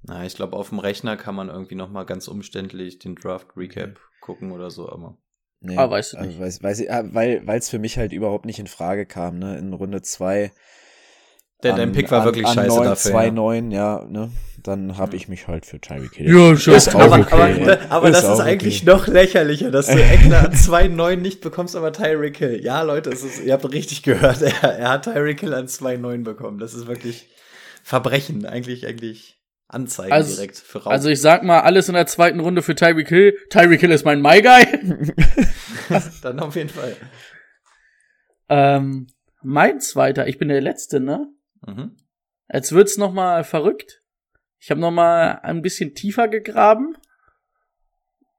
Na, 0.00 0.24
ich 0.24 0.36
glaube, 0.36 0.56
auf 0.56 0.70
dem 0.70 0.78
Rechner 0.78 1.18
kann 1.18 1.34
man 1.34 1.50
irgendwie 1.50 1.74
nochmal 1.74 2.06
ganz 2.06 2.26
umständlich 2.26 2.98
den 2.98 3.14
Draft 3.14 3.48
Recap 3.54 4.00
gucken 4.22 4.52
oder 4.52 4.70
so, 4.70 4.88
aber. 4.88 5.18
Nee, 5.60 5.76
Ah, 5.76 5.90
weißt 5.90 6.14
du 6.14 6.16
also 6.16 6.30
nicht. 6.30 6.40
Weiß, 6.40 6.62
weiß 6.62 6.80
ich, 6.80 6.90
ah, 6.90 7.04
weil 7.12 7.44
es 7.46 7.68
für 7.68 7.78
mich 7.78 7.98
halt 7.98 8.14
überhaupt 8.14 8.46
nicht 8.46 8.58
in 8.58 8.68
Frage 8.68 9.04
kam, 9.04 9.38
ne? 9.38 9.58
In 9.58 9.74
Runde 9.74 10.00
2 10.00 10.50
Der, 11.62 11.74
dein 11.74 11.92
Pick 11.92 12.10
war 12.10 12.20
an, 12.20 12.24
wirklich 12.26 12.46
an 12.46 12.54
scheiße 12.54 12.76
9, 12.76 12.84
dafür. 12.84 13.10
2, 13.12 13.24
ja. 13.26 13.30
9, 13.30 13.70
ja, 13.70 14.04
ne? 14.08 14.30
Dann 14.62 14.96
habe 14.96 15.16
ich 15.16 15.26
mich 15.28 15.48
halt 15.48 15.66
für 15.66 15.80
Tyreek 15.80 16.14
Hill. 16.14 16.32
Ja, 16.32 16.56
schon. 16.56 16.74
Ist 16.74 16.94
auch 16.94 17.00
aber, 17.00 17.18
okay. 17.20 17.62
aber, 17.62 17.78
aber 17.90 18.08
Ist 18.10 18.22
das 18.22 18.34
ist 18.34 18.40
eigentlich 18.40 18.82
okay. 18.82 18.90
noch 18.90 19.06
lächerlicher, 19.08 19.70
dass 19.72 19.86
du 19.86 20.00
Eckler 20.00 20.46
an 20.46 20.52
2,9 20.52 21.16
nicht 21.16 21.40
bekommst, 21.40 21.74
aber 21.74 21.92
Tyreek 21.92 22.36
Hill. 22.36 22.60
Ja, 22.62 22.82
Leute, 22.82 23.10
es 23.10 23.24
ist, 23.24 23.42
ihr 23.44 23.52
habt 23.54 23.70
richtig 23.72 24.02
gehört. 24.02 24.40
Er, 24.62 24.78
er 24.78 24.88
hat 24.90 25.04
Tyreek 25.04 25.40
Hill 25.40 25.54
an 25.54 25.66
2,9 25.66 26.22
bekommen. 26.22 26.58
Das 26.58 26.74
ist 26.74 26.86
wirklich 26.86 27.28
Verbrechen. 27.82 28.46
Eigentlich, 28.46 28.86
eigentlich 28.86 29.40
Anzeigen 29.66 30.12
Also- 30.12 30.34
direkt 30.36 30.58
für 30.58 30.78
Raub. 30.78 30.92
Also 30.92 31.08
ich 31.08 31.20
sag 31.20 31.42
mal, 31.42 31.60
alles 31.60 31.88
in 31.88 31.94
der 31.94 32.06
zweiten 32.06 32.38
Runde 32.38 32.62
für 32.62 32.76
Tyreek 32.76 33.08
Hill. 33.08 33.36
Tyreek 33.50 33.80
Hill 33.80 33.90
ist 33.90 34.04
mein 34.04 34.20
My 34.22 34.40
Guy. 34.42 34.64
Dann 36.22 36.38
auf 36.38 36.54
jeden 36.54 36.68
Fall. 36.68 36.96
ähm, 38.48 39.06
mein 39.42 39.80
zweiter, 39.80 40.28
ich 40.28 40.38
bin 40.38 40.48
der 40.48 40.60
Letzte, 40.60 41.00
ne? 41.00 41.26
Mhm. 41.66 41.96
Jetzt 42.52 42.72
wird's 42.72 42.96
noch 42.98 43.12
mal 43.12 43.44
verrückt. 43.44 44.02
Ich 44.58 44.70
habe 44.70 44.80
noch 44.80 44.90
mal 44.90 45.40
ein 45.42 45.62
bisschen 45.62 45.94
tiefer 45.94 46.28
gegraben. 46.28 46.96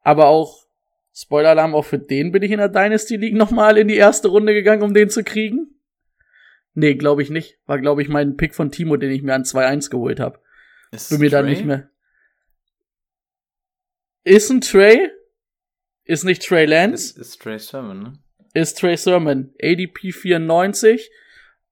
Aber 0.01 0.27
auch, 0.27 0.67
Spoiler-Alarm, 1.13 1.75
auch 1.75 1.85
für 1.85 1.99
den 1.99 2.31
bin 2.31 2.43
ich 2.43 2.51
in 2.51 2.57
der 2.57 2.69
Dynasty 2.69 3.17
League 3.17 3.35
noch 3.35 3.51
mal 3.51 3.77
in 3.77 3.87
die 3.87 3.95
erste 3.95 4.27
Runde 4.27 4.53
gegangen, 4.53 4.83
um 4.83 4.93
den 4.93 5.09
zu 5.09 5.23
kriegen. 5.23 5.79
Nee, 6.73 6.95
glaube 6.95 7.21
ich 7.21 7.29
nicht. 7.29 7.59
War, 7.65 7.79
glaube 7.79 8.01
ich, 8.01 8.09
mein 8.09 8.35
Pick 8.35 8.55
von 8.55 8.71
Timo, 8.71 8.97
den 8.97 9.11
ich 9.11 9.21
mir 9.21 9.33
an 9.33 9.43
2-1 9.43 9.89
geholt 9.89 10.19
habe. 10.19 10.39
Ist 10.91 11.09
Bin 11.09 11.19
mir 11.19 11.29
dann 11.29 11.45
Trey? 11.45 11.53
nicht 11.53 11.65
mehr. 11.65 11.89
Ist 14.23 14.49
ein 14.49 14.61
Trey. 14.61 15.09
Ist 16.03 16.23
nicht 16.23 16.45
Trey 16.45 16.65
Lance. 16.65 17.11
Ist, 17.13 17.17
ist 17.17 17.41
Trey 17.41 17.59
Sermon, 17.59 18.03
ne? 18.03 18.13
ist 18.53 18.79
Trey 18.79 18.97
Sermon. 18.97 19.53
ADP 19.61 20.11
94. 20.11 21.09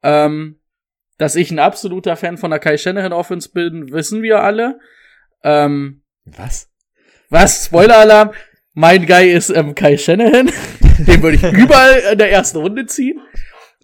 Ähm, 0.03 0.60
dass 1.21 1.35
ich 1.35 1.51
ein 1.51 1.59
absoluter 1.59 2.15
Fan 2.15 2.39
von 2.39 2.49
der 2.49 2.59
Kai 2.59 2.77
Shanahan 2.77 3.13
Offense 3.13 3.49
bin, 3.51 3.91
wissen 3.91 4.23
wir 4.23 4.41
alle. 4.41 4.79
Ähm, 5.43 6.01
Was? 6.25 6.71
was? 7.29 7.65
Spoiler-Alarm. 7.65 8.31
Mein 8.73 9.05
Guy 9.05 9.31
ist 9.31 9.51
ähm, 9.51 9.75
Kai 9.75 9.97
Shanahan. 9.97 10.47
Den 11.05 11.21
würde 11.21 11.35
ich 11.35 11.43
überall 11.43 12.13
in 12.13 12.17
der 12.17 12.31
ersten 12.31 12.57
Runde 12.57 12.87
ziehen. 12.87 13.21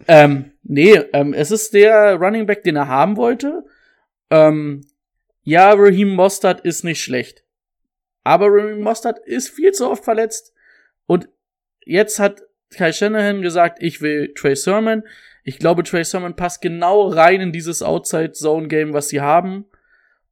Ähm, 0.08 0.54
nee, 0.64 0.96
ähm, 1.14 1.36
es 1.36 1.52
ist 1.52 1.76
der 1.76 2.16
Running 2.16 2.48
Back, 2.48 2.64
den 2.64 2.76
er 2.76 2.88
haben 2.88 3.18
wollte. 3.18 3.66
Ähm, 4.32 4.82
ja, 5.44 5.74
Raheem 5.74 6.16
Mostert 6.16 6.62
ist 6.62 6.84
nicht 6.84 7.04
schlecht. 7.04 7.44
Aber 8.24 8.48
Raheem 8.48 8.82
Mostert 8.82 9.20
ist 9.20 9.50
viel 9.50 9.74
zu 9.74 9.88
oft 9.92 10.04
verletzt. 10.04 10.54
Und 11.06 11.30
jetzt 11.86 12.20
hat 12.20 12.42
Kai 12.76 12.92
Shanahan 12.92 13.44
gesagt, 13.44 13.78
ich 13.82 14.02
will 14.02 14.34
Trey 14.34 14.56
Sermon. 14.56 15.04
Ich 15.48 15.60
glaube, 15.60 15.84
Trey 15.84 16.04
Sermon 16.04 16.36
passt 16.36 16.62
genau 16.62 17.08
rein 17.08 17.40
in 17.40 17.52
dieses 17.54 17.82
Outside-Zone-Game, 17.82 18.92
was 18.92 19.08
sie 19.08 19.22
haben. 19.22 19.64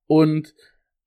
Und 0.08 0.54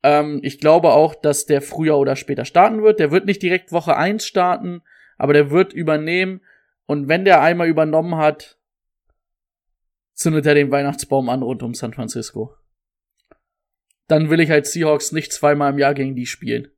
ähm, 0.02 0.40
ich 0.42 0.60
glaube 0.60 0.92
auch, 0.92 1.14
dass 1.14 1.44
der 1.44 1.60
früher 1.60 1.98
oder 1.98 2.16
später 2.16 2.46
starten 2.46 2.82
wird. 2.82 3.00
Der 3.00 3.10
wird 3.10 3.26
nicht 3.26 3.42
direkt 3.42 3.70
Woche 3.70 3.98
1 3.98 4.24
starten, 4.24 4.80
aber 5.18 5.34
der 5.34 5.50
wird 5.50 5.74
übernehmen. 5.74 6.40
Und 6.86 7.08
wenn 7.08 7.26
der 7.26 7.42
einmal 7.42 7.68
übernommen 7.68 8.16
hat, 8.16 8.58
zündet 10.14 10.46
er 10.46 10.54
den 10.54 10.70
Weihnachtsbaum 10.70 11.28
an 11.28 11.42
rund 11.42 11.62
um 11.62 11.74
San 11.74 11.92
Francisco. 11.92 12.56
Dann 14.06 14.30
will 14.30 14.40
ich 14.40 14.50
als 14.50 14.72
Seahawks 14.72 15.12
nicht 15.12 15.34
zweimal 15.34 15.70
im 15.70 15.78
Jahr 15.78 15.92
gegen 15.92 16.16
die 16.16 16.24
spielen. 16.24 16.68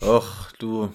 Och, 0.00 0.52
du. 0.60 0.94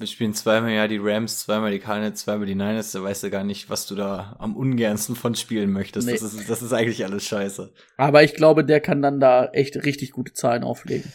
Wir 0.00 0.06
spielen 0.06 0.34
zweimal 0.34 0.70
ja 0.72 0.88
die 0.88 0.98
Rams, 0.98 1.40
zweimal 1.40 1.70
die 1.70 1.78
Cardinals, 1.78 2.20
zweimal 2.22 2.46
die 2.46 2.54
Niners. 2.54 2.92
Da 2.92 3.02
weißt 3.02 3.22
du 3.22 3.30
gar 3.30 3.44
nicht, 3.44 3.68
was 3.70 3.86
du 3.86 3.94
da 3.94 4.34
am 4.38 4.56
ungernsten 4.56 5.14
von 5.14 5.34
spielen 5.34 5.70
möchtest. 5.70 6.06
Nee. 6.06 6.14
Das, 6.14 6.22
ist, 6.22 6.48
das 6.48 6.62
ist 6.62 6.72
eigentlich 6.72 7.04
alles 7.04 7.24
scheiße. 7.26 7.72
Aber 7.98 8.22
ich 8.24 8.34
glaube, 8.34 8.64
der 8.64 8.80
kann 8.80 9.02
dann 9.02 9.20
da 9.20 9.46
echt 9.52 9.76
richtig 9.76 10.12
gute 10.12 10.32
Zahlen 10.32 10.64
auflegen. 10.64 11.12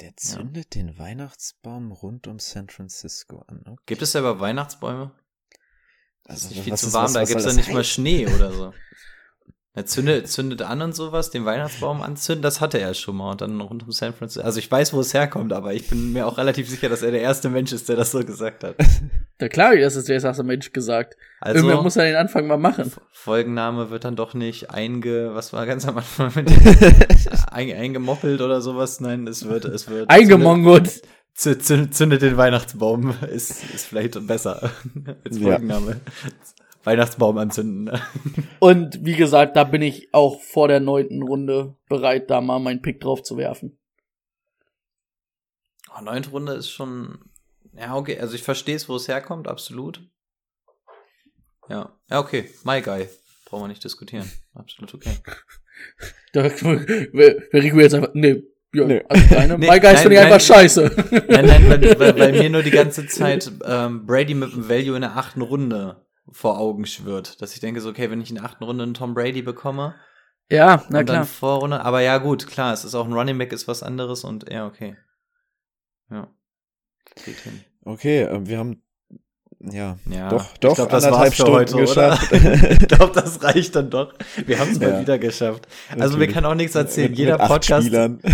Der 0.00 0.16
zündet 0.16 0.74
den 0.74 0.98
Weihnachtsbaum 0.98 1.92
rund 1.92 2.26
um 2.26 2.38
San 2.38 2.68
Francisco 2.68 3.44
an. 3.48 3.62
Okay. 3.66 3.82
Gibt 3.86 4.02
es 4.02 4.12
selber 4.12 4.40
Weihnachtsbäume? 4.40 5.12
Das 6.24 6.36
Also, 6.36 6.46
ist 6.48 6.54
nicht 6.54 6.64
viel 6.64 6.74
zu 6.76 6.92
warm, 6.92 7.04
was- 7.06 7.12
da 7.14 7.26
soll 7.26 7.34
dann 7.36 7.44
das 7.44 7.56
nicht 7.56 7.68
mal 7.68 7.78
heißen? 7.80 7.84
Schnee 7.92 8.26
oder 8.28 8.52
so. 8.52 8.74
Er 9.78 9.86
zündet, 9.86 10.26
zündet 10.26 10.62
an 10.62 10.82
und 10.82 10.92
sowas, 10.92 11.30
den 11.30 11.44
Weihnachtsbaum 11.44 12.02
anzünden, 12.02 12.42
das 12.42 12.60
hatte 12.60 12.80
er 12.80 12.94
schon 12.94 13.14
mal 13.14 13.30
und 13.30 13.42
dann 13.42 13.60
rund 13.60 13.84
um 13.84 13.92
San 13.92 14.12
Francisco. 14.12 14.44
Also 14.44 14.58
ich 14.58 14.68
weiß, 14.68 14.92
wo 14.92 14.98
es 14.98 15.14
herkommt, 15.14 15.52
aber 15.52 15.72
ich 15.72 15.88
bin 15.88 16.12
mir 16.12 16.26
auch 16.26 16.36
relativ 16.36 16.68
sicher, 16.68 16.88
dass 16.88 17.02
er 17.02 17.12
der 17.12 17.20
erste 17.20 17.48
Mensch 17.48 17.70
ist, 17.70 17.88
der 17.88 17.94
das 17.94 18.10
so 18.10 18.18
gesagt 18.24 18.64
hat. 18.64 18.74
Da 19.38 19.48
klar, 19.48 19.76
das 19.76 19.94
ist 19.94 20.08
der 20.08 20.20
erste 20.20 20.42
Mensch 20.42 20.72
gesagt. 20.72 21.16
Also 21.40 21.60
Irgendwer 21.60 21.80
muss 21.80 21.94
ja 21.94 22.02
den 22.02 22.16
Anfang 22.16 22.48
mal 22.48 22.56
machen. 22.56 22.90
Folgenname 23.12 23.88
wird 23.90 24.02
dann 24.02 24.16
doch 24.16 24.34
nicht 24.34 24.72
einge, 24.72 25.32
was 25.32 25.52
war 25.52 25.64
ganz 25.64 25.86
am 25.86 25.98
Anfang 25.98 26.32
mit 26.34 26.50
ein, 27.52 27.72
eingemoppelt 27.72 28.40
oder 28.40 28.60
sowas. 28.60 28.98
Nein, 28.98 29.28
es 29.28 29.48
wird, 29.48 29.64
es 29.64 29.88
wird 29.88 30.10
Eingemongelt. 30.10 31.02
Zündet, 31.34 31.94
zündet, 31.94 32.22
den 32.22 32.36
Weihnachtsbaum 32.36 33.14
ist, 33.30 33.62
ist 33.72 33.86
vielleicht 33.86 34.26
besser 34.26 34.72
als 35.24 35.38
Ja. 35.38 35.60
Weihnachtsbaum 36.88 37.36
anzünden. 37.36 38.00
Und 38.60 39.04
wie 39.04 39.14
gesagt, 39.14 39.56
da 39.56 39.64
bin 39.64 39.82
ich 39.82 40.08
auch 40.14 40.40
vor 40.40 40.68
der 40.68 40.80
neunten 40.80 41.22
Runde 41.22 41.76
bereit, 41.88 42.30
da 42.30 42.40
mal 42.40 42.58
meinen 42.58 42.80
Pick 42.80 43.00
drauf 43.00 43.22
zu 43.22 43.36
werfen. 43.36 43.78
Oh, 45.94 46.02
neunte 46.02 46.30
Runde 46.30 46.54
ist 46.54 46.70
schon. 46.70 47.18
Ja, 47.78 47.94
okay. 47.94 48.18
Also 48.18 48.34
ich 48.34 48.42
verstehe 48.42 48.76
es, 48.76 48.88
wo 48.88 48.96
es 48.96 49.06
herkommt, 49.06 49.48
absolut. 49.48 50.00
Ja. 51.68 51.92
Ja, 52.08 52.20
okay. 52.20 52.48
My 52.64 52.80
Guy. 52.80 53.08
Brauchen 53.44 53.64
wir 53.64 53.68
nicht 53.68 53.84
diskutieren. 53.84 54.30
Absolut 54.54 54.94
okay. 54.94 55.12
Da 56.32 56.42
Rico 56.42 57.78
jetzt 57.78 57.94
einfach, 57.94 58.10
nee, 58.12 58.42
ja, 58.74 58.84
Nee. 58.84 59.04
also 59.08 59.34
deine, 59.34 59.58
Nee, 59.58 59.70
My 59.70 59.80
Guys 59.80 59.92
nein, 59.92 59.96
finde 59.98 60.14
ich 60.14 60.20
nein. 60.20 60.32
einfach 60.32 60.46
scheiße. 60.46 61.24
Nein, 61.28 61.46
nein, 61.46 61.70
weil, 61.70 61.98
weil, 62.00 62.18
weil 62.18 62.32
mir 62.32 62.50
nur 62.50 62.62
die 62.62 62.70
ganze 62.70 63.06
Zeit 63.06 63.50
ähm, 63.64 64.06
Brady 64.06 64.34
mit 64.34 64.52
dem 64.52 64.68
Value 64.68 64.96
in 64.96 65.02
der 65.02 65.16
achten 65.16 65.40
Runde 65.40 66.04
vor 66.32 66.58
Augen 66.58 66.86
schwirrt. 66.86 67.40
Dass 67.42 67.54
ich 67.54 67.60
denke 67.60 67.80
so, 67.80 67.88
okay, 67.90 68.10
wenn 68.10 68.20
ich 68.20 68.30
in 68.30 68.36
der 68.36 68.44
achten 68.44 68.64
Runde 68.64 68.84
einen 68.84 68.94
Tom 68.94 69.14
Brady 69.14 69.42
bekomme, 69.42 69.94
ja, 70.50 70.82
na 70.88 71.00
und 71.00 71.04
klar. 71.04 71.18
dann 71.18 71.26
Vorrunde, 71.26 71.84
aber 71.84 72.00
ja 72.00 72.18
gut, 72.18 72.46
klar, 72.46 72.72
es 72.72 72.84
ist 72.84 72.94
auch 72.94 73.04
ein 73.06 73.12
Running 73.12 73.36
Back, 73.36 73.52
ist 73.52 73.68
was 73.68 73.82
anderes 73.82 74.24
und 74.24 74.50
ja, 74.50 74.66
okay. 74.66 74.96
Ja. 76.10 76.28
Geht 77.24 77.36
hin. 77.40 77.60
Okay, 77.84 78.22
ähm, 78.22 78.46
wir 78.46 78.58
haben 78.58 78.82
ja, 79.60 79.98
Ja, 80.08 80.28
doch, 80.28 80.52
ich 80.52 80.58
doch 80.60 80.74
glaub, 80.76 80.88
das 80.88 81.04
anderthalb 81.04 81.26
war's 81.26 81.34
für 81.34 81.42
Stunden 81.42 81.58
heute, 81.58 81.76
geschafft. 81.78 82.32
Oder? 82.32 82.70
ich 82.70 82.78
glaube, 82.78 83.12
das 83.12 83.42
reicht 83.42 83.74
dann 83.74 83.90
doch. 83.90 84.14
Wir 84.46 84.58
haben 84.58 84.70
es 84.70 84.78
mal 84.78 84.90
Ja. 84.90 85.00
wieder 85.00 85.18
geschafft. 85.18 85.66
Also 85.88 86.00
Natürlich. 86.00 86.20
wir 86.28 86.34
können 86.34 86.46
auch 86.46 86.54
nichts 86.54 86.76
erzählen. 86.76 87.10
Mit- 87.10 87.18
jeder 87.18 87.38
mit 87.38 87.48
Podcast, 87.48 87.90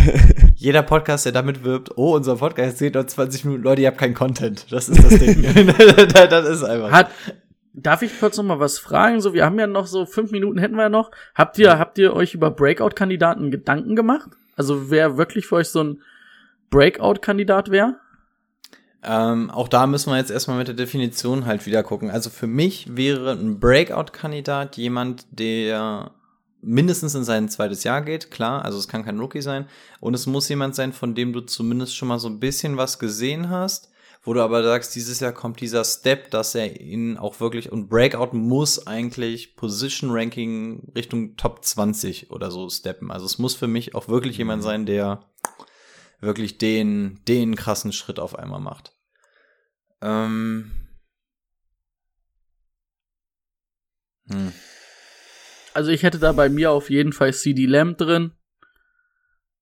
jeder 0.56 0.82
Podcast, 0.82 1.24
der 1.24 1.32
damit 1.32 1.64
wirbt, 1.64 1.96
oh, 1.96 2.14
unser 2.14 2.36
Podcast 2.36 2.78
geht 2.78 2.94
noch 2.94 3.06
20 3.06 3.46
Minuten, 3.46 3.62
Leute, 3.64 3.80
ihr 3.82 3.88
habt 3.88 3.98
keinen 3.98 4.12
Content. 4.14 4.66
Das 4.70 4.88
ist 4.90 5.02
das 5.02 5.18
Ding. 5.18 5.42
das 6.12 6.48
ist 6.48 6.62
einfach. 6.62 6.90
Hat, 6.90 7.10
darf 7.74 8.02
ich 8.02 8.18
kurz 8.18 8.36
noch 8.36 8.44
mal 8.44 8.60
was 8.60 8.78
fragen? 8.78 9.20
So, 9.20 9.34
wir 9.34 9.44
haben 9.44 9.58
ja 9.58 9.66
noch 9.66 9.86
so 9.86 10.06
fünf 10.06 10.30
Minuten 10.30 10.58
hätten 10.58 10.76
wir 10.76 10.84
ja 10.84 10.88
noch. 10.88 11.10
Habt 11.34 11.58
ihr, 11.58 11.78
habt 11.78 11.98
ihr 11.98 12.14
euch 12.14 12.34
über 12.34 12.50
Breakout-Kandidaten 12.50 13.50
Gedanken 13.50 13.96
gemacht? 13.96 14.30
Also, 14.56 14.90
wer 14.90 15.16
wirklich 15.16 15.46
für 15.46 15.56
euch 15.56 15.68
so 15.68 15.82
ein 15.82 16.02
Breakout-Kandidat 16.70 17.70
wäre? 17.70 17.96
Ähm, 19.02 19.50
auch 19.50 19.68
da 19.68 19.86
müssen 19.86 20.10
wir 20.10 20.16
jetzt 20.16 20.30
erstmal 20.30 20.56
mit 20.56 20.68
der 20.68 20.74
Definition 20.74 21.44
halt 21.44 21.66
wieder 21.66 21.82
gucken. 21.82 22.10
Also 22.10 22.30
für 22.30 22.46
mich 22.46 22.96
wäre 22.96 23.32
ein 23.32 23.60
Breakout-Kandidat 23.60 24.78
jemand, 24.78 25.26
der 25.30 26.12
mindestens 26.62 27.14
in 27.14 27.24
sein 27.24 27.50
zweites 27.50 27.84
Jahr 27.84 28.00
geht, 28.00 28.30
klar, 28.30 28.64
also 28.64 28.78
es 28.78 28.88
kann 28.88 29.04
kein 29.04 29.20
Rookie 29.20 29.42
sein. 29.42 29.66
Und 30.00 30.14
es 30.14 30.26
muss 30.26 30.48
jemand 30.48 30.74
sein, 30.74 30.94
von 30.94 31.14
dem 31.14 31.34
du 31.34 31.40
zumindest 31.42 31.94
schon 31.94 32.08
mal 32.08 32.18
so 32.18 32.28
ein 32.28 32.40
bisschen 32.40 32.78
was 32.78 32.98
gesehen 32.98 33.50
hast, 33.50 33.90
wo 34.24 34.32
du 34.32 34.42
aber 34.42 34.62
sagst, 34.62 34.94
dieses 34.94 35.20
Jahr 35.20 35.32
kommt 35.32 35.60
dieser 35.60 35.84
Step, 35.84 36.30
dass 36.30 36.54
er 36.54 36.80
ihn 36.80 37.18
auch 37.18 37.40
wirklich, 37.40 37.70
und 37.70 37.88
Breakout 37.88 38.36
muss 38.36 38.86
eigentlich 38.86 39.54
Position 39.56 40.10
Ranking 40.10 40.92
Richtung 40.94 41.36
Top 41.36 41.64
20 41.64 42.30
oder 42.30 42.50
so 42.50 42.68
steppen. 42.70 43.10
Also 43.10 43.26
es 43.26 43.38
muss 43.38 43.54
für 43.54 43.68
mich 43.68 43.94
auch 43.94 44.08
wirklich 44.08 44.38
jemand 44.38 44.62
sein, 44.62 44.86
der 44.86 45.20
wirklich 46.20 46.58
den, 46.58 47.20
den 47.28 47.54
krassen 47.54 47.92
Schritt 47.92 48.18
auf 48.18 48.38
einmal 48.38 48.60
macht. 48.60 48.94
Ähm. 50.00 50.70
Hm. 54.30 54.52
Also, 55.74 55.90
ich 55.90 56.02
hätte 56.02 56.18
da 56.18 56.32
bei 56.32 56.48
mir 56.48 56.70
auf 56.70 56.88
jeden 56.88 57.12
Fall 57.12 57.34
CD 57.34 57.66
Lamb 57.66 57.98
drin. 57.98 58.32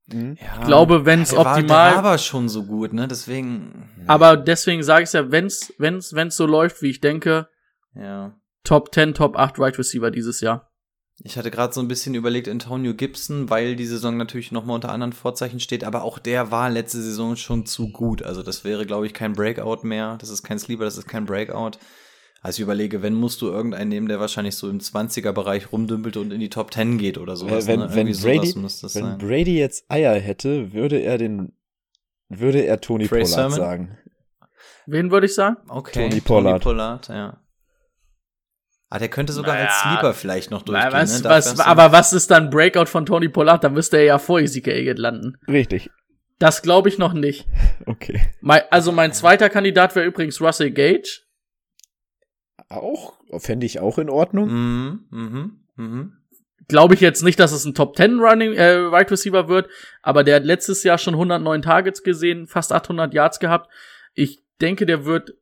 Mhm. 0.07 0.37
Ja, 0.41 0.59
Ich 0.61 0.67
glaube, 0.67 1.05
wenn's 1.07 1.31
der 1.31 1.39
war, 1.45 1.57
optimal- 1.57 1.67
Der 1.91 1.97
war 1.97 1.99
aber 1.99 2.19
schon 2.19 2.49
so 2.49 2.65
gut, 2.65 2.93
ne? 2.93 3.07
Deswegen. 3.09 3.89
Aber 4.07 4.37
deswegen 4.37 4.83
sage 4.83 5.05
ich 5.05 5.13
ja, 5.13 5.31
wenn's, 5.31 5.73
wenn's, 5.79 6.13
wenn's 6.15 6.37
so 6.37 6.47
läuft, 6.47 6.83
wie 6.83 6.91
ich 6.91 7.01
denke, 7.01 7.49
Ja. 7.95 8.35
Top 8.65 8.95
10, 8.95 9.15
Top 9.15 9.37
8 9.37 9.59
Right 9.59 9.77
Receiver 9.79 10.11
dieses 10.11 10.41
Jahr. 10.41 10.71
Ich 11.25 11.37
hatte 11.37 11.51
gerade 11.51 11.73
so 11.75 11.81
ein 11.81 11.89
bisschen 11.89 12.15
überlegt, 12.15 12.49
Antonio 12.49 12.95
Gibson, 12.95 13.51
weil 13.51 13.77
die 13.77 13.87
Saison 13.87 14.17
natürlich 14.17 14.51
nochmal 14.51 14.77
unter 14.77 14.91
anderen 14.91 15.13
Vorzeichen 15.13 15.61
steht, 15.61 15.85
aber 15.85 16.03
auch 16.03 16.19
der 16.19 16.51
war 16.51 16.71
letzte 16.71 17.01
Saison 17.03 17.37
schon 17.37 17.67
zu 17.67 17.91
gut. 17.93 18.23
Also 18.23 18.43
das 18.43 18.65
wäre, 18.65 18.87
glaube 18.87 19.07
ich, 19.07 19.15
kein 19.15 19.33
Breakout 19.35 19.81
mehr. 19.87 20.17
Das 20.21 20.31
ist 20.31 20.43
kein 20.43 20.59
Sleeper, 20.59 20.85
das 20.85 20.97
ist 20.97 21.07
kein 21.09 21.27
Breakout. 21.27 21.73
Also 22.45 22.57
ich 22.59 22.63
überlege, 22.65 23.03
wenn 23.03 23.15
musst 23.15 23.41
du 23.41 23.47
irgendeinen 23.47 23.89
nehmen, 23.89 24.09
der 24.09 24.19
wahrscheinlich 24.19 24.57
so 24.57 24.69
im 24.69 24.81
20er-Bereich 24.81 25.71
rumdümpelt 25.71 26.17
und 26.17 26.33
in 26.33 26.41
die 26.41 26.51
Top 26.51 26.75
10 26.75 26.99
geht 26.99 27.17
oder 27.17 27.37
sowas. 27.37 27.69
wenn, 27.69 27.79
ne? 27.81 27.95
wenn, 27.95 28.07
Brady, 28.13 28.47
sowas 28.49 28.83
wenn 28.95 29.05
sein. 29.05 29.19
Brady 29.19 29.57
jetzt 29.59 29.85
Eier 29.89 30.15
hätte, 30.15 30.73
würde 30.73 30.99
er 30.99 31.19
den, 31.19 31.53
würde 32.29 32.61
er 32.65 32.81
Tony 32.81 33.07
Trey 33.07 33.21
Pollard 33.23 33.29
Sermon? 33.29 33.57
sagen. 33.57 33.99
Wen 34.87 35.13
würde 35.13 35.27
ich 35.27 35.35
sagen? 35.37 35.59
Okay, 35.69 36.09
Tony 36.09 36.21
Pollard. 36.21 36.63
Tony 36.65 36.75
Pollard, 36.75 37.09
ja. 37.09 37.39
Ah, 38.91 38.99
der 38.99 39.09
könnte 39.09 39.33
sogar 39.33 39.55
als 39.55 39.71
Naja, 39.85 39.95
Sleeper 39.95 40.13
vielleicht 40.13 40.51
noch 40.51 40.63
durchgehen. 40.63 40.93
was, 40.93 41.23
ne? 41.23 41.31
Was, 41.31 41.61
aber 41.61 41.93
was 41.93 42.13
ist 42.13 42.31
dann 42.31 42.51
Breakout 42.51 42.87
von 42.87 43.07
Tony 43.07 43.29
Pollard? 43.29 43.63
Da 43.63 43.69
müsste 43.69 43.99
er 43.99 44.05
ja 44.05 44.19
vor 44.19 44.41
Ezekiel 44.41 44.73
Elliott 44.75 44.99
landen. 44.99 45.39
Richtig. 45.49 45.91
Das 46.39 46.61
glaube 46.61 46.89
ich 46.89 46.99
noch 46.99 47.13
nicht. 47.13 47.47
Okay. 47.85 48.21
Mein, 48.41 48.63
also 48.71 48.93
mein 48.93 49.13
zweiter 49.13 49.51
Kandidat 49.51 49.97
wäre 49.97 50.07
übrigens 50.07 50.41
Russell 50.41 50.71
Gage. 50.71 51.23
Auch, 52.77 53.15
fände 53.39 53.67
ich 53.67 53.81
auch 53.81 53.99
in 53.99 54.11
Ordnung. 54.11 54.49
Mhm, 54.49 55.05
mhm, 55.11 55.61
mhm. 55.77 56.13
Glaube 56.69 56.95
ich 56.95 57.01
jetzt 57.01 57.23
nicht, 57.23 57.39
dass 57.41 57.53
es 57.53 57.65
ein 57.65 57.75
Top 57.75 57.97
10 57.97 58.21
Running 58.21 58.53
äh, 58.53 58.91
Wide 58.91 59.11
Receiver 59.11 59.49
wird, 59.49 59.69
aber 60.01 60.25
der 60.25 60.37
hat 60.37 60.45
letztes 60.45 60.83
Jahr 60.85 60.99
schon 60.99 61.15
109 61.15 61.63
Targets 61.63 62.03
gesehen, 62.03 62.47
fast 62.47 62.73
800 62.73 63.13
Yards 63.13 63.41
gehabt. 63.41 63.71
Ich 64.15 64.43
denke, 64.61 64.87
der 64.87 65.05
wird 65.05 65.35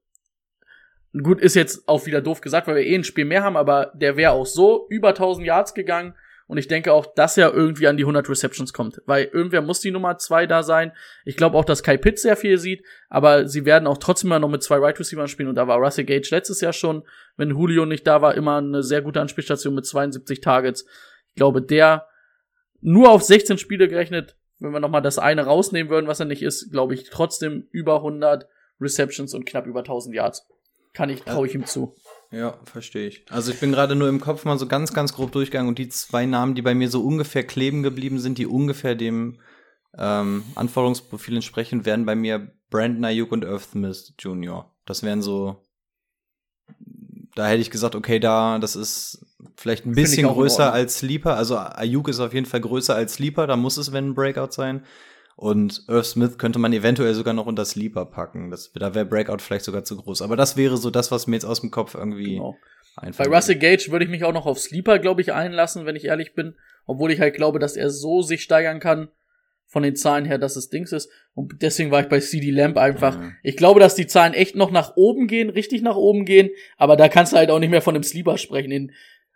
gut 1.23 1.41
ist 1.41 1.57
jetzt 1.57 1.89
auch 1.89 2.07
wieder 2.07 2.21
doof 2.21 2.41
gesagt, 2.41 2.67
weil 2.67 2.77
wir 2.77 2.87
eh 2.87 2.95
ein 2.95 3.05
Spiel 3.05 3.25
mehr 3.25 3.43
haben, 3.43 3.57
aber 3.57 3.93
der 3.95 4.17
wäre 4.17 4.33
auch 4.33 4.47
so 4.47 4.87
über 4.89 5.09
1000 5.09 5.47
Yards 5.47 5.75
gegangen 5.75 6.15
und 6.51 6.59
ich 6.59 6.67
denke 6.67 6.93
auch, 6.93 7.07
dass 7.15 7.39
er 7.39 7.55
irgendwie 7.55 7.87
an 7.87 7.97
die 7.97 8.03
100 8.03 8.29
Receptions 8.29 8.73
kommt, 8.73 9.01
weil 9.07 9.27
irgendwer 9.27 9.63
muss 9.63 9.79
die 9.79 9.93
Nummer 9.93 10.19
zwei 10.19 10.47
da 10.47 10.65
sein. 10.65 10.91
Ich 11.25 11.37
glaube 11.37 11.57
auch, 11.57 11.65
dass 11.65 11.85
Kai 11.85 11.97
Pitt 11.97 12.19
sehr 12.19 12.37
viel 12.37 12.59
sieht, 12.59 12.85
aber 13.09 13.47
sie 13.47 13.65
werden 13.65 13.87
auch 13.87 13.99
trotzdem 13.99 14.31
mal 14.31 14.41
noch 14.41 14.49
mit 14.49 14.61
zwei 14.61 14.81
Wide 14.81 14.99
Receivers 14.99 15.31
spielen 15.31 15.49
und 15.49 15.55
da 15.55 15.69
war 15.69 15.79
Russell 15.79 16.05
Gage 16.05 16.27
letztes 16.33 16.61
Jahr 16.61 16.73
schon, 16.73 17.05
wenn 17.37 17.51
Julio 17.51 17.87
nicht 17.87 18.05
da 18.05 18.21
war, 18.21 18.35
immer 18.35 18.57
eine 18.57 18.83
sehr 18.83 19.01
gute 19.01 19.21
Anspielstation 19.21 19.77
mit 19.77 19.87
72 19.87 20.41
Targets. 20.41 20.87
Ich 21.29 21.37
glaube, 21.37 21.63
der 21.63 22.09
nur 22.81 23.13
auf 23.13 23.23
16 23.23 23.57
Spiele 23.57 23.87
gerechnet, 23.87 24.35
wenn 24.59 24.73
wir 24.73 24.81
noch 24.81 24.91
mal 24.91 25.01
das 25.01 25.21
eine 25.21 25.45
rausnehmen 25.45 25.89
würden, 25.89 26.09
was 26.09 26.19
er 26.19 26.27
nicht 26.27 26.43
ist, 26.43 26.73
glaube 26.73 26.95
ich 26.95 27.11
trotzdem 27.11 27.69
über 27.71 27.99
100 27.99 28.49
Receptions 28.81 29.35
und 29.35 29.47
knapp 29.47 29.69
über 29.69 29.81
1000 29.81 30.17
Yards. 30.17 30.49
Kann 30.95 31.11
ich, 31.11 31.23
traue 31.23 31.47
ich 31.47 31.55
ihm 31.55 31.65
zu. 31.65 31.95
Ja, 32.33 32.59
verstehe 32.65 33.09
ich. 33.09 33.25
Also 33.31 33.51
ich 33.51 33.59
bin 33.59 33.73
gerade 33.73 33.97
nur 33.97 34.09
im 34.09 34.21
Kopf 34.21 34.45
mal 34.45 34.59
so 34.59 34.67
ganz, 34.67 34.93
ganz 34.93 35.13
grob 35.13 35.33
durchgegangen 35.33 35.69
und 35.69 35.79
die 35.79 35.89
zwei 35.89 36.27
Namen, 36.27 36.55
die 36.55 36.63
bei 36.63 36.75
mir 36.75 36.89
so 36.89 37.03
ungefähr 37.03 37.45
kleben 37.45 37.83
geblieben 37.83 38.21
sind, 38.21 38.39
die 38.39 38.47
ungefähr 38.47 38.95
dem 38.95 39.41
ähm, 39.99 40.45
Anforderungsprofil 40.55 41.35
entsprechen, 41.35 41.85
wären 41.85 42.07
bei 42.07 42.15
mir 42.15 42.53
Brandon 42.71 43.05
Ayuk 43.05 43.33
und 43.33 43.45
Earth 43.45 43.71
Smith 43.73 44.15
Jr. 44.19 44.71
Das 44.87 45.03
wären 45.03 45.23
so, 45.23 45.61
da 47.35 47.49
hätte 47.49 47.63
ich 47.63 47.71
gesagt, 47.73 47.97
okay, 47.97 48.21
da, 48.21 48.61
das 48.61 48.77
ist 48.77 49.27
vielleicht 49.57 49.85
ein 49.85 49.95
bisschen 49.95 50.29
größer 50.29 50.73
als 50.73 50.99
Sleeper. 50.99 51.37
Also 51.37 51.57
Ayuk 51.57 52.09
ist 52.09 52.21
auf 52.21 52.33
jeden 52.33 52.47
Fall 52.47 52.61
größer 52.61 52.95
als 52.95 53.15
Sleeper, 53.15 53.49
da 53.49 53.57
muss 53.57 53.77
es, 53.77 53.93
wenn 53.93 54.11
ein 54.11 54.15
Breakout 54.15 54.53
sein. 54.53 54.85
Und 55.41 55.85
Earth 55.89 56.05
Smith 56.05 56.37
könnte 56.37 56.59
man 56.59 56.71
eventuell 56.75 57.15
sogar 57.15 57.33
noch 57.33 57.47
unter 57.47 57.65
Sleeper 57.65 58.05
packen. 58.05 58.51
Das, 58.51 58.73
da 58.75 58.95
wäre 58.95 59.07
Breakout 59.07 59.39
vielleicht 59.39 59.65
sogar 59.65 59.85
zu 59.85 59.97
groß. 59.97 60.21
Aber 60.21 60.37
das 60.37 60.59
wäre 60.59 60.77
so 60.77 60.91
das, 60.91 61.11
was 61.11 61.27
mir 61.27 61.37
jetzt 61.37 61.47
aus 61.47 61.63
dem 61.63 61.71
Kopf 61.71 61.95
irgendwie 61.95 62.35
Genau. 62.35 62.57
einfällt. 62.97 63.31
Bei 63.31 63.35
Russell 63.35 63.57
Gage 63.57 63.89
würde 63.91 64.05
ich 64.05 64.11
mich 64.11 64.25
auch 64.25 64.35
noch 64.35 64.45
auf 64.45 64.61
Sleeper, 64.61 64.99
glaube 64.99 65.23
ich, 65.23 65.33
einlassen, 65.33 65.87
wenn 65.87 65.97
ich 65.97 66.05
ehrlich 66.05 66.35
bin. 66.35 66.57
Obwohl 66.85 67.11
ich 67.11 67.21
halt 67.21 67.35
glaube, 67.37 67.59
dass 67.59 67.75
er 67.77 67.89
so 67.89 68.21
sich 68.21 68.43
steigern 68.43 68.81
kann 68.81 69.09
von 69.67 69.83
den 69.83 69.97
Zahlen 69.97 70.27
her, 70.27 70.37
dass 70.37 70.57
es 70.57 70.69
Dings 70.69 70.93
ist. 70.93 71.09
Und 71.33 71.63
deswegen 71.63 71.91
war 71.91 72.03
ich 72.03 72.09
bei 72.11 72.21
CD 72.21 72.51
Lamp 72.51 72.77
einfach. 72.77 73.15
Ja. 73.15 73.33
Ich 73.43 73.57
glaube, 73.57 73.81
dass 73.81 73.95
die 73.95 74.07
Zahlen 74.07 74.35
echt 74.35 74.57
noch 74.57 74.71
nach 74.71 74.95
oben 74.97 75.27
gehen, 75.27 75.49
richtig 75.49 75.81
nach 75.81 75.97
oben 75.97 76.27
gehen. 76.27 76.51
Aber 76.77 76.97
da 76.97 77.09
kannst 77.09 77.33
du 77.33 77.39
halt 77.39 77.51
auch 77.51 77.61
nicht 77.61 77.71
mehr 77.71 77.81
von 77.81 77.95
dem 77.95 78.03
Sleeper 78.03 78.37
sprechen. 78.37 78.69
Den 78.69 78.93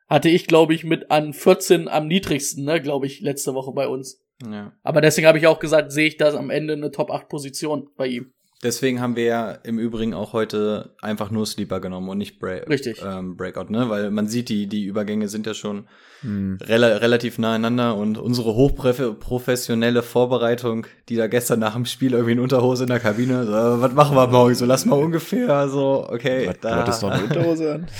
hatte 0.06 0.28
ich, 0.28 0.46
glaube 0.48 0.74
ich, 0.74 0.84
mit 0.84 1.10
an 1.10 1.32
14 1.32 1.88
am 1.88 2.08
niedrigsten, 2.08 2.64
ne, 2.66 2.82
glaube 2.82 3.06
ich, 3.06 3.22
letzte 3.22 3.54
Woche 3.54 3.72
bei 3.72 3.88
uns. 3.88 4.20
Ja. 4.52 4.72
Aber 4.82 5.00
deswegen 5.00 5.26
habe 5.26 5.38
ich 5.38 5.46
auch 5.46 5.58
gesagt, 5.58 5.92
sehe 5.92 6.08
ich 6.08 6.16
das 6.16 6.34
am 6.34 6.50
Ende 6.50 6.74
eine 6.74 6.90
Top 6.90 7.10
8 7.10 7.28
Position 7.28 7.88
bei 7.96 8.06
ihm. 8.06 8.32
Deswegen 8.62 9.00
haben 9.00 9.14
wir 9.16 9.24
ja 9.24 9.50
im 9.50 9.78
Übrigen 9.78 10.14
auch 10.14 10.32
heute 10.32 10.94
einfach 11.02 11.30
nur 11.30 11.44
Sleeper 11.44 11.80
genommen 11.80 12.08
und 12.08 12.16
nicht 12.18 12.38
Bra 12.38 12.52
Richtig. 12.68 13.02
Ähm, 13.06 13.36
Breakout, 13.36 13.70
ne? 13.70 13.90
Weil 13.90 14.10
man 14.10 14.26
sieht, 14.26 14.48
die, 14.48 14.66
die 14.68 14.84
Übergänge 14.84 15.28
sind 15.28 15.46
ja 15.46 15.52
schon 15.54 15.86
Hm. 16.22 16.56
rela 16.66 16.86
relativ 16.86 17.36
nah 17.36 17.50
aneinander 17.54 17.96
und 17.96 18.16
unsere 18.16 18.54
hochprofessionelle 18.54 20.02
Vorbereitung, 20.02 20.86
die 21.10 21.16
da 21.16 21.26
gestern 21.26 21.60
nach 21.60 21.74
dem 21.74 21.84
Spiel 21.84 22.12
irgendwie 22.12 22.32
in 22.32 22.40
Unterhose 22.40 22.84
in 22.84 22.88
der 22.88 23.00
Kabine, 23.00 23.44
so, 23.44 23.52
was 23.52 23.92
machen 23.92 24.16
wir 24.16 24.26
morgen? 24.28 24.54
So, 24.54 24.64
lass 24.64 24.86
mal 24.86 24.96
ungefähr 24.98 25.68
so, 25.68 26.06
okay. 26.08 26.46
Was, 26.46 26.60
du 26.60 26.70
hattest 26.70 27.02
noch 27.02 27.10
eine 27.10 27.24
Unterhose 27.24 27.74
an? 27.74 27.86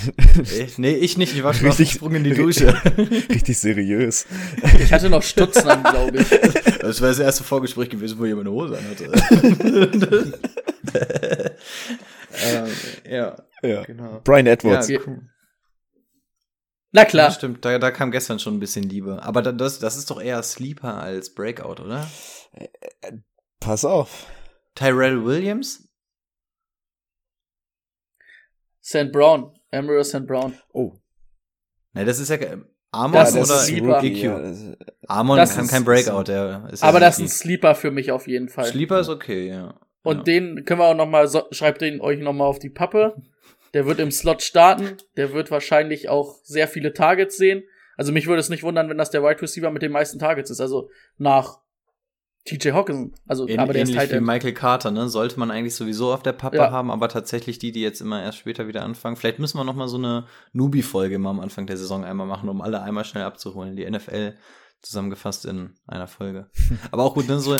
Ich, 0.57 0.79
nee, 0.79 0.95
ich 0.95 1.17
nicht, 1.19 1.35
ich 1.35 1.43
war 1.43 1.53
schon 1.53 1.67
Richtig- 1.67 1.87
aufgesprungen 1.89 2.17
in 2.25 2.31
die 2.31 2.33
Dusche. 2.41 2.73
Richtig 3.29 3.59
seriös. 3.59 4.25
Ich 4.79 4.91
hatte 4.91 5.09
noch 5.11 5.21
Stutzen 5.21 5.67
an, 5.69 5.83
glaube 5.83 6.17
ich. 6.17 6.27
Das 6.87 7.01
wäre 7.01 7.11
das 7.11 7.19
erste 7.19 7.43
Vorgespräch 7.43 7.89
gewesen, 7.89 8.17
wo 8.19 8.25
jemand 8.25 8.47
eine 8.47 8.55
Hose 8.55 8.77
anhatte. 8.77 9.05
ähm, 12.43 12.71
ja, 13.09 13.35
Ja. 13.61 13.83
genau. 13.83 14.21
Brian 14.23 14.47
Edwards. 14.47 14.89
Ja, 14.89 14.99
Na 16.91 17.01
Ja, 17.01 17.05
klar. 17.05 17.31
stimmt, 17.31 17.63
da, 17.65 17.77
da 17.79 17.91
kam 17.91 18.11
gestern 18.11 18.39
schon 18.39 18.55
ein 18.55 18.59
bisschen 18.59 18.83
Liebe. 18.83 19.21
Aber 19.23 19.41
da, 19.41 19.51
das, 19.51 19.79
das 19.79 19.97
ist 19.97 20.09
doch 20.09 20.21
eher 20.21 20.41
Sleeper 20.43 20.95
als 21.01 21.33
Breakout, 21.33 21.81
oder? 21.81 22.07
Pass 23.59 23.85
auf. 23.85 24.27
Tyrell 24.75 25.23
Williams? 25.25 25.89
St. 28.83 29.11
Brown. 29.11 29.57
Emerald 29.71 30.05
St. 30.05 30.27
Brown. 30.27 30.57
Oh. 30.73 30.99
Ne, 31.93 32.05
das 32.05 32.19
ist 32.19 32.29
ja 32.29 32.37
Amon 32.95 33.11
oder 33.21 33.23
ist 33.27 33.35
ein 33.35 33.45
Sleeper. 33.45 33.95
Rookie, 33.97 34.21
ja, 34.23 34.37
ist- 34.39 34.77
Amon 35.07 35.37
Das 35.37 35.55
kann 35.55 35.65
ist- 35.65 35.71
kein 35.71 35.83
Breakout, 35.85 36.23
der 36.23 36.67
ist 36.71 36.81
ja 36.81 36.87
Aber 36.89 36.99
das 36.99 37.17
ist 37.19 37.21
ein. 37.23 37.27
Sleeper 37.29 37.75
für 37.75 37.91
mich 37.91 38.11
auf 38.11 38.27
jeden 38.27 38.49
Fall. 38.49 38.65
Sleeper 38.65 38.99
ist 38.99 39.09
okay, 39.09 39.47
ja. 39.49 39.73
Und 40.03 40.17
ja. 40.17 40.23
den 40.23 40.65
können 40.65 40.79
wir 40.79 40.85
auch 40.85 40.95
noch 40.95 41.07
mal, 41.07 41.27
so, 41.27 41.43
schreibt 41.51 41.81
den 41.81 41.99
euch 42.01 42.19
noch 42.19 42.33
mal 42.33 42.45
auf 42.45 42.59
die 42.59 42.69
Pappe. 42.69 43.15
Der 43.73 43.85
wird 43.85 43.99
im 43.99 44.11
Slot 44.11 44.41
starten. 44.41 44.97
Der 45.17 45.33
wird 45.33 45.51
wahrscheinlich 45.51 46.07
auch 46.09 46.35
sehr 46.43 46.67
viele 46.67 46.93
Targets 46.93 47.37
sehen. 47.37 47.63
Also 47.97 48.11
mich 48.11 48.27
würde 48.27 48.39
es 48.39 48.49
nicht 48.49 48.63
wundern, 48.63 48.89
wenn 48.89 48.97
das 48.97 49.09
der 49.09 49.23
Wide 49.23 49.41
Receiver 49.41 49.71
mit 49.71 49.81
den 49.81 49.91
meisten 49.91 50.19
Targets 50.19 50.49
ist. 50.49 50.61
Also 50.61 50.89
nach 51.17 51.59
TJ 52.45 52.71
Hawkinson. 52.73 53.13
Also, 53.27 53.47
Ähn, 53.47 53.59
aber 53.59 53.73
der 53.73 53.83
ist 53.83 53.89
ähnlich 53.89 53.99
halt 53.99 54.11
wie 54.11 54.23
Michael 54.23 54.53
Carter, 54.53 54.91
ne? 54.91 55.09
Sollte 55.09 55.39
man 55.39 55.49
eigentlich 55.49 55.73
sowieso 55.75 56.13
auf 56.13 56.21
der 56.21 56.33
Pappe 56.33 56.57
Ja. 56.57 56.71
haben, 56.71 56.91
aber 56.91 57.09
tatsächlich 57.09 57.57
die, 57.57 57.71
die 57.71 57.81
jetzt 57.81 58.01
immer 58.01 58.21
erst 58.21 58.37
später 58.37 58.67
wieder 58.67 58.83
anfangen. 58.83 59.15
Vielleicht 59.15 59.39
müssen 59.39 59.57
wir 59.57 59.63
noch 59.63 59.75
mal 59.75 59.87
so 59.87 59.97
eine 59.97 60.25
Newbie-Folge 60.53 61.17
mal 61.17 61.31
am 61.31 61.39
Anfang 61.39 61.65
der 61.65 61.77
Saison 61.77 62.05
einmal 62.05 62.27
machen, 62.27 62.47
um 62.47 62.61
alle 62.61 62.81
einmal 62.83 63.03
schnell 63.03 63.23
abzuholen. 63.23 63.75
Die 63.75 63.89
NFL 63.89 64.35
zusammengefasst 64.83 65.45
in 65.45 65.71
einer 65.87 66.05
Folge. 66.07 66.47
Aber 66.91 67.03
auch 67.03 67.15
gut, 67.15 67.27
ne, 67.27 67.39
so 67.39 67.55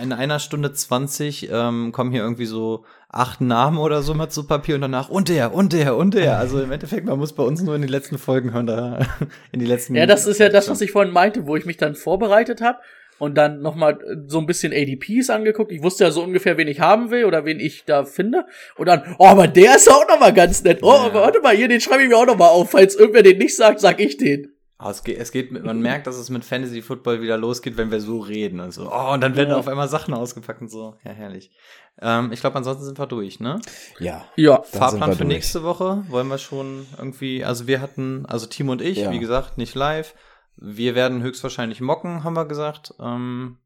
in 0.00 0.12
einer 0.12 0.38
Stunde 0.38 0.72
20 0.72 1.48
ähm, 1.50 1.90
kommen 1.90 2.12
hier 2.12 2.22
irgendwie 2.22 2.46
so 2.46 2.84
acht 3.08 3.40
Namen 3.40 3.78
oder 3.78 4.02
so 4.02 4.14
mal 4.14 4.28
zu 4.28 4.46
Papier 4.46 4.76
und 4.76 4.82
danach 4.82 5.08
und 5.08 5.28
der, 5.28 5.52
und 5.52 5.72
der, 5.72 5.96
und 5.96 6.14
der. 6.14 6.38
Also 6.38 6.60
im 6.60 6.70
Endeffekt, 6.70 7.06
man 7.06 7.18
muss 7.18 7.32
bei 7.32 7.42
uns 7.42 7.62
nur 7.62 7.74
in 7.74 7.82
die 7.82 7.88
letzten 7.88 8.18
Folgen 8.18 8.52
hören, 8.52 8.68
da 8.68 9.00
in 9.50 9.58
die 9.58 9.66
letzten 9.66 9.96
Ja, 9.96 10.06
das 10.06 10.26
ist 10.26 10.38
ja 10.38 10.48
das, 10.48 10.68
was 10.68 10.80
ich 10.80 10.92
vorhin 10.92 11.12
meinte, 11.12 11.48
wo 11.48 11.56
ich 11.56 11.66
mich 11.66 11.78
dann 11.78 11.96
vorbereitet 11.96 12.60
habe 12.60 12.78
und 13.18 13.34
dann 13.36 13.60
noch 13.62 13.74
mal 13.74 13.98
so 14.26 14.38
ein 14.38 14.46
bisschen 14.46 14.72
ADPs 14.72 15.30
angeguckt. 15.30 15.72
Ich 15.72 15.82
wusste 15.82 16.04
ja 16.04 16.10
so 16.10 16.22
ungefähr, 16.22 16.56
wen 16.56 16.68
ich 16.68 16.80
haben 16.80 17.10
will 17.10 17.24
oder 17.24 17.44
wen 17.44 17.60
ich 17.60 17.84
da 17.84 18.04
finde. 18.04 18.46
Und 18.76 18.86
dann, 18.86 19.16
oh, 19.18 19.26
aber 19.26 19.48
der 19.48 19.76
ist 19.76 19.90
auch 19.90 20.06
noch 20.08 20.20
mal 20.20 20.32
ganz 20.32 20.62
nett. 20.64 20.80
Oh, 20.82 20.92
Ja. 20.92 21.00
aber 21.06 21.20
warte 21.22 21.40
mal, 21.40 21.54
hier, 21.56 21.68
den 21.68 21.80
schreibe 21.80 22.02
ich 22.02 22.08
mir 22.08 22.16
auch 22.16 22.26
noch 22.26 22.38
mal 22.38 22.48
auf. 22.48 22.70
Falls 22.70 22.94
irgendwer 22.94 23.22
den 23.22 23.38
nicht 23.38 23.56
sagt, 23.56 23.80
sag 23.80 24.00
ich 24.00 24.16
den. 24.16 24.52
Aber 24.80 24.92
es 24.92 25.02
geht, 25.02 25.18
es 25.18 25.32
geht 25.32 25.50
mit, 25.50 25.64
man 25.64 25.80
merkt, 25.80 26.06
dass 26.06 26.16
es 26.16 26.30
mit 26.30 26.44
Fantasy 26.44 26.82
Football 26.82 27.20
wieder 27.20 27.36
losgeht, 27.36 27.76
wenn 27.76 27.90
wir 27.90 28.00
so 28.00 28.20
reden 28.20 28.60
und 28.60 28.72
so. 28.72 28.88
Oh, 28.92 29.12
und 29.12 29.20
dann 29.22 29.34
werden 29.34 29.50
Ja. 29.50 29.56
auf 29.56 29.66
einmal 29.66 29.88
Sachen 29.88 30.14
ausgepackt 30.14 30.60
und 30.60 30.68
so. 30.70 30.94
Ja, 31.04 31.10
herrlich. 31.10 31.50
Ähm, 32.00 32.30
ich 32.32 32.38
glaube, 32.38 32.54
ansonsten 32.54 32.84
sind 32.84 32.96
wir 32.96 33.06
durch, 33.08 33.40
ne? 33.40 33.58
Ja. 33.98 34.24
Ja. 34.36 34.62
Fahrplan 34.62 35.10
für 35.14 35.24
durch. 35.24 35.28
nächste 35.34 35.64
Woche 35.64 36.04
wollen 36.10 36.28
wir 36.28 36.38
schon 36.38 36.86
irgendwie, 36.96 37.44
also 37.44 37.66
wir 37.66 37.80
hatten, 37.80 38.24
also 38.26 38.46
Timo 38.46 38.70
und 38.70 38.80
ich, 38.80 38.98
Ja. 38.98 39.10
wie 39.10 39.18
gesagt, 39.18 39.58
nicht 39.58 39.74
live. 39.74 40.14
Wir 40.60 40.94
werden 40.94 41.22
höchstwahrscheinlich 41.22 41.80
mocken, 41.80 42.24
haben 42.24 42.34
wir 42.34 42.46
gesagt. 42.46 42.94
Ähm, 43.00 43.58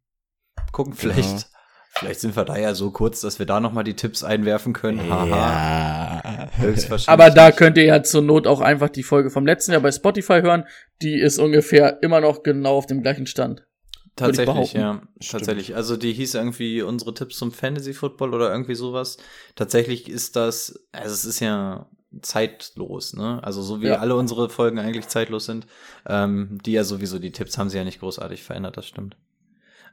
gucken, 0.73 0.93
vielleicht, 0.93 1.49
vielleicht 1.95 2.21
sind 2.21 2.37
wir 2.37 2.45
da 2.45 2.57
ja 2.57 2.75
so 2.75 2.91
kurz, 2.91 3.21
dass 3.21 3.39
wir 3.39 3.47
da 3.47 3.61
nochmal 3.61 3.85
die 3.85 3.97
Tipps 3.97 4.23
einwerfen 4.23 4.73
können. 4.73 5.09
Haha. 5.09 5.27
Ja. 5.27 6.51
Höchstwahrscheinlich. 6.59 7.09
Aber 7.09 7.31
da 7.31 7.51
könnt 7.51 7.79
ihr 7.79 7.85
ja 7.85 8.03
zur 8.03 8.23
Not 8.23 8.47
auch 8.47 8.61
einfach 8.61 8.91
die 8.91 9.03
Folge 9.03 9.31
vom 9.31 9.47
letzten 9.47 9.73
Jahr 9.73 9.81
bei 9.81 9.93
Spotify 9.93 10.41
hören. 10.43 10.65
Die 11.01 11.19
ist 11.19 11.39
ungefähr 11.39 12.03
immer 12.03 12.21
noch 12.21 12.43
genau 12.43 12.77
auf 12.77 12.87
dem 12.87 13.03
gleichen 13.03 13.27
Stand. 13.27 13.67
Tatsächlich, 14.15 14.75
ja. 14.75 15.01
Stimmt. 15.21 15.31
Tatsächlich. 15.31 15.75
Also 15.75 15.97
die 15.97 16.13
hieß 16.13 16.35
irgendwie 16.35 16.83
unsere 16.83 17.15
Tipps 17.15 17.39
zum 17.39 17.51
Fantasy 17.51 17.95
Football 17.95 18.35
oder 18.35 18.51
irgendwie 18.53 18.75
sowas. 18.75 19.17
Tatsächlich 19.57 20.11
ist 20.11 20.37
das, 20.37 20.87
also 20.93 21.15
es 21.15 21.25
ist 21.25 21.41
ja 21.41 21.89
zeitlos, 22.21 23.15
ne? 23.15 23.41
Also 23.43 23.63
so 23.63 23.81
wie 23.81 23.87
Ja. 23.87 23.97
alle 23.99 24.15
unsere 24.17 24.49
Folgen 24.51 24.79
eigentlich 24.79 25.09
zeitlos 25.09 25.47
sind, 25.47 25.67
ähm, 26.07 26.59
die 26.65 26.73
ja 26.73 26.85
sowieso, 26.85 27.19
die 27.19 27.33
Tipps 27.33 27.57
haben 27.59 27.71
sie 27.71 27.79
ja 27.79 27.85
nicht 27.85 28.01
großartig 28.01 28.43
verändert, 28.43 28.77
das 28.77 28.87
stimmt. 28.87 29.17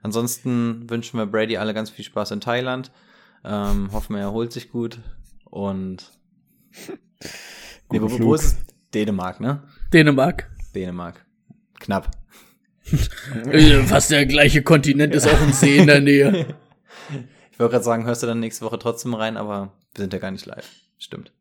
Ansonsten 0.01 0.89
wünschen 0.89 1.17
wir 1.17 1.25
Brady 1.25 1.57
alle 1.57 1.73
ganz 1.73 1.89
viel 1.89 2.05
Spaß 2.05 2.31
in 2.31 2.41
Thailand. 2.41 2.91
Ähm, 3.43 3.91
hoffen, 3.93 4.15
er 4.15 4.23
erholt 4.23 4.51
sich 4.51 4.69
gut 4.71 4.99
und 5.45 6.11
Nee, 7.91 8.01
wo, 8.01 8.09
wo 8.19 8.33
ist 8.35 8.43
es? 8.43 8.57
Dänemark, 8.93 9.39
ne? 9.39 9.63
Dänemark. 9.93 10.49
Dänemark. 10.75 11.25
Knapp. 11.79 12.11
Äh, 13.51 13.83
Fast 13.83 14.11
der 14.11 14.25
gleiche 14.25 14.61
Kontinent 14.63 15.13
ist 15.15 15.27
auch 15.27 15.41
ein 15.41 15.53
See 15.53 15.77
in 15.77 15.87
der 15.87 16.01
Nähe. 16.01 16.55
Ich 17.51 17.59
wollte 17.59 17.73
gerade 17.73 17.83
sagen, 17.83 18.05
hörst 18.05 18.23
du 18.23 18.27
dann 18.27 18.39
nächste 18.39 18.65
Woche 18.65 18.79
trotzdem 18.79 19.13
rein, 19.13 19.37
aber 19.37 19.73
wir 19.95 20.01
sind 20.03 20.13
ja 20.13 20.19
gar 20.19 20.31
nicht 20.31 20.45
live. 20.45 20.69
Stimmt. 20.97 21.31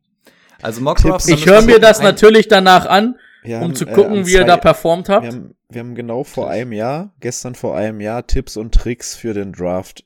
Also 0.61 0.81
Mockdraft. 0.81 1.27
Ich 1.27 1.45
höre 1.45 1.61
mir 1.61 1.79
das 1.79 2.01
natürlich 2.01 2.47
danach 2.47 2.85
an, 2.85 3.17
Wir 3.43 3.57
um 3.57 3.63
haben, 3.63 3.75
zu 3.75 3.85
äh, 3.85 3.93
gucken, 3.93 4.19
am 4.19 4.27
wie 4.27 4.33
ihr 4.33 4.45
da 4.45 4.57
performt 4.57 5.07
Wir 5.07 5.15
habt. 5.15 5.27
haben, 5.27 5.55
wir 5.69 5.79
haben 5.79 5.95
genau 5.95 6.23
vor 6.23 6.49
einem 6.49 6.71
Jahr, 6.71 7.13
gestern 7.19 7.55
vor 7.55 7.75
einem 7.75 8.01
Jahr, 8.01 8.27
Tipps 8.27 8.57
und 8.57 8.73
Tricks 8.73 9.15
für 9.15 9.33
den 9.33 9.53
Draft, 9.53 10.05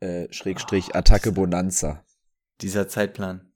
äh, 0.00 0.26
Schrägstrich, 0.32 0.94
Attacke 0.94 1.32
Bonanza. 1.32 2.04
Dieser 2.60 2.88
Zeitplan. 2.88 3.52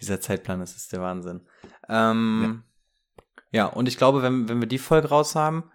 Dieser 0.00 0.20
Zeitplan, 0.20 0.60
das 0.60 0.76
ist 0.76 0.92
der 0.92 1.00
Wahnsinn. 1.00 1.42
Ähm, 1.88 2.62
ja. 3.52 3.66
und 3.66 3.88
ich 3.88 3.96
glaube, 3.96 4.22
wenn, 4.22 4.48
wenn 4.48 4.60
wir 4.60 4.68
die 4.68 4.78
Folge 4.78 5.08
raus 5.08 5.34
haben, 5.34 5.70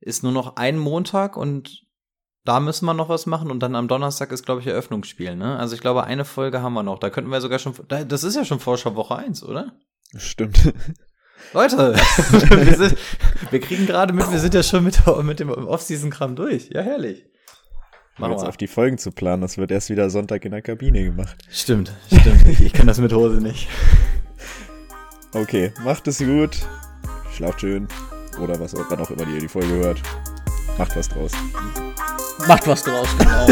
ist 0.00 0.22
nur 0.22 0.32
noch 0.32 0.56
ein 0.56 0.78
Montag 0.78 1.36
und 1.36 1.87
da 2.48 2.60
müssen 2.60 2.86
wir 2.86 2.94
noch 2.94 3.10
was 3.10 3.26
machen 3.26 3.50
und 3.50 3.60
dann 3.60 3.74
am 3.76 3.88
Donnerstag 3.88 4.32
ist, 4.32 4.46
glaube 4.46 4.62
ich, 4.62 4.66
Eröffnungsspiel, 4.66 5.36
ne? 5.36 5.58
Also 5.58 5.74
ich 5.74 5.82
glaube, 5.82 6.04
eine 6.04 6.24
Folge 6.24 6.62
haben 6.62 6.72
wir 6.72 6.82
noch. 6.82 6.98
Da 6.98 7.10
könnten 7.10 7.30
wir 7.30 7.42
sogar 7.42 7.58
schon, 7.58 7.74
da- 7.88 8.04
das 8.04 8.24
ist 8.24 8.36
ja 8.36 8.44
schon 8.46 8.58
Vorschau 8.58 8.94
Woche 8.96 9.16
1, 9.16 9.42
oder? 9.44 9.72
Stimmt. 10.16 10.72
Leute, 11.52 11.94
wir, 12.30 12.76
sind, 12.76 12.96
wir 13.50 13.60
kriegen 13.60 13.86
gerade 13.86 14.14
mit, 14.14 14.30
wir 14.32 14.38
sind 14.38 14.54
ja 14.54 14.62
schon 14.62 14.82
mit, 14.82 14.98
mit 15.24 15.40
dem 15.40 15.50
Off-Season-Kram 15.50 16.36
durch. 16.36 16.70
Ja, 16.72 16.80
herrlich. 16.80 17.26
Machen 18.16 18.32
Jetzt 18.32 18.42
wir. 18.44 18.48
auf 18.48 18.56
die 18.56 18.66
Folgen 18.66 18.96
zu 18.96 19.12
planen, 19.12 19.42
das 19.42 19.58
wird 19.58 19.70
erst 19.70 19.90
wieder 19.90 20.08
Sonntag 20.08 20.42
in 20.46 20.50
der 20.52 20.62
Kabine 20.62 21.04
gemacht. 21.04 21.36
Stimmt, 21.50 21.92
stimmt. 22.06 22.48
Ich, 22.48 22.62
ich 22.62 22.72
kann 22.72 22.86
das 22.86 22.98
mit 22.98 23.12
Hose 23.12 23.42
nicht. 23.42 23.68
Okay, 25.34 25.72
macht 25.84 26.08
es 26.08 26.18
gut. 26.18 26.56
Schlaft 27.34 27.60
schön. 27.60 27.86
Oder 28.42 28.58
was 28.58 28.74
wann 28.74 29.00
auch 29.00 29.10
immer 29.10 29.28
ihr 29.28 29.38
die 29.40 29.48
Folge 29.48 29.68
hört. 29.74 30.00
Macht 30.78 30.96
was 30.96 31.10
draus. 31.10 31.32
Macht 32.46 32.66
was 32.66 32.82
draus, 32.82 33.08
genau. 33.18 33.46